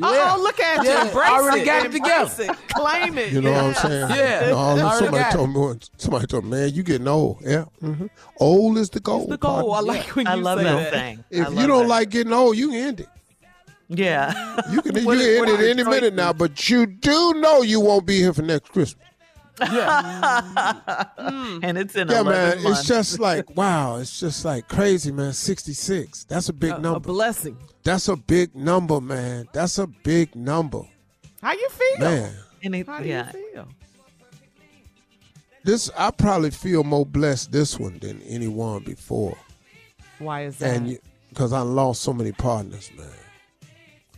Oh, 0.04 0.39
look 0.44 0.60
at 0.60 0.86
Yeah, 0.86 1.02
you. 1.02 1.08
Embrace 1.10 1.28
already 1.28 1.62
it. 1.62 1.66
got 1.66 1.86
it 1.88 1.91
together. 1.91 2.44
it. 2.44 2.58
Claim 2.70 3.18
it. 3.18 3.34
You 3.34 3.41
know 3.41 3.50
yeah. 3.50 3.68
what 3.68 3.78
I'm 3.84 3.89
saying? 3.91 4.10
Yeah. 4.12 4.50
No, 4.52 4.56
Already 4.58 5.06
somebody 5.06 5.32
told 5.36 5.50
me. 5.50 5.60
once- 5.60 5.89
Somebody 5.98 6.28
told 6.28 6.44
me, 6.44 6.52
man, 6.52 6.70
you 6.76 6.84
getting 6.84 7.08
old. 7.08 7.38
Yeah. 7.41 7.64
hmm 7.80 8.06
Old 8.39 8.78
is 8.78 8.91
the 8.91 9.00
goal. 9.00 9.26
The 9.26 9.39
goal. 9.39 9.72
I 9.74 9.82
partner. 9.82 9.91
like 9.91 10.16
when 10.16 10.28
I 10.28 10.36
love 10.36 10.60
say 10.60 10.66
that 10.66 10.91
that. 10.91 10.94
thing. 10.94 11.24
If 11.32 11.50
you 11.60 11.66
don't 11.66 11.82
that. 11.82 11.88
like 11.88 12.10
getting 12.12 12.32
old, 12.32 12.58
you 12.58 12.68
can 12.70 12.78
end 12.78 13.00
it. 13.00 13.10
Yeah. 13.89 14.56
You 14.72 14.84
can, 14.84 14.96
you 14.98 15.02
can 15.04 15.20
end 15.20 15.50
it 15.50 15.70
any 15.72 15.84
minute 15.84 16.14
now, 16.14 16.32
but 16.32 16.70
you 16.70 16.86
do 16.86 17.34
know 17.41 17.64
you 17.64 17.80
won't 17.80 18.06
be 18.06 18.20
here 18.20 18.34
for 18.34 18.44
next 18.44 18.72
Christmas. 18.72 19.04
Mm. 19.60 21.60
and 21.64 21.78
it's 21.78 21.95
in 21.95 22.08
Yeah, 22.08 22.22
11 22.22 22.32
man. 22.32 22.64
months. 22.64 22.80
It's 22.80 22.88
just 22.88 23.20
like 23.20 23.49
wow. 23.56 23.97
It's 23.97 24.20
just 24.20 24.45
like 24.45 24.68
crazy, 24.68 25.12
man. 25.12 25.34
Sixty 25.34 25.74
six. 25.74 26.24
That's 26.26 26.49
a 26.49 26.54
big 26.54 26.72
A, 26.72 26.76
a 26.76 26.80
number. 26.80 26.99
blessing. 26.99 27.58
That's 27.84 28.08
a 28.08 28.16
big 28.16 28.56
number, 28.56 28.99
man. 29.01 29.47
That's 29.54 29.78
a 29.78 29.88
big 29.88 30.36
number, 30.36 30.82
How 31.41 31.54
you 31.54 31.70
feel? 31.70 31.99
man. 31.99 32.34
And 32.64 32.76
it- 32.76 32.88
How 32.88 32.99
do 32.99 33.08
yeah. 33.08 33.32
you 33.34 33.51
feel? 33.54 33.68
This 35.64 35.89
I 35.97 36.12
probably 36.12 36.51
feel 36.51 36.84
more 36.84 37.06
blessed 37.06 37.51
this 37.51 37.80
one 37.80 37.97
than 37.99 38.22
any 38.24 38.47
one 38.47 38.84
before, 38.84 39.38
Why 40.20 40.45
is 40.45 40.58
that? 40.58 40.76
and 40.76 40.99
because 41.30 41.54
I 41.54 41.62
lost 41.62 42.01
so 42.01 42.12
many 42.14 42.32
partners, 42.34 42.91
man. 42.97 43.08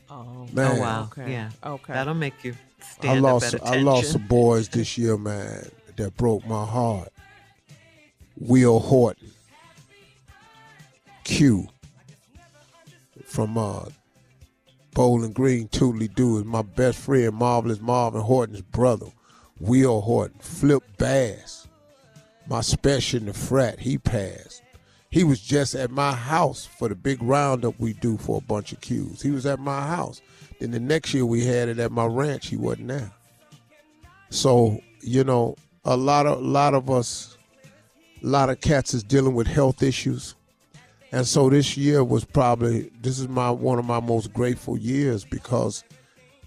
oh, 0.09 0.15
oh 0.15 0.47
Man. 0.53 0.77
Oh, 0.77 0.81
wow. 0.81 1.03
Okay. 1.11 1.31
Yeah. 1.31 1.49
Okay. 1.63 1.93
That'll 1.93 2.13
make 2.15 2.43
you 2.43 2.55
I 3.03 3.19
lost 3.19 3.53
at 3.53 3.65
I 3.65 3.77
lost 3.77 4.11
some 4.13 4.27
boys 4.27 4.69
this 4.69 4.97
year, 4.97 5.17
man, 5.17 5.69
that 5.95 6.15
broke 6.17 6.45
my 6.47 6.65
heart. 6.65 7.09
Will 8.37 8.79
Horton, 8.79 9.31
Q, 11.23 11.67
from 13.25 13.57
uh, 13.57 13.85
Bowling 14.93 15.33
Green, 15.33 15.67
Tootly 15.69 16.13
Doo, 16.13 16.37
is 16.39 16.45
my 16.45 16.61
best 16.61 16.97
friend, 16.99 17.33
Marvelous 17.33 17.79
Marvin 17.79 18.21
Horton's 18.21 18.61
brother. 18.61 19.07
Will 19.59 20.01
Horton, 20.01 20.39
Flip 20.39 20.83
Bass, 20.97 21.67
my 22.47 22.61
special 22.61 23.21
in 23.21 23.25
the 23.27 23.33
frat, 23.33 23.79
he 23.79 23.97
passed. 23.97 24.61
He 25.09 25.23
was 25.23 25.39
just 25.39 25.75
at 25.75 25.91
my 25.91 26.11
house 26.11 26.65
for 26.65 26.89
the 26.89 26.95
big 26.95 27.23
roundup 27.23 27.79
we 27.79 27.93
do 27.93 28.17
for 28.17 28.37
a 28.37 28.41
bunch 28.41 28.73
of 28.73 28.81
Qs. 28.81 29.21
He 29.21 29.31
was 29.31 29.45
at 29.45 29.59
my 29.59 29.87
house. 29.87 30.21
Then 30.59 30.71
the 30.71 30.79
next 30.79 31.13
year 31.13 31.25
we 31.25 31.45
had 31.45 31.69
it 31.69 31.79
at 31.79 31.91
my 31.91 32.05
ranch. 32.05 32.47
He 32.47 32.57
wasn't 32.57 32.89
there. 32.89 33.11
So 34.29 34.79
you 35.05 35.23
know, 35.23 35.55
a 35.85 35.95
lot 35.95 36.25
of 36.25 36.39
a 36.39 36.41
lot 36.41 36.73
of 36.73 36.89
us, 36.89 37.37
a 38.23 38.25
lot 38.25 38.49
of 38.49 38.59
cats 38.59 38.93
is 38.93 39.03
dealing 39.03 39.35
with 39.35 39.47
health 39.47 39.83
issues, 39.83 40.35
and 41.11 41.25
so 41.25 41.49
this 41.49 41.77
year 41.77 42.03
was 42.03 42.25
probably 42.25 42.91
this 43.01 43.19
is 43.19 43.27
my 43.27 43.51
one 43.51 43.79
of 43.79 43.85
my 43.85 43.99
most 43.99 44.33
grateful 44.33 44.77
years 44.77 45.23
because, 45.23 45.83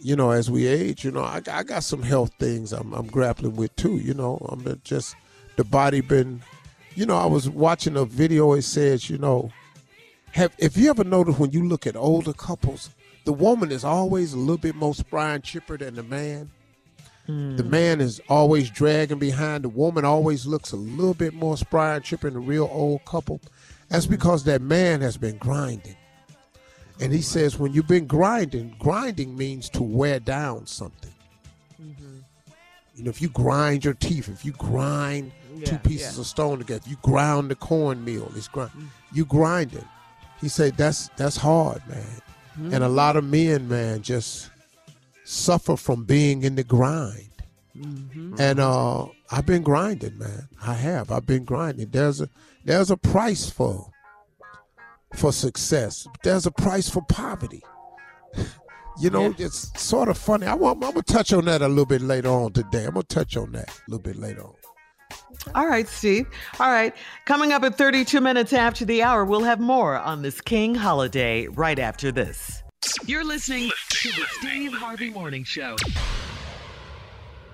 you 0.00 0.16
know, 0.16 0.30
as 0.30 0.50
we 0.50 0.66
age, 0.66 1.04
you 1.04 1.12
know, 1.12 1.22
I, 1.22 1.40
I 1.50 1.62
got 1.62 1.84
some 1.84 2.02
health 2.02 2.32
things 2.38 2.72
I'm, 2.72 2.92
I'm 2.92 3.06
grappling 3.06 3.56
with 3.56 3.74
too. 3.76 3.96
You 3.96 4.14
know, 4.14 4.44
I'm 4.50 4.80
just 4.82 5.14
the 5.56 5.64
body 5.64 6.00
been, 6.00 6.42
you 6.96 7.06
know, 7.06 7.16
I 7.16 7.26
was 7.26 7.48
watching 7.48 7.96
a 7.96 8.04
video. 8.04 8.54
It 8.54 8.62
says, 8.62 9.08
you 9.08 9.18
know, 9.18 9.52
have 10.32 10.52
if 10.58 10.76
you 10.76 10.90
ever 10.90 11.04
noticed 11.04 11.38
when 11.38 11.52
you 11.52 11.66
look 11.66 11.86
at 11.86 11.94
older 11.94 12.32
couples, 12.32 12.90
the 13.28 13.32
woman 13.34 13.70
is 13.70 13.84
always 13.84 14.32
a 14.32 14.38
little 14.38 14.56
bit 14.56 14.74
more 14.74 14.94
spry 14.94 15.34
and 15.34 15.44
chipper 15.44 15.76
than 15.76 15.96
the 15.96 16.02
man. 16.02 16.50
The 17.26 17.62
hmm. 17.62 17.68
man 17.68 18.00
is 18.00 18.22
always 18.30 18.70
dragging 18.70 19.18
behind. 19.18 19.64
The 19.64 19.68
woman 19.68 20.06
always 20.06 20.46
looks 20.46 20.72
a 20.72 20.76
little 20.76 21.12
bit 21.12 21.34
more 21.34 21.58
spry 21.58 21.96
and 21.96 22.02
chipper 22.02 22.30
than 22.30 22.38
a 22.38 22.40
real 22.40 22.70
old 22.72 23.04
couple. 23.04 23.42
That's 23.90 24.06
hmm. 24.06 24.12
because 24.12 24.44
that 24.44 24.62
man 24.62 25.02
has 25.02 25.18
been 25.18 25.36
grinding. 25.36 25.94
And 27.02 27.12
he 27.12 27.20
says 27.20 27.58
when 27.58 27.74
you've 27.74 27.86
been 27.86 28.06
grinding, 28.06 28.74
grinding 28.78 29.36
means 29.36 29.68
to 29.70 29.82
wear 29.82 30.20
down 30.20 30.66
something. 30.66 31.12
Mm-hmm. 31.78 32.20
You 32.94 33.04
know, 33.04 33.10
if 33.10 33.20
you 33.20 33.28
grind 33.28 33.84
your 33.84 33.92
teeth, 33.92 34.30
if 34.30 34.42
you 34.42 34.52
grind 34.52 35.32
two 35.66 35.76
pieces 35.76 36.16
yeah. 36.16 36.22
of 36.22 36.26
stone 36.26 36.60
together, 36.60 36.88
you 36.88 36.96
ground 37.02 37.50
the 37.50 37.56
cornmeal, 37.56 38.32
it's 38.34 38.48
grind. 38.48 38.70
Mm. 38.70 38.86
You 39.12 39.26
grinding. 39.26 39.86
He 40.40 40.48
said 40.48 40.78
that's 40.78 41.08
that's 41.18 41.36
hard, 41.36 41.86
man. 41.86 42.22
And 42.58 42.82
a 42.84 42.88
lot 42.88 43.16
of 43.16 43.24
men, 43.24 43.68
man, 43.68 44.02
just 44.02 44.50
suffer 45.24 45.76
from 45.76 46.04
being 46.04 46.42
in 46.42 46.56
the 46.56 46.64
grind. 46.64 47.30
And 48.38 48.58
uh, 48.58 49.06
I've 49.30 49.46
been 49.46 49.62
grinding, 49.62 50.18
man. 50.18 50.48
I 50.62 50.74
have. 50.74 51.12
I've 51.12 51.26
been 51.26 51.44
grinding. 51.44 51.90
There's 51.90 52.20
a 52.20 52.28
there's 52.64 52.90
a 52.90 52.96
price 52.96 53.48
for 53.48 53.90
for 55.14 55.32
success. 55.32 56.06
There's 56.24 56.46
a 56.46 56.50
price 56.50 56.88
for 56.88 57.02
poverty. 57.02 57.62
You 59.00 59.10
know, 59.10 59.32
it's 59.38 59.70
sort 59.80 60.08
of 60.08 60.18
funny. 60.18 60.44
I 60.46 60.54
want, 60.54 60.82
I'm 60.82 60.90
gonna 60.90 61.02
touch 61.02 61.32
on 61.32 61.44
that 61.44 61.62
a 61.62 61.68
little 61.68 61.86
bit 61.86 62.00
later 62.02 62.30
on 62.30 62.52
today. 62.52 62.84
I'm 62.84 62.94
gonna 62.94 63.04
touch 63.04 63.36
on 63.36 63.52
that 63.52 63.68
a 63.68 63.90
little 63.90 64.02
bit 64.02 64.16
later 64.16 64.42
on. 64.42 64.54
All 65.54 65.66
right, 65.66 65.88
Steve. 65.88 66.26
All 66.60 66.70
right. 66.70 66.94
Coming 67.24 67.52
up 67.52 67.62
at 67.62 67.76
32 67.76 68.20
minutes 68.20 68.52
after 68.52 68.84
the 68.84 69.02
hour, 69.02 69.24
we'll 69.24 69.44
have 69.44 69.60
more 69.60 69.96
on 69.96 70.22
this 70.22 70.40
King 70.40 70.74
holiday 70.74 71.46
right 71.48 71.78
after 71.78 72.12
this. 72.12 72.62
You're 73.06 73.24
listening 73.24 73.70
to 73.90 74.08
the 74.10 74.24
Steve 74.38 74.72
Harvey 74.72 75.10
Morning 75.10 75.44
Show. 75.44 75.76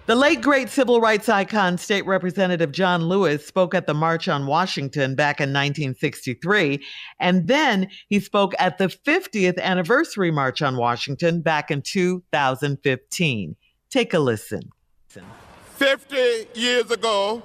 The 0.06 0.14
late 0.14 0.42
great 0.42 0.68
civil 0.68 1.00
rights 1.00 1.30
icon, 1.30 1.78
State 1.78 2.04
Representative 2.04 2.72
John 2.72 3.08
Lewis, 3.08 3.46
spoke 3.46 3.74
at 3.74 3.86
the 3.86 3.94
March 3.94 4.28
on 4.28 4.46
Washington 4.46 5.14
back 5.14 5.40
in 5.40 5.48
1963. 5.48 6.84
And 7.20 7.48
then 7.48 7.88
he 8.08 8.20
spoke 8.20 8.52
at 8.58 8.76
the 8.76 8.88
50th 8.88 9.58
anniversary 9.58 10.30
March 10.30 10.60
on 10.60 10.76
Washington 10.76 11.40
back 11.40 11.70
in 11.70 11.80
2015. 11.80 13.56
Take 13.88 14.12
a 14.12 14.18
listen. 14.18 14.68
50 15.08 16.48
years 16.54 16.90
ago, 16.90 17.42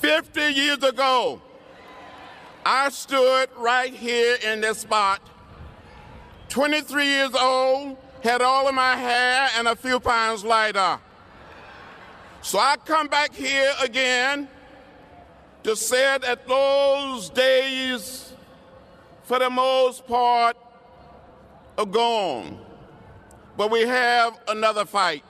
50 0.00 0.40
years 0.52 0.82
ago, 0.82 1.42
I 2.64 2.88
stood 2.90 3.48
right 3.56 3.92
here 3.92 4.36
in 4.46 4.60
this 4.60 4.78
spot, 4.78 5.20
23 6.50 7.04
years 7.04 7.34
old, 7.34 7.96
had 8.22 8.40
all 8.40 8.68
of 8.68 8.74
my 8.74 8.94
hair 8.94 9.48
and 9.56 9.66
a 9.66 9.74
few 9.74 9.98
pounds 9.98 10.44
lighter. 10.44 11.00
So 12.42 12.58
I 12.58 12.76
come 12.84 13.08
back 13.08 13.34
here 13.34 13.72
again 13.82 14.48
to 15.64 15.74
say 15.74 16.16
that 16.18 16.46
those 16.46 17.30
days, 17.30 18.32
for 19.24 19.40
the 19.40 19.50
most 19.50 20.06
part, 20.06 20.56
are 21.76 21.86
gone. 21.86 22.58
But 23.56 23.72
we 23.72 23.80
have 23.80 24.38
another 24.46 24.84
fight. 24.84 25.24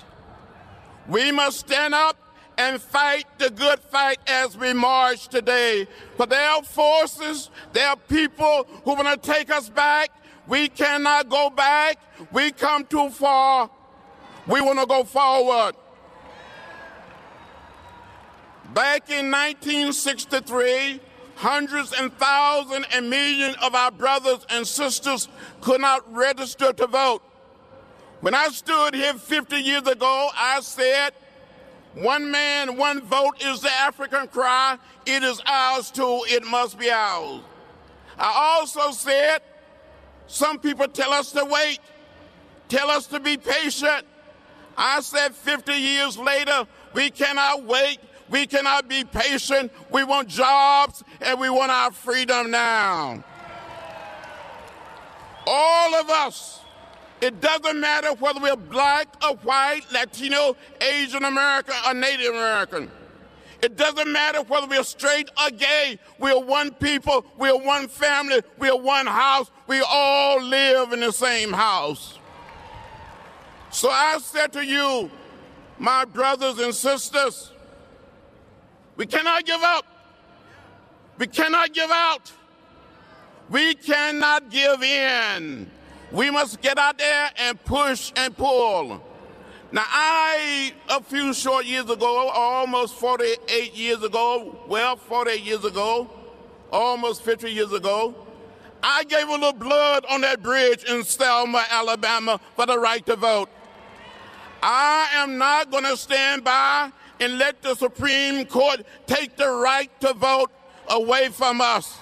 We 1.08 1.32
must 1.32 1.60
stand 1.60 1.94
up 1.94 2.16
and 2.58 2.82
fight 2.82 3.24
the 3.38 3.50
good 3.50 3.78
fight 3.78 4.18
as 4.26 4.58
we 4.58 4.72
march 4.72 5.28
today. 5.28 5.86
For 6.16 6.26
there 6.26 6.50
are 6.50 6.62
forces, 6.62 7.50
there 7.72 7.88
are 7.88 7.96
people 7.96 8.66
who 8.84 8.94
want 8.94 9.22
to 9.22 9.32
take 9.32 9.50
us 9.50 9.68
back. 9.70 10.10
We 10.48 10.68
cannot 10.68 11.28
go 11.28 11.50
back. 11.50 11.98
We 12.32 12.50
come 12.50 12.84
too 12.84 13.10
far. 13.10 13.70
We 14.46 14.60
want 14.60 14.80
to 14.80 14.86
go 14.86 15.04
forward. 15.04 15.76
Back 18.74 19.08
in 19.08 19.30
1963, 19.30 21.00
hundreds 21.36 21.92
and 21.92 22.12
thousands 22.18 22.86
and 22.92 23.08
millions 23.08 23.56
of 23.62 23.74
our 23.74 23.92
brothers 23.92 24.44
and 24.50 24.66
sisters 24.66 25.28
could 25.60 25.80
not 25.80 26.12
register 26.12 26.72
to 26.72 26.86
vote. 26.86 27.22
When 28.20 28.34
I 28.34 28.48
stood 28.48 28.94
here 28.94 29.14
50 29.14 29.56
years 29.56 29.86
ago, 29.86 30.30
I 30.34 30.60
said, 30.60 31.12
one 32.00 32.30
man, 32.30 32.76
one 32.76 33.00
vote 33.02 33.42
is 33.42 33.60
the 33.60 33.72
African 33.72 34.28
cry. 34.28 34.78
It 35.06 35.22
is 35.22 35.40
ours 35.46 35.90
too. 35.90 36.22
It 36.28 36.44
must 36.44 36.78
be 36.78 36.90
ours. 36.90 37.40
I 38.18 38.58
also 38.60 38.90
said, 38.90 39.40
some 40.26 40.58
people 40.58 40.88
tell 40.88 41.12
us 41.12 41.32
to 41.32 41.44
wait, 41.44 41.78
tell 42.68 42.90
us 42.90 43.06
to 43.08 43.20
be 43.20 43.36
patient. 43.36 44.04
I 44.76 45.00
said 45.00 45.34
50 45.34 45.72
years 45.72 46.16
later, 46.18 46.66
we 46.94 47.10
cannot 47.10 47.64
wait. 47.64 47.98
We 48.30 48.46
cannot 48.46 48.88
be 48.88 49.04
patient. 49.04 49.72
We 49.90 50.04
want 50.04 50.28
jobs 50.28 51.02
and 51.20 51.40
we 51.40 51.48
want 51.48 51.72
our 51.72 51.90
freedom 51.90 52.50
now. 52.50 53.24
All 55.46 55.94
of 55.94 56.10
us, 56.10 56.60
it 57.20 57.40
doesn't 57.40 57.80
matter 57.80 58.14
whether 58.14 58.40
we're 58.40 58.56
black 58.56 59.08
or 59.24 59.36
white, 59.38 59.82
Latino, 59.92 60.56
Asian 60.80 61.24
American, 61.24 61.74
or 61.86 61.94
Native 61.94 62.34
American. 62.34 62.90
It 63.60 63.76
doesn't 63.76 64.10
matter 64.12 64.42
whether 64.42 64.68
we're 64.68 64.84
straight 64.84 65.28
or 65.42 65.50
gay. 65.50 65.98
We're 66.18 66.38
one 66.38 66.70
people. 66.72 67.26
We're 67.36 67.58
one 67.58 67.88
family. 67.88 68.40
We're 68.56 68.76
one 68.76 69.06
house. 69.06 69.50
We 69.66 69.82
all 69.88 70.40
live 70.40 70.92
in 70.92 71.00
the 71.00 71.10
same 71.10 71.52
house. 71.52 72.18
So 73.70 73.90
I 73.90 74.18
said 74.22 74.52
to 74.52 74.64
you, 74.64 75.10
my 75.78 76.04
brothers 76.04 76.58
and 76.60 76.72
sisters, 76.72 77.50
we 78.96 79.06
cannot 79.06 79.44
give 79.44 79.60
up. 79.62 79.84
We 81.18 81.26
cannot 81.26 81.72
give 81.72 81.90
out. 81.90 82.32
We 83.50 83.74
cannot 83.74 84.50
give 84.50 84.82
in. 84.82 85.70
We 86.10 86.30
must 86.30 86.60
get 86.60 86.78
out 86.78 86.98
there 86.98 87.30
and 87.36 87.62
push 87.64 88.12
and 88.16 88.36
pull. 88.36 89.02
Now, 89.70 89.84
I, 89.86 90.72
a 90.88 91.02
few 91.02 91.34
short 91.34 91.66
years 91.66 91.90
ago, 91.90 92.30
almost 92.30 92.94
48 92.94 93.74
years 93.74 94.02
ago, 94.02 94.58
well, 94.66 94.96
48 94.96 95.42
years 95.42 95.64
ago, 95.64 96.08
almost 96.72 97.22
50 97.22 97.50
years 97.50 97.72
ago, 97.72 98.14
I 98.82 99.04
gave 99.04 99.28
a 99.28 99.32
little 99.32 99.52
blood 99.52 100.06
on 100.08 100.22
that 100.22 100.42
bridge 100.42 100.84
in 100.84 101.04
Selma, 101.04 101.64
Alabama 101.70 102.40
for 102.56 102.64
the 102.64 102.78
right 102.78 103.04
to 103.06 103.16
vote. 103.16 103.50
I 104.62 105.08
am 105.14 105.36
not 105.36 105.70
going 105.70 105.84
to 105.84 105.96
stand 105.96 106.44
by 106.44 106.90
and 107.20 107.38
let 107.38 107.60
the 107.60 107.74
Supreme 107.74 108.46
Court 108.46 108.86
take 109.06 109.36
the 109.36 109.50
right 109.50 109.90
to 110.00 110.14
vote 110.14 110.50
away 110.88 111.28
from 111.28 111.60
us. 111.60 111.98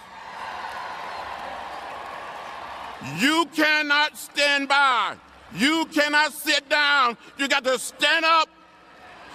You 3.18 3.46
cannot 3.54 4.16
stand 4.16 4.68
by. 4.68 5.16
You 5.54 5.86
cannot 5.86 6.32
sit 6.32 6.68
down. 6.68 7.16
You 7.38 7.48
got 7.48 7.64
to 7.64 7.78
stand 7.78 8.24
up, 8.24 8.48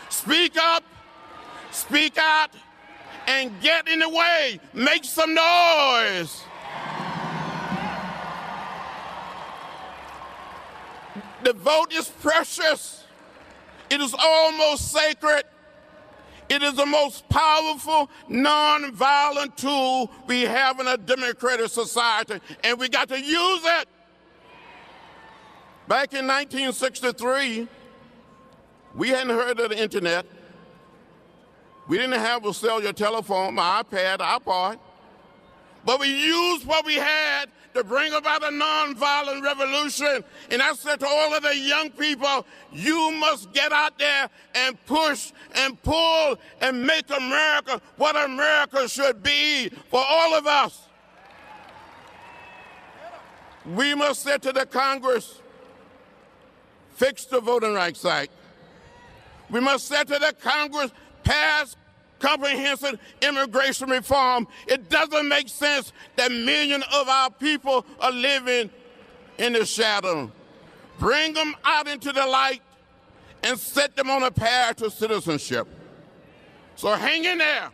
speak 0.10 0.58
up, 0.58 0.84
speak 1.72 2.18
out, 2.18 2.52
and 3.28 3.52
get 3.62 3.88
in 3.88 4.00
the 4.00 4.10
way. 4.10 4.60
Make 4.74 5.06
some 5.06 5.34
noise. 5.34 6.44
The 11.44 11.54
vote 11.54 11.94
is 11.94 12.08
precious. 12.08 13.04
It 13.90 14.00
is 14.00 14.14
almost 14.18 14.92
sacred. 14.92 15.44
It 16.52 16.62
is 16.64 16.74
the 16.74 16.86
most 16.86 17.30
powerful 17.30 18.10
non-violent 18.28 19.56
tool 19.56 20.12
we 20.28 20.42
have 20.42 20.82
in 20.82 20.88
a 20.88 20.98
democratic 20.98 21.70
society, 21.70 22.42
and 22.62 22.78
we 22.78 22.90
got 22.90 23.08
to 23.08 23.18
use 23.18 23.62
it. 23.64 23.88
Back 25.88 26.14
in 26.14 26.28
1963, 26.28 27.70
we 28.96 29.08
hadn't 29.08 29.30
heard 29.30 29.62
of 29.62 29.70
the 29.70 29.82
internet. 29.82 30.26
We 31.88 31.98
didn't 31.98 32.20
have 32.20 32.46
a 32.46 32.54
cellular 32.54 32.92
telephone, 32.92 33.56
my 33.56 33.82
iPad, 33.82 34.18
iPod. 34.18 34.78
But 35.86 36.02
we 36.02 36.08
used 36.08 36.68
what 36.68 36.86
we 36.86 36.96
had 36.96 37.46
to 37.74 37.84
bring 37.84 38.14
about 38.14 38.44
a 38.44 38.48
nonviolent 38.48 39.44
revolution. 39.44 40.24
And 40.50 40.62
I 40.62 40.74
said 40.74 41.00
to 41.00 41.08
all 41.08 41.34
of 41.34 41.44
the 41.44 41.58
young 41.58 41.90
people, 41.92 42.46
you 42.72 43.12
must 43.12 43.52
get 43.54 43.72
out 43.72 43.98
there 43.98 44.30
and 44.56 44.84
push 44.86 45.32
and 45.56 45.82
pull 45.82 46.38
and 46.60 46.86
make 46.86 47.10
America 47.10 47.82
what 47.98 48.16
America 48.16 48.88
should 48.88 49.24
be 49.24 49.70
for 49.90 50.04
all 50.06 50.36
of 50.36 50.48
us. 50.48 50.88
We 53.66 53.94
must 53.94 54.24
say 54.24 54.38
to 54.40 54.52
the 54.52 54.66
Congress, 54.66 55.40
fix 56.96 57.26
the 57.26 57.40
Voting 57.40 57.74
Rights 57.74 58.04
Act. 58.06 58.32
We 59.50 59.60
must 59.60 59.88
say 59.88 60.04
to 60.04 60.20
the 60.20 60.34
Congress, 60.42 60.92
pass 61.24 61.76
comprehensive 62.22 63.00
immigration 63.22 63.90
reform. 63.90 64.48
It 64.68 64.90
doesn't 64.90 65.28
make 65.28 65.50
sense 65.50 65.92
that 66.16 66.32
millions 66.32 66.86
of 66.94 67.10
our 67.10 67.32
people 67.32 67.86
are 68.00 68.12
living 68.12 68.70
in 69.38 69.54
the 69.54 69.66
shadow. 69.66 70.32
Bring 71.00 71.34
them 71.34 71.56
out 71.66 71.88
into 71.88 72.12
the 72.12 72.26
light 72.26 72.62
and 73.44 73.58
set 73.58 73.96
them 73.96 74.10
on 74.10 74.24
a 74.24 74.32
path 74.32 74.78
to 74.78 74.92
citizenship. 74.92 75.68
So 76.76 76.94
hang 76.94 77.26
in 77.26 77.40
there. 77.40 77.70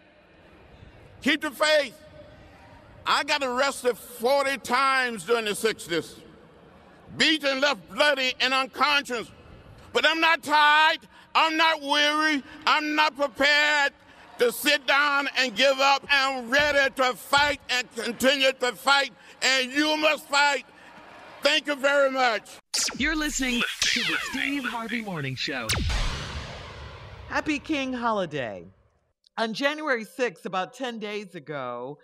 Keep 1.21 1.41
the 1.41 1.51
faith. 1.51 1.95
I 3.05 3.23
got 3.23 3.43
arrested 3.43 3.97
40 3.97 4.57
times 4.59 5.23
during 5.23 5.45
the 5.45 5.51
60s, 5.51 6.19
beaten, 7.17 7.61
left 7.61 7.89
bloody 7.93 8.33
and 8.39 8.53
unconscious. 8.53 9.29
But 9.93 10.05
I'm 10.05 10.19
not 10.19 10.43
tired. 10.43 10.99
I'm 11.33 11.55
not 11.55 11.81
weary. 11.81 12.43
I'm 12.65 12.95
not 12.95 13.15
prepared 13.15 13.93
to 14.39 14.51
sit 14.51 14.85
down 14.87 15.27
and 15.37 15.55
give 15.55 15.79
up. 15.79 16.05
I'm 16.09 16.49
ready 16.49 16.93
to 16.95 17.13
fight 17.13 17.59
and 17.69 17.91
continue 17.95 18.51
to 18.51 18.73
fight, 18.73 19.11
and 19.41 19.71
you 19.71 19.97
must 19.97 20.27
fight. 20.27 20.65
Thank 21.41 21.67
you 21.67 21.75
very 21.75 22.11
much. 22.11 22.57
You're 22.97 23.15
listening 23.15 23.61
to 23.81 23.99
the 24.01 24.17
Steve 24.31 24.63
Harvey 24.65 25.01
Morning 25.01 25.35
Show. 25.35 25.67
Happy 27.29 27.59
King 27.59 27.93
Holiday. 27.93 28.65
On 29.37 29.53
January 29.53 30.05
6th, 30.05 30.45
about 30.45 30.73
10 30.73 30.99
days 30.99 31.35
ago, 31.35 31.99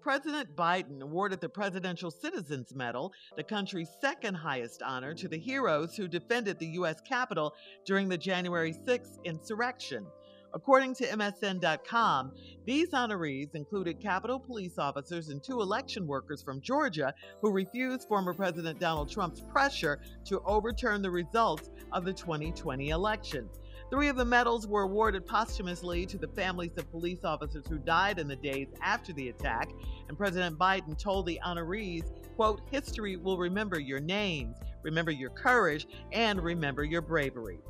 President 0.00 0.56
Biden 0.56 1.02
awarded 1.02 1.40
the 1.40 1.48
Presidential 1.48 2.10
Citizens 2.10 2.74
Medal, 2.74 3.12
the 3.36 3.42
country's 3.42 3.90
second 4.00 4.34
highest 4.34 4.82
honor, 4.82 5.14
to 5.14 5.28
the 5.28 5.38
heroes 5.38 5.94
who 5.96 6.08
defended 6.08 6.58
the 6.58 6.66
U.S. 6.66 7.00
Capitol 7.00 7.54
during 7.84 8.08
the 8.08 8.18
January 8.18 8.72
6th 8.72 9.22
insurrection. 9.24 10.06
According 10.54 10.94
to 10.96 11.06
MSN.com, 11.06 12.32
these 12.64 12.90
honorees 12.90 13.54
included 13.54 14.00
Capitol 14.00 14.40
police 14.40 14.78
officers 14.78 15.28
and 15.28 15.42
two 15.42 15.60
election 15.60 16.06
workers 16.06 16.42
from 16.42 16.62
Georgia 16.62 17.12
who 17.42 17.50
refused 17.50 18.08
former 18.08 18.32
President 18.32 18.80
Donald 18.80 19.10
Trump's 19.10 19.42
pressure 19.42 20.00
to 20.24 20.40
overturn 20.46 21.02
the 21.02 21.10
results 21.10 21.70
of 21.92 22.06
the 22.06 22.14
2020 22.14 22.88
election. 22.88 23.48
Three 23.90 24.08
of 24.08 24.16
the 24.16 24.24
medals 24.24 24.66
were 24.66 24.82
awarded 24.82 25.26
posthumously 25.26 26.06
to 26.06 26.18
the 26.18 26.28
families 26.28 26.76
of 26.76 26.90
police 26.90 27.24
officers 27.24 27.66
who 27.68 27.78
died 27.78 28.18
in 28.18 28.28
the 28.28 28.36
days 28.36 28.68
after 28.82 29.12
the 29.12 29.28
attack, 29.28 29.70
and 30.08 30.16
President 30.16 30.58
Biden 30.58 30.96
told 30.98 31.26
the 31.26 31.40
honorees, 31.44 32.10
quote, 32.36 32.60
history 32.70 33.16
will 33.16 33.38
remember 33.38 33.78
your 33.78 34.00
names, 34.00 34.56
remember 34.82 35.10
your 35.10 35.30
courage, 35.30 35.86
and 36.12 36.42
remember 36.42 36.84
your 36.84 37.02
bravery. 37.02 37.60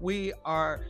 We 0.00 0.32
are 0.44 0.86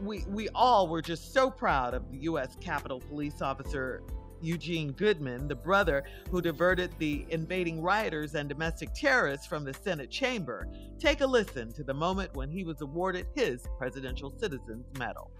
we 0.00 0.24
we 0.28 0.48
all 0.54 0.88
were 0.88 1.02
just 1.02 1.32
so 1.32 1.50
proud 1.50 1.94
of 1.94 2.10
the 2.10 2.18
US 2.18 2.56
Capitol 2.60 3.00
police 3.00 3.40
officer 3.40 4.02
Eugene 4.42 4.92
Goodman, 4.92 5.48
the 5.48 5.54
brother 5.54 6.04
who 6.30 6.42
diverted 6.42 6.92
the 6.98 7.24
invading 7.30 7.80
rioters 7.80 8.34
and 8.34 8.48
domestic 8.48 8.92
terrorists 8.94 9.46
from 9.46 9.64
the 9.64 9.72
Senate 9.72 10.10
chamber. 10.10 10.66
Take 10.98 11.20
a 11.20 11.26
listen 11.26 11.72
to 11.72 11.84
the 11.84 11.94
moment 11.94 12.34
when 12.34 12.50
he 12.50 12.64
was 12.64 12.80
awarded 12.80 13.26
his 13.34 13.64
Presidential 13.78 14.30
Citizens 14.30 14.86
Medal. 14.98 15.30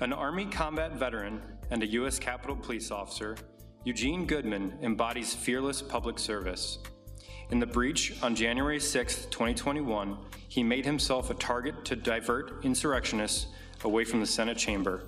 An 0.00 0.12
Army 0.12 0.46
combat 0.46 0.92
veteran 0.92 1.42
and 1.70 1.82
a 1.82 1.86
U.S. 1.86 2.18
Capitol 2.18 2.54
Police 2.54 2.90
officer, 2.90 3.36
Eugene 3.84 4.26
Goodman 4.26 4.78
embodies 4.82 5.34
fearless 5.34 5.82
public 5.82 6.18
service. 6.18 6.78
In 7.50 7.58
the 7.60 7.66
breach 7.66 8.22
on 8.22 8.34
January 8.34 8.78
6, 8.78 9.26
2021, 9.26 10.18
he 10.48 10.62
made 10.62 10.84
himself 10.84 11.30
a 11.30 11.34
target 11.34 11.84
to 11.86 11.96
divert 11.96 12.64
insurrectionists 12.64 13.46
away 13.84 14.04
from 14.04 14.20
the 14.20 14.26
Senate 14.26 14.58
chamber, 14.58 15.04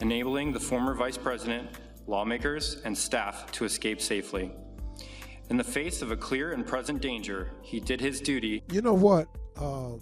enabling 0.00 0.52
the 0.52 0.58
former 0.60 0.94
vice 0.94 1.16
president, 1.16 1.68
lawmakers, 2.06 2.80
and 2.84 2.96
staff 2.96 3.50
to 3.52 3.64
escape 3.64 4.00
safely. 4.00 4.50
In 5.50 5.56
the 5.56 5.64
face 5.64 6.02
of 6.02 6.10
a 6.10 6.16
clear 6.16 6.52
and 6.52 6.66
present 6.66 7.00
danger, 7.00 7.50
he 7.62 7.78
did 7.78 8.00
his 8.00 8.20
duty. 8.20 8.62
You 8.72 8.82
know 8.82 8.94
what? 8.94 9.28
Um, 9.56 10.00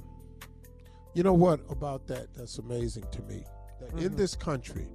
you 1.15 1.23
know 1.23 1.35
what 1.35 1.61
about 1.69 2.07
that? 2.07 2.33
That's 2.35 2.59
amazing 2.59 3.05
to 3.13 3.23
me. 3.23 3.45
That 3.81 3.91
in 3.93 3.99
Mm-hmm. 3.99 4.17
this 4.17 4.35
country, 4.35 4.87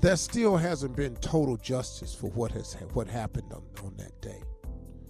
there 0.00 0.16
still 0.16 0.56
hasn't 0.56 0.96
been 0.96 1.16
total 1.16 1.56
justice 1.56 2.14
for 2.14 2.30
what 2.30 2.52
has 2.52 2.74
what 2.92 3.08
happened 3.08 3.52
on, 3.52 3.62
on 3.84 3.94
that 3.96 4.18
day. 4.20 4.42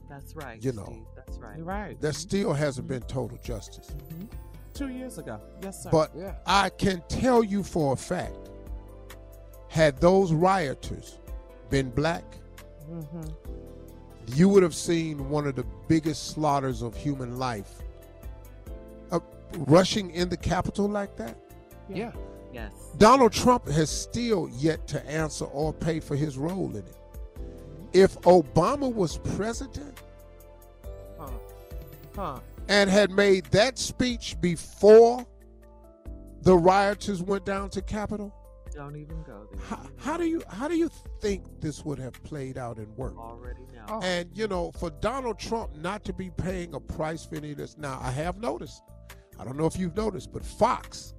That's 0.08 0.34
right. 0.34 0.62
You 0.62 0.72
know. 0.72 0.84
Steve, 0.84 1.04
that's 1.14 1.38
right. 1.38 1.56
You're 1.56 1.66
right. 1.66 2.00
There 2.00 2.12
still 2.12 2.52
hasn't 2.52 2.88
been 2.88 3.02
total 3.02 3.38
justice. 3.42 3.94
Two 4.74 4.88
years 4.88 5.18
ago. 5.18 5.40
Yes, 5.62 5.84
sir. 5.84 5.90
But 5.90 6.12
I 6.46 6.70
can 6.70 7.02
tell 7.08 7.44
you 7.44 7.62
for 7.62 7.92
a 7.92 7.96
fact, 7.96 8.50
had 9.68 10.00
those 10.00 10.32
rioters 10.32 11.18
been 11.68 11.90
black, 11.90 12.24
hmm 12.86 13.22
you 14.36 14.48
would 14.48 14.62
have 14.62 14.74
seen 14.74 15.28
one 15.28 15.46
of 15.46 15.56
the 15.56 15.64
biggest 15.88 16.28
slaughters 16.28 16.82
of 16.82 16.94
human 16.94 17.38
life. 17.38 17.80
Uh, 19.10 19.20
rushing 19.58 20.10
in 20.10 20.28
the 20.28 20.36
Capitol 20.36 20.88
like 20.88 21.16
that? 21.16 21.36
Yeah. 21.88 22.12
Yes. 22.52 22.72
Donald 22.98 23.32
Trump 23.32 23.66
has 23.68 23.88
still 23.90 24.48
yet 24.52 24.86
to 24.88 25.04
answer 25.08 25.44
or 25.46 25.72
pay 25.72 26.00
for 26.00 26.16
his 26.16 26.36
role 26.36 26.70
in 26.70 26.78
it. 26.78 26.96
If 27.92 28.16
Obama 28.22 28.92
was 28.92 29.18
president 29.36 30.02
Huh. 31.18 31.28
Huh. 32.16 32.40
and 32.68 32.88
had 32.90 33.10
made 33.10 33.44
that 33.46 33.78
speech 33.78 34.36
before 34.40 35.26
the 36.42 36.56
rioters 36.56 37.22
went 37.22 37.44
down 37.44 37.68
to 37.70 37.82
Capitol, 37.82 38.32
Don't 38.72 38.96
even 38.96 39.22
go 39.24 39.46
there. 39.52 39.60
how, 39.66 39.86
how 39.98 40.16
do 40.16 40.24
you 40.26 40.42
how 40.48 40.66
do 40.68 40.76
you 40.76 40.90
think 41.20 41.44
this 41.60 41.84
would 41.84 41.98
have 41.98 42.14
played 42.24 42.56
out 42.58 42.78
and 42.78 42.88
worked? 42.96 43.18
Already 43.18 43.60
know. 43.74 43.84
Oh. 43.88 44.00
And 44.02 44.28
you 44.34 44.46
know, 44.48 44.72
for 44.72 44.90
Donald 44.90 45.38
Trump 45.38 45.74
not 45.76 46.04
to 46.04 46.12
be 46.12 46.30
paying 46.30 46.74
a 46.74 46.80
price 46.80 47.24
for 47.26 47.36
any 47.36 47.52
of 47.52 47.58
this, 47.58 47.76
now 47.76 47.98
I 48.02 48.10
have 48.10 48.38
noticed. 48.38 48.82
I 49.38 49.44
don't 49.44 49.56
know 49.56 49.66
if 49.66 49.76
you've 49.78 49.96
noticed, 49.96 50.32
but 50.32 50.44
Fox, 50.44 51.14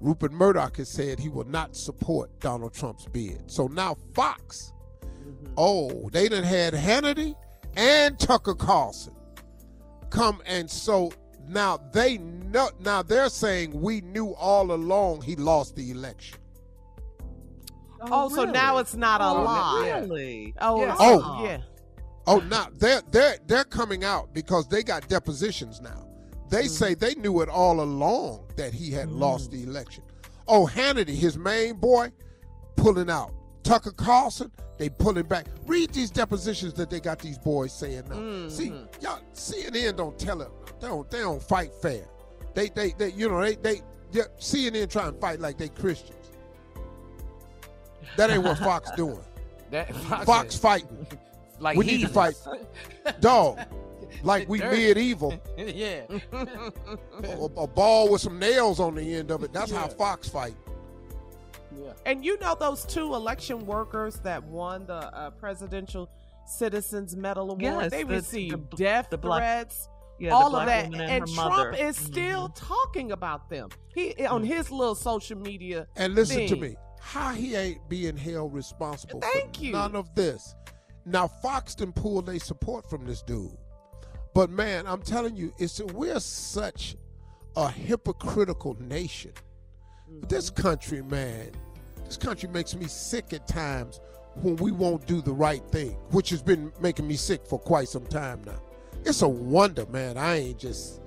Rupert 0.00 0.32
Murdoch 0.32 0.76
has 0.78 0.88
said 0.88 1.18
he 1.18 1.28
will 1.28 1.46
not 1.46 1.76
support 1.76 2.30
Donald 2.40 2.72
Trump's 2.72 3.06
bid. 3.06 3.50
So 3.50 3.66
now 3.66 3.96
Fox, 4.14 4.72
mm-hmm. 5.02 5.52
oh, 5.56 6.08
they 6.10 6.28
done 6.28 6.42
had 6.42 6.74
Hannity 6.74 7.34
and 7.76 8.18
Tucker 8.18 8.54
Carlson 8.54 9.14
come 10.10 10.42
and 10.44 10.68
so 10.68 11.12
now 11.48 11.78
they 11.92 12.18
know 12.18 12.68
now 12.80 13.02
they're 13.02 13.28
saying 13.28 13.80
we 13.80 14.00
knew 14.02 14.34
all 14.34 14.72
along 14.72 15.22
he 15.22 15.36
lost 15.36 15.76
the 15.76 15.90
election. 15.90 16.38
Oh, 18.02 18.08
oh 18.10 18.28
so 18.28 18.44
now 18.44 18.78
it's 18.78 18.94
not 18.94 19.20
a 19.20 19.24
Oh, 19.24 19.42
lie. 19.42 20.00
Really? 20.00 20.54
Oh, 20.60 20.80
Yeah. 20.80 20.96
Oh. 20.98 21.44
yeah. 21.44 21.58
Oh, 22.26 22.36
oh 22.36 22.40
now 22.40 22.68
they're 22.76 23.02
they're 23.10 23.38
they're 23.46 23.64
coming 23.64 24.04
out 24.04 24.34
because 24.34 24.68
they 24.68 24.82
got 24.82 25.08
depositions 25.08 25.80
now. 25.80 26.06
They 26.50 26.64
mm-hmm. 26.64 26.68
say 26.68 26.94
they 26.94 27.14
knew 27.14 27.40
it 27.40 27.48
all 27.48 27.80
along 27.80 28.44
that 28.56 28.74
he 28.74 28.90
had 28.90 29.10
lost 29.10 29.52
the 29.52 29.62
mm. 29.62 29.68
election. 29.68 30.02
Oh, 30.48 30.66
Hannity, 30.66 31.14
his 31.14 31.38
main 31.38 31.76
boy, 31.76 32.10
pulling 32.76 33.08
out. 33.08 33.32
Tucker 33.62 33.92
Carlson, 33.92 34.50
they 34.78 34.88
pulling 34.88 35.26
back. 35.26 35.46
Read 35.66 35.90
these 35.92 36.10
depositions 36.10 36.74
that 36.74 36.90
they 36.90 36.98
got 36.98 37.20
these 37.20 37.38
boys 37.38 37.72
saying 37.72 38.04
now. 38.08 38.48
See, 38.48 38.70
mm-hmm. 38.70 39.02
y'all, 39.02 39.20
CNN 39.32 39.96
don't 39.96 40.18
tell 40.18 40.42
it. 40.42 40.50
They 40.80 40.88
don't 40.88 41.08
they 41.10 41.20
don't 41.20 41.42
fight 41.42 41.70
fair. 41.80 42.08
They 42.54 42.68
they 42.70 42.92
they 42.98 43.10
you 43.12 43.28
know 43.28 43.40
they 43.40 43.54
they 43.56 43.82
yeah, 44.12 44.24
CNN 44.38 44.90
try 44.90 45.06
and 45.06 45.20
fight 45.20 45.38
like 45.38 45.56
they 45.56 45.68
Christians. 45.68 46.32
That 48.16 48.30
ain't 48.30 48.42
what 48.42 48.58
Fox 48.58 48.90
doing. 48.96 49.20
That 49.70 49.94
Fox 50.24 50.56
fighting. 50.56 51.06
like 51.60 51.76
we 51.76 51.84
need 51.84 52.00
to 52.00 52.06
heathens. 52.08 52.42
fight, 52.42 53.20
dog. 53.20 53.60
Like 54.22 54.48
we 54.48 54.58
Dirty. 54.58 54.76
medieval. 54.88 55.40
yeah. 55.58 56.02
a, 56.32 57.26
a 57.56 57.66
ball 57.66 58.10
with 58.10 58.20
some 58.20 58.38
nails 58.38 58.80
on 58.80 58.94
the 58.94 59.14
end 59.14 59.30
of 59.30 59.42
it. 59.44 59.52
That's 59.52 59.70
how 59.72 59.88
Fox 59.88 60.28
fight. 60.28 60.54
Yeah. 61.76 61.92
And 62.06 62.24
you 62.24 62.38
know 62.40 62.56
those 62.58 62.84
two 62.84 63.14
election 63.14 63.64
workers 63.66 64.16
that 64.20 64.42
won 64.44 64.86
the 64.86 64.94
uh, 64.94 65.30
Presidential 65.30 66.10
Citizens 66.46 67.14
Medal 67.16 67.44
Award? 67.52 67.62
Yes, 67.62 67.90
they 67.90 68.02
the- 68.02 68.14
received 68.16 68.70
the- 68.72 68.76
death 68.76 69.08
the 69.10 69.18
black- 69.18 69.40
threats. 69.40 69.88
yeah, 70.18 70.30
all 70.30 70.54
of 70.56 70.66
that, 70.66 70.86
and 70.86 70.96
and 70.96 71.26
Trump 71.32 71.50
mother. 71.50 71.70
is 71.72 71.96
still 71.96 72.48
talking 72.50 73.12
about 73.12 73.48
them. 73.48 73.68
He 73.94 74.14
on 74.26 74.42
his 74.42 74.70
little 74.70 74.94
social 74.96 75.38
media. 75.38 75.86
And 75.96 76.14
listen 76.14 76.46
to 76.48 76.56
me. 76.56 76.76
How 77.00 77.32
he 77.32 77.54
ain't 77.54 77.88
being 77.88 78.16
held 78.16 78.52
responsible 78.52 79.20
Thank 79.20 79.56
for 79.56 79.62
you. 79.64 79.72
none 79.72 79.96
of 79.96 80.14
this. 80.14 80.54
Now 81.06 81.30
Foxton 81.42 81.94
pulled 81.94 82.26
their 82.26 82.38
support 82.38 82.88
from 82.90 83.06
this 83.06 83.22
dude. 83.22 83.56
But 84.34 84.50
man, 84.50 84.86
I'm 84.86 85.02
telling 85.02 85.36
you, 85.36 85.52
it's 85.58 85.80
we're 85.80 86.20
such 86.20 86.96
a 87.56 87.68
hypocritical 87.68 88.76
nation. 88.80 89.32
This 90.28 90.50
mm-hmm. 90.50 90.62
country, 90.62 91.02
man, 91.02 91.50
this 92.04 92.16
country 92.16 92.48
makes 92.48 92.74
me 92.74 92.86
sick 92.86 93.32
at 93.32 93.46
times 93.46 94.00
when 94.36 94.56
we 94.56 94.70
won't 94.70 95.06
do 95.06 95.20
the 95.20 95.32
right 95.32 95.62
thing, 95.70 95.96
which 96.10 96.30
has 96.30 96.42
been 96.42 96.72
making 96.80 97.06
me 97.06 97.16
sick 97.16 97.44
for 97.44 97.58
quite 97.58 97.88
some 97.88 98.06
time 98.06 98.42
now. 98.46 98.60
It's 99.04 99.22
a 99.22 99.28
wonder, 99.28 99.86
man. 99.86 100.16
I 100.16 100.36
ain't 100.36 100.58
just 100.58 101.00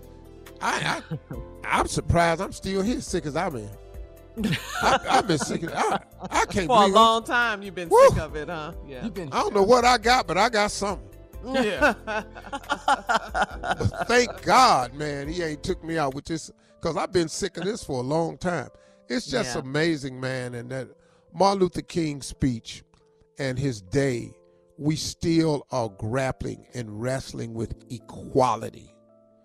I, 0.62 1.02
I 1.12 1.36
I'm 1.80 1.88
surprised 1.88 2.42
I'm 2.42 2.52
still 2.52 2.82
here 2.82 3.02
sick 3.02 3.26
as 3.26 3.36
I'm 3.36 3.56
in. 3.56 3.70
I, 4.82 5.00
I've 5.10 5.28
been 5.28 5.38
sick. 5.38 5.64
Of, 5.64 5.74
I, 5.74 6.00
I 6.32 6.46
can't 6.46 6.68
For 6.68 6.78
a 6.78 6.86
breathe. 6.86 6.96
long 6.96 7.24
time, 7.24 7.62
you've 7.62 7.76
been 7.76 7.90
Woo. 7.90 8.00
sick 8.10 8.18
of 8.18 8.36
it, 8.36 8.50
huh? 8.50 8.74
Yeah. 8.88 9.04
You've 9.04 9.14
been 9.14 9.32
I 9.32 9.42
don't 9.42 9.54
know 9.54 9.64
what 9.64 9.86
I 9.86 9.98
got, 9.98 10.26
but 10.26 10.38
I 10.38 10.50
got 10.50 10.72
something. 10.72 11.08
Yeah. 11.46 11.94
But 12.06 12.26
thank 14.08 14.42
God, 14.44 14.94
man, 14.94 15.28
he 15.28 15.42
ain't 15.44 15.64
took 15.64 15.84
me 15.84 15.98
out 15.98 16.14
with 16.14 16.26
this 16.26 16.52
because 16.82 16.98
I've 16.98 17.12
been 17.12 17.30
sick 17.30 17.58
of 17.58 17.64
this 17.64 17.84
for 17.84 18.00
a 18.00 18.04
long 18.04 18.38
time. 18.38 18.70
It's 19.10 19.26
just 19.26 19.56
Yeah. 19.56 19.62
amazing, 19.62 20.20
man, 20.20 20.56
and 20.56 20.70
that 20.72 20.88
Martin 21.34 21.62
Luther 21.62 21.82
King 21.82 22.22
speech 22.22 22.84
and 23.38 23.58
his 23.58 23.82
day, 23.82 24.34
we 24.78 24.96
still 24.96 25.66
are 25.72 25.90
grappling 25.90 26.66
and 26.74 27.02
wrestling 27.02 27.54
with 27.54 27.74
equality. 27.92 28.94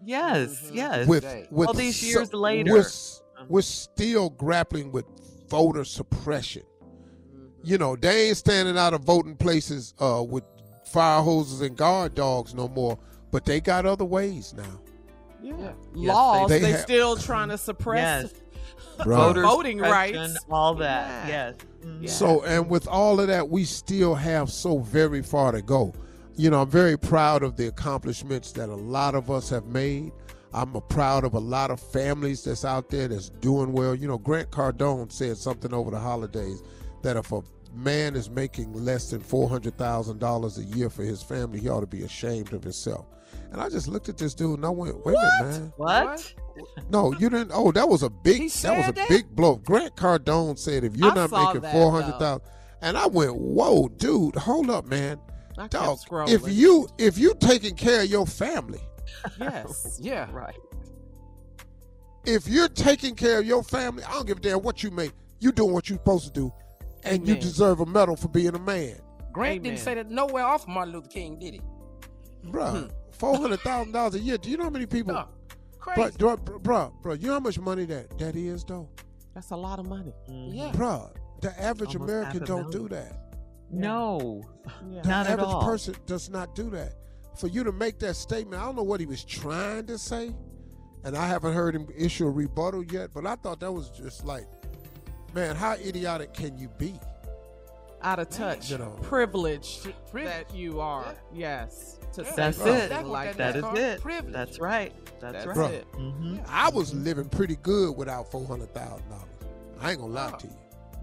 Yes, 0.04 0.66
mm-hmm. 0.66 0.76
yes. 0.76 1.08
With 1.08 1.24
with 1.50 1.68
all 1.68 1.74
these 1.74 1.98
so- 2.00 2.06
years 2.06 2.32
later. 2.32 2.72
we're, 2.72 2.78
s- 2.80 3.22
uh-huh. 3.36 3.46
we're 3.48 3.62
still 3.62 4.30
grappling 4.30 4.92
with 4.92 5.04
voter 5.48 5.84
suppression. 5.84 6.62
Mm-hmm. 6.62 7.46
You 7.64 7.78
know, 7.78 7.96
they 7.96 8.28
ain't 8.28 8.36
standing 8.36 8.78
out 8.78 8.94
of 8.94 9.02
voting 9.02 9.36
places 9.36 9.94
uh, 9.98 10.22
with 10.26 10.44
fire 10.88 11.22
hoses 11.22 11.60
and 11.60 11.76
guard 11.76 12.14
dogs 12.14 12.54
no 12.54 12.68
more, 12.68 12.98
but 13.30 13.44
they 13.44 13.60
got 13.60 13.86
other 13.86 14.04
ways 14.04 14.54
now. 14.56 14.64
Yeah. 15.42 15.54
Yes, 15.94 16.14
Laws, 16.14 16.48
they- 16.48 16.58
they, 16.58 16.64
they 16.66 16.72
have- 16.72 16.80
still 16.80 17.16
trying 17.16 17.48
to 17.50 17.58
suppress 17.58 18.30
Yes. 18.32 18.34
Right. 19.06 19.32
Voting 19.36 19.78
suppression, 19.78 20.20
rights. 20.32 20.44
all 20.50 20.74
that. 20.76 21.28
Yeah. 21.28 21.52
Yes. 21.52 21.54
Mhm. 21.86 22.08
So, 22.10 22.42
and 22.44 22.68
with 22.68 22.88
all 22.88 23.20
of 23.20 23.28
that, 23.28 23.48
we 23.48 23.64
still 23.64 24.14
have 24.16 24.50
so 24.50 24.78
very 24.78 25.22
far 25.22 25.52
to 25.52 25.62
go. 25.62 25.94
You 26.36 26.50
know, 26.50 26.62
I'm 26.62 26.70
very 26.70 26.96
proud 26.98 27.44
of 27.44 27.56
the 27.56 27.68
accomplishments 27.68 28.50
that 28.52 28.68
a 28.68 28.74
lot 28.74 29.14
of 29.14 29.30
us 29.30 29.48
have 29.50 29.66
made. 29.66 30.10
I'm 30.52 30.74
a 30.74 30.80
proud 30.80 31.22
of 31.24 31.34
a 31.34 31.38
lot 31.38 31.70
of 31.70 31.78
families 31.80 32.42
that's 32.44 32.64
out 32.64 32.88
there 32.90 33.06
that's 33.06 33.28
doing 33.30 33.72
well. 33.72 33.94
You 33.94 34.08
know, 34.08 34.18
Grant 34.18 34.50
Cardone 34.50 35.12
said 35.12 35.36
something 35.36 35.72
over 35.72 35.90
the 35.92 36.00
holidays 36.00 36.62
that 37.02 37.16
if 37.16 37.30
a 37.30 37.40
man 37.78 38.16
is 38.16 38.28
making 38.30 38.72
less 38.72 39.10
than 39.10 39.20
$400,000 39.20 40.58
a 40.58 40.64
year 40.76 40.90
for 40.90 41.02
his 41.02 41.22
family, 41.22 41.60
he 41.60 41.68
ought 41.68 41.80
to 41.80 41.86
be 41.86 42.02
ashamed 42.02 42.52
of 42.52 42.62
himself. 42.62 43.06
And 43.52 43.60
I 43.60 43.68
just 43.68 43.88
looked 43.88 44.08
at 44.08 44.18
this 44.18 44.34
dude 44.34 44.56
and 44.58 44.66
I 44.66 44.70
went, 44.70 45.04
wait 45.06 45.16
a 45.16 45.44
minute, 45.44 45.60
man. 45.60 45.72
What? 45.76 46.34
No, 46.90 47.12
you 47.12 47.30
didn't. 47.30 47.52
Oh, 47.54 47.70
that 47.72 47.88
was 47.88 48.02
a 48.02 48.10
big. 48.10 48.50
That 48.50 48.76
was 48.76 48.80
a 48.80 48.84
said 48.86 48.94
that? 48.96 49.08
big 49.08 49.28
blow. 49.34 49.56
Grant 49.56 49.94
Cardone 49.94 50.58
said, 50.58 50.82
"If 50.82 50.96
you're 50.96 51.12
I 51.12 51.14
not 51.14 51.30
making 51.30 51.60
that, 51.60 51.72
four 51.72 51.92
hundred 51.92 52.18
thousand, 52.18 52.42
and 52.82 52.98
I 52.98 53.06
went, 53.06 53.36
"Whoa, 53.36 53.86
dude, 53.88 54.34
hold 54.34 54.68
up, 54.68 54.84
man, 54.86 55.20
I 55.56 55.62
kept 55.68 55.72
dog. 55.72 55.98
scrolling. 55.98 56.30
If 56.30 56.52
you 56.52 56.88
if 56.98 57.16
you 57.16 57.34
taking 57.38 57.76
care 57.76 58.00
of 58.02 58.08
your 58.10 58.26
family, 58.26 58.80
yes, 59.40 60.00
Yeah. 60.02 60.28
Right. 60.32 60.56
if 62.26 62.48
you're 62.48 62.68
taking 62.68 63.14
care 63.14 63.38
of 63.38 63.46
your 63.46 63.62
family, 63.62 64.02
I 64.04 64.12
don't 64.12 64.26
give 64.26 64.38
a 64.38 64.40
damn 64.40 64.62
what 64.62 64.82
you 64.82 64.90
make. 64.90 65.12
You 65.40 65.52
doing 65.52 65.72
what 65.72 65.88
you're 65.88 65.98
supposed 65.98 66.26
to 66.26 66.32
do, 66.32 66.52
and 67.04 67.26
you 67.26 67.36
deserve 67.36 67.80
a 67.80 67.86
medal 67.86 68.16
for 68.16 68.28
being 68.28 68.54
a 68.54 68.58
man, 68.58 68.96
Grant 69.32 69.62
didn't 69.62 69.78
say 69.78 69.94
that 69.94 70.10
nowhere 70.10 70.44
off 70.44 70.62
of 70.62 70.68
Martin 70.68 70.94
Luther 70.94 71.08
King, 71.08 71.38
did 71.38 71.54
he? 71.54 71.60
Bruh, 72.46 72.84
hmm. 72.84 72.90
Four 73.12 73.36
hundred 73.36 73.60
thousand 73.60 73.92
dollars 73.92 74.14
a 74.14 74.20
year. 74.20 74.38
Do 74.38 74.50
you 74.50 74.56
know 74.56 74.64
how 74.64 74.70
many 74.70 74.86
people? 74.86 75.14
No, 75.14 75.28
crazy. 75.78 76.12
Bruh, 76.18 76.38
bruh, 76.38 76.60
bruh, 76.62 77.02
bruh, 77.02 77.20
you 77.20 77.28
know 77.28 77.34
how 77.34 77.40
much 77.40 77.58
money 77.58 77.84
that 77.86 78.16
that 78.18 78.36
is 78.36 78.64
though, 78.64 78.88
That's 79.34 79.50
a 79.50 79.56
lot 79.56 79.78
of 79.78 79.86
money. 79.86 80.14
Mm-hmm. 80.30 80.54
Yeah. 80.54 80.72
bruh. 80.72 81.10
The 81.40 81.50
average 81.62 81.94
Almost 81.94 82.10
American 82.10 82.44
don't 82.44 82.72
do 82.72 82.88
million. 82.88 83.08
that. 83.10 83.36
No, 83.70 84.42
Yeah. 84.90 85.02
The 85.02 85.08
not 85.08 85.26
at 85.26 85.32
average 85.34 85.48
all. 85.48 85.64
person 85.64 85.94
does 86.06 86.30
not 86.30 86.54
do 86.54 86.68
that. 86.70 86.94
For 87.36 87.46
you 87.46 87.62
to 87.62 87.70
make 87.70 88.00
that 88.00 88.16
statement, 88.16 88.60
I 88.60 88.64
don't 88.64 88.74
know 88.74 88.82
what 88.82 88.98
he 88.98 89.06
was 89.06 89.24
trying 89.24 89.86
to 89.86 89.98
say, 89.98 90.34
and 91.04 91.16
I 91.16 91.28
haven't 91.28 91.52
heard 91.52 91.76
him 91.76 91.86
issue 91.96 92.26
a 92.26 92.30
rebuttal 92.30 92.82
yet. 92.84 93.10
But 93.14 93.26
I 93.26 93.36
thought 93.36 93.60
that 93.60 93.70
was 93.70 93.90
just 93.90 94.24
like, 94.24 94.46
man, 95.38 95.56
how 95.56 95.72
idiotic 95.74 96.32
can 96.34 96.58
you 96.58 96.68
be? 96.78 96.98
Out 98.02 98.18
of 98.20 98.28
touch, 98.30 98.70
You 98.70 98.78
know. 98.78 98.96
privileged 99.02 99.88
privilege. 100.10 100.32
that 100.46 100.54
you 100.54 100.80
are. 100.80 101.14
Yes, 101.34 101.98
to 102.12 102.24
say 102.24 102.32
That's 102.36 102.56
something 102.58 102.74
it. 102.74 102.88
That's 102.90 103.08
like 103.08 103.36
that 103.36 103.54
That 103.54 103.56
is 103.56 103.62
called 103.62 103.78
it. 103.78 104.00
privilege. 104.00 104.32
That's 104.32 104.58
right. 104.60 104.92
That's, 105.20 105.44
That's 105.44 105.46
right. 105.46 105.56
Bruh. 105.56 105.72
it. 105.72 105.84
hmm 105.94 106.36
I 106.48 106.70
was 106.70 106.94
living 106.94 107.28
pretty 107.28 107.56
good 107.56 107.96
without 107.96 108.30
four 108.30 108.46
hundred 108.46 108.72
thousand 108.72 109.08
dollars. 109.08 109.24
I 109.80 109.90
ain't 109.92 110.00
gonna 110.00 110.12
lie 110.12 110.30
to 110.38 110.46
you. 110.46 110.52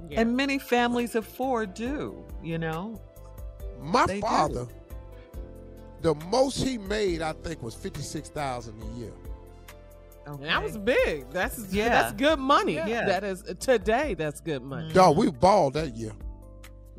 Yeah. 0.09 0.21
And 0.21 0.37
many 0.37 0.57
families 0.57 1.15
of 1.15 1.25
four 1.27 1.65
do. 1.65 2.23
You 2.41 2.59
know. 2.59 3.01
My 3.81 4.05
They 4.05 4.15
do. 4.15 4.21
father, 4.21 4.67
the 6.01 6.15
most 6.31 6.63
he 6.63 6.77
made, 6.77 7.21
I 7.21 7.33
think, 7.33 7.61
was 7.61 7.75
fifty 7.75 8.01
six 8.03 8.29
thousand 8.29 8.81
a 8.81 8.99
year. 8.99 9.11
And 10.25 10.43
that 10.43 10.63
was 10.63 10.77
big. 10.77 11.29
That's 11.31 11.71
Yeah. 11.71 11.89
that's 11.89 12.13
good 12.13 12.39
money. 12.39 12.73
Yeah. 12.75 13.05
That 13.05 13.23
is 13.23 13.43
today. 13.59 14.13
That's 14.15 14.41
good 14.41 14.63
money. 14.63 14.91
Dog, 14.93 15.17
we 15.17 15.29
balled 15.31 15.73
that 15.75 15.95
year. 15.95 16.13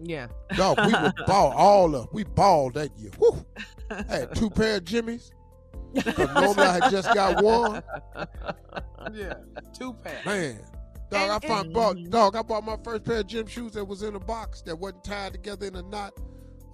Yeah. 0.02 0.28
Dog, 0.56 0.78
we 0.78 0.92
would 0.92 1.14
ball 1.26 1.52
all 1.52 1.94
up. 1.96 2.12
We 2.12 2.24
balled 2.24 2.74
that 2.74 2.96
year. 2.98 3.10
Whew. 3.18 3.44
I 3.90 4.02
had 4.16 4.34
two 4.34 4.50
pair 4.50 4.76
of 4.76 4.84
Jimmys. 4.84 5.30
'Cause 6.04 6.18
normally 6.34 6.62
I 6.66 6.72
had 6.74 6.90
just 6.90 7.12
got 7.14 7.42
one. 7.42 7.82
Yeah, 9.14 9.34
two 9.72 9.92
pair. 9.94 10.20
Man, 10.26 10.60
dog, 11.10 11.42
I 11.42 11.46
found 11.46 11.72
bought 11.72 11.96
dog. 12.10 12.34
I 12.34 12.42
bought 12.42 12.64
my 12.64 12.76
first 12.82 13.04
pair 13.04 13.18
of 13.20 13.26
gym 13.28 13.46
shoes 13.46 13.72
that 13.72 13.84
was 13.84 14.02
in 14.02 14.16
a 14.16 14.20
box 14.20 14.62
that 14.62 14.76
wasn't 14.76 15.04
tied 15.04 15.32
together 15.32 15.66
in 15.66 15.76
a 15.76 15.82
knot 15.82 16.12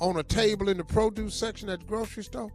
on 0.01 0.17
a 0.17 0.23
table 0.23 0.71
in 0.71 0.79
the 0.79 0.85
produce 0.85 1.35
section 1.35 1.69
at 1.69 1.81
the 1.81 1.87
grocery 1.87 2.25
store. 2.25 2.51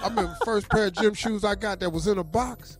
I 0.00 0.08
remember 0.08 0.36
the 0.38 0.44
first 0.44 0.68
pair 0.70 0.86
of 0.86 0.92
gym 0.94 1.14
shoes 1.14 1.44
I 1.44 1.56
got 1.56 1.80
that 1.80 1.90
was 1.90 2.06
in 2.06 2.18
a 2.18 2.24
box. 2.24 2.78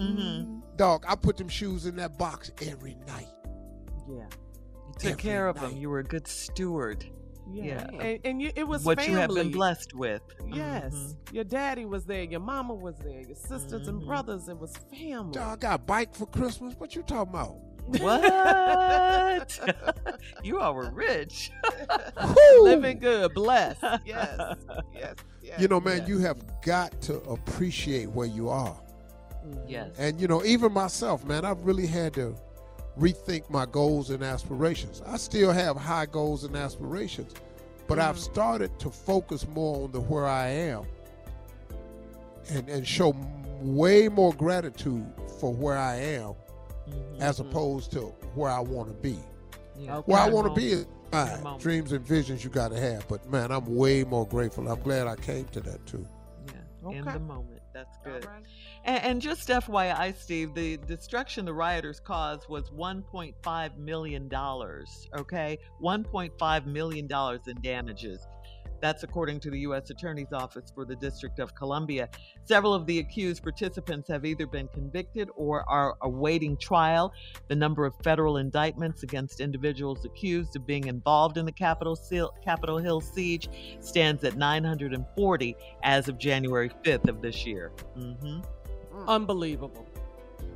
Mm-hmm. 0.00 0.60
Dog, 0.76 1.04
I 1.06 1.14
put 1.14 1.36
them 1.36 1.48
shoes 1.48 1.86
in 1.86 1.96
that 1.96 2.16
box 2.18 2.50
every 2.62 2.96
night. 3.06 3.28
Yeah. 4.08 4.24
You 4.24 4.94
took 4.98 5.04
Every 5.12 5.22
care 5.22 5.48
of 5.48 5.56
night. 5.56 5.70
them. 5.70 5.76
You 5.78 5.90
were 5.90 5.98
a 6.00 6.04
good 6.04 6.26
steward. 6.26 7.04
Yeah. 7.52 7.88
Yeah. 7.92 8.00
And, 8.02 8.20
and 8.24 8.42
you, 8.42 8.50
it 8.54 8.66
was 8.66 8.84
what 8.84 8.98
family. 8.98 9.12
you 9.12 9.18
have 9.18 9.34
been 9.34 9.50
blessed 9.50 9.94
with. 9.94 10.22
Yes. 10.48 10.94
Mhm. 10.94 11.34
Your 11.34 11.44
daddy 11.44 11.84
was 11.84 12.04
there. 12.06 12.22
Your 12.22 12.40
mama 12.40 12.74
was 12.74 12.96
there. 12.98 13.20
Your 13.20 13.36
sisters 13.36 13.88
and 13.88 14.00
Mhm. 14.02 14.06
brothers. 14.06 14.48
It 14.48 14.56
was 14.58 14.76
family. 14.90 15.32
Dog, 15.32 15.58
I 15.64 15.68
got 15.68 15.74
a 15.80 15.82
bike 15.82 16.14
for 16.14 16.26
Christmas. 16.26 16.74
What 16.78 16.94
you 16.94 17.02
talking 17.02 17.30
about? 17.34 17.56
What? 17.98 19.60
you 20.44 20.60
all 20.60 20.74
were 20.74 20.90
rich. 20.90 21.50
Living 22.60 22.98
good. 23.00 23.34
Blessed. 23.34 23.82
Yes. 24.04 24.56
Yes. 24.94 25.14
yes 25.42 25.60
You 25.60 25.68
know, 25.68 25.80
man, 25.80 25.98
yes. 25.98 26.08
you 26.08 26.18
have 26.20 26.38
got 26.62 27.00
to 27.02 27.20
appreciate 27.22 28.08
where 28.10 28.26
you 28.28 28.48
are. 28.48 28.80
Yes. 29.66 29.90
And 29.98 30.20
you 30.20 30.28
know, 30.28 30.44
even 30.44 30.72
myself, 30.72 31.24
man, 31.24 31.44
I've 31.44 31.62
really 31.62 31.86
had 31.86 32.14
to 32.14 32.34
rethink 32.98 33.48
my 33.50 33.66
goals 33.66 34.10
and 34.10 34.22
aspirations. 34.22 35.02
I 35.06 35.16
still 35.16 35.52
have 35.52 35.76
high 35.76 36.06
goals 36.06 36.44
and 36.44 36.56
aspirations, 36.56 37.34
but 37.86 37.98
I've 37.98 38.16
mm-hmm. 38.16 38.32
started 38.32 38.78
to 38.80 38.90
focus 38.90 39.46
more 39.48 39.84
on 39.84 39.92
the 39.92 40.00
where 40.00 40.26
I 40.26 40.48
am 40.48 40.84
and 42.50 42.68
and 42.68 42.86
show 42.86 43.14
way 43.60 44.08
more 44.08 44.32
gratitude 44.34 45.06
for 45.38 45.52
where 45.52 45.76
I 45.76 45.96
am 45.96 46.34
mm-hmm. 46.88 47.22
as 47.22 47.40
opposed 47.40 47.92
to 47.92 48.00
where 48.34 48.50
I 48.50 48.60
want 48.60 48.88
to 48.88 48.94
be. 48.94 49.18
Yeah. 49.78 49.98
Okay. 49.98 50.12
Where 50.12 50.20
I 50.20 50.28
want 50.28 50.46
to 50.48 50.54
be 50.54 50.74
moment. 50.74 50.88
is 51.12 51.38
In 51.38 51.42
fine. 51.42 51.58
Dreams 51.58 51.92
and 51.92 52.06
visions 52.06 52.44
you 52.44 52.50
got 52.50 52.70
to 52.70 52.80
have, 52.80 53.06
but 53.08 53.28
man, 53.30 53.50
I'm 53.50 53.74
way 53.74 54.04
more 54.04 54.26
grateful. 54.26 54.68
I'm 54.68 54.80
glad 54.80 55.06
I 55.06 55.16
came 55.16 55.46
to 55.46 55.60
that 55.60 55.84
too. 55.86 56.06
Yeah, 56.46 56.90
in 56.90 57.04
the 57.04 57.18
moment. 57.20 57.60
That's 57.72 57.96
good. 58.04 58.26
And, 58.84 59.04
and 59.04 59.22
just 59.22 59.48
FYI, 59.48 60.16
Steve, 60.16 60.54
the 60.54 60.76
destruction 60.78 61.44
the 61.44 61.52
rioters 61.52 62.00
caused 62.00 62.48
was 62.48 62.70
$1.5 62.70 63.78
million. 63.78 64.30
Okay? 64.32 65.58
$1.5 65.82 66.66
million 66.66 67.08
in 67.46 67.60
damages. 67.62 68.26
That's 68.80 69.02
according 69.02 69.40
to 69.40 69.50
the 69.50 69.60
U.S. 69.60 69.90
Attorney's 69.90 70.32
Office 70.32 70.72
for 70.74 70.84
the 70.84 70.96
District 70.96 71.38
of 71.38 71.54
Columbia. 71.54 72.08
Several 72.44 72.72
of 72.72 72.86
the 72.86 72.98
accused 72.98 73.42
participants 73.42 74.08
have 74.08 74.24
either 74.24 74.46
been 74.46 74.68
convicted 74.68 75.28
or 75.36 75.68
are 75.68 75.96
awaiting 76.02 76.56
trial. 76.56 77.12
The 77.48 77.56
number 77.56 77.84
of 77.84 77.94
federal 78.02 78.38
indictments 78.38 79.02
against 79.02 79.40
individuals 79.40 80.04
accused 80.04 80.56
of 80.56 80.66
being 80.66 80.86
involved 80.86 81.36
in 81.36 81.44
the 81.44 81.52
Capitol, 81.52 81.98
Capitol 82.42 82.78
Hill 82.78 83.00
siege 83.00 83.48
stands 83.80 84.24
at 84.24 84.36
940 84.36 85.56
as 85.82 86.08
of 86.08 86.18
January 86.18 86.70
5th 86.84 87.08
of 87.08 87.20
this 87.20 87.44
year. 87.44 87.72
hmm 87.94 88.40
Unbelievable. 89.08 89.86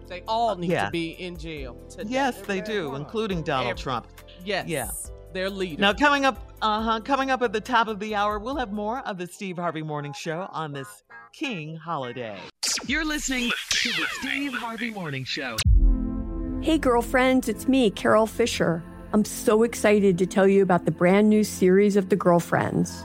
They 0.07 0.23
all 0.29 0.55
need 0.57 0.71
Yeah. 0.71 0.87
to 0.87 0.91
be 0.91 1.11
in 1.13 1.37
jail. 1.37 1.77
Today. 1.89 2.11
Yes, 2.11 2.41
they 2.43 2.61
do, 2.61 2.95
including 2.95 3.43
Donald 3.43 3.71
Every- 3.71 3.83
Trump. 3.83 4.07
Yes. 4.45 4.69
Yeah. 4.69 4.91
Their 5.33 5.51
leader. 5.51 5.81
Now, 5.81 5.93
coming 5.95 6.25
up, 6.25 6.53
uh 6.63 6.81
huh, 6.83 7.01
coming 7.01 7.31
up 7.31 7.43
at 7.43 7.53
the 7.53 7.61
top 7.61 7.89
of 7.89 7.99
the 7.99 8.15
hour, 8.15 8.39
we'll 8.39 8.57
have 8.57 8.73
more 8.73 9.01
of 9.01 9.19
the 9.19 9.27
Steve 9.27 9.57
Harvey 9.57 9.83
Morning 9.83 10.13
Show 10.13 10.47
on 10.53 10.73
this 10.73 11.03
King 11.33 11.75
holiday. 11.77 12.39
You're 12.87 13.05
listening 13.05 13.51
to 13.71 13.89
the 13.89 14.07
Steve 14.21 14.53
Harvey 14.55 14.91
Morning 14.93 15.25
Show. 15.25 15.57
Hey, 16.61 16.79
girlfriends, 16.79 17.49
it's 17.49 17.67
me, 17.67 17.91
Carol 17.91 18.27
Fisher. 18.27 18.85
I'm 19.13 19.25
so 19.25 19.63
excited 19.65 20.19
to 20.19 20.27
tell 20.27 20.47
you 20.47 20.63
about 20.63 20.85
the 20.85 20.91
brand 20.91 21.29
new 21.29 21.45
series 21.45 21.97
of 21.97 22.09
The 22.11 22.17
Girlfriends. 22.17 23.05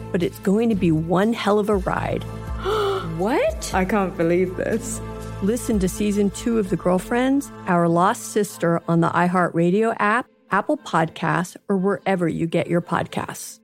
but 0.11 0.23
it's 0.23 0.39
going 0.39 0.69
to 0.69 0.75
be 0.75 0.91
one 0.91 1.33
hell 1.33 1.59
of 1.59 1.69
a 1.69 1.77
ride. 1.77 2.23
what? 3.17 3.73
I 3.73 3.85
can't 3.85 4.15
believe 4.17 4.57
this. 4.57 5.01
Listen 5.41 5.79
to 5.79 5.89
season 5.89 6.29
two 6.29 6.59
of 6.59 6.69
The 6.69 6.75
Girlfriends, 6.75 7.51
Our 7.65 7.87
Lost 7.87 8.31
Sister 8.31 8.81
on 8.87 9.01
the 9.01 9.09
iHeartRadio 9.09 9.95
app, 9.97 10.27
Apple 10.51 10.77
Podcasts, 10.77 11.57
or 11.67 11.77
wherever 11.77 12.27
you 12.27 12.45
get 12.45 12.67
your 12.67 12.81
podcasts. 12.81 13.59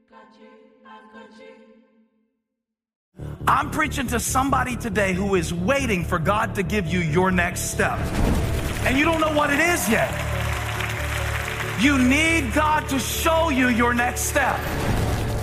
I'm 3.47 3.71
preaching 3.71 4.07
to 4.07 4.19
somebody 4.19 4.75
today 4.75 5.13
who 5.13 5.35
is 5.35 5.53
waiting 5.53 6.03
for 6.03 6.19
God 6.19 6.55
to 6.55 6.63
give 6.63 6.87
you 6.87 6.99
your 6.99 7.31
next 7.31 7.71
step. 7.71 7.99
And 8.85 8.97
you 8.97 9.05
don't 9.05 9.21
know 9.21 9.33
what 9.33 9.51
it 9.51 9.59
is 9.59 9.89
yet. 9.89 10.11
You 11.79 11.97
need 11.97 12.53
God 12.53 12.89
to 12.89 12.99
show 12.99 13.49
you 13.49 13.69
your 13.69 13.93
next 13.93 14.21
step. 14.21 14.59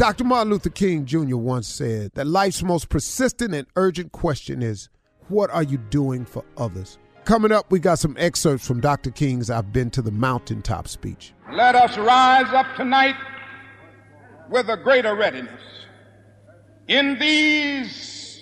Dr. 0.00 0.24
Martin 0.24 0.50
Luther 0.50 0.70
King 0.70 1.04
Jr. 1.04 1.36
once 1.36 1.68
said 1.68 2.12
that 2.14 2.26
life's 2.26 2.62
most 2.62 2.88
persistent 2.88 3.54
and 3.54 3.66
urgent 3.76 4.12
question 4.12 4.62
is, 4.62 4.88
What 5.28 5.50
are 5.50 5.62
you 5.62 5.76
doing 5.76 6.24
for 6.24 6.42
others? 6.56 6.98
Coming 7.26 7.52
up, 7.52 7.70
we 7.70 7.80
got 7.80 7.98
some 7.98 8.16
excerpts 8.18 8.66
from 8.66 8.80
Dr. 8.80 9.10
King's 9.10 9.50
I've 9.50 9.74
Been 9.74 9.90
to 9.90 10.00
the 10.00 10.10
Mountaintop 10.10 10.88
speech. 10.88 11.34
Let 11.52 11.74
us 11.74 11.98
rise 11.98 12.50
up 12.54 12.64
tonight 12.78 13.14
with 14.48 14.70
a 14.70 14.78
greater 14.78 15.14
readiness. 15.14 15.60
In 16.88 17.18
these 17.18 18.40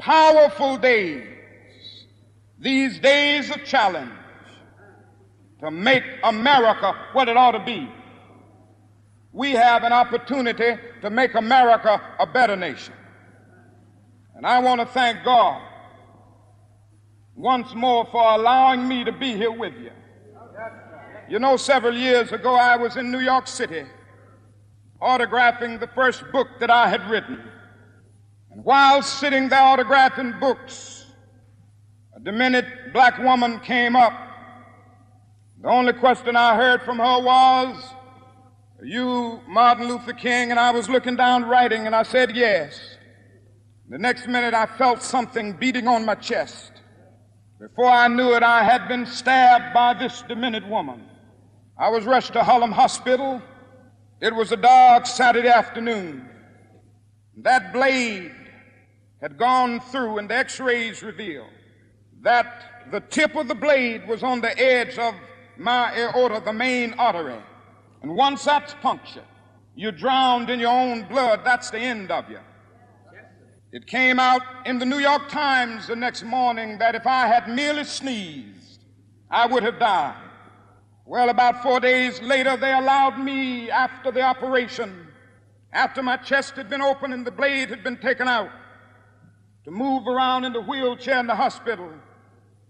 powerful 0.00 0.76
days, 0.76 1.24
these 2.58 2.98
days 2.98 3.48
of 3.52 3.64
challenge, 3.64 4.10
to 5.60 5.70
make 5.70 6.02
America 6.24 6.96
what 7.12 7.28
it 7.28 7.36
ought 7.36 7.52
to 7.52 7.64
be 7.64 7.88
we 9.38 9.52
have 9.52 9.84
an 9.84 9.92
opportunity 9.92 10.76
to 11.00 11.10
make 11.10 11.36
America 11.36 12.02
a 12.18 12.26
better 12.26 12.56
nation. 12.56 12.92
And 14.34 14.44
I 14.44 14.58
want 14.58 14.80
to 14.80 14.86
thank 14.86 15.22
God 15.24 15.62
once 17.36 17.72
more 17.72 18.04
for 18.06 18.20
allowing 18.20 18.88
me 18.88 19.04
to 19.04 19.12
be 19.12 19.36
here 19.36 19.52
with 19.52 19.74
you. 19.74 19.92
You 21.28 21.38
know, 21.38 21.56
several 21.56 21.94
years 21.94 22.32
ago, 22.32 22.56
I 22.56 22.74
was 22.76 22.96
in 22.96 23.12
New 23.12 23.20
York 23.20 23.46
City 23.46 23.84
autographing 25.00 25.78
the 25.78 25.86
first 25.94 26.24
book 26.32 26.48
that 26.58 26.68
I 26.68 26.88
had 26.88 27.08
written. 27.08 27.40
And 28.50 28.64
while 28.64 29.02
sitting 29.02 29.48
there 29.48 29.60
autographing 29.60 30.40
books, 30.40 31.06
a 32.16 32.18
demented 32.18 32.66
black 32.92 33.18
woman 33.18 33.60
came 33.60 33.94
up. 33.94 34.14
The 35.62 35.68
only 35.68 35.92
question 35.92 36.34
I 36.34 36.56
heard 36.56 36.82
from 36.82 36.98
her 36.98 37.20
was, 37.22 37.94
you, 38.86 39.40
Martin 39.48 39.88
Luther 39.88 40.12
King, 40.12 40.50
and 40.50 40.60
I 40.60 40.70
was 40.70 40.88
looking 40.88 41.16
down 41.16 41.44
writing, 41.44 41.86
and 41.86 41.94
I 41.94 42.02
said 42.02 42.36
yes. 42.36 42.78
The 43.88 43.98
next 43.98 44.28
minute, 44.28 44.54
I 44.54 44.66
felt 44.66 45.02
something 45.02 45.52
beating 45.54 45.88
on 45.88 46.04
my 46.04 46.14
chest. 46.14 46.72
Before 47.58 47.90
I 47.90 48.06
knew 48.06 48.34
it, 48.34 48.42
I 48.42 48.62
had 48.62 48.86
been 48.86 49.04
stabbed 49.04 49.74
by 49.74 49.94
this 49.94 50.22
demented 50.28 50.68
woman. 50.68 51.04
I 51.76 51.88
was 51.88 52.04
rushed 52.04 52.34
to 52.34 52.44
Harlem 52.44 52.72
Hospital. 52.72 53.42
It 54.20 54.34
was 54.34 54.52
a 54.52 54.56
dark 54.56 55.06
Saturday 55.06 55.48
afternoon. 55.48 56.28
That 57.38 57.72
blade 57.72 58.32
had 59.20 59.38
gone 59.38 59.80
through, 59.80 60.18
and 60.18 60.30
the 60.30 60.36
x 60.36 60.60
rays 60.60 61.02
revealed 61.02 61.50
that 62.22 62.90
the 62.92 63.00
tip 63.00 63.34
of 63.34 63.48
the 63.48 63.54
blade 63.54 64.06
was 64.06 64.22
on 64.22 64.40
the 64.40 64.56
edge 64.58 64.98
of 64.98 65.14
my 65.56 65.96
aorta, 65.98 66.42
the 66.44 66.52
main 66.52 66.92
artery. 66.94 67.42
And 68.02 68.14
once 68.14 68.44
that's 68.44 68.74
punctured, 68.74 69.24
you're 69.74 69.92
drowned 69.92 70.50
in 70.50 70.60
your 70.60 70.72
own 70.72 71.04
blood. 71.04 71.42
That's 71.44 71.70
the 71.70 71.78
end 71.78 72.10
of 72.10 72.28
you. 72.30 72.40
It 73.70 73.86
came 73.86 74.18
out 74.18 74.42
in 74.64 74.78
the 74.78 74.86
New 74.86 74.98
York 74.98 75.28
Times 75.28 75.88
the 75.88 75.96
next 75.96 76.22
morning 76.22 76.78
that 76.78 76.94
if 76.94 77.06
I 77.06 77.26
had 77.26 77.48
merely 77.48 77.84
sneezed, 77.84 78.82
I 79.30 79.46
would 79.46 79.62
have 79.62 79.78
died. 79.78 80.16
Well, 81.04 81.28
about 81.28 81.62
four 81.62 81.78
days 81.80 82.20
later, 82.22 82.56
they 82.56 82.72
allowed 82.72 83.18
me, 83.18 83.70
after 83.70 84.10
the 84.10 84.22
operation, 84.22 85.08
after 85.72 86.02
my 86.02 86.16
chest 86.16 86.56
had 86.56 86.70
been 86.70 86.80
opened 86.80 87.12
and 87.12 87.26
the 87.26 87.30
blade 87.30 87.68
had 87.68 87.84
been 87.84 87.98
taken 87.98 88.26
out, 88.26 88.50
to 89.64 89.70
move 89.70 90.06
around 90.06 90.44
in 90.44 90.52
the 90.52 90.60
wheelchair 90.60 91.20
in 91.20 91.26
the 91.26 91.34
hospital. 91.34 91.90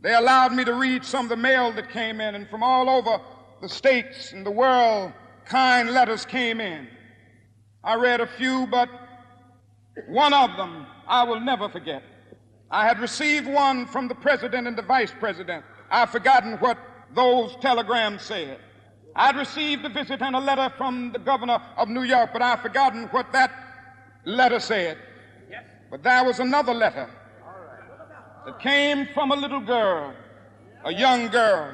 They 0.01 0.15
allowed 0.15 0.53
me 0.53 0.65
to 0.65 0.75
read 0.75 1.05
some 1.05 1.27
of 1.27 1.29
the 1.29 1.37
mail 1.37 1.73
that 1.73 1.91
came 1.91 2.21
in, 2.21 2.35
and 2.35 2.49
from 2.49 2.63
all 2.63 2.91
over 2.91 3.21
the 3.61 3.69
states 3.69 4.33
and 4.33 4.45
the 4.45 4.51
world, 4.51 5.13
kind 5.45 5.91
letters 5.91 6.25
came 6.25 6.61
in. 6.61 6.89
I 7.83 7.95
read 7.95 8.21
a 8.21 8.27
few, 8.27 8.67
but 8.67 8.89
one 10.09 10.33
of 10.33 10.57
them 10.57 10.87
I 11.07 11.25
will 11.25 11.41
never 11.41 11.69
forget. 11.69 12.03
I 12.71 12.87
had 12.87 13.01
received 13.01 13.47
one 13.47 13.87
from 13.87 14.09
the 14.09 14.15
president 14.15 14.67
and 14.67 14.77
the 14.77 14.83
vice 14.83 15.13
president. 15.19 15.65
I've 15.91 16.11
forgotten 16.11 16.59
what 16.59 16.79
those 17.15 17.57
telegrams 17.61 18.23
said. 18.23 18.59
I'd 19.17 19.37
received 19.37 19.85
a 19.85 19.89
visit 19.89 20.21
and 20.21 20.37
a 20.37 20.41
letter 20.41 20.73
from 20.77 21.13
the 21.13 21.19
governor 21.19 21.61
of 21.77 21.89
New 21.89 22.03
York, 22.03 22.31
but 22.33 22.43
I've 22.43 22.61
forgotten 22.61 23.05
what 23.07 23.33
that 23.33 23.51
letter 24.25 24.61
said. 24.61 24.99
But 25.91 26.03
there 26.03 26.25
was 26.25 26.39
another 26.39 26.75
letter 26.75 27.09
that 28.45 28.61
came 28.61 29.09
from 29.15 29.33
a 29.33 29.37
little 29.37 29.61
girl, 29.61 30.13
a 30.85 30.93
young 30.93 31.29
girl, 31.29 31.73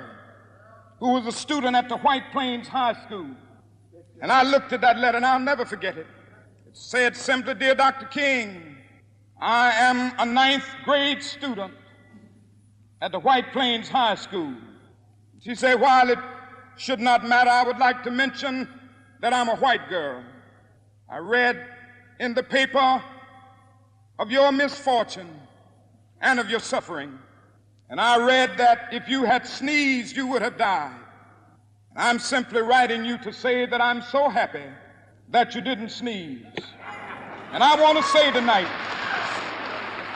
who 1.05 1.11
was 1.11 1.27
a 1.27 1.33
student 1.33 1.77
at 1.77 1.87
the 1.91 1.99
White 1.99 2.33
Plains 2.33 2.67
High 2.67 2.95
School. 3.05 3.29
And 4.23 4.33
I 4.33 4.43
looked 4.43 4.73
at 4.73 4.81
that 4.81 4.99
letter 4.99 5.19
and 5.19 5.27
I'll 5.27 5.39
never 5.39 5.67
forget 5.67 5.99
it. 5.99 6.07
It 6.67 6.75
said 6.75 7.15
simply, 7.15 7.53
Dear 7.53 7.75
Dr. 7.75 8.07
King, 8.07 8.79
I 9.39 9.71
am 9.73 10.15
a 10.19 10.25
ninth 10.25 10.67
grade 10.83 11.23
student 11.23 11.75
at 13.03 13.13
the 13.13 13.19
White 13.19 13.53
Plains 13.53 13.87
High 13.87 14.15
School. 14.15 14.55
She 15.41 15.55
said, 15.55 15.79
While 15.79 16.09
it 16.09 16.19
should 16.79 17.01
not 17.01 17.29
matter, 17.29 17.51
I 17.51 17.65
would 17.65 17.77
like 17.77 18.03
to 18.05 18.11
mention 18.11 18.67
that 19.21 19.35
I'm 19.35 19.51
a 19.51 19.57
white 19.57 19.91
girl. 19.91 20.25
I 21.11 21.19
read 21.19 21.67
in 22.19 22.33
the 22.33 22.43
paper 22.43 23.03
of 24.19 24.31
your 24.31 24.51
misfortune 24.53 25.39
and 26.23 26.41
of 26.41 26.49
your 26.49 26.61
suffering. 26.61 27.19
And 27.91 28.01
I 28.01 28.25
read 28.25 28.57
that 28.59 28.89
if 28.93 29.09
you 29.09 29.25
had 29.25 29.47
sneezed, 29.47 30.17
you 30.17 30.27
would 30.29 30.43
have 30.43 30.57
died. 30.57 30.97
And 31.91 32.03
I'm 32.03 32.19
simply 32.19 32.63
writing 32.63 33.05
you 33.05 33.19
to 33.19 33.33
say 33.33 33.67
that 33.67 33.81
I'm 33.81 34.03
so 34.03 34.29
happy 34.29 34.65
that 35.29 35.55
you 35.55 35.61
didn't 35.61 35.91
sneeze. 35.91 36.45
And 37.53 37.63
I 37.63 37.81
want 37.81 37.99
to 37.99 38.05
say 38.05 38.33
tonight, 38.33 38.69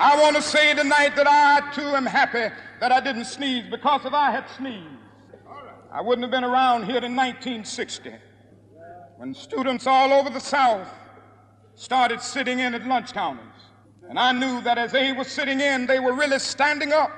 I 0.01 0.21
want 0.21 0.37
to 0.37 0.43
say 0.43 0.75
tonight 0.75 1.15
that 1.17 1.27
I 1.29 1.73
too 1.73 1.83
am 1.83 2.07
happy 2.07 2.53
that 2.81 2.93
I 2.93 3.01
didn't 3.01 3.27
sneeze 3.27 3.65
because 3.71 4.05
if 4.05 4.13
I 4.13 4.31
had 4.31 4.45
sneezed, 4.57 4.87
I 5.93 6.01
wouldn't 6.01 6.23
have 6.23 6.31
been 6.31 6.45
around 6.45 6.85
here 6.85 7.05
in 7.05 7.17
1960 7.17 8.13
when 9.17 9.35
students 9.35 9.87
all 9.87 10.13
over 10.13 10.31
the 10.31 10.41
South 10.41 10.89
started 11.75 12.21
sitting 12.21 12.59
in 12.59 12.75
at 12.75 12.87
lunch 12.87 13.13
counters. 13.13 13.45
And 14.09 14.19
I 14.19 14.33
knew 14.33 14.61
that 14.63 14.79
as 14.79 14.93
they 14.93 15.13
were 15.13 15.25
sitting 15.25 15.61
in, 15.61 15.87
they 15.87 16.01
were 16.01 16.13
really 16.13 16.39
standing 16.39 16.93
up 16.93 17.11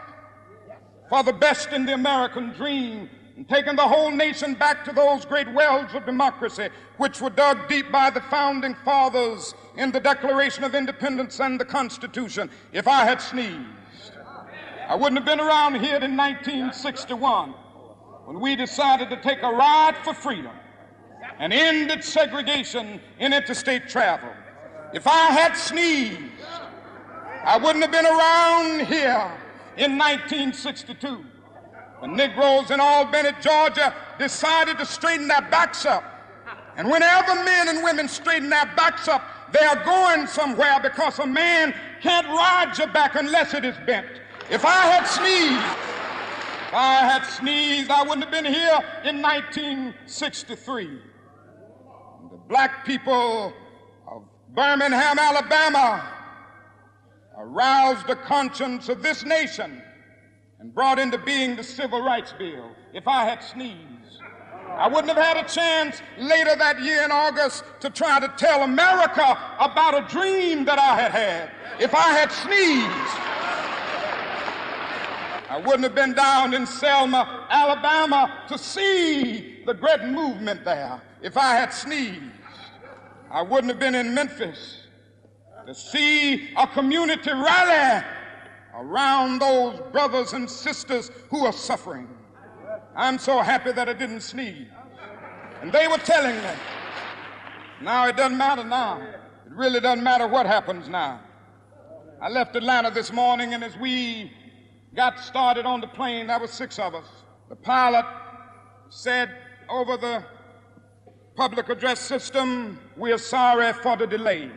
for 1.11 1.25
the 1.25 1.33
best 1.33 1.73
in 1.73 1.85
the 1.85 1.93
American 1.93 2.53
dream 2.53 3.11
and 3.37 3.47
taking 3.49 3.75
the 3.75 3.83
whole 3.83 4.13
nation 4.13 4.55
back 4.55 4.85
to 4.85 4.93
those 4.93 5.25
great 5.25 5.53
wells 5.53 5.93
of 5.93 6.07
democracy 6.07 6.69
which 6.99 7.21
were 7.21 7.31
dug 7.31 7.69
deep 7.69 7.91
by 7.91 8.09
the 8.11 8.21
founding 8.31 8.77
fathers 8.85 9.55
in 9.77 9.91
the 9.91 9.99
Declaration 9.99 10.63
of 10.63 10.75
Independence 10.75 11.41
and 11.41 11.61
the 11.61 11.65
Constitution. 11.65 12.49
If 12.73 12.87
I 12.87 13.05
had 13.05 13.21
sneezed, 13.21 13.67
I 14.89 14.95
wouldn't 14.95 15.19
have 15.19 15.25
been 15.25 15.41
around 15.41 15.75
here 15.75 15.97
in 15.97 16.17
1961 16.17 17.55
when 18.27 18.39
we 18.39 18.55
decided 18.55 19.11
to 19.11 19.17
take 19.17 19.43
a 19.43 19.51
ride 19.51 19.97
for 20.05 20.15
freedom 20.15 20.53
and 21.41 21.53
ended 21.53 22.05
segregation 22.05 23.01
in 23.19 23.33
interstate 23.33 23.89
travel. 23.89 24.31
If 24.93 25.09
I 25.09 25.33
had 25.33 25.57
sneezed, 25.57 26.21
I 27.43 27.57
wouldn't 27.57 27.83
have 27.83 27.91
been 27.91 28.07
around 28.07 28.87
here 28.87 29.40
in 29.81 29.97
1962 29.97 31.25
when 32.01 32.15
Negroes 32.15 32.71
in 32.71 32.81
Albany, 32.81 33.31
Georgia 33.41 33.95
decided 34.19 34.77
to 34.79 34.85
straighten 34.85 35.27
their 35.27 35.43
backs 35.51 35.87
up. 35.87 36.05
And 36.77 36.91
whenever 36.91 37.35
men 37.45 37.69
and 37.69 37.83
women 37.83 38.07
straighten 38.07 38.51
their 38.51 38.67
backs 38.77 39.09
up, 39.09 39.23
they 39.53 39.65
are 39.65 39.83
going 39.85 40.27
somewhere 40.27 40.81
because 40.83 41.19
a 41.19 41.27
man 41.27 41.75
can't 42.03 42.27
ride 42.27 42.75
your 42.77 42.89
back 42.89 43.15
unless 43.17 43.55
it 43.55 43.65
is 43.65 43.77
bent. 43.87 44.07
If 44.51 44.65
I 44.65 44.83
had 44.87 45.05
sneezed, 45.05 45.65
if 46.69 46.75
I 46.75 46.95
had 47.01 47.25
sneezed, 47.25 47.91
I 47.91 48.03
wouldn't 48.03 48.25
have 48.25 48.33
been 48.33 48.45
here 48.45 48.79
in 49.05 49.23
1963. 49.23 51.01
The 52.31 52.37
black 52.49 52.85
people 52.85 53.53
of 54.07 54.25
Birmingham, 54.55 55.19
Alabama, 55.19 56.20
aroused 57.41 58.07
the 58.07 58.17
conscience 58.17 58.89
of 58.91 59.03
this 59.03 59.25
nation 59.25 59.83
and 60.59 60.75
brought 60.75 60.99
into 60.99 61.17
being 61.17 61.57
the 61.57 61.65
Civil 61.65 62.03
Rights 62.03 62.35
Bill 62.39 62.71
if 62.93 63.09
I 63.09 63.25
had 63.25 63.43
sneezed. 63.43 63.81
I 64.69 64.87
wouldn't 64.89 65.09
have 65.09 65.17
had 65.17 65.45
a 65.45 65.49
chance 65.49 66.03
later 66.19 66.55
that 66.57 66.81
year 66.83 67.03
in 67.03 67.11
August 67.11 67.65
to 67.81 67.91
try 67.91 68.21
to 68.21 68.29
tell 68.37 68.63
America 68.63 69.39
about 69.59 69.95
a 69.95 70.07
dream 70.13 70.65
that 70.67 70.79
I 70.79 71.01
had 71.01 71.13
had 71.13 71.51
if 71.81 71.95
I 71.95 72.13
had 72.13 72.31
sneezed. 72.31 73.17
I 75.49 75.59
wouldn't 75.65 75.83
have 75.83 75.95
been 75.95 76.13
down 76.13 76.55
in 76.55 76.67
Selma, 76.67 77.47
Alabama 77.49 78.45
to 78.49 78.59
see 78.59 79.63
the 79.67 79.75
great 79.75 80.05
movement 80.05 80.65
there 80.65 81.01
if 81.23 81.37
I 81.37 81.55
had 81.55 81.73
sneezed. 81.73 82.21
I 83.31 83.43
wouldn't 83.43 83.71
have 83.71 83.81
been 83.81 83.95
in 83.95 84.15
Memphis 84.15 84.80
to 85.67 85.75
see 85.75 86.51
a 86.57 86.67
community 86.67 87.31
rally 87.31 88.05
around 88.75 89.41
those 89.41 89.81
brothers 89.93 90.33
and 90.33 90.49
sisters 90.49 91.11
who 91.29 91.45
are 91.45 91.53
suffering. 91.53 92.09
I'm 92.97 93.19
so 93.19 93.41
happy 93.41 93.73
that 93.73 93.89
I 93.89 93.93
didn't 93.93 94.21
sneeze. 94.21 94.69
And 95.61 95.71
they 95.73 95.87
were 95.89 95.99
telling 95.99 96.37
me, 96.37 96.51
now 97.83 98.07
it 98.07 98.17
doesn't 98.17 98.39
matter 98.39 98.65
now. 98.65 99.01
It 99.01 99.53
really 99.53 99.81
doesn't 99.81 100.03
matter 100.03 100.27
what 100.27 100.47
happens 100.47 100.89
now. 100.89 101.21
I 102.23 102.29
left 102.29 102.55
Atlanta 102.57 102.91
this 102.91 103.13
morning, 103.13 103.55
and 103.55 103.65
as 103.65 103.77
we 103.77 104.31
got 104.95 105.19
started 105.19 105.67
on 105.67 105.81
the 105.81 105.87
plane, 105.87 106.27
there 106.27 106.39
were 106.39 106.47
six 106.47 106.79
of 106.79 106.95
us. 106.95 107.07
The 107.49 107.57
pilot 107.57 108.05
said 108.89 109.31
over 109.69 109.97
the 109.97 110.25
public 111.37 111.69
address 111.69 112.01
system, 112.01 112.79
we 112.97 113.13
are 113.13 113.19
sorry 113.19 113.73
for 113.73 113.97
the 113.97 114.07
delay. 114.07 114.51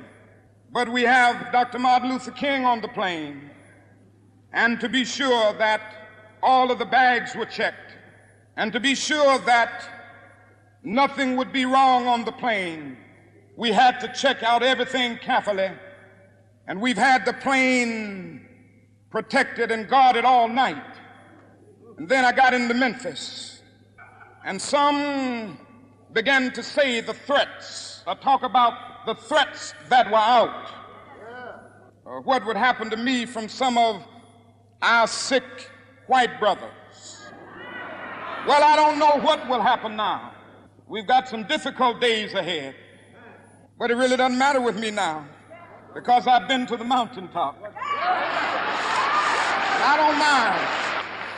But 0.74 0.90
we 0.90 1.04
have 1.04 1.52
Dr. 1.52 1.78
Martin 1.78 2.10
Luther 2.10 2.32
King 2.32 2.66
on 2.66 2.82
the 2.82 2.88
plane. 2.88 3.52
And 4.52 4.80
to 4.80 4.90
be 4.90 5.06
sure 5.06 5.54
that 5.54 5.82
all 6.42 6.72
of 6.72 6.80
the 6.80 6.86
bags 6.86 7.36
were 7.36 7.46
checked, 7.46 7.96
and 8.58 8.74
to 8.74 8.80
be 8.80 8.96
sure 8.96 9.38
that 9.40 9.88
nothing 10.84 11.38
would 11.38 11.54
be 11.54 11.66
wrong 11.66 12.08
on 12.08 12.26
the 12.26 12.32
plane, 12.32 12.98
we 13.56 13.72
had 13.72 14.00
to 14.00 14.12
check 14.14 14.42
out 14.42 14.64
everything 14.64 15.18
carefully. 15.18 15.72
And 16.68 16.82
we've 16.82 16.98
had 16.98 17.24
the 17.26 17.34
plane 17.34 18.48
protected 19.12 19.70
and 19.70 19.88
guarded 19.88 20.26
all 20.26 20.48
night. 20.48 20.84
And 21.98 22.10
then 22.10 22.26
I 22.26 22.32
got 22.32 22.54
into 22.54 22.74
Memphis, 22.74 23.62
and 24.44 24.60
some 24.60 25.60
began 26.14 26.52
to 26.54 26.64
say 26.64 27.00
the 27.02 27.14
threats, 27.14 28.04
or 28.08 28.16
talk 28.16 28.42
about 28.42 28.93
the 29.06 29.16
threats 29.16 29.74
that 29.90 30.10
were 30.10 30.18
out, 30.18 30.70
or 32.06 32.18
uh, 32.18 32.22
what 32.22 32.46
would 32.46 32.58
happen 32.58 32.90
to 32.90 32.98
me 32.98 33.26
from 33.26 33.48
some 33.50 33.78
of 33.78 34.04
our 34.82 35.08
sick 35.08 35.44
white 36.08 36.40
brothers. 36.40 37.22
Well, 38.48 38.64
I 38.64 38.76
don't 38.76 39.00
know 39.00 39.20
what 39.22 39.48
will 39.48 39.62
happen 39.62 39.96
now. 39.96 40.34
We've 40.88 41.08
got 41.08 41.28
some 41.30 41.44
difficult 41.48 42.02
days 42.02 42.34
ahead, 42.34 42.76
but 43.80 43.90
it 43.90 43.96
really 43.96 44.18
doesn't 44.18 44.38
matter 44.38 44.60
with 44.60 44.78
me 44.78 44.92
now 44.92 45.26
because 45.94 46.28
I've 46.28 46.48
been 46.48 46.66
to 46.68 46.78
the 46.78 46.84
mountaintop. 46.84 47.58
I 49.86 49.98
don't 49.98 50.18
mind. 50.20 50.84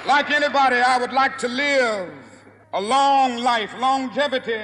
Like 0.08 0.30
anybody, 0.32 0.78
I 0.78 0.98
would 0.98 1.14
like 1.14 1.38
to 1.40 1.48
live 1.48 2.12
a 2.74 2.82
long 2.82 3.38
life. 3.38 3.74
Longevity 3.80 4.62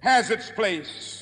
has 0.00 0.30
its 0.30 0.50
place. 0.50 1.21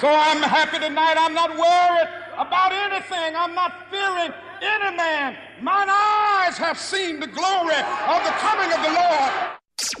So 0.00 0.08
I'm 0.08 0.42
happy 0.42 0.78
tonight. 0.78 1.14
I'm 1.16 1.34
not 1.34 1.50
worried 1.50 2.08
about 2.36 2.72
anything. 2.72 3.36
I'm 3.36 3.54
not 3.54 3.88
fearing 3.90 4.32
any 4.60 4.96
man. 4.96 5.36
Mine 5.60 5.88
eyes 5.88 6.58
have 6.58 6.78
seen 6.78 7.20
the 7.20 7.26
glory 7.26 7.76
of 7.76 8.24
the 8.24 8.32
coming 8.40 8.72
of 8.72 8.82
the 8.82 8.90
Lord. 8.90 9.30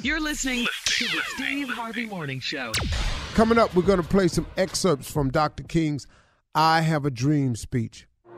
You're 0.02 0.20
listening 0.20 0.66
to 0.86 1.04
the 1.04 1.20
Steve 1.34 1.68
Harvey 1.68 2.06
Morning 2.06 2.40
Show. 2.40 2.72
Coming 3.34 3.58
up, 3.58 3.74
we're 3.76 3.82
going 3.82 4.02
to 4.02 4.08
play 4.08 4.28
some 4.28 4.46
excerpts 4.56 5.10
from 5.10 5.30
Dr. 5.30 5.62
King's 5.62 6.06
I 6.54 6.80
Have 6.80 7.06
a 7.06 7.10
Dream 7.10 7.54
speech. 7.54 8.08
I 8.26 8.30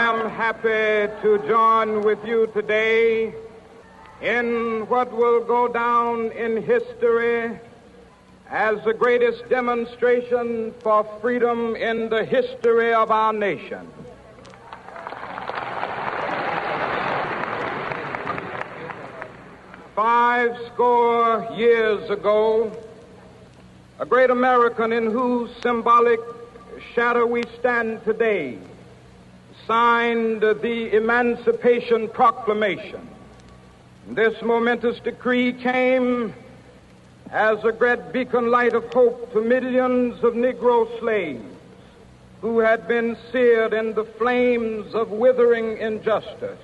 am 0.00 0.30
happy 0.30 1.10
to 1.22 1.38
join 1.48 2.02
with 2.02 2.18
you 2.24 2.46
today 2.54 3.34
in 4.20 4.86
what 4.88 5.10
will 5.10 5.42
go 5.42 5.68
down 5.68 6.30
in 6.32 6.62
history 6.62 7.58
as 8.50 8.82
the 8.84 8.92
greatest 8.92 9.48
demonstration 9.48 10.74
for 10.80 11.04
freedom 11.20 11.76
in 11.76 12.08
the 12.08 12.24
history 12.24 12.92
of 12.92 13.12
our 13.12 13.32
nation. 13.32 13.88
Five 19.94 20.56
score 20.66 21.48
years 21.56 22.10
ago, 22.10 22.72
a 24.00 24.06
great 24.06 24.30
American 24.30 24.92
in 24.92 25.12
whose 25.12 25.50
symbolic 25.62 26.18
shadow 26.94 27.26
we 27.26 27.44
stand 27.60 28.02
today 28.02 28.58
signed 29.66 30.40
the 30.40 30.96
Emancipation 30.96 32.08
Proclamation. 32.08 33.06
This 34.08 34.42
momentous 34.42 34.98
decree 34.98 35.52
came 35.52 36.34
as 37.30 37.62
a 37.64 37.72
great 37.72 38.12
beacon 38.12 38.50
light 38.50 38.74
of 38.74 38.92
hope 38.92 39.32
to 39.32 39.40
millions 39.40 40.22
of 40.24 40.34
Negro 40.34 40.98
slaves 40.98 41.44
who 42.40 42.58
had 42.58 42.88
been 42.88 43.16
seared 43.30 43.72
in 43.72 43.94
the 43.94 44.04
flames 44.04 44.94
of 44.94 45.10
withering 45.10 45.78
injustice. 45.78 46.58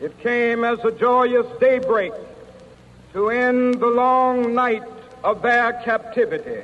It 0.00 0.18
came 0.20 0.64
as 0.64 0.78
a 0.84 0.92
joyous 0.92 1.46
daybreak 1.60 2.12
to 3.12 3.30
end 3.30 3.80
the 3.80 3.86
long 3.86 4.54
night 4.54 4.82
of 5.22 5.42
their 5.42 5.72
captivity. 5.84 6.62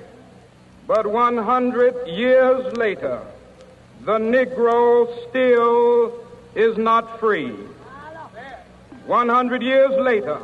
But 0.87 1.07
100 1.07 2.09
years 2.09 2.77
later, 2.77 3.21
the 4.05 4.19
Negro 4.19 5.29
still 5.29 6.15
is 6.55 6.79
not 6.79 7.21
free. 7.21 7.55
100 9.07 9.63
years 9.63 9.91
later, 9.99 10.39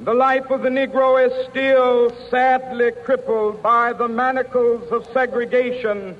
the 0.00 0.14
life 0.14 0.48
of 0.50 0.62
the 0.62 0.68
Negro 0.68 1.26
is 1.26 1.48
still 1.48 2.12
sadly 2.30 2.92
crippled 3.04 3.62
by 3.62 3.92
the 3.92 4.06
manacles 4.06 4.90
of 4.92 5.04
segregation 5.12 6.16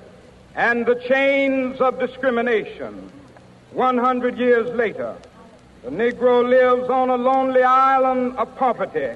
and 0.56 0.84
the 0.84 0.96
chains 0.96 1.80
of 1.80 2.00
discrimination. 2.00 3.12
100 3.72 4.36
years 4.36 4.68
later, 4.74 5.14
the 5.84 5.90
Negro 5.90 6.48
lives 6.48 6.90
on 6.90 7.10
a 7.10 7.16
lonely 7.16 7.62
island 7.62 8.36
of 8.36 8.54
poverty 8.56 9.10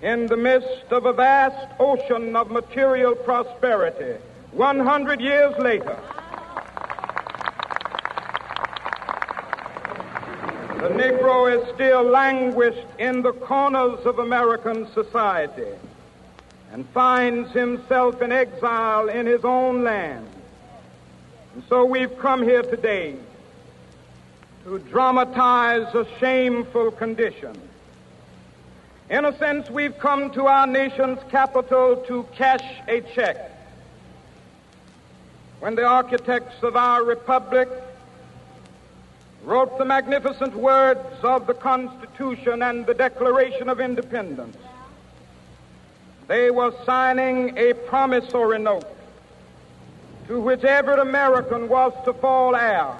in 0.00 0.26
the 0.26 0.36
midst 0.36 0.90
of 0.90 1.04
a 1.04 1.12
vast 1.12 1.68
ocean 1.78 2.36
of 2.36 2.50
material 2.50 3.14
prosperity. 3.14 4.18
100 4.52 5.20
years 5.20 5.58
later, 5.58 5.98
Negro 11.06 11.46
is 11.56 11.72
still 11.72 12.02
languished 12.02 12.88
in 12.98 13.22
the 13.22 13.32
corners 13.32 14.04
of 14.04 14.18
American 14.18 14.92
society 14.92 15.70
and 16.72 16.84
finds 16.88 17.52
himself 17.52 18.20
in 18.22 18.32
exile 18.32 19.08
in 19.08 19.24
his 19.24 19.44
own 19.44 19.84
land. 19.84 20.26
And 21.54 21.62
so 21.68 21.84
we've 21.84 22.18
come 22.18 22.42
here 22.42 22.62
today 22.62 23.14
to 24.64 24.80
dramatize 24.80 25.94
a 25.94 26.08
shameful 26.18 26.90
condition. 26.90 27.56
In 29.08 29.26
a 29.26 29.38
sense, 29.38 29.70
we've 29.70 29.96
come 29.96 30.32
to 30.32 30.46
our 30.46 30.66
nation's 30.66 31.20
capital 31.30 31.98
to 32.08 32.24
cash 32.34 32.64
a 32.88 33.00
check. 33.14 33.52
When 35.60 35.76
the 35.76 35.84
architects 35.84 36.64
of 36.64 36.74
our 36.74 37.04
republic 37.04 37.68
wrote 39.46 39.78
the 39.78 39.84
magnificent 39.84 40.56
words 40.56 41.22
of 41.22 41.46
the 41.46 41.54
Constitution 41.54 42.62
and 42.62 42.84
the 42.84 42.92
Declaration 42.92 43.68
of 43.68 43.80
Independence, 43.80 44.56
they 46.26 46.50
were 46.50 46.74
signing 46.84 47.56
a 47.56 47.72
promissory 47.72 48.58
note 48.58 48.84
to 50.26 50.40
which 50.40 50.64
every 50.64 51.00
American 51.00 51.68
was 51.68 51.92
to 52.04 52.12
fall 52.12 52.56
heir. 52.56 52.92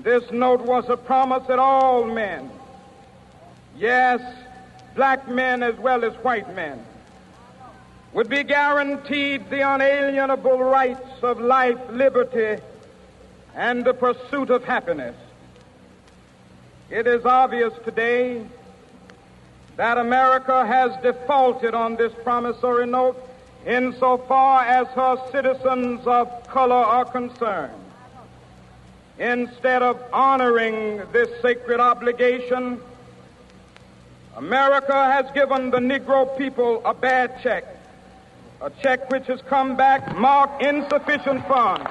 This 0.00 0.30
note 0.30 0.60
was 0.60 0.86
a 0.90 0.98
promise 0.98 1.48
that 1.48 1.58
all 1.58 2.04
men, 2.04 2.50
yes, 3.74 4.20
black 4.94 5.26
men 5.28 5.62
as 5.62 5.76
well 5.76 6.04
as 6.04 6.12
white 6.22 6.54
men, 6.54 6.84
would 8.12 8.28
be 8.28 8.44
guaranteed 8.44 9.48
the 9.48 9.60
unalienable 9.60 10.62
rights 10.62 11.22
of 11.22 11.40
life, 11.40 11.78
liberty, 11.88 12.62
and 13.54 13.84
the 13.84 13.94
pursuit 13.94 14.50
of 14.50 14.64
happiness. 14.64 15.16
It 16.90 17.06
is 17.06 17.24
obvious 17.24 17.72
today 17.84 18.46
that 19.76 19.98
America 19.98 20.66
has 20.66 20.90
defaulted 21.02 21.74
on 21.74 21.96
this 21.96 22.12
promissory 22.24 22.86
note 22.86 23.16
insofar 23.66 24.62
as 24.64 24.86
her 24.88 25.16
citizens 25.30 26.06
of 26.06 26.28
color 26.48 26.74
are 26.74 27.04
concerned. 27.04 27.72
Instead 29.18 29.82
of 29.82 30.00
honoring 30.12 31.02
this 31.12 31.28
sacred 31.42 31.80
obligation, 31.80 32.80
America 34.36 35.12
has 35.12 35.30
given 35.32 35.70
the 35.70 35.78
Negro 35.78 36.38
people 36.38 36.80
a 36.84 36.94
bad 36.94 37.42
check, 37.42 37.64
a 38.62 38.70
check 38.82 39.10
which 39.10 39.26
has 39.26 39.42
come 39.42 39.76
back 39.76 40.16
marked 40.16 40.62
insufficient 40.62 41.46
funds. 41.48 41.90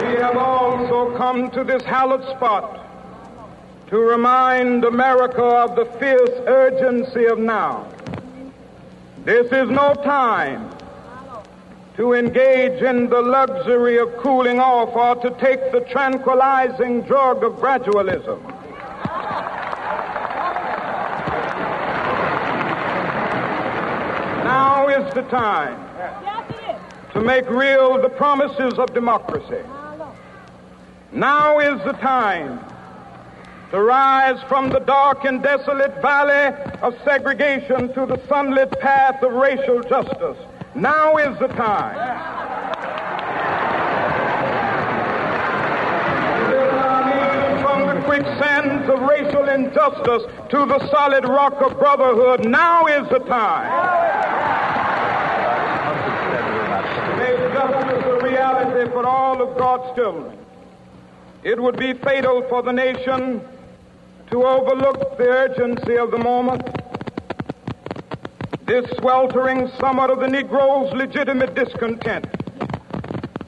We 0.00 0.16
have 0.16 0.36
also 0.36 1.14
come 1.18 1.50
to 1.50 1.62
this 1.62 1.82
hallowed 1.82 2.24
spot 2.34 2.86
to 3.88 3.98
remind 3.98 4.84
America 4.84 5.42
of 5.42 5.76
the 5.76 5.84
fierce 5.98 6.30
urgency 6.46 7.26
of 7.26 7.38
now. 7.38 7.86
This 9.24 9.52
is 9.52 9.68
no 9.68 9.92
time 9.94 10.70
to 11.96 12.14
engage 12.14 12.80
in 12.82 13.10
the 13.10 13.20
luxury 13.20 13.98
of 13.98 14.16
cooling 14.16 14.58
off 14.58 14.96
or 14.96 15.16
to 15.22 15.36
take 15.38 15.70
the 15.70 15.80
tranquilizing 15.80 17.02
drug 17.02 17.44
of 17.44 17.52
gradualism. 17.54 18.40
Now 24.44 24.88
is 24.88 25.12
the 25.12 25.22
time 25.22 25.76
to 27.12 27.20
make 27.20 27.46
real 27.50 28.00
the 28.00 28.08
promises 28.08 28.78
of 28.78 28.94
democracy. 28.94 29.62
Now 31.12 31.58
is 31.58 31.82
the 31.84 31.92
time 31.94 32.64
to 33.72 33.80
rise 33.80 34.40
from 34.48 34.70
the 34.70 34.78
dark 34.78 35.24
and 35.24 35.42
desolate 35.42 36.00
valley 36.00 36.56
of 36.82 36.94
segregation 37.04 37.92
to 37.94 38.06
the 38.06 38.20
sunlit 38.28 38.70
path 38.80 39.20
of 39.22 39.32
racial 39.32 39.82
justice. 39.82 40.36
Now 40.76 41.16
is 41.16 41.36
the 41.40 41.48
time. 41.48 42.28
Quicksands 48.04 48.88
of 48.88 49.00
racial 49.02 49.48
injustice 49.48 50.24
to 50.48 50.66
the 50.66 50.90
solid 50.90 51.28
rock 51.28 51.60
of 51.60 51.78
brotherhood, 51.78 52.44
now 52.44 52.86
is 52.86 53.08
the 53.08 53.20
time. 53.20 53.70
Make 57.18 57.52
justice 57.52 58.04
a 58.04 58.18
reality 58.24 58.90
for 58.90 59.06
all 59.06 59.40
of 59.40 59.56
God's 59.56 59.94
children. 59.94 60.39
It 61.42 61.60
would 61.60 61.78
be 61.78 61.94
fatal 61.94 62.42
for 62.50 62.62
the 62.62 62.72
nation 62.72 63.40
to 64.30 64.44
overlook 64.44 65.16
the 65.16 65.24
urgency 65.24 65.96
of 65.96 66.10
the 66.10 66.18
moment. 66.18 66.62
This 68.66 68.84
sweltering 68.98 69.70
summer 69.80 70.12
of 70.12 70.20
the 70.20 70.26
Negro's 70.26 70.92
legitimate 70.92 71.54
discontent 71.54 72.26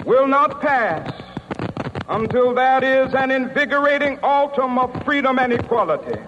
will 0.06 0.27
not 0.27 0.62
pass 0.62 1.12
until 2.09 2.55
that 2.55 2.82
is 2.82 3.12
an 3.12 3.31
invigorating 3.31 4.19
autumn 4.23 4.78
of 4.78 5.05
freedom 5.05 5.39
and 5.39 5.52
equality. 5.52 6.19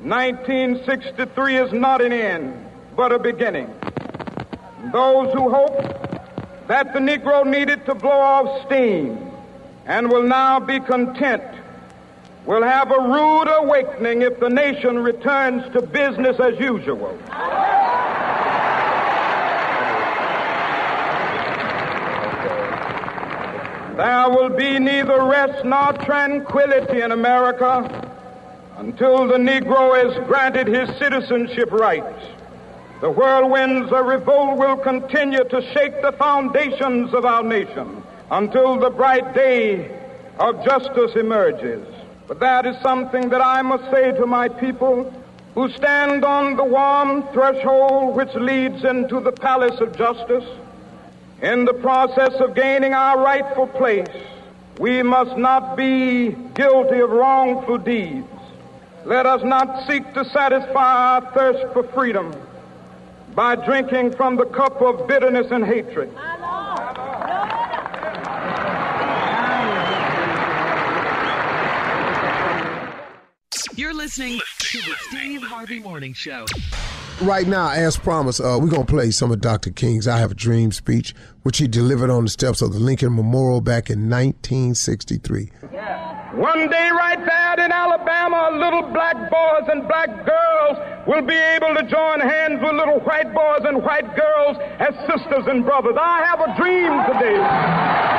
1963 0.00 1.56
is 1.56 1.72
not 1.74 2.00
an 2.00 2.12
end, 2.12 2.66
but 2.96 3.12
a 3.12 3.18
beginning. 3.18 3.68
Those 4.90 5.32
who 5.34 5.50
hope 5.50 6.66
that 6.66 6.94
the 6.94 6.98
Negro 6.98 7.46
needed 7.46 7.84
to 7.84 7.94
blow 7.94 8.10
off 8.10 8.66
steam 8.66 9.27
and 9.88 10.10
will 10.10 10.22
now 10.22 10.60
be 10.60 10.78
content 10.78 11.42
will 12.44 12.62
have 12.62 12.90
a 12.90 13.00
rude 13.00 13.48
awakening 13.48 14.22
if 14.22 14.38
the 14.38 14.48
nation 14.48 14.98
returns 14.98 15.62
to 15.72 15.82
business 15.82 16.38
as 16.38 16.58
usual. 16.58 17.18
There 23.96 24.30
will 24.30 24.50
be 24.50 24.78
neither 24.78 25.24
rest 25.24 25.64
nor 25.64 25.92
tranquility 26.04 27.00
in 27.00 27.12
America 27.12 28.14
until 28.76 29.26
the 29.26 29.38
Negro 29.38 30.06
is 30.06 30.14
granted 30.26 30.68
his 30.68 30.88
citizenship 30.98 31.72
rights. 31.72 32.24
The 33.00 33.10
whirlwinds 33.10 33.90
of 33.92 34.06
revolt 34.06 34.58
will 34.58 34.76
continue 34.76 35.44
to 35.44 35.62
shake 35.72 36.00
the 36.00 36.12
foundations 36.12 37.12
of 37.12 37.24
our 37.24 37.42
nation 37.42 38.02
until 38.30 38.78
the 38.78 38.90
bright 38.90 39.34
day 39.34 39.90
of 40.38 40.64
justice 40.64 41.16
emerges. 41.16 41.86
But 42.26 42.40
that 42.40 42.66
is 42.66 42.76
something 42.82 43.30
that 43.30 43.40
I 43.40 43.62
must 43.62 43.90
say 43.90 44.12
to 44.12 44.26
my 44.26 44.48
people 44.48 45.12
who 45.54 45.70
stand 45.70 46.24
on 46.24 46.56
the 46.56 46.64
warm 46.64 47.22
threshold 47.32 48.14
which 48.14 48.34
leads 48.34 48.84
into 48.84 49.20
the 49.20 49.32
palace 49.32 49.80
of 49.80 49.96
justice. 49.96 50.44
In 51.40 51.64
the 51.64 51.74
process 51.74 52.34
of 52.34 52.54
gaining 52.54 52.92
our 52.92 53.18
rightful 53.18 53.66
place, 53.66 54.06
we 54.78 55.02
must 55.02 55.36
not 55.36 55.76
be 55.76 56.30
guilty 56.54 57.00
of 57.00 57.10
wrongful 57.10 57.78
deeds. 57.78 58.26
Let 59.04 59.24
us 59.24 59.42
not 59.42 59.88
seek 59.88 60.12
to 60.14 60.24
satisfy 60.26 61.14
our 61.14 61.32
thirst 61.32 61.72
for 61.72 61.82
freedom 61.94 62.34
by 63.34 63.56
drinking 63.56 64.16
from 64.16 64.36
the 64.36 64.44
cup 64.44 64.82
of 64.82 65.06
bitterness 65.08 65.50
and 65.50 65.64
hatred. 65.64 66.12
You're 73.78 73.94
listening 73.94 74.40
to 74.58 74.78
the 74.78 74.96
Steve 75.02 75.40
Harvey 75.40 75.78
Morning 75.78 76.12
Show. 76.12 76.46
Right 77.22 77.46
now, 77.46 77.70
as 77.70 77.96
promised, 77.96 78.40
uh, 78.40 78.58
we're 78.60 78.70
going 78.70 78.84
to 78.84 78.92
play 78.92 79.12
some 79.12 79.30
of 79.30 79.40
Dr. 79.40 79.70
King's 79.70 80.08
I 80.08 80.18
Have 80.18 80.32
a 80.32 80.34
Dream 80.34 80.72
speech, 80.72 81.14
which 81.44 81.58
he 81.58 81.68
delivered 81.68 82.10
on 82.10 82.24
the 82.24 82.28
steps 82.28 82.60
of 82.60 82.72
the 82.72 82.80
Lincoln 82.80 83.14
Memorial 83.14 83.60
back 83.60 83.88
in 83.88 84.10
1963. 84.10 85.52
Yeah. 85.72 86.34
One 86.34 86.68
day, 86.68 86.90
right 86.90 87.24
there 87.24 87.64
in 87.64 87.70
Alabama, 87.70 88.50
little 88.58 88.82
black 88.90 89.14
boys 89.30 89.68
and 89.68 89.86
black 89.86 90.08
girls 90.26 91.06
will 91.06 91.22
be 91.22 91.36
able 91.36 91.72
to 91.76 91.84
join 91.88 92.18
hands 92.18 92.60
with 92.60 92.74
little 92.74 92.98
white 92.98 93.32
boys 93.32 93.60
and 93.62 93.80
white 93.84 94.16
girls 94.16 94.56
as 94.80 94.92
sisters 95.06 95.46
and 95.46 95.64
brothers. 95.64 95.94
I 95.96 96.24
have 96.26 96.40
a 96.40 96.56
dream 96.58 96.90
today. 97.14 98.18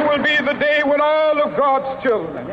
will 0.11 0.23
be 0.23 0.35
the 0.35 0.59
day 0.59 0.81
when 0.83 0.99
all 0.99 1.41
of 1.41 1.57
God's 1.57 2.03
children 2.03 2.45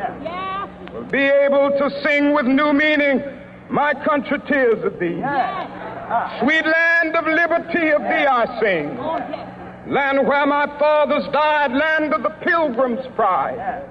will 0.94 1.04
be 1.10 1.24
able 1.24 1.70
to 1.70 1.90
sing 2.02 2.32
with 2.32 2.46
new 2.46 2.72
meaning, 2.72 3.22
My 3.68 3.94
country, 3.94 4.38
tears 4.46 4.84
of 4.84 4.98
thee. 5.00 5.20
Sweet 6.40 6.64
land 6.64 7.16
of 7.16 7.26
liberty 7.26 7.90
of 7.90 8.02
thee 8.02 8.26
I 8.26 8.60
sing. 8.60 9.92
Land 9.92 10.26
where 10.26 10.46
my 10.46 10.66
fathers 10.78 11.24
died, 11.32 11.72
land 11.72 12.14
of 12.14 12.22
the 12.22 12.30
pilgrim's 12.30 13.04
pride. 13.16 13.84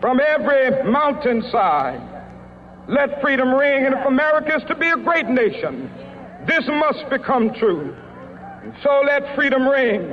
From 0.00 0.20
every 0.20 0.90
mountainside, 0.90 2.00
let 2.88 3.20
freedom 3.22 3.54
ring. 3.54 3.86
And 3.86 3.94
if 3.94 4.06
America 4.06 4.56
is 4.56 4.62
to 4.68 4.74
be 4.74 4.88
a 4.88 4.96
great 4.96 5.28
nation, 5.28 5.90
this 6.46 6.66
must 6.68 7.08
become 7.08 7.54
true. 7.54 7.96
And 8.62 8.74
so 8.82 9.02
let 9.06 9.34
freedom 9.34 9.66
ring. 9.66 10.12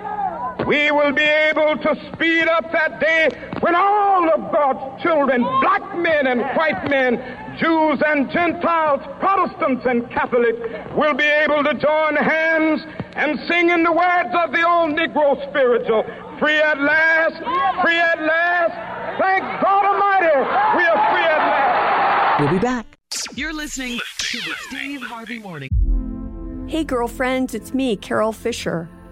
we 0.67 0.91
will 0.91 1.11
be 1.11 1.23
able 1.23 1.77
to 1.77 2.11
speed 2.13 2.47
up 2.47 2.71
that 2.71 2.99
day 2.99 3.29
when 3.61 3.75
all 3.75 4.29
of 4.29 4.51
God's 4.51 5.01
children, 5.01 5.41
black 5.61 5.97
men 5.97 6.27
and 6.27 6.41
white 6.57 6.89
men, 6.89 7.17
Jews 7.57 8.01
and 8.05 8.29
Gentiles, 8.31 9.01
Protestants 9.19 9.85
and 9.85 10.09
Catholics, 10.11 10.59
will 10.95 11.13
be 11.13 11.25
able 11.25 11.63
to 11.63 11.73
join 11.73 12.15
hands 12.15 12.81
and 13.15 13.39
sing 13.47 13.69
in 13.69 13.83
the 13.83 13.91
words 13.91 14.29
of 14.33 14.51
the 14.51 14.67
old 14.67 14.91
Negro 14.97 15.35
spiritual, 15.49 16.03
free 16.39 16.59
at 16.59 16.79
last, 16.79 17.37
free 17.83 17.97
at 17.97 18.21
last. 18.21 19.19
Thank 19.19 19.43
God 19.61 19.85
Almighty, 19.85 20.37
we 20.77 20.83
are 20.85 21.11
free 21.11 21.25
at 21.25 21.37
last. 21.37 22.39
We'll 22.41 22.51
be 22.51 22.59
back. 22.59 22.85
You're 23.35 23.53
listening 23.53 23.99
to 24.19 24.37
the 24.37 24.55
Steve 24.69 25.01
Harvey 25.01 25.39
Morning. 25.39 25.69
Hey, 26.67 26.83
girlfriends, 26.83 27.53
it's 27.53 27.73
me, 27.73 27.97
Carol 27.97 28.31
Fisher. 28.31 28.89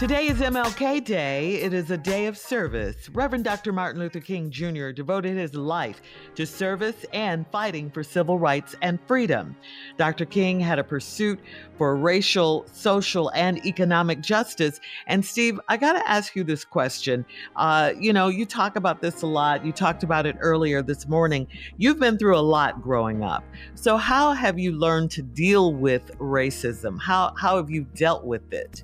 Today 0.00 0.28
is 0.28 0.38
MLK 0.38 1.04
Day. 1.04 1.56
It 1.56 1.74
is 1.74 1.90
a 1.90 1.98
day 1.98 2.24
of 2.24 2.38
service. 2.38 3.10
Reverend 3.10 3.44
Dr. 3.44 3.70
Martin 3.70 4.00
Luther 4.00 4.20
King 4.20 4.50
Jr. 4.50 4.92
devoted 4.92 5.36
his 5.36 5.54
life 5.54 6.00
to 6.36 6.46
service 6.46 7.04
and 7.12 7.44
fighting 7.52 7.90
for 7.90 8.02
civil 8.02 8.38
rights 8.38 8.74
and 8.80 8.98
freedom. 9.06 9.54
Dr. 9.98 10.24
King 10.24 10.58
had 10.58 10.78
a 10.78 10.84
pursuit 10.84 11.38
for 11.76 11.96
racial, 11.96 12.64
social, 12.72 13.30
and 13.34 13.58
economic 13.66 14.22
justice. 14.22 14.80
And 15.06 15.22
Steve, 15.22 15.60
I 15.68 15.76
got 15.76 15.92
to 15.92 16.10
ask 16.10 16.34
you 16.34 16.44
this 16.44 16.64
question. 16.64 17.26
Uh, 17.56 17.92
you 17.94 18.14
know, 18.14 18.28
you 18.28 18.46
talk 18.46 18.76
about 18.76 19.02
this 19.02 19.20
a 19.20 19.26
lot. 19.26 19.66
You 19.66 19.72
talked 19.72 20.02
about 20.02 20.24
it 20.24 20.36
earlier 20.40 20.80
this 20.80 21.08
morning. 21.08 21.46
You've 21.76 22.00
been 22.00 22.16
through 22.16 22.38
a 22.38 22.40
lot 22.40 22.80
growing 22.80 23.22
up. 23.22 23.44
So, 23.74 23.98
how 23.98 24.32
have 24.32 24.58
you 24.58 24.72
learned 24.72 25.10
to 25.10 25.22
deal 25.22 25.74
with 25.74 26.10
racism? 26.16 26.98
How, 26.98 27.34
how 27.36 27.58
have 27.58 27.68
you 27.68 27.82
dealt 27.94 28.24
with 28.24 28.50
it? 28.50 28.82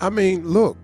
I 0.00 0.08
mean, 0.08 0.48
look, 0.48 0.78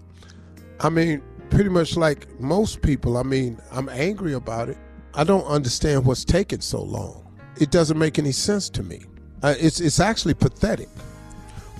I 0.80 0.90
mean, 0.90 1.22
pretty 1.50 1.70
much 1.70 1.96
like 1.96 2.28
most 2.40 2.82
people, 2.82 3.16
I 3.16 3.22
mean, 3.22 3.58
I'm 3.72 3.88
angry 3.88 4.34
about 4.34 4.68
it. 4.68 4.76
I 5.14 5.24
don't 5.24 5.46
understand 5.46 6.04
what's 6.04 6.24
taking 6.24 6.60
so 6.60 6.82
long. 6.82 7.24
It 7.60 7.70
doesn't 7.70 7.98
make 7.98 8.18
any 8.18 8.32
sense 8.32 8.68
to 8.70 8.82
me. 8.82 9.04
Uh, 9.42 9.54
it's, 9.58 9.80
it's 9.80 10.00
actually 10.00 10.34
pathetic. 10.34 10.88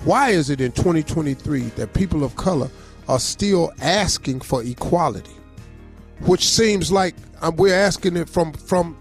Why 0.05 0.29
is 0.29 0.49
it 0.49 0.61
in 0.61 0.71
2023 0.71 1.61
that 1.61 1.93
people 1.93 2.23
of 2.23 2.35
color 2.35 2.69
are 3.07 3.19
still 3.19 3.71
asking 3.81 4.41
for 4.41 4.63
equality? 4.63 5.35
Which 6.21 6.47
seems 6.47 6.91
like 6.91 7.15
um, 7.41 7.55
we're 7.57 7.75
asking 7.75 8.15
it 8.17 8.29
from, 8.29 8.53
from, 8.53 8.97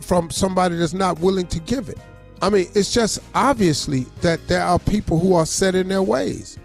from 0.00 0.30
somebody 0.30 0.76
that's 0.76 0.94
not 0.94 1.18
willing 1.18 1.46
to 1.48 1.60
give 1.60 1.88
it. 1.88 1.98
I 2.44 2.50
mean, 2.50 2.66
it's 2.74 2.92
just 2.92 3.20
obviously 3.34 4.00
that 4.20 4.48
there 4.48 4.60
are 4.60 4.78
people 4.78 5.18
who 5.18 5.34
are 5.34 5.46
set 5.46 5.74
in 5.74 5.88
their 5.88 6.02
ways, 6.02 6.58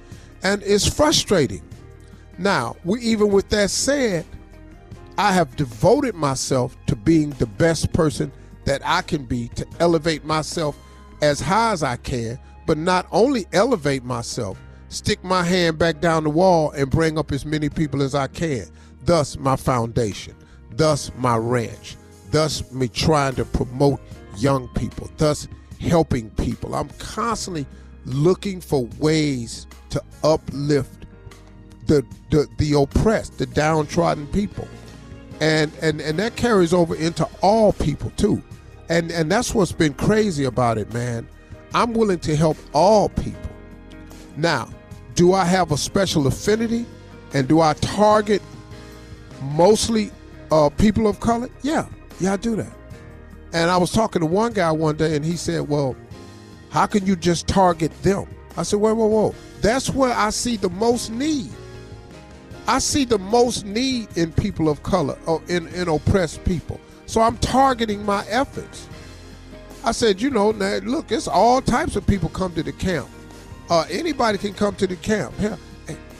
and 0.44 0.62
it's 0.64 0.86
frustrating. 0.86 1.62
Now, 2.38 2.76
we, 2.84 3.00
even 3.00 3.32
with 3.32 3.48
that 3.52 3.70
said, 3.70 4.26
I 5.18 5.32
have 5.32 5.56
devoted 5.56 6.16
myself 6.16 6.76
to 6.88 6.98
being 6.98 7.30
the 7.30 7.46
best 7.46 7.94
person 7.94 8.30
that 8.66 8.82
I 8.84 9.04
can 9.04 9.24
be 9.24 9.48
to 9.56 9.66
elevate 9.80 10.26
myself 10.26 10.78
as 11.22 11.40
high 11.40 11.72
as 11.72 11.82
I 11.82 11.96
can, 11.96 12.38
but 12.68 12.78
not 12.78 13.08
only 13.10 13.46
elevate 13.54 14.04
myself, 14.04 14.60
stick 14.90 15.24
my 15.24 15.44
hand 15.44 15.80
back 15.80 16.02
down 16.02 16.26
the 16.26 16.30
wall 16.30 16.72
and 16.72 16.92
bring 16.92 17.18
up 17.18 17.32
as 17.32 17.46
many 17.46 17.70
people 17.70 18.04
as 18.04 18.16
I 18.16 18.28
can. 18.28 18.66
Thus, 19.06 19.38
my 19.38 19.56
foundation, 19.56 20.36
thus, 20.72 21.10
my 21.16 21.38
ranch, 21.38 21.96
thus, 22.32 22.70
me 22.70 22.90
trying 22.90 23.36
to 23.36 23.46
promote 23.46 24.02
young 24.36 24.68
people, 24.76 25.10
thus, 25.16 25.48
helping 25.80 26.30
people. 26.32 26.76
I'm 26.76 26.90
constantly 27.00 27.66
looking 28.06 28.62
for 28.62 28.88
ways 29.00 29.68
to 29.90 30.02
uplift 30.24 31.06
the 31.88 32.06
the, 32.30 32.48
the 32.58 32.74
oppressed, 32.74 33.38
the 33.38 33.46
downtrodden 33.46 34.28
people. 34.28 34.68
And, 35.42 35.72
and 35.82 36.02
and 36.02 36.20
that 36.20 36.36
carries 36.36 36.74
over 36.74 36.96
into 36.96 37.28
all 37.42 37.74
people 37.74 38.12
too. 38.12 38.44
And 38.90 39.12
and 39.12 39.32
that's 39.32 39.54
what's 39.56 39.72
been 39.72 39.94
crazy 39.94 40.46
about 40.46 40.78
it, 40.78 40.94
man. 40.94 41.28
I'm 41.74 41.94
willing 41.94 42.20
to 42.20 42.36
help 42.36 42.58
all 42.74 43.10
people. 43.10 43.50
Now, 44.36 44.70
do 45.16 45.34
I 45.34 45.46
have 45.46 45.72
a 45.72 45.78
special 45.78 46.28
affinity 46.28 46.86
and 47.34 47.48
do 47.48 47.62
I 47.62 47.74
target 47.74 48.42
mostly 49.42 50.12
uh, 50.52 50.70
people 50.70 51.08
of 51.08 51.20
color? 51.20 51.50
Yeah, 51.62 51.88
yeah, 52.20 52.34
I 52.34 52.38
do 52.38 52.56
that. 52.56 52.74
And 53.52 53.72
I 53.72 53.78
was 53.78 53.92
talking 53.92 54.20
to 54.20 54.26
one 54.26 54.54
guy 54.54 54.72
one 54.72 54.96
day, 54.96 55.16
and 55.16 55.26
he 55.26 55.36
said, 55.36 55.68
"Well, 55.68 55.96
how 56.70 56.86
can 56.86 57.06
you 57.06 57.16
just 57.16 57.48
target 57.48 57.92
them?" 58.04 58.28
I 58.58 58.64
said, 58.64 58.80
"Whoa, 58.80 58.94
whoa, 58.94 59.08
whoa! 59.08 59.36
That's 59.62 59.90
where 59.90 60.14
I 60.14 60.30
see 60.30 60.56
the 60.56 60.70
most 60.70 61.10
need. 61.12 61.50
I 62.68 62.78
see 62.80 63.06
the 63.06 63.18
most 63.18 63.66
need 63.66 64.16
in 64.16 64.32
people 64.32 64.70
of 64.70 64.84
color 64.84 65.18
or 65.26 65.42
in, 65.48 65.68
in 65.70 65.88
oppressed 65.88 66.44
people. 66.46 66.80
So 67.08 67.22
I'm 67.22 67.38
targeting 67.38 68.06
my 68.06 68.24
efforts." 68.28 68.88
I 69.84 69.94
said, 69.94 70.22
"You 70.22 70.30
know, 70.30 70.52
now, 70.52 70.78
look, 70.84 71.12
it's 71.12 71.28
all 71.28 71.62
types 71.62 71.96
of 71.96 72.06
people 72.06 72.30
come 72.30 72.54
to 72.54 72.62
the 72.62 72.74
camp. 72.74 73.08
Uh, 73.70 73.86
anybody 73.90 74.38
can 74.38 74.54
come 74.54 74.76
to 74.76 74.86
the 74.86 74.96
camp. 74.98 75.36
Hell, 75.38 75.58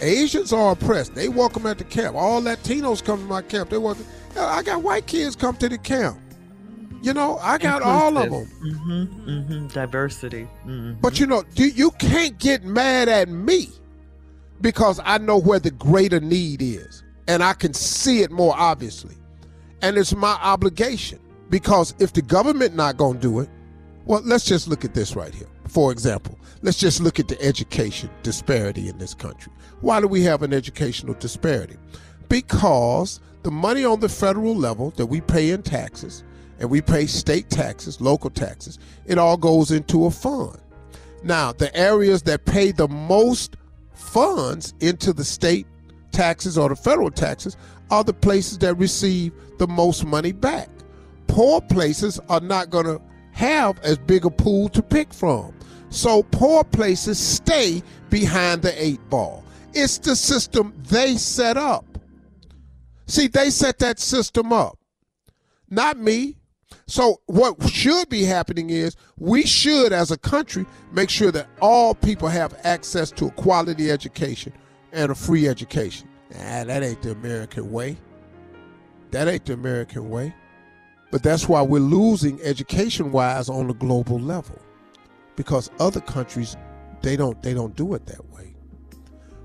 Asians 0.02 0.52
are 0.52 0.72
oppressed. 0.72 1.14
They 1.14 1.30
welcome 1.30 1.68
at 1.68 1.78
the 1.78 1.84
camp. 1.84 2.16
All 2.16 2.42
Latinos 2.42 3.04
come 3.04 3.20
to 3.20 3.26
my 3.26 3.44
camp. 3.44 3.70
They 3.70 3.78
welcome. 3.78 4.06
I 4.36 4.64
got 4.64 4.82
white 4.82 5.06
kids 5.06 5.36
come 5.36 5.56
to 5.58 5.70
the 5.70 5.78
camp." 5.78 6.18
You 7.02 7.14
know, 7.14 7.38
I 7.38 7.58
got 7.58 7.82
all 7.82 8.18
of 8.18 8.30
them. 8.30 8.46
Mm-hmm, 8.46 9.30
mm-hmm. 9.30 9.68
Diversity. 9.68 10.48
Mm-hmm. 10.66 11.00
But 11.02 11.20
you 11.20 11.28
know, 11.28 11.44
you 11.56 11.92
can't 11.92 12.38
get 12.38 12.64
mad 12.64 13.08
at 13.08 13.30
me 13.30 13.70
because 14.62 15.00
I 15.04 15.18
know 15.18 15.38
where 15.38 15.60
the 15.60 15.72
greater 15.72 16.20
need 16.20 16.62
is 16.62 17.04
and 17.28 17.44
I 17.44 17.54
can 17.54 17.74
see 17.74 18.22
it 18.22 18.32
more 18.32 18.54
obviously. 18.58 19.16
And 19.82 19.98
it's 19.98 20.14
my 20.14 20.38
obligation 20.42 21.20
because 21.50 21.94
if 22.00 22.14
the 22.14 22.22
government 22.22 22.76
not 22.76 22.98
going 22.98 23.16
to 23.16 23.22
do 23.22 23.40
it, 23.40 23.50
well, 24.06 24.22
let's 24.26 24.44
just 24.44 24.68
look 24.68 24.84
at 24.84 24.94
this 24.94 25.16
right 25.16 25.34
here. 25.34 25.48
For 25.68 25.92
example, 25.92 26.38
let's 26.64 26.78
just 26.78 27.00
look 27.00 27.20
at 27.20 27.28
the 27.28 27.40
education 27.42 28.10
disparity 28.24 28.90
in 28.90 28.98
this 28.98 29.14
country. 29.14 29.54
Why 29.82 30.02
do 30.02 30.08
we 30.08 30.24
have 30.24 30.42
an 30.42 30.52
educational 30.52 31.14
disparity? 31.14 31.78
Because 32.28 33.22
the 33.44 33.52
money 33.52 33.86
on 33.86 34.00
the 34.00 34.10
federal 34.10 34.56
level 34.56 34.90
that 34.92 35.06
we 35.06 35.22
pay 35.22 35.52
in 35.52 35.62
taxes 35.62 36.24
and 36.60 36.70
we 36.70 36.82
pay 36.82 37.06
state 37.06 37.50
taxes, 37.50 38.02
local 38.02 38.30
taxes, 38.30 38.80
it 39.06 39.18
all 39.18 39.38
goes 39.38 39.72
into 39.72 40.06
a 40.06 40.12
fund. 40.12 40.58
Now, 41.24 41.52
the 41.52 41.76
areas 41.76 42.22
that 42.24 42.46
pay 42.46 42.72
the 42.72 42.88
most 42.88 43.58
funds 43.94 44.74
into 44.80 45.14
the 45.14 45.24
state 45.24 45.68
taxes 46.12 46.58
or 46.58 46.70
the 46.70 46.76
federal 46.76 47.12
taxes 47.12 47.58
are 47.92 48.04
the 48.04 48.14
places 48.14 48.58
that 48.60 48.76
receive 48.76 49.34
the 49.58 49.68
most 49.68 50.06
money 50.06 50.32
back. 50.32 50.70
Poor 51.28 51.62
places 51.62 52.20
are 52.30 52.40
not 52.40 52.70
going 52.70 52.86
to 52.86 53.02
have 53.32 53.80
as 53.80 53.98
big 53.98 54.26
a 54.26 54.30
pool 54.30 54.70
to 54.70 54.82
pick 54.82 55.14
from. 55.14 55.54
So 55.90 56.24
poor 56.24 56.64
places 56.64 57.20
stay 57.20 57.82
behind 58.10 58.62
the 58.62 58.84
eight 58.84 59.00
ball. 59.10 59.44
It's 59.74 59.98
the 59.98 60.16
system 60.16 60.74
they 60.90 61.16
set 61.16 61.58
up. 61.58 61.86
See, 63.08 63.28
they 63.28 63.50
set 63.50 63.80
that 63.80 64.00
system 64.00 64.54
up, 64.54 64.78
not 65.70 65.98
me. 65.98 66.39
So 66.90 67.22
what 67.28 67.70
should 67.70 68.10
be 68.10 68.24
happening 68.24 68.72
is 68.72 68.96
we 69.20 69.44
should, 69.44 69.94
as 69.94 70.10
a 70.10 70.18
country, 70.18 70.66
make 70.92 71.12
sure 71.12 71.32
that 71.32 71.48
all 71.62 71.94
people 71.94 72.28
have 72.28 72.60
access 72.64 73.12
to 73.12 73.28
a 73.28 73.32
quality 73.32 73.92
education 73.92 74.54
and 74.92 75.12
a 75.12 75.16
free 75.16 75.48
education. 75.48 76.10
Nah, 76.32 76.64
that 76.64 76.82
ain't 76.82 77.04
the 77.04 77.12
American 77.12 77.72
way. 77.72 77.96
That 79.12 79.28
ain't 79.28 79.46
the 79.46 79.54
American 79.54 80.10
way. 80.10 80.34
But 81.12 81.22
that's 81.22 81.48
why 81.48 81.62
we're 81.62 81.78
losing 81.78 82.42
education 82.42 83.12
wise 83.12 83.50
on 83.50 83.68
the 83.68 83.76
global 83.76 84.20
level. 84.20 84.60
Because 85.36 85.70
other 85.80 86.02
countries 86.02 86.58
they 87.04 87.16
don't 87.16 87.40
they 87.44 87.54
don't 87.54 87.76
do 87.76 87.94
it 87.94 88.08
that 88.08 88.28
way. 88.32 88.56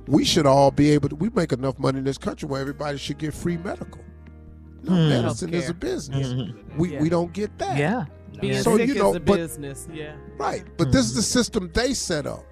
We 0.07 0.25
should 0.25 0.47
all 0.47 0.71
be 0.71 0.93
able 0.93 1.11
to 1.11 1.17
we 1.17 1.29
make 1.29 1.53
enough 1.53 1.79
money 1.79 1.99
in 1.99 2.05
this 2.05 2.17
country 2.17 2.49
where 2.49 2.63
everybody 2.63 2.97
should 2.97 3.19
get 3.19 3.35
free 3.35 3.59
medical. 3.59 4.01
No, 4.85 4.93
Mm. 4.93 5.09
medicine 5.09 5.51
Healthcare. 5.51 5.55
is 5.55 5.69
a 5.71 5.75
business. 5.75 6.27
Mhm. 6.29 6.55
We 6.77 6.93
Yeah. 6.93 7.01
we 7.03 7.09
don't 7.09 7.33
get 7.33 7.57
that. 7.59 7.79
Yeah. 7.79 8.05
Being 8.41 8.63
So, 8.63 8.77
sick 8.77 8.89
you 8.89 8.95
know, 8.97 9.11
is 9.11 9.17
a 9.17 9.21
but- 9.21 9.37
business. 9.37 9.89
Yeah. 9.93 10.13
Right. 10.39 10.65
But 10.77 10.93
this 10.93 11.07
is 11.07 11.15
the 11.15 11.23
system 11.23 11.71
they 11.73 11.95
set 11.95 12.27
up. 12.27 12.45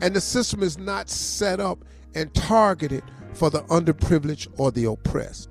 And 0.00 0.14
the 0.14 0.20
system 0.20 0.62
is 0.62 0.78
not 0.78 1.10
set 1.10 1.58
up 1.60 1.78
and 2.14 2.32
targeted 2.34 3.02
for 3.34 3.50
the 3.50 3.60
underprivileged 3.64 4.48
or 4.56 4.70
the 4.70 4.84
oppressed. 4.86 5.50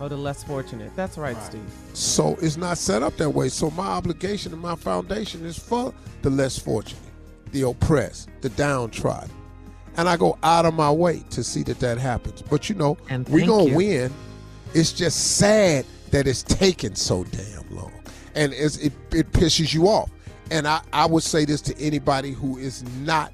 Or 0.00 0.08
the 0.08 0.16
less 0.16 0.42
fortunate. 0.42 0.90
That's 0.96 1.16
right, 1.18 1.36
Steve. 1.44 1.60
So 1.92 2.36
it's 2.42 2.56
not 2.56 2.78
set 2.78 3.02
up 3.02 3.16
that 3.18 3.30
way. 3.30 3.48
So 3.48 3.70
my 3.70 3.86
obligation 3.86 4.52
and 4.52 4.60
my 4.60 4.74
foundation 4.74 5.44
is 5.46 5.58
for 5.58 5.92
the 6.22 6.30
less 6.30 6.58
fortunate, 6.58 7.00
the 7.52 7.62
oppressed, 7.62 8.28
the 8.40 8.48
downtrodden. 8.50 9.30
And 9.96 10.08
I 10.08 10.16
go 10.16 10.36
out 10.42 10.66
of 10.66 10.74
my 10.74 10.90
way 10.90 11.22
to 11.30 11.44
see 11.44 11.62
that 11.64 11.78
that 11.80 11.98
happens. 11.98 12.42
But 12.42 12.68
you 12.68 12.74
know, 12.74 12.96
we're 13.28 13.46
going 13.46 13.68
to 13.70 13.76
win. 13.76 14.12
It's 14.74 14.92
just 14.92 15.36
sad 15.38 15.86
that 16.10 16.26
it's 16.26 16.42
taken 16.42 16.94
so 16.94 17.24
damn 17.24 17.74
long. 17.76 17.92
And 18.34 18.52
it's, 18.52 18.76
it, 18.78 18.92
it 19.12 19.30
pisses 19.32 19.72
you 19.72 19.86
off. 19.88 20.10
And 20.50 20.66
I, 20.66 20.80
I 20.92 21.06
would 21.06 21.22
say 21.22 21.44
this 21.44 21.60
to 21.62 21.78
anybody 21.78 22.32
who 22.32 22.58
is 22.58 22.82
not 23.00 23.32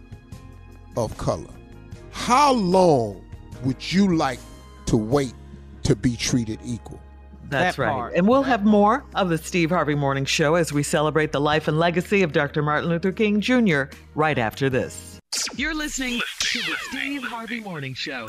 of 0.97 1.17
color. 1.17 1.51
How 2.11 2.53
long 2.53 3.25
would 3.65 3.93
you 3.93 4.17
like 4.17 4.39
to 4.87 4.97
wait 4.97 5.35
to 5.85 5.97
be 5.97 6.17
treated 6.17 6.59
equal? 6.65 7.01
That's 7.49 7.77
That 7.77 7.83
right. 7.83 7.91
part. 7.93 8.15
And 8.15 8.29
we'll 8.29 8.45
have 8.45 8.65
more 8.65 9.05
of 9.15 9.29
the 9.29 9.39
Steve 9.39 9.71
Harvey 9.71 9.95
Morning 9.97 10.25
Show 10.25 10.55
as 10.55 10.73
we 10.73 10.83
celebrate 10.83 11.33
the 11.33 11.41
life 11.41 11.67
and 11.67 11.79
legacy 11.79 12.23
of 12.23 12.33
Dr. 12.33 12.63
Martin 12.63 12.89
Luther 12.89 13.11
King 13.13 13.41
Jr. 13.41 13.85
right 14.15 14.39
after 14.39 14.71
this. 14.71 15.19
You're 15.57 15.75
listening 15.75 16.21
to 16.41 16.59
the 16.61 16.77
Steve 16.91 17.23
Harvey 17.25 17.61
Morning 17.61 17.95
Show. 17.95 18.27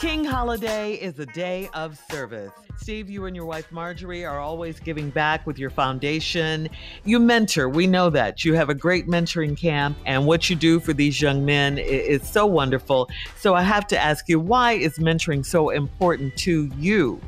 King 0.00 0.24
Holiday 0.24 0.94
is 0.94 1.18
a 1.18 1.26
day 1.26 1.68
of 1.74 2.00
service. 2.10 2.52
Steve, 2.78 3.10
you 3.10 3.26
and 3.26 3.36
your 3.36 3.44
wife 3.44 3.70
Marjorie 3.70 4.24
are 4.24 4.38
always 4.38 4.80
giving 4.80 5.10
back 5.10 5.46
with 5.46 5.58
your 5.58 5.68
foundation. 5.68 6.70
You 7.04 7.20
mentor, 7.20 7.68
we 7.68 7.86
know 7.86 8.08
that. 8.08 8.42
You 8.42 8.54
have 8.54 8.70
a 8.70 8.74
great 8.74 9.08
mentoring 9.08 9.58
camp, 9.58 9.98
and 10.06 10.24
what 10.24 10.48
you 10.48 10.56
do 10.56 10.80
for 10.80 10.94
these 10.94 11.20
young 11.20 11.44
men 11.44 11.76
is 11.76 12.26
so 12.26 12.46
wonderful. 12.46 13.10
So 13.38 13.54
I 13.54 13.60
have 13.60 13.86
to 13.88 13.98
ask 13.98 14.26
you, 14.26 14.40
why 14.40 14.72
is 14.72 14.98
mentoring 14.98 15.44
so 15.44 15.68
important 15.68 16.34
to 16.38 16.70
you? 16.78 17.20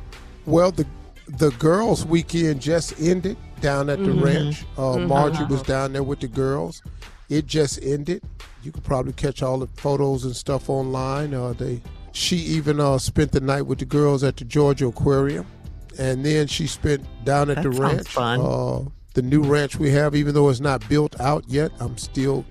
Well, 0.47 0.71
the 0.71 0.87
the 1.37 1.51
girls' 1.51 2.05
weekend 2.07 2.59
just 2.59 2.99
ended 2.99 3.37
down 3.61 3.89
at 3.91 3.99
the 3.99 4.09
Mhm. 4.09 4.23
ranch. 4.23 4.65
Uh, 4.77 4.97
Mhm. 4.97 5.07
Marjorie 5.07 5.45
was 5.45 5.61
down 5.61 5.93
there 5.93 6.03
with 6.03 6.21
the 6.21 6.27
girls. 6.27 6.81
It 7.29 7.45
just 7.45 7.79
ended. 7.83 8.23
You 8.63 8.71
could 8.71 8.83
probably 8.83 9.13
catch 9.13 9.43
all 9.43 9.59
the 9.59 9.67
photos 9.75 10.25
and 10.25 10.35
stuff 10.35 10.69
online. 10.69 11.33
Uh, 11.33 11.53
they 11.53 11.81
she 12.13 12.37
even 12.37 12.79
uh, 12.79 12.97
spent 12.99 13.31
the 13.31 13.41
night 13.41 13.63
with 13.63 13.79
the 13.79 13.85
girls 13.85 14.23
at 14.23 14.37
the 14.37 14.45
Georgia 14.45 14.87
Aquarium, 14.87 15.45
and 15.97 16.23
then 16.23 16.47
she 16.47 16.67
spent 16.67 17.05
down 17.25 17.49
at 17.49 17.57
That 17.57 17.63
the 17.63 17.71
ranch. 17.71 18.17
Uh, 18.17 18.81
the 19.15 19.21
new 19.21 19.41
ranch 19.41 19.77
we 19.77 19.91
have, 19.91 20.15
even 20.15 20.33
though 20.33 20.49
it's 20.49 20.59
not 20.59 20.87
built 20.87 21.19
out 21.19 21.43
yet, 21.47 21.71
I'm 21.79 21.97
still 21.97 22.45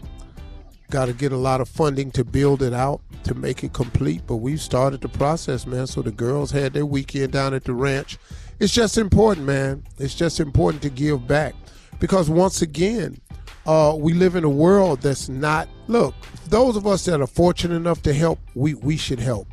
got 0.90 1.06
to 1.06 1.12
get 1.12 1.32
a 1.32 1.36
lot 1.36 1.60
of 1.60 1.68
funding 1.68 2.10
to 2.12 2.24
build 2.24 2.62
it 2.62 2.72
out 2.72 3.00
to 3.24 3.34
make 3.34 3.64
it 3.64 3.72
complete. 3.72 4.22
But 4.26 4.36
we've 4.36 4.60
started 4.60 5.00
the 5.00 5.08
process, 5.08 5.66
man. 5.66 5.86
So 5.86 6.02
the 6.02 6.12
girls 6.12 6.50
had 6.50 6.72
their 6.72 6.86
weekend 6.86 7.32
down 7.32 7.54
at 7.54 7.64
the 7.64 7.72
ranch. 7.72 8.18
It's 8.60 8.72
just 8.72 8.98
important, 8.98 9.46
man. 9.46 9.84
It's 9.98 10.14
just 10.14 10.38
important 10.38 10.82
to 10.82 10.90
give 10.90 11.26
back 11.26 11.54
because 11.98 12.28
once 12.28 12.62
again, 12.62 13.20
uh, 13.64 13.94
we 13.96 14.12
live 14.12 14.34
in 14.34 14.44
a 14.44 14.50
world 14.50 15.02
that's 15.02 15.28
not. 15.28 15.68
Look, 15.86 16.14
those 16.48 16.76
of 16.76 16.86
us 16.86 17.04
that 17.04 17.20
are 17.20 17.26
fortunate 17.26 17.76
enough 17.76 18.02
to 18.02 18.12
help, 18.12 18.40
we 18.54 18.74
we 18.74 18.96
should 18.96 19.20
help 19.20 19.51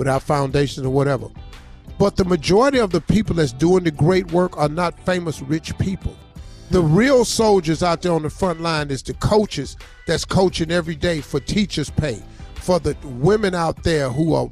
with 0.00 0.08
our 0.08 0.18
foundations 0.18 0.86
or 0.86 0.88
whatever. 0.90 1.28
But 1.98 2.16
the 2.16 2.24
majority 2.24 2.78
of 2.78 2.90
the 2.90 3.02
people 3.02 3.34
that's 3.36 3.52
doing 3.52 3.84
the 3.84 3.90
great 3.90 4.32
work 4.32 4.56
are 4.56 4.70
not 4.70 4.98
famous 5.00 5.42
rich 5.42 5.76
people. 5.76 6.16
The 6.70 6.80
real 6.80 7.22
soldiers 7.26 7.82
out 7.82 8.00
there 8.00 8.12
on 8.14 8.22
the 8.22 8.30
front 8.30 8.62
line 8.62 8.90
is 8.90 9.02
the 9.02 9.12
coaches 9.14 9.76
that's 10.06 10.24
coaching 10.24 10.70
every 10.70 10.94
day 10.94 11.20
for 11.20 11.38
teachers' 11.38 11.90
pay, 11.90 12.22
for 12.54 12.80
the 12.80 12.96
women 13.04 13.54
out 13.54 13.82
there 13.82 14.08
who 14.08 14.32
are 14.32 14.48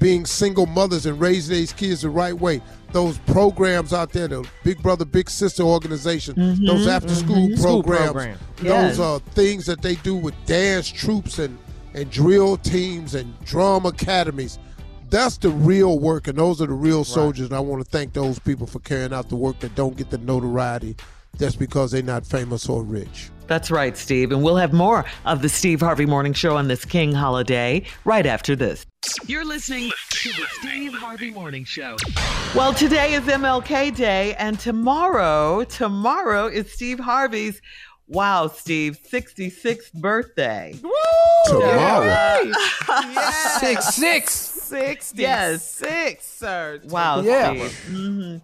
being 0.00 0.26
single 0.26 0.66
mothers 0.66 1.06
and 1.06 1.20
raising 1.20 1.54
these 1.54 1.72
kids 1.72 2.02
the 2.02 2.10
right 2.10 2.36
way. 2.36 2.60
Those 2.90 3.18
programs 3.18 3.92
out 3.92 4.10
there, 4.10 4.26
the 4.26 4.48
Big 4.64 4.82
Brother 4.82 5.04
Big 5.04 5.30
Sister 5.30 5.62
organization, 5.62 6.34
Mhm, 6.34 6.66
those 6.66 6.88
after 6.88 7.14
school 7.14 7.48
mhm. 7.50 7.62
Programs, 7.62 8.06
program. 8.10 8.38
those 8.56 8.98
are 8.98 9.20
things 9.36 9.64
that 9.66 9.80
they 9.80 9.94
do 9.96 10.16
with 10.16 10.34
dance 10.44 10.88
troops 10.88 11.38
and 11.38 11.56
and 11.94 12.10
drill 12.10 12.56
teams 12.58 13.14
and 13.14 13.32
drum 13.44 13.86
academies. 13.86 14.58
That's 15.10 15.38
the 15.38 15.48
real 15.50 15.98
work, 15.98 16.28
and 16.28 16.38
those 16.38 16.60
are 16.60 16.66
the 16.66 16.72
real 16.74 17.02
soldiers. 17.04 17.46
And 17.46 17.54
I 17.54 17.60
want 17.60 17.82
to 17.82 17.90
thank 17.90 18.12
those 18.12 18.38
people 18.38 18.66
for 18.66 18.78
carrying 18.80 19.12
out 19.12 19.28
the 19.28 19.36
work 19.36 19.58
that 19.60 19.74
don't 19.74 19.96
get 19.96 20.10
the 20.10 20.18
notoriety 20.18 20.96
just 21.38 21.58
because 21.58 21.92
they're 21.92 22.02
not 22.02 22.26
famous 22.26 22.68
or 22.68 22.82
rich. 22.82 23.30
That's 23.46 23.70
right, 23.70 23.96
Steve. 23.96 24.32
And 24.32 24.42
we'll 24.42 24.56
have 24.56 24.74
more 24.74 25.06
of 25.24 25.40
the 25.40 25.48
Steve 25.48 25.80
Harvey 25.80 26.04
Morning 26.04 26.34
Show 26.34 26.56
on 26.56 26.68
this 26.68 26.84
King 26.84 27.12
holiday 27.12 27.84
right 28.04 28.26
after 28.26 28.54
this. 28.54 28.84
You're 29.26 29.46
listening 29.46 29.90
to 30.10 30.28
the 30.30 30.44
Steve 30.60 30.92
Harvey 30.92 31.30
Morning 31.30 31.64
Show. 31.64 31.96
Well, 32.54 32.74
today 32.74 33.14
is 33.14 33.22
MLK 33.24 33.94
Day, 33.96 34.34
and 34.34 34.60
tomorrow, 34.60 35.64
tomorrow 35.64 36.48
is 36.48 36.70
Steve 36.70 36.98
Harvey's, 36.98 37.62
wow, 38.06 38.48
Steve, 38.48 38.98
66th 39.10 39.94
birthday. 39.94 40.74
Woo! 40.82 40.90
Tomorrow. 41.46 42.52
Six 43.60 43.94
six. 43.94 44.57
Sixty 44.68 45.22
Yes. 45.22 45.64
six, 45.64 46.26
sir. 46.26 46.80
Wow, 46.88 47.20
Yeah. 47.22 47.52
Steve. 47.52 47.80
Mhm. 47.90 48.40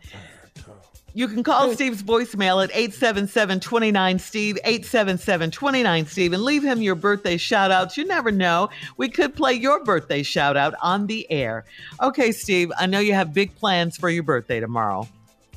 You 1.17 1.29
can 1.29 1.45
call 1.45 1.73
Steve's 1.75 2.03
voicemail 2.03 2.65
at 2.65 2.73
877-29-STEVE, 2.75 4.59
877-29-STEVE, 4.65 6.33
and 6.33 6.43
leave 6.43 6.65
him 6.65 6.83
your 6.83 6.97
birthday 6.97 7.37
shout-outs. 7.37 7.97
You 7.97 8.05
never 8.05 8.33
know. 8.33 8.69
We 8.97 9.09
could 9.09 9.37
play 9.37 9.53
your 9.53 9.85
birthday 9.85 10.25
shout-out 10.25 10.75
on 10.83 11.07
the 11.07 11.31
air. 11.31 11.67
Okay, 12.03 12.33
Steve, 12.33 12.73
I 12.77 12.87
know 12.87 12.99
you 12.99 13.15
have 13.15 13.33
big 13.33 13.55
plans 13.55 13.97
for 13.97 14.11
your 14.11 14.25
birthday 14.25 14.59
tomorrow. 14.59 15.07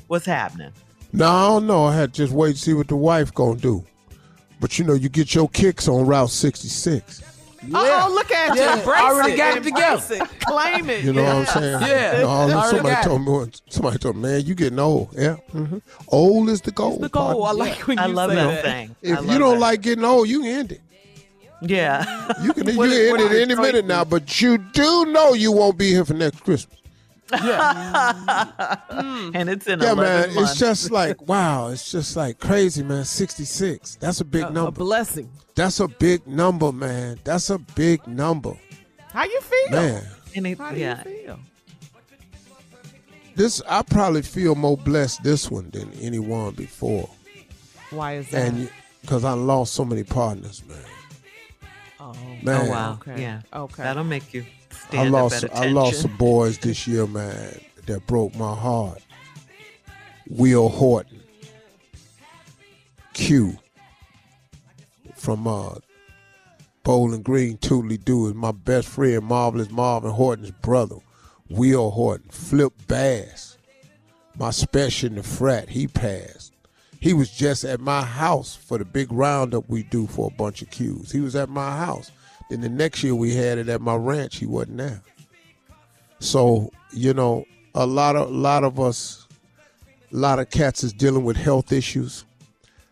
What's 0.06 0.26
happening? 0.26 0.70
No, 1.12 1.26
I 1.28 1.48
don't 1.48 1.66
know. 1.66 1.86
I 1.86 1.94
had 1.96 2.14
to 2.14 2.22
just 2.22 2.32
wait 2.32 2.52
to 2.54 2.58
see 2.62 2.74
what 2.74 2.86
the 2.86 2.94
wife 2.96 3.34
gonna 3.34 3.58
do. 3.58 3.84
But 4.60 4.78
you 4.78 4.84
know, 4.84 4.94
you 4.94 5.08
get 5.08 5.34
your 5.34 5.48
kicks 5.48 5.88
on 5.88 6.06
Route 6.06 6.30
66. 6.30 7.20
Oh, 7.74 8.10
look 8.14 8.30
at 8.32 8.56
Yeah, 8.56 8.74
you. 8.74 8.80
Embrace 8.80 9.00
already 9.00 9.32
it. 9.32 9.36
got 9.36 9.56
it 9.58 9.66
Embrace 9.66 10.06
together. 10.08 10.24
it. 10.24 10.40
Claim 10.40 10.90
it. 10.90 11.04
You 11.04 11.12
know 11.12 11.22
what 11.24 11.56
I'm 11.56 11.62
saying? 11.62 11.82
Yeah. 11.82 12.20
No, 12.22 12.26
Already 12.28 12.76
somebody 12.76 13.02
told 13.04 13.20
me. 13.24 13.30
once- 13.32 13.62
Somebody 13.68 13.98
told 13.98 14.16
me, 14.16 14.22
man, 14.22 14.40
you 14.46 14.54
getting 14.54 14.78
old. 14.78 15.08
Yeah. 15.16 15.34
hmm 15.52 15.78
Old 16.08 16.48
is 16.48 16.60
the 16.62 16.70
goal. 16.72 16.98
The 16.98 17.08
goal. 17.08 17.44
I 17.44 17.52
like 17.52 17.86
when 17.86 17.98
you 17.98 18.02
I 18.04 18.06
love 18.06 18.30
say 18.30 18.36
that 18.36 18.62
that. 18.62 18.64
thing. 18.64 18.96
If 19.02 19.20
you 19.30 19.38
don't 19.38 19.54
that. 19.54 19.60
like 19.60 19.82
getting 19.82 20.04
old, 20.04 20.28
you 20.28 20.40
can 20.40 20.48
end 20.50 20.72
it. 20.72 20.80
Yeah. 21.60 22.04
You 22.42 22.52
can, 22.52 22.66
you 22.68 22.74
can 22.74 22.82
end 22.92 23.20
it 23.32 23.42
any 23.42 23.54
minute 23.54 23.84
now, 23.84 24.04
but 24.04 24.40
you 24.40 24.58
do 24.58 25.06
know 25.06 25.32
you 25.34 25.50
won't 25.52 25.76
be 25.76 25.88
here 25.90 26.04
for 26.04 26.14
next 26.14 26.40
Christmas. 26.44 26.77
Mm. 27.30 29.30
and 29.34 29.48
it's 29.50 29.66
in 29.66 29.80
Yeah, 29.80 29.94
man. 29.94 30.34
months. 30.34 30.52
It's 30.52 30.60
just 30.60 30.90
like 30.90 31.26
wow. 31.28 31.68
It's 31.68 31.90
just 31.90 32.16
like 32.16 32.38
crazy, 32.38 32.82
man. 32.82 33.04
Sixty 33.04 33.44
six. 33.44 33.96
That's 33.96 34.20
a 34.20 34.24
big 34.24 34.44
A, 34.44 34.48
a 34.48 34.50
number. 34.50 34.70
blessing. 34.72 35.30
That's 35.54 35.80
a 35.80 35.88
big 35.88 36.26
number, 36.26 36.72
man. 36.72 37.18
That's 37.24 37.50
a 37.50 37.58
big 37.58 38.06
number, 38.06 38.54
How 39.12 39.24
you 39.24 39.40
feel? 39.40 39.70
man. 39.70 40.04
And 40.36 40.46
it- 40.46 40.58
How 40.58 40.70
do 40.72 40.78
yeah. 40.78 41.02
you 41.06 41.24
feel? 41.24 41.38
This 43.34 43.62
I 43.68 43.82
probably 43.82 44.22
feel 44.22 44.54
more 44.54 44.76
blessed 44.76 45.22
this 45.22 45.50
one 45.50 45.70
than 45.70 45.92
any 46.00 46.18
one 46.18 46.54
before, 46.54 47.08
Why 47.90 48.16
is 48.16 48.28
that? 48.30 48.48
and 48.48 48.70
because 49.02 49.24
I 49.24 49.32
lost 49.32 49.74
so 49.74 49.84
many 49.84 50.04
partners, 50.04 50.62
man. 50.68 50.78
Oh, 52.00 52.12
Man. 52.42 52.66
Oh, 52.66 52.70
wow. 52.70 52.92
Okay. 52.94 53.22
Yeah. 53.22 53.42
Okay. 53.52 53.82
That'll 53.82 54.04
make 54.04 54.32
you 54.34 54.44
I 54.92 55.08
lost 55.08 55.44
up 55.44 55.54
I 55.54 55.66
lost 55.66 56.02
some 56.02 56.16
boys 56.16 56.58
this 56.58 56.86
year, 56.86 57.06
man, 57.06 57.60
that 57.86 58.06
broke 58.06 58.34
my 58.36 58.54
heart. 58.54 59.02
Will 60.28 60.68
Horton, 60.68 61.22
Q 63.14 63.56
from 65.14 65.46
uh, 65.46 65.74
Bowling 66.84 67.22
Green, 67.22 67.56
Tootly 67.58 68.02
Doo 68.02 68.28
is 68.28 68.34
my 68.34 68.52
best 68.52 68.88
friend, 68.88 69.24
Marvelous 69.24 69.70
Marvin 69.70 70.10
Horton's 70.10 70.50
brother. 70.50 70.96
Will 71.48 71.90
Horton, 71.90 72.28
Flip 72.30 72.72
Bass, 72.86 73.56
my 74.38 74.50
special 74.50 75.08
in 75.08 75.16
the 75.16 75.22
frat, 75.22 75.70
he 75.70 75.86
passed. 75.86 76.52
He 77.00 77.12
was 77.12 77.30
just 77.30 77.64
at 77.64 77.80
my 77.80 78.02
house 78.02 78.56
for 78.56 78.78
the 78.78 78.84
big 78.84 79.12
roundup 79.12 79.68
we 79.68 79.84
do 79.84 80.06
for 80.06 80.30
a 80.32 80.34
bunch 80.34 80.62
of 80.62 80.70
Qs. 80.70 81.12
He 81.12 81.20
was 81.20 81.36
at 81.36 81.48
my 81.48 81.76
house. 81.76 82.10
Then 82.50 82.60
the 82.60 82.68
next 82.68 83.02
year 83.02 83.14
we 83.14 83.34
had 83.34 83.58
it 83.58 83.68
at 83.68 83.80
my 83.80 83.94
ranch. 83.94 84.36
He 84.36 84.46
wasn't 84.46 84.78
there. 84.78 85.02
So 86.18 86.70
you 86.92 87.14
know, 87.14 87.44
a 87.74 87.86
lot 87.86 88.16
of 88.16 88.28
a 88.28 88.32
lot 88.32 88.64
of 88.64 88.80
us, 88.80 89.26
a 90.12 90.16
lot 90.16 90.38
of 90.38 90.50
cats 90.50 90.82
is 90.82 90.92
dealing 90.92 91.24
with 91.24 91.36
health 91.36 91.72
issues, 91.72 92.24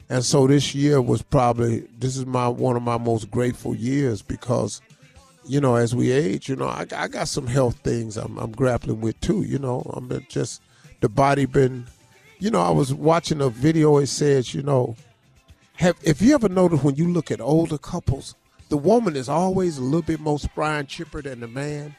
and 0.08 0.24
so 0.24 0.46
this 0.46 0.74
year 0.74 1.00
was 1.00 1.22
probably 1.22 1.80
this 1.98 2.16
is 2.16 2.26
my 2.26 2.48
one 2.48 2.76
of 2.76 2.82
my 2.82 2.98
most 2.98 3.30
grateful 3.30 3.74
years 3.74 4.22
because, 4.22 4.80
you 5.44 5.60
know, 5.60 5.76
as 5.76 5.94
we 5.94 6.12
age, 6.12 6.48
you 6.48 6.56
know, 6.56 6.68
I, 6.68 6.86
I 6.94 7.08
got 7.08 7.28
some 7.28 7.46
health 7.46 7.76
things 7.78 8.16
I'm, 8.16 8.38
I'm 8.38 8.52
grappling 8.52 9.00
with 9.00 9.20
too. 9.20 9.42
You 9.42 9.58
know, 9.58 9.80
I'm 9.94 10.24
just 10.28 10.62
the 11.00 11.08
body 11.08 11.46
been, 11.46 11.86
you 12.38 12.50
know, 12.50 12.60
I 12.60 12.70
was 12.70 12.92
watching 12.92 13.40
a 13.40 13.48
video. 13.48 13.98
It 13.98 14.06
says, 14.08 14.54
you 14.54 14.62
know, 14.62 14.96
have 15.74 15.96
if 16.02 16.20
you 16.22 16.34
ever 16.34 16.48
noticed 16.48 16.84
when 16.84 16.96
you 16.96 17.12
look 17.12 17.30
at 17.30 17.40
older 17.40 17.78
couples, 17.78 18.34
the 18.68 18.76
woman 18.76 19.16
is 19.16 19.28
always 19.28 19.78
a 19.78 19.82
little 19.82 20.02
bit 20.02 20.20
more 20.20 20.38
spry 20.38 20.78
and 20.78 20.88
chipper 20.88 21.22
than 21.22 21.40
the 21.40 21.48
man. 21.48 21.94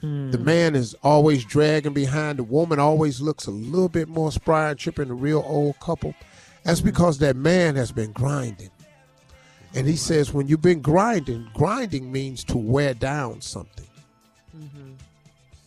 The 0.00 0.06
hmm. 0.06 0.44
man 0.44 0.74
is 0.74 0.94
always 1.02 1.44
dragging 1.44 1.94
behind. 1.94 2.38
The 2.38 2.44
woman 2.44 2.78
always 2.78 3.20
looks 3.20 3.46
a 3.46 3.50
little 3.50 3.88
bit 3.88 4.08
more 4.08 4.30
spry 4.30 4.70
and 4.70 4.78
chipper 4.78 5.02
than 5.02 5.12
a 5.12 5.16
real 5.16 5.42
old 5.46 5.80
couple. 5.80 6.14
That's 6.64 6.80
hmm. 6.80 6.86
because 6.86 7.18
that 7.18 7.34
man 7.36 7.76
has 7.76 7.92
been 7.92 8.12
grinding. 8.12 8.70
And 9.74 9.86
he 9.86 9.96
says, 9.96 10.32
when 10.32 10.48
you've 10.48 10.62
been 10.62 10.80
grinding, 10.80 11.48
grinding 11.52 12.10
means 12.10 12.44
to 12.44 12.56
wear 12.56 12.94
down 12.94 13.42
something. 13.42 13.86
Mm-hmm. 14.56 14.92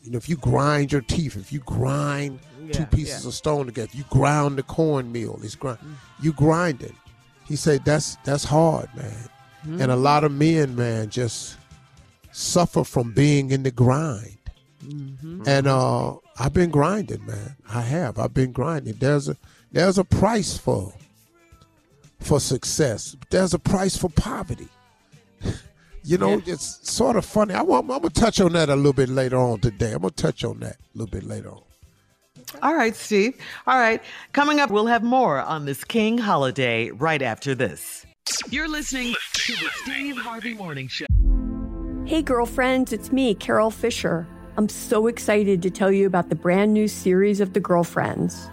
You 0.03 0.11
know, 0.11 0.17
if 0.17 0.27
you 0.27 0.35
grind 0.37 0.91
your 0.91 1.01
teeth, 1.01 1.35
if 1.35 1.53
you 1.53 1.59
grind 1.59 2.39
two 2.71 2.85
pieces 2.85 3.23
yeah. 3.23 3.29
of 3.29 3.33
stone 3.33 3.65
together, 3.65 3.91
you 3.93 4.03
ground 4.09 4.57
the 4.57 4.63
cornmeal, 4.63 5.39
it's 5.43 5.55
grind. 5.55 5.79
You 6.21 6.33
grinding. 6.33 6.95
He 7.45 7.55
said 7.55 7.83
that's 7.85 8.17
that's 8.23 8.43
hard, 8.43 8.89
man. 8.95 9.81
And 9.81 9.91
a 9.91 9.95
lot 9.95 10.23
of 10.23 10.31
men, 10.31 10.75
man, 10.75 11.09
just 11.09 11.57
suffer 12.31 12.83
from 12.83 13.11
being 13.11 13.51
in 13.51 13.63
the 13.63 13.71
grind. 13.71 14.37
And 15.45 15.67
uh, 15.67 16.15
I've 16.39 16.53
been 16.53 16.69
grinding, 16.69 17.25
man. 17.25 17.55
I 17.69 17.81
have. 17.81 18.17
I've 18.17 18.33
been 18.33 18.51
grinding. 18.51 18.93
There's 18.93 19.27
a 19.27 19.35
there's 19.71 19.97
a 19.97 20.03
price 20.03 20.57
for 20.57 20.93
for 22.19 22.39
success. 22.39 23.15
There's 23.29 23.53
a 23.53 23.59
price 23.59 23.97
for 23.97 24.09
poverty. 24.09 24.69
You 26.01 26.17
know, 26.17 26.41
it's 26.45 26.89
sort 26.89 27.17
of 27.17 27.25
funny. 27.25 27.53
I 27.53 27.61
want, 27.61 27.83
I'm 27.91 27.97
gonna 27.97 28.09
touch 28.09 28.39
on 28.39 28.53
that 28.53 28.69
a 28.69 28.75
little 28.75 28.93
bit 28.93 29.09
later 29.09 29.37
on 29.37 29.59
today. 29.59 29.91
I'm 29.91 29.99
gonna 29.99 30.11
touch 30.11 30.43
on 30.43 30.59
that 30.61 30.77
a 30.77 30.97
little 30.97 31.11
bit 31.11 31.23
later 31.23 31.51
on. 31.51 31.61
All 32.61 32.75
right, 32.75 32.95
Steve. 32.95 33.37
All 33.67 33.77
right. 33.77 34.01
Coming 34.33 34.59
up, 34.59 34.71
we'll 34.71 34.87
have 34.87 35.03
more 35.03 35.39
on 35.39 35.65
this 35.65 35.83
King 35.83 36.17
holiday 36.17 36.89
right 36.91 37.21
after 37.21 37.55
this. 37.55 38.05
You're 38.49 38.67
listening 38.67 39.15
to 39.33 39.53
the 39.53 39.69
Steve 39.83 40.17
Harvey 40.17 40.53
Morning 40.53 40.87
Show. 40.87 41.05
Hey, 42.05 42.21
girlfriends, 42.21 42.91
it's 42.91 43.11
me, 43.11 43.35
Carol 43.35 43.71
Fisher. 43.71 44.27
I'm 44.57 44.69
so 44.69 45.07
excited 45.07 45.61
to 45.61 45.69
tell 45.69 45.91
you 45.91 46.05
about 46.05 46.29
the 46.29 46.35
brand 46.35 46.73
new 46.73 46.87
series 46.87 47.39
of 47.39 47.53
The 47.53 47.59
Girlfriends. 47.59 48.49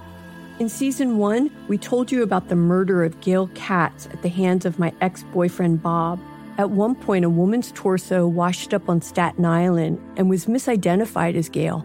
In 0.58 0.68
season 0.68 1.18
one, 1.18 1.50
we 1.68 1.76
told 1.76 2.12
you 2.12 2.22
about 2.22 2.48
the 2.48 2.56
murder 2.56 3.04
of 3.04 3.20
Gail 3.20 3.48
Katz 3.54 4.06
at 4.06 4.22
the 4.22 4.28
hands 4.28 4.64
of 4.64 4.78
my 4.78 4.92
ex 5.00 5.24
boyfriend 5.32 5.82
Bob. 5.82 6.20
At 6.58 6.70
one 6.70 6.94
point, 6.94 7.24
a 7.24 7.30
woman's 7.30 7.72
torso 7.72 8.26
washed 8.26 8.72
up 8.72 8.88
on 8.88 9.02
Staten 9.02 9.44
Island 9.44 10.00
and 10.16 10.30
was 10.30 10.46
misidentified 10.46 11.34
as 11.34 11.48
Gail. 11.50 11.84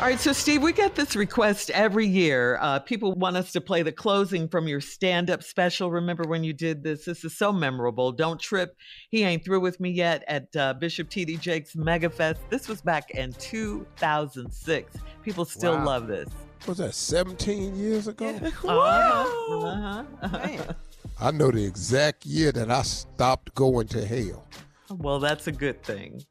All 0.00 0.04
right, 0.04 0.20
so 0.20 0.32
Steve, 0.32 0.62
we 0.62 0.72
get 0.72 0.94
this 0.94 1.16
request 1.16 1.70
every 1.70 2.06
year. 2.06 2.56
Uh, 2.60 2.78
people 2.78 3.14
want 3.14 3.36
us 3.36 3.50
to 3.50 3.60
play 3.60 3.82
the 3.82 3.90
closing 3.90 4.46
from 4.48 4.68
your 4.68 4.80
stand 4.80 5.28
up 5.28 5.42
special. 5.42 5.90
Remember 5.90 6.22
when 6.28 6.44
you 6.44 6.52
did 6.52 6.84
this? 6.84 7.04
This 7.06 7.24
is 7.24 7.36
so 7.36 7.52
memorable. 7.52 8.12
Don't 8.12 8.40
trip. 8.40 8.76
He 9.10 9.24
ain't 9.24 9.44
through 9.44 9.58
with 9.58 9.80
me 9.80 9.90
yet 9.90 10.22
at 10.28 10.54
uh, 10.54 10.74
Bishop 10.74 11.10
T.D. 11.10 11.38
Jakes 11.38 11.74
MegaFest. 11.74 12.38
This 12.48 12.68
was 12.68 12.80
back 12.80 13.10
in 13.10 13.32
2006. 13.32 14.96
People 15.24 15.44
still 15.44 15.72
Wow. 15.74 15.84
love 15.84 16.06
this. 16.06 16.28
Was 16.68 16.78
that 16.78 16.94
17 16.94 17.74
years 17.76 18.06
ago? 18.06 18.28
Uh-huh, 18.64 20.04
uh-huh. 20.22 20.72
I 21.20 21.30
know 21.32 21.50
the 21.50 21.64
exact 21.64 22.24
year 22.24 22.52
that 22.52 22.70
I 22.70 22.82
stopped 22.82 23.52
going 23.56 23.88
to 23.88 24.04
hell. 24.06 24.46
Well, 24.90 25.18
that's 25.20 25.46
a 25.46 25.52
good 25.52 25.82
thing. 25.82 26.22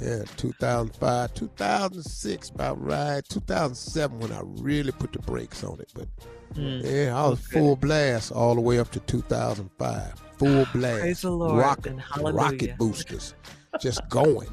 Yeah, 0.00 0.22
2005, 0.36 1.34
2006, 1.34 2.50
about 2.50 2.80
right. 2.82 3.22
2007 3.28 4.18
when 4.20 4.32
I 4.32 4.40
really 4.44 4.92
put 4.92 5.12
the 5.12 5.18
brakes 5.20 5.64
on 5.64 5.80
it. 5.80 5.90
But 5.94 6.08
Mm. 6.54 6.82
yeah, 6.82 7.14
I 7.14 7.28
was 7.28 7.40
full 7.40 7.76
blast 7.76 8.32
all 8.32 8.54
the 8.54 8.60
way 8.62 8.78
up 8.78 8.90
to 8.92 9.00
2005. 9.00 10.14
Full 10.38 10.64
blast. 10.72 11.00
Praise 11.00 11.20
the 11.22 11.30
Lord 11.30 11.58
Rocket, 11.58 11.86
and 11.92 12.00
hallelujah. 12.00 12.34
rocket 12.36 12.78
boosters. 12.78 13.34
Just 13.80 14.00
going. 14.08 14.48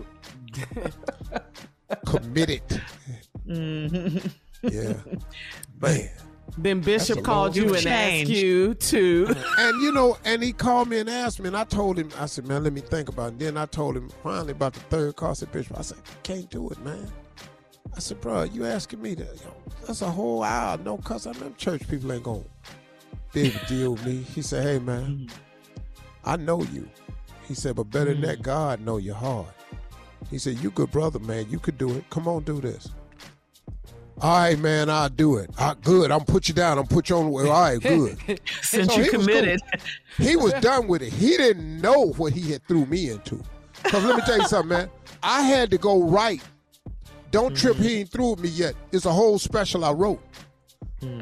Committed. 2.06 2.64
Mhm. 3.48 4.32
Yeah. 4.64 4.94
Man. 5.80 6.10
Then 6.58 6.80
Bishop 6.80 7.24
called 7.24 7.56
you 7.56 7.74
and 7.74 7.84
time. 7.84 8.22
asked 8.22 8.30
you 8.30 8.76
to. 8.76 9.36
and 9.58 9.82
you 9.82 9.92
know, 9.92 10.18
and 10.24 10.42
he 10.42 10.54
called 10.54 10.88
me 10.88 11.00
and 11.00 11.10
asked 11.10 11.40
me, 11.40 11.48
and 11.48 11.58
I 11.58 11.66
told 11.66 11.98
him, 11.98 12.10
I 12.18 12.28
said, 12.28 12.48
man, 12.48 12.64
let 12.64 12.74
me 12.74 12.82
think 12.82 13.10
about 13.10 13.26
it. 13.26 13.32
And 13.32 13.40
then 13.40 13.58
I 13.58 13.66
told 13.66 13.98
him 13.98 14.10
finally 14.24 14.52
about 14.52 14.74
the 14.74 14.80
third 14.82 15.16
call. 15.16 15.32
I 15.32 15.34
said, 15.34 15.52
Bishop, 15.52 15.78
I 15.78 15.82
said, 15.82 15.98
can't 16.24 16.50
do 16.50 16.70
it, 16.70 16.80
man. 16.84 17.12
I 17.96 18.00
said, 18.00 18.22
bro, 18.22 18.44
you 18.44 18.66
asking 18.66 19.02
me 19.02 19.16
to, 19.16 19.24
yo, 19.24 19.56
that's 19.86 20.02
a 20.02 20.10
whole 20.10 20.44
hour, 20.44 20.78
no 20.78 20.98
cuss. 20.98 21.28
I 21.28 21.32
know 21.34 21.54
church 21.58 21.88
people 21.88 22.12
ain't 22.12 22.24
going 22.24 22.44
to 22.44 22.50
be 23.34 23.48
able 23.48 23.60
to 23.60 23.66
deal 23.66 23.92
with 23.92 24.06
me. 24.06 24.22
He 24.22 24.42
said, 24.42 24.64
hey, 24.64 24.80
man, 24.80 25.30
I 26.24 26.36
know 26.38 26.64
you. 26.64 26.90
He 27.48 27.54
said, 27.54 27.76
but 27.76 27.90
better 27.90 28.12
than 28.14 28.22
that, 28.22 28.40
mm. 28.40 28.44
God 28.44 28.82
know 28.82 28.98
your 28.98 29.16
heart. 29.16 29.48
He 30.30 30.40
said, 30.40 30.58
you 30.60 30.72
good 30.72 30.92
brother, 30.92 31.20
man. 31.20 31.50
You 31.50 31.60
could 31.60 31.78
do 31.78 31.92
it. 31.94 32.10
Come 32.10 32.28
on, 32.28 32.44
do 32.44 32.60
this. 32.60 32.90
All 34.22 34.38
right, 34.38 34.58
man, 34.58 34.90
I'll 34.90 35.10
do 35.10 35.38
it. 35.38 35.50
I, 35.58 35.76
good. 35.84 36.10
I'm 36.12 36.24
put 36.24 36.48
you 36.48 36.54
down. 36.54 36.78
I'm 36.78 36.88
put 36.88 37.10
you 37.10 37.18
on 37.18 37.26
the 37.26 37.32
way. 37.32 37.50
All 37.50 37.62
right, 37.62 37.80
good. 37.82 38.18
Since 38.62 38.94
So 38.94 38.98
you 39.00 39.04
he 39.04 39.10
committed. 39.10 39.62
cool. 40.18 40.26
He 40.26 40.36
was 40.36 40.54
done 40.62 40.88
with 40.88 41.02
it. 41.02 41.12
He 41.12 41.36
didn't 41.38 41.82
know 41.82 42.14
what 42.18 42.34
he 42.34 42.52
had 42.52 42.66
threw 42.68 42.86
me 42.86 43.10
into. 43.10 43.44
Because 43.84 44.04
let 44.06 44.16
me 44.16 44.22
tell 44.26 44.38
you 44.40 44.48
something, 44.48 44.70
man. 44.70 44.90
I 45.22 45.42
had 45.42 45.70
to 45.72 45.78
go 45.78 46.04
right. 46.04 46.42
Don't 47.32 47.56
trip, 47.56 47.76
he 47.76 48.00
ain't 48.00 48.10
through 48.12 48.32
with 48.32 48.40
me 48.40 48.50
yet. 48.50 48.76
It's 48.94 49.06
a 49.06 49.12
whole 49.12 49.38
special 49.38 49.84
I 49.84 49.92
wrote. 49.92 50.22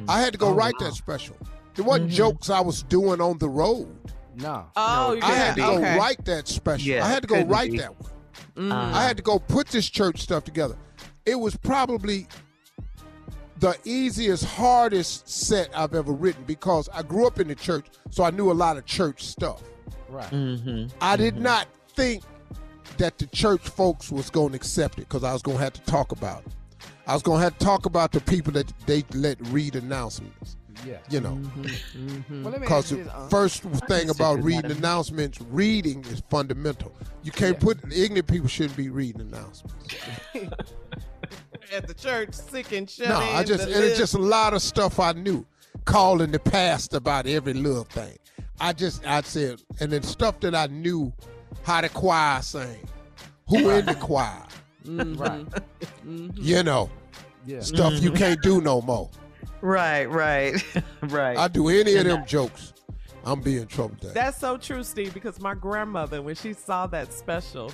I 0.08 0.22
had 0.22 0.32
to 0.32 0.38
go 0.40 0.54
write 0.54 0.76
that 0.80 0.94
special. 0.94 1.36
It 1.78 1.82
wasn't 1.82 2.12
jokes 2.12 2.50
I 2.50 2.62
was 2.62 2.84
doing 2.84 3.20
on 3.20 3.38
the 3.40 3.50
road. 3.50 3.88
No. 4.36 4.66
Oh, 4.76 5.20
I 5.22 5.34
had 5.34 5.56
to 5.56 5.62
yeah, 5.62 5.68
go 5.68 5.78
okay. 5.78 5.98
write 5.98 6.24
that 6.26 6.48
special. 6.48 6.88
Yeah, 6.88 7.04
I 7.06 7.10
had 7.10 7.24
to 7.24 7.28
go 7.28 7.36
couldn't 7.36 7.50
write 7.50 7.72
be. 7.72 7.78
that 7.80 8.00
one. 8.00 8.12
Mm-hmm. 8.56 8.72
Uh, 8.72 8.92
I 8.98 9.04
had 9.04 9.18
to 9.18 9.24
go 9.24 9.40
put 9.40 9.68
this 9.68 9.90
church 9.90 10.22
stuff 10.22 10.44
together. 10.44 10.78
It 11.26 11.36
was 11.36 11.56
probably 11.56 12.28
the 13.64 13.78
easiest, 13.86 14.44
hardest 14.44 15.30
set 15.30 15.70
I've 15.74 15.94
ever 15.94 16.12
written 16.12 16.44
because 16.44 16.90
I 16.94 17.02
grew 17.02 17.26
up 17.26 17.40
in 17.40 17.48
the 17.48 17.56
church, 17.56 17.86
so 18.10 18.26
I 18.26 18.30
knew 18.30 18.52
a 18.52 18.54
lot 18.54 18.76
of 18.76 18.86
church 18.86 19.24
stuff. 19.24 19.64
Right. 20.10 20.30
mhm. 20.32 20.92
I 21.00 21.16
did 21.16 21.38
not 21.38 21.68
think 21.96 22.24
that 22.98 23.18
the 23.18 23.26
church 23.28 23.62
folks 23.62 24.12
was 24.12 24.30
going 24.30 24.50
to 24.50 24.58
accept 24.58 24.96
it 25.00 25.08
because 25.08 25.24
I 25.24 25.32
was 25.32 25.42
going 25.42 25.58
to 25.60 25.64
have 25.64 25.72
to 25.74 25.82
talk 25.84 26.12
about 26.12 26.42
it. 26.46 26.52
I 27.08 27.14
was 27.14 27.24
going 27.24 27.38
to 27.40 27.44
have 27.46 27.58
to 27.58 27.66
talk 27.66 27.86
about 27.86 28.12
the 28.12 28.20
people 28.20 28.52
that 28.52 28.72
they 28.86 29.06
let 29.14 29.38
read 29.48 29.78
announcements. 29.78 30.58
Yeah. 30.86 30.98
You 31.10 31.22
know, 31.22 31.40
Well, 31.56 32.52
let 32.52 32.54
me 32.56 32.60
because 32.60 32.86
ask 32.86 32.90
the 32.90 32.98
you 32.98 33.04
this, 33.06 33.14
uh, 33.14 33.28
first 33.30 33.64
thing 33.64 34.10
about 34.10 34.44
reading 34.44 34.72
announcements, 34.72 35.40
reading 35.40 36.04
is 36.12 36.22
fundamental. 36.30 36.94
You 37.24 37.32
can't 37.32 37.58
put 37.58 37.80
ignorant 37.94 38.28
people 38.28 38.50
shouldn't 38.50 38.76
be 38.76 38.90
reading 38.90 39.22
announcements. 39.22 39.96
At 41.72 41.88
the 41.88 41.94
church, 41.94 42.34
sick 42.34 42.72
and 42.72 42.90
shut 42.90 43.10
No, 43.10 43.22
in. 43.22 43.36
I 43.36 43.44
just 43.44 43.64
and 43.64 43.84
it's 43.84 43.98
just 43.98 44.14
a 44.16 44.20
lot 44.20 44.54
of 44.54 44.62
stuff 44.62 45.00
I 45.00 45.14
knew, 45.14 45.46
calling 45.86 46.32
the 46.32 46.40
past 46.40 46.94
about 46.94 47.28
every 47.28 47.54
little 47.54 47.84
thing. 47.84 48.18
I 48.60 48.74
just 48.74 49.06
I 49.06 49.22
said, 49.22 49.62
and 49.80 49.92
then 49.92 50.04
stuff 50.04 50.40
that 50.42 50.56
I 50.56 50.68
knew 50.68 51.12
how 51.64 51.82
the 51.82 51.90
choir 51.90 52.42
sang, 52.42 52.88
who 53.48 53.70
in 53.70 53.86
the 53.86 53.96
choir, 54.00 54.44
mm-hmm. 54.86 55.16
Right. 55.16 55.46
Mm-hmm. 56.06 56.30
you 56.36 56.64
know, 56.64 56.90
Yeah. 57.46 57.62
stuff 57.62 57.94
you 58.02 58.10
mm-hmm. 58.10 58.18
can't 58.18 58.42
do 58.42 58.62
no 58.62 58.82
more. 58.82 59.10
Right, 59.62 60.06
right, 60.06 60.62
right. 61.04 61.38
I 61.38 61.48
do 61.48 61.70
any 61.70 61.96
of 61.96 62.06
them 62.06 62.26
jokes, 62.26 62.74
I'm 63.26 63.42
being 63.42 63.62
in 63.62 63.68
trouble. 63.68 63.96
That's 64.02 64.38
so 64.38 64.58
true, 64.58 64.84
Steve, 64.84 65.14
because 65.14 65.40
my 65.40 65.54
grandmother, 65.54 66.22
when 66.22 66.36
she 66.36 66.54
saw 66.54 66.88
that 66.88 67.14
special, 67.14 67.72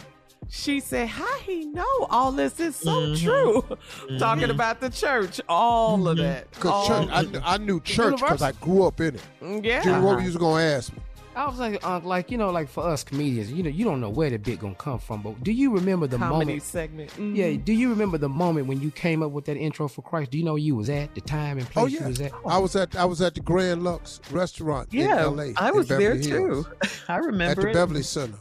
she 0.48 0.80
said, 0.80 1.08
How 1.08 1.38
he 1.40 1.66
know 1.66 1.86
all 2.10 2.32
this 2.32 2.60
is 2.60 2.76
so 2.76 3.02
Mm-hmm. 3.02 3.26
true? 3.26 3.78
Talking 4.20 4.50
about 4.50 4.80
the 4.80 4.90
church, 4.90 5.40
all 5.50 6.08
of 6.08 6.18
that. 6.18 6.52
Cause 6.54 6.88
church, 6.88 7.10
I, 7.12 7.22
of 7.22 7.42
I 7.46 7.58
knew 7.58 7.80
church 7.82 8.16
because 8.16 8.42
I 8.42 8.52
grew 8.54 8.84
up 8.86 9.00
in 9.02 9.16
it. 9.16 9.22
it. 9.42 9.66
yeah. 9.66 9.84
Jimmy, 9.84 10.02
what 10.02 10.24
you 10.24 10.32
gonna 10.38 10.64
ask 10.64 10.92
me? 10.94 11.00
I 11.36 11.48
was 11.48 11.60
like, 11.60 11.86
uh, 11.86 12.02
like 12.04 12.32
you 12.32 12.38
know, 12.38 12.50
like 12.50 12.68
for 12.68 12.84
us 12.84 13.04
comedians, 13.04 13.50
you 13.52 13.64
know, 13.64 13.70
you 13.70 13.86
don't 13.86 14.02
know 14.02 14.10
where 14.10 14.30
the 14.30 14.38
bit 14.38 14.60
gonna 14.60 14.76
come 14.76 15.00
from, 15.00 15.22
but 15.22 15.42
do 15.42 15.52
you 15.54 15.72
remember 15.72 16.06
the 16.06 16.18
Comedy 16.18 16.46
moment? 16.48 16.64
segment. 16.64 17.12
Mhm. 17.12 17.36
Yeah, 17.36 17.56
do 17.64 17.72
you 17.72 17.90
remember 17.92 18.18
the 18.18 18.28
moment 18.28 18.68
when 18.68 18.82
you 18.82 18.92
came 18.92 19.24
up 19.24 19.32
with 19.32 19.46
that 19.46 19.56
intro 19.56 19.88
for 19.88 20.02
Christ? 20.02 20.32
Do 20.32 20.38
you 20.38 20.44
know 20.44 20.54
where 20.54 20.58
you 20.62 20.76
was 20.76 20.90
at 20.90 21.14
the 21.16 21.22
time 21.22 21.58
and 21.60 21.70
place 21.70 21.84
Oh 21.84 21.88
you 21.88 22.06
was 22.06 22.20
at? 22.20 22.34
I 22.46 22.58
was 22.58 22.76
at 22.76 22.94
I 22.98 23.06
was 23.06 23.22
at 23.22 23.36
the 23.36 23.42
Grand 23.42 23.84
Lux 23.86 24.20
restaurant 24.32 24.90
yeah, 24.92 25.14
in 25.14 25.40
L.A. 25.40 25.54
I 25.56 25.70
in 25.70 25.76
was 25.76 25.88
there 25.88 26.00
Beverly 26.16 26.24
too. 26.24 26.66
I 27.08 27.18
remember 27.18 27.52
at 27.52 27.58
the 27.64 27.70
it. 27.70 27.74
Beverly 27.74 28.04
Center. 28.04 28.38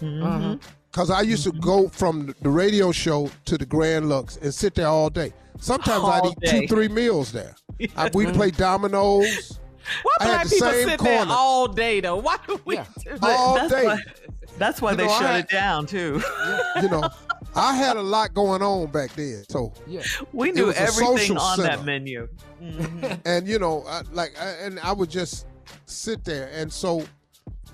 Mhm. 0.00 0.24
Uh-huh. 0.24 0.56
Cause 0.92 1.08
I 1.10 1.20
used 1.22 1.44
to 1.44 1.52
go 1.52 1.88
from 1.88 2.34
the 2.42 2.50
radio 2.50 2.90
show 2.90 3.30
to 3.44 3.56
the 3.56 3.64
Grand 3.66 4.08
Lux 4.08 4.36
and 4.38 4.52
sit 4.52 4.74
there 4.74 4.88
all 4.88 5.08
day. 5.08 5.32
Sometimes 5.60 6.02
I'd 6.04 6.24
eat 6.26 6.40
day. 6.40 6.60
two, 6.62 6.66
three 6.66 6.88
meals 6.88 7.30
there. 7.30 7.54
I, 7.96 8.10
we'd 8.12 8.34
play 8.34 8.50
dominoes 8.50 9.60
Why 10.02 10.12
I 10.20 10.24
black 10.24 10.48
people 10.50 10.68
same 10.70 10.88
sit 10.88 11.00
there 11.00 11.24
all 11.28 11.68
day 11.68 12.00
though? 12.00 12.16
Why 12.16 12.36
do 12.46 12.60
we 12.64 12.74
Yeah. 12.74 12.86
do 13.04 13.10
that? 13.18 13.22
all 13.22 13.54
That's 13.54 13.72
day. 13.72 13.84
why- 13.84 13.98
That's 14.58 14.82
why 14.82 14.90
You 14.92 14.96
they 14.96 15.06
know, 15.06 15.12
shut 15.12 15.22
had- 15.30 15.44
it 15.44 15.48
down 15.50 15.86
too. 15.86 16.20
you 16.82 16.88
know, 16.88 17.08
I 17.54 17.74
had 17.76 17.96
a 17.96 18.02
lot 18.02 18.34
going 18.34 18.60
on 18.62 18.90
back 18.90 19.12
then. 19.14 19.44
So 19.48 19.72
yeah, 19.86 20.02
we 20.32 20.50
knew 20.50 20.72
everything 20.72 21.36
on 21.38 21.56
center. 21.56 21.68
that 21.76 21.84
menu. 21.84 22.28
Mhm. 22.60 23.20
and 23.24 23.46
you 23.46 23.58
know, 23.60 23.84
I, 23.86 24.02
like, 24.12 24.32
I, 24.40 24.48
and 24.64 24.80
I 24.80 24.92
would 24.92 25.08
just 25.10 25.46
sit 25.86 26.24
there. 26.24 26.50
And 26.52 26.70
so 26.72 27.04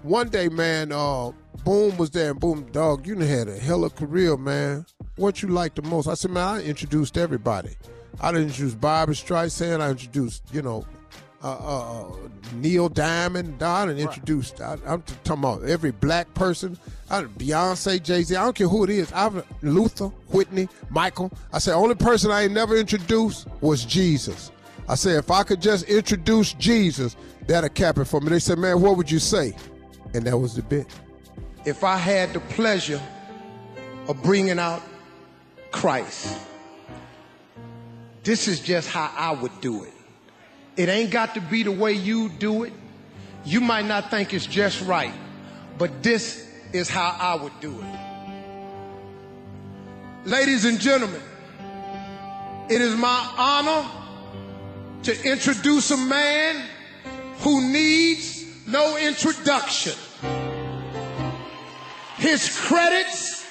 one 0.03 0.29
day, 0.29 0.49
man, 0.49 0.93
uh, 0.93 1.33
Boom 1.65 1.97
was 1.97 2.11
there, 2.11 2.31
and 2.31 2.41
Boom, 2.41 2.71
dog, 2.73 3.07
you 3.07 3.15
done 3.15 3.27
had 3.27 3.49
a 3.49 3.59
hell 3.59 3.85
of 3.85 3.93
a 3.93 3.95
career, 3.95 4.37
man. 4.37 4.87
What 5.17 5.43
you 5.43 5.49
like 5.49 5.75
the 5.75 5.83
most? 5.83 6.07
I 6.07 6.15
said, 6.15 6.31
man, 6.31 6.45
I 6.45 6.63
introduced 6.63 7.17
everybody. 7.17 7.77
I 8.21 8.31
introduced 8.31 8.81
Barbra 8.81 9.15
Streisand. 9.15 9.81
I 9.81 9.91
introduced, 9.91 10.43
you 10.53 10.63
know, 10.63 10.87
uh, 11.43 12.07
uh, 12.07 12.13
Neil 12.55 12.89
Diamond. 12.89 13.63
I 13.63 13.87
done 13.87 13.99
introduced. 13.99 14.61
I, 14.61 14.79
I'm 14.87 15.03
talking 15.25 15.45
about 15.45 15.65
every 15.65 15.91
black 15.91 16.33
person. 16.35 16.79
I 17.11 17.23
Beyonce, 17.23 18.03
Jay 18.03 18.23
Z. 18.23 18.35
I 18.37 18.45
don't 18.45 18.57
care 18.57 18.69
who 18.69 18.85
it 18.85 18.91
is. 18.91 19.13
I've 19.13 19.45
Luther, 19.63 20.07
Whitney, 20.29 20.69
Michael. 20.91 21.31
I 21.53 21.59
said, 21.59 21.75
only 21.75 21.95
person 21.95 22.31
I 22.31 22.43
ain't 22.43 22.53
never 22.53 22.77
introduced 22.77 23.47
was 23.61 23.85
Jesus. 23.85 24.51
I 24.89 24.95
said, 24.95 25.17
if 25.17 25.31
I 25.31 25.43
could 25.43 25.61
just 25.61 25.85
introduce 25.85 26.53
Jesus, 26.55 27.17
that'll 27.47 27.71
cap 27.71 27.99
it 27.99 28.05
for 28.07 28.21
me. 28.21 28.31
They 28.31 28.39
said, 28.39 28.59
man, 28.59 28.81
what 28.81 28.97
would 28.97 29.11
you 29.11 29.19
say? 29.19 29.55
And 30.15 30.25
that 30.25 30.39
was 30.39 30.55
the 30.55 30.63
bit. 30.63 30.87
If 31.67 31.83
I 31.83 31.97
had 31.97 32.33
the 32.33 32.41
pleasure 32.41 33.03
of 34.09 34.23
bringing 34.23 34.59
out 34.61 34.83
Christ, 35.73 36.39
this 38.23 38.47
is 38.49 38.61
just 38.61 38.89
how 38.89 39.13
I 39.15 39.33
would 39.33 39.61
do 39.61 39.85
it. 39.85 39.93
It 40.77 40.89
ain't 40.89 41.11
got 41.11 41.35
to 41.35 41.41
be 41.41 41.65
the 41.65 41.73
way 41.73 41.93
you 41.93 42.29
do 42.29 42.63
it. 42.63 42.73
You 43.45 43.61
might 43.61 43.85
not 43.85 44.11
think 44.11 44.33
it's 44.33 44.47
just 44.47 44.81
right, 44.83 45.13
but 45.77 46.03
this 46.03 46.49
is 46.73 46.89
how 46.89 47.17
I 47.19 47.35
would 47.35 47.61
do 47.61 47.77
it. 47.81 47.85
Ladies 50.25 50.65
and 50.65 50.79
gentlemen, 50.81 51.23
it 52.69 52.81
is 52.81 52.95
my 52.95 53.35
honor 53.37 53.89
to 55.05 55.25
introduce 55.25 55.91
a 55.91 55.97
man 55.97 56.63
who 57.39 57.61
needs 57.73 58.45
no 58.67 58.97
introduction. 58.97 59.95
His 62.19 62.59
credits 62.59 63.47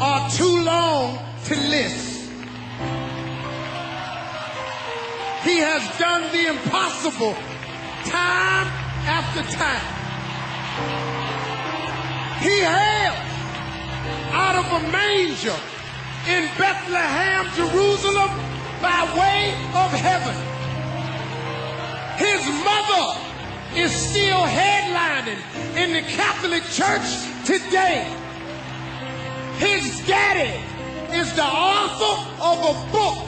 are 0.00 0.30
too 0.30 0.62
long 0.62 1.18
to 1.46 1.54
list. 1.56 2.30
He 5.42 5.58
has 5.58 5.98
done 5.98 6.22
the 6.30 6.46
impossible 6.46 7.34
time 8.04 8.66
after 9.06 9.42
time. 9.56 9.96
He 12.42 12.60
hails 12.60 13.26
out 14.32 14.54
of 14.54 14.66
a 14.70 14.92
manger 14.92 15.58
in 16.28 16.48
Bethlehem, 16.56 17.46
Jerusalem, 17.56 18.30
by 18.80 19.02
way 19.18 19.54
of 19.74 19.90
heaven. 19.90 20.36
His 22.18 22.46
mother 22.64 23.25
is 23.76 23.92
still 23.92 24.40
headlining 24.40 25.38
in 25.76 25.92
the 25.92 26.00
Catholic 26.00 26.62
Church 26.64 27.08
today. 27.44 28.08
His 29.58 30.04
daddy 30.06 30.56
is 31.14 31.32
the 31.34 31.44
author 31.44 32.14
of 32.40 32.58
a 32.72 32.92
book 32.92 33.26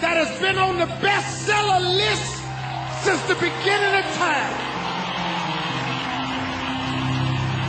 that 0.00 0.16
has 0.16 0.40
been 0.40 0.56
on 0.56 0.78
the 0.78 0.86
bestseller 1.04 1.80
list 1.84 2.32
since 3.04 3.20
the 3.28 3.34
beginning 3.34 3.94
of 4.00 4.04
time. 4.16 4.54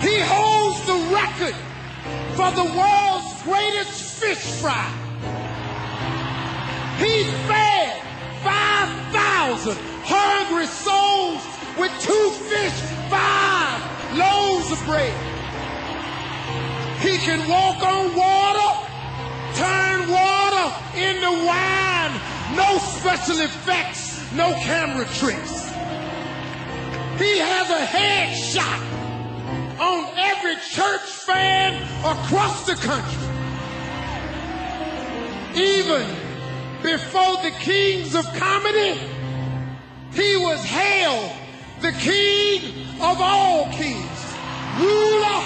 He 0.01 0.19
holds 0.23 0.79
the 0.87 0.99
record 1.11 1.55
for 2.39 2.49
the 2.55 2.67
world's 2.79 3.43
greatest 3.43 4.21
fish 4.21 4.61
fry. 4.61 4.87
He 6.97 7.23
fed 7.47 8.01
5,000 8.41 9.77
hungry 10.05 10.65
souls 10.65 11.58
with 11.79 11.91
two 12.01 12.29
fish, 12.49 12.73
five 13.09 14.17
loaves 14.17 14.71
of 14.71 14.85
bread. 14.85 15.15
He 16.99 17.17
can 17.17 17.47
walk 17.47 17.81
on 17.81 18.15
water, 18.15 18.87
turn 19.55 20.09
water 20.09 20.75
into 20.97 21.45
wine. 21.45 22.19
No 22.55 22.77
special 22.79 23.39
effects, 23.39 24.19
no 24.33 24.51
camera 24.55 25.05
tricks. 25.15 25.69
He 27.17 27.37
has 27.37 27.69
a 27.69 27.85
headshot 27.85 28.81
on 29.79 30.13
every 30.17 30.55
church 30.55 31.09
fan 31.25 31.81
across 32.03 32.65
the 32.65 32.75
country. 32.75 33.27
Even 35.55 36.05
before 36.83 37.37
the 37.43 37.51
kings 37.59 38.15
of 38.15 38.25
comedy, 38.33 38.99
he 40.13 40.35
was 40.37 40.61
hailed 40.63 41.38
the 41.81 41.91
king 41.93 42.61
of 42.99 43.21
all 43.21 43.71
kings, 43.71 44.19
ruler 44.75 45.39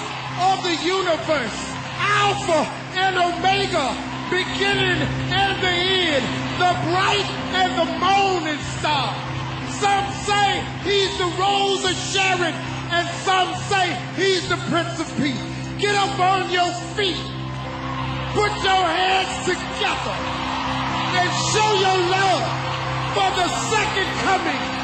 of 0.50 0.64
the 0.66 0.76
universe, 0.82 1.58
Alpha 1.94 2.66
and 2.98 3.14
Omega, 3.14 3.94
beginning 4.30 4.98
and 5.30 5.54
the 5.62 5.70
end, 5.70 6.26
the 6.58 6.74
bright 6.90 7.28
and 7.54 7.70
the 7.78 7.88
morning 8.02 8.58
star. 8.78 9.14
Some 9.78 10.06
say 10.26 10.58
he's 10.82 11.16
the 11.18 11.30
rose 11.38 11.84
of 11.84 11.94
Sharon, 12.10 12.54
and 12.90 13.06
some 13.22 13.54
say 13.70 13.94
he's 14.16 14.48
the 14.48 14.58
Prince 14.70 14.98
of 14.98 15.06
Peace. 15.18 15.38
Get 15.78 15.94
up 15.94 16.18
on 16.18 16.50
your 16.50 16.72
feet, 16.98 17.22
put 18.34 18.50
your 18.66 18.84
hands 18.90 19.46
together, 19.46 20.16
and 21.14 21.30
show 21.54 21.70
your 21.78 22.00
love 22.10 22.42
for 23.14 23.30
the 23.38 23.48
second 23.70 24.10
coming 24.26 24.83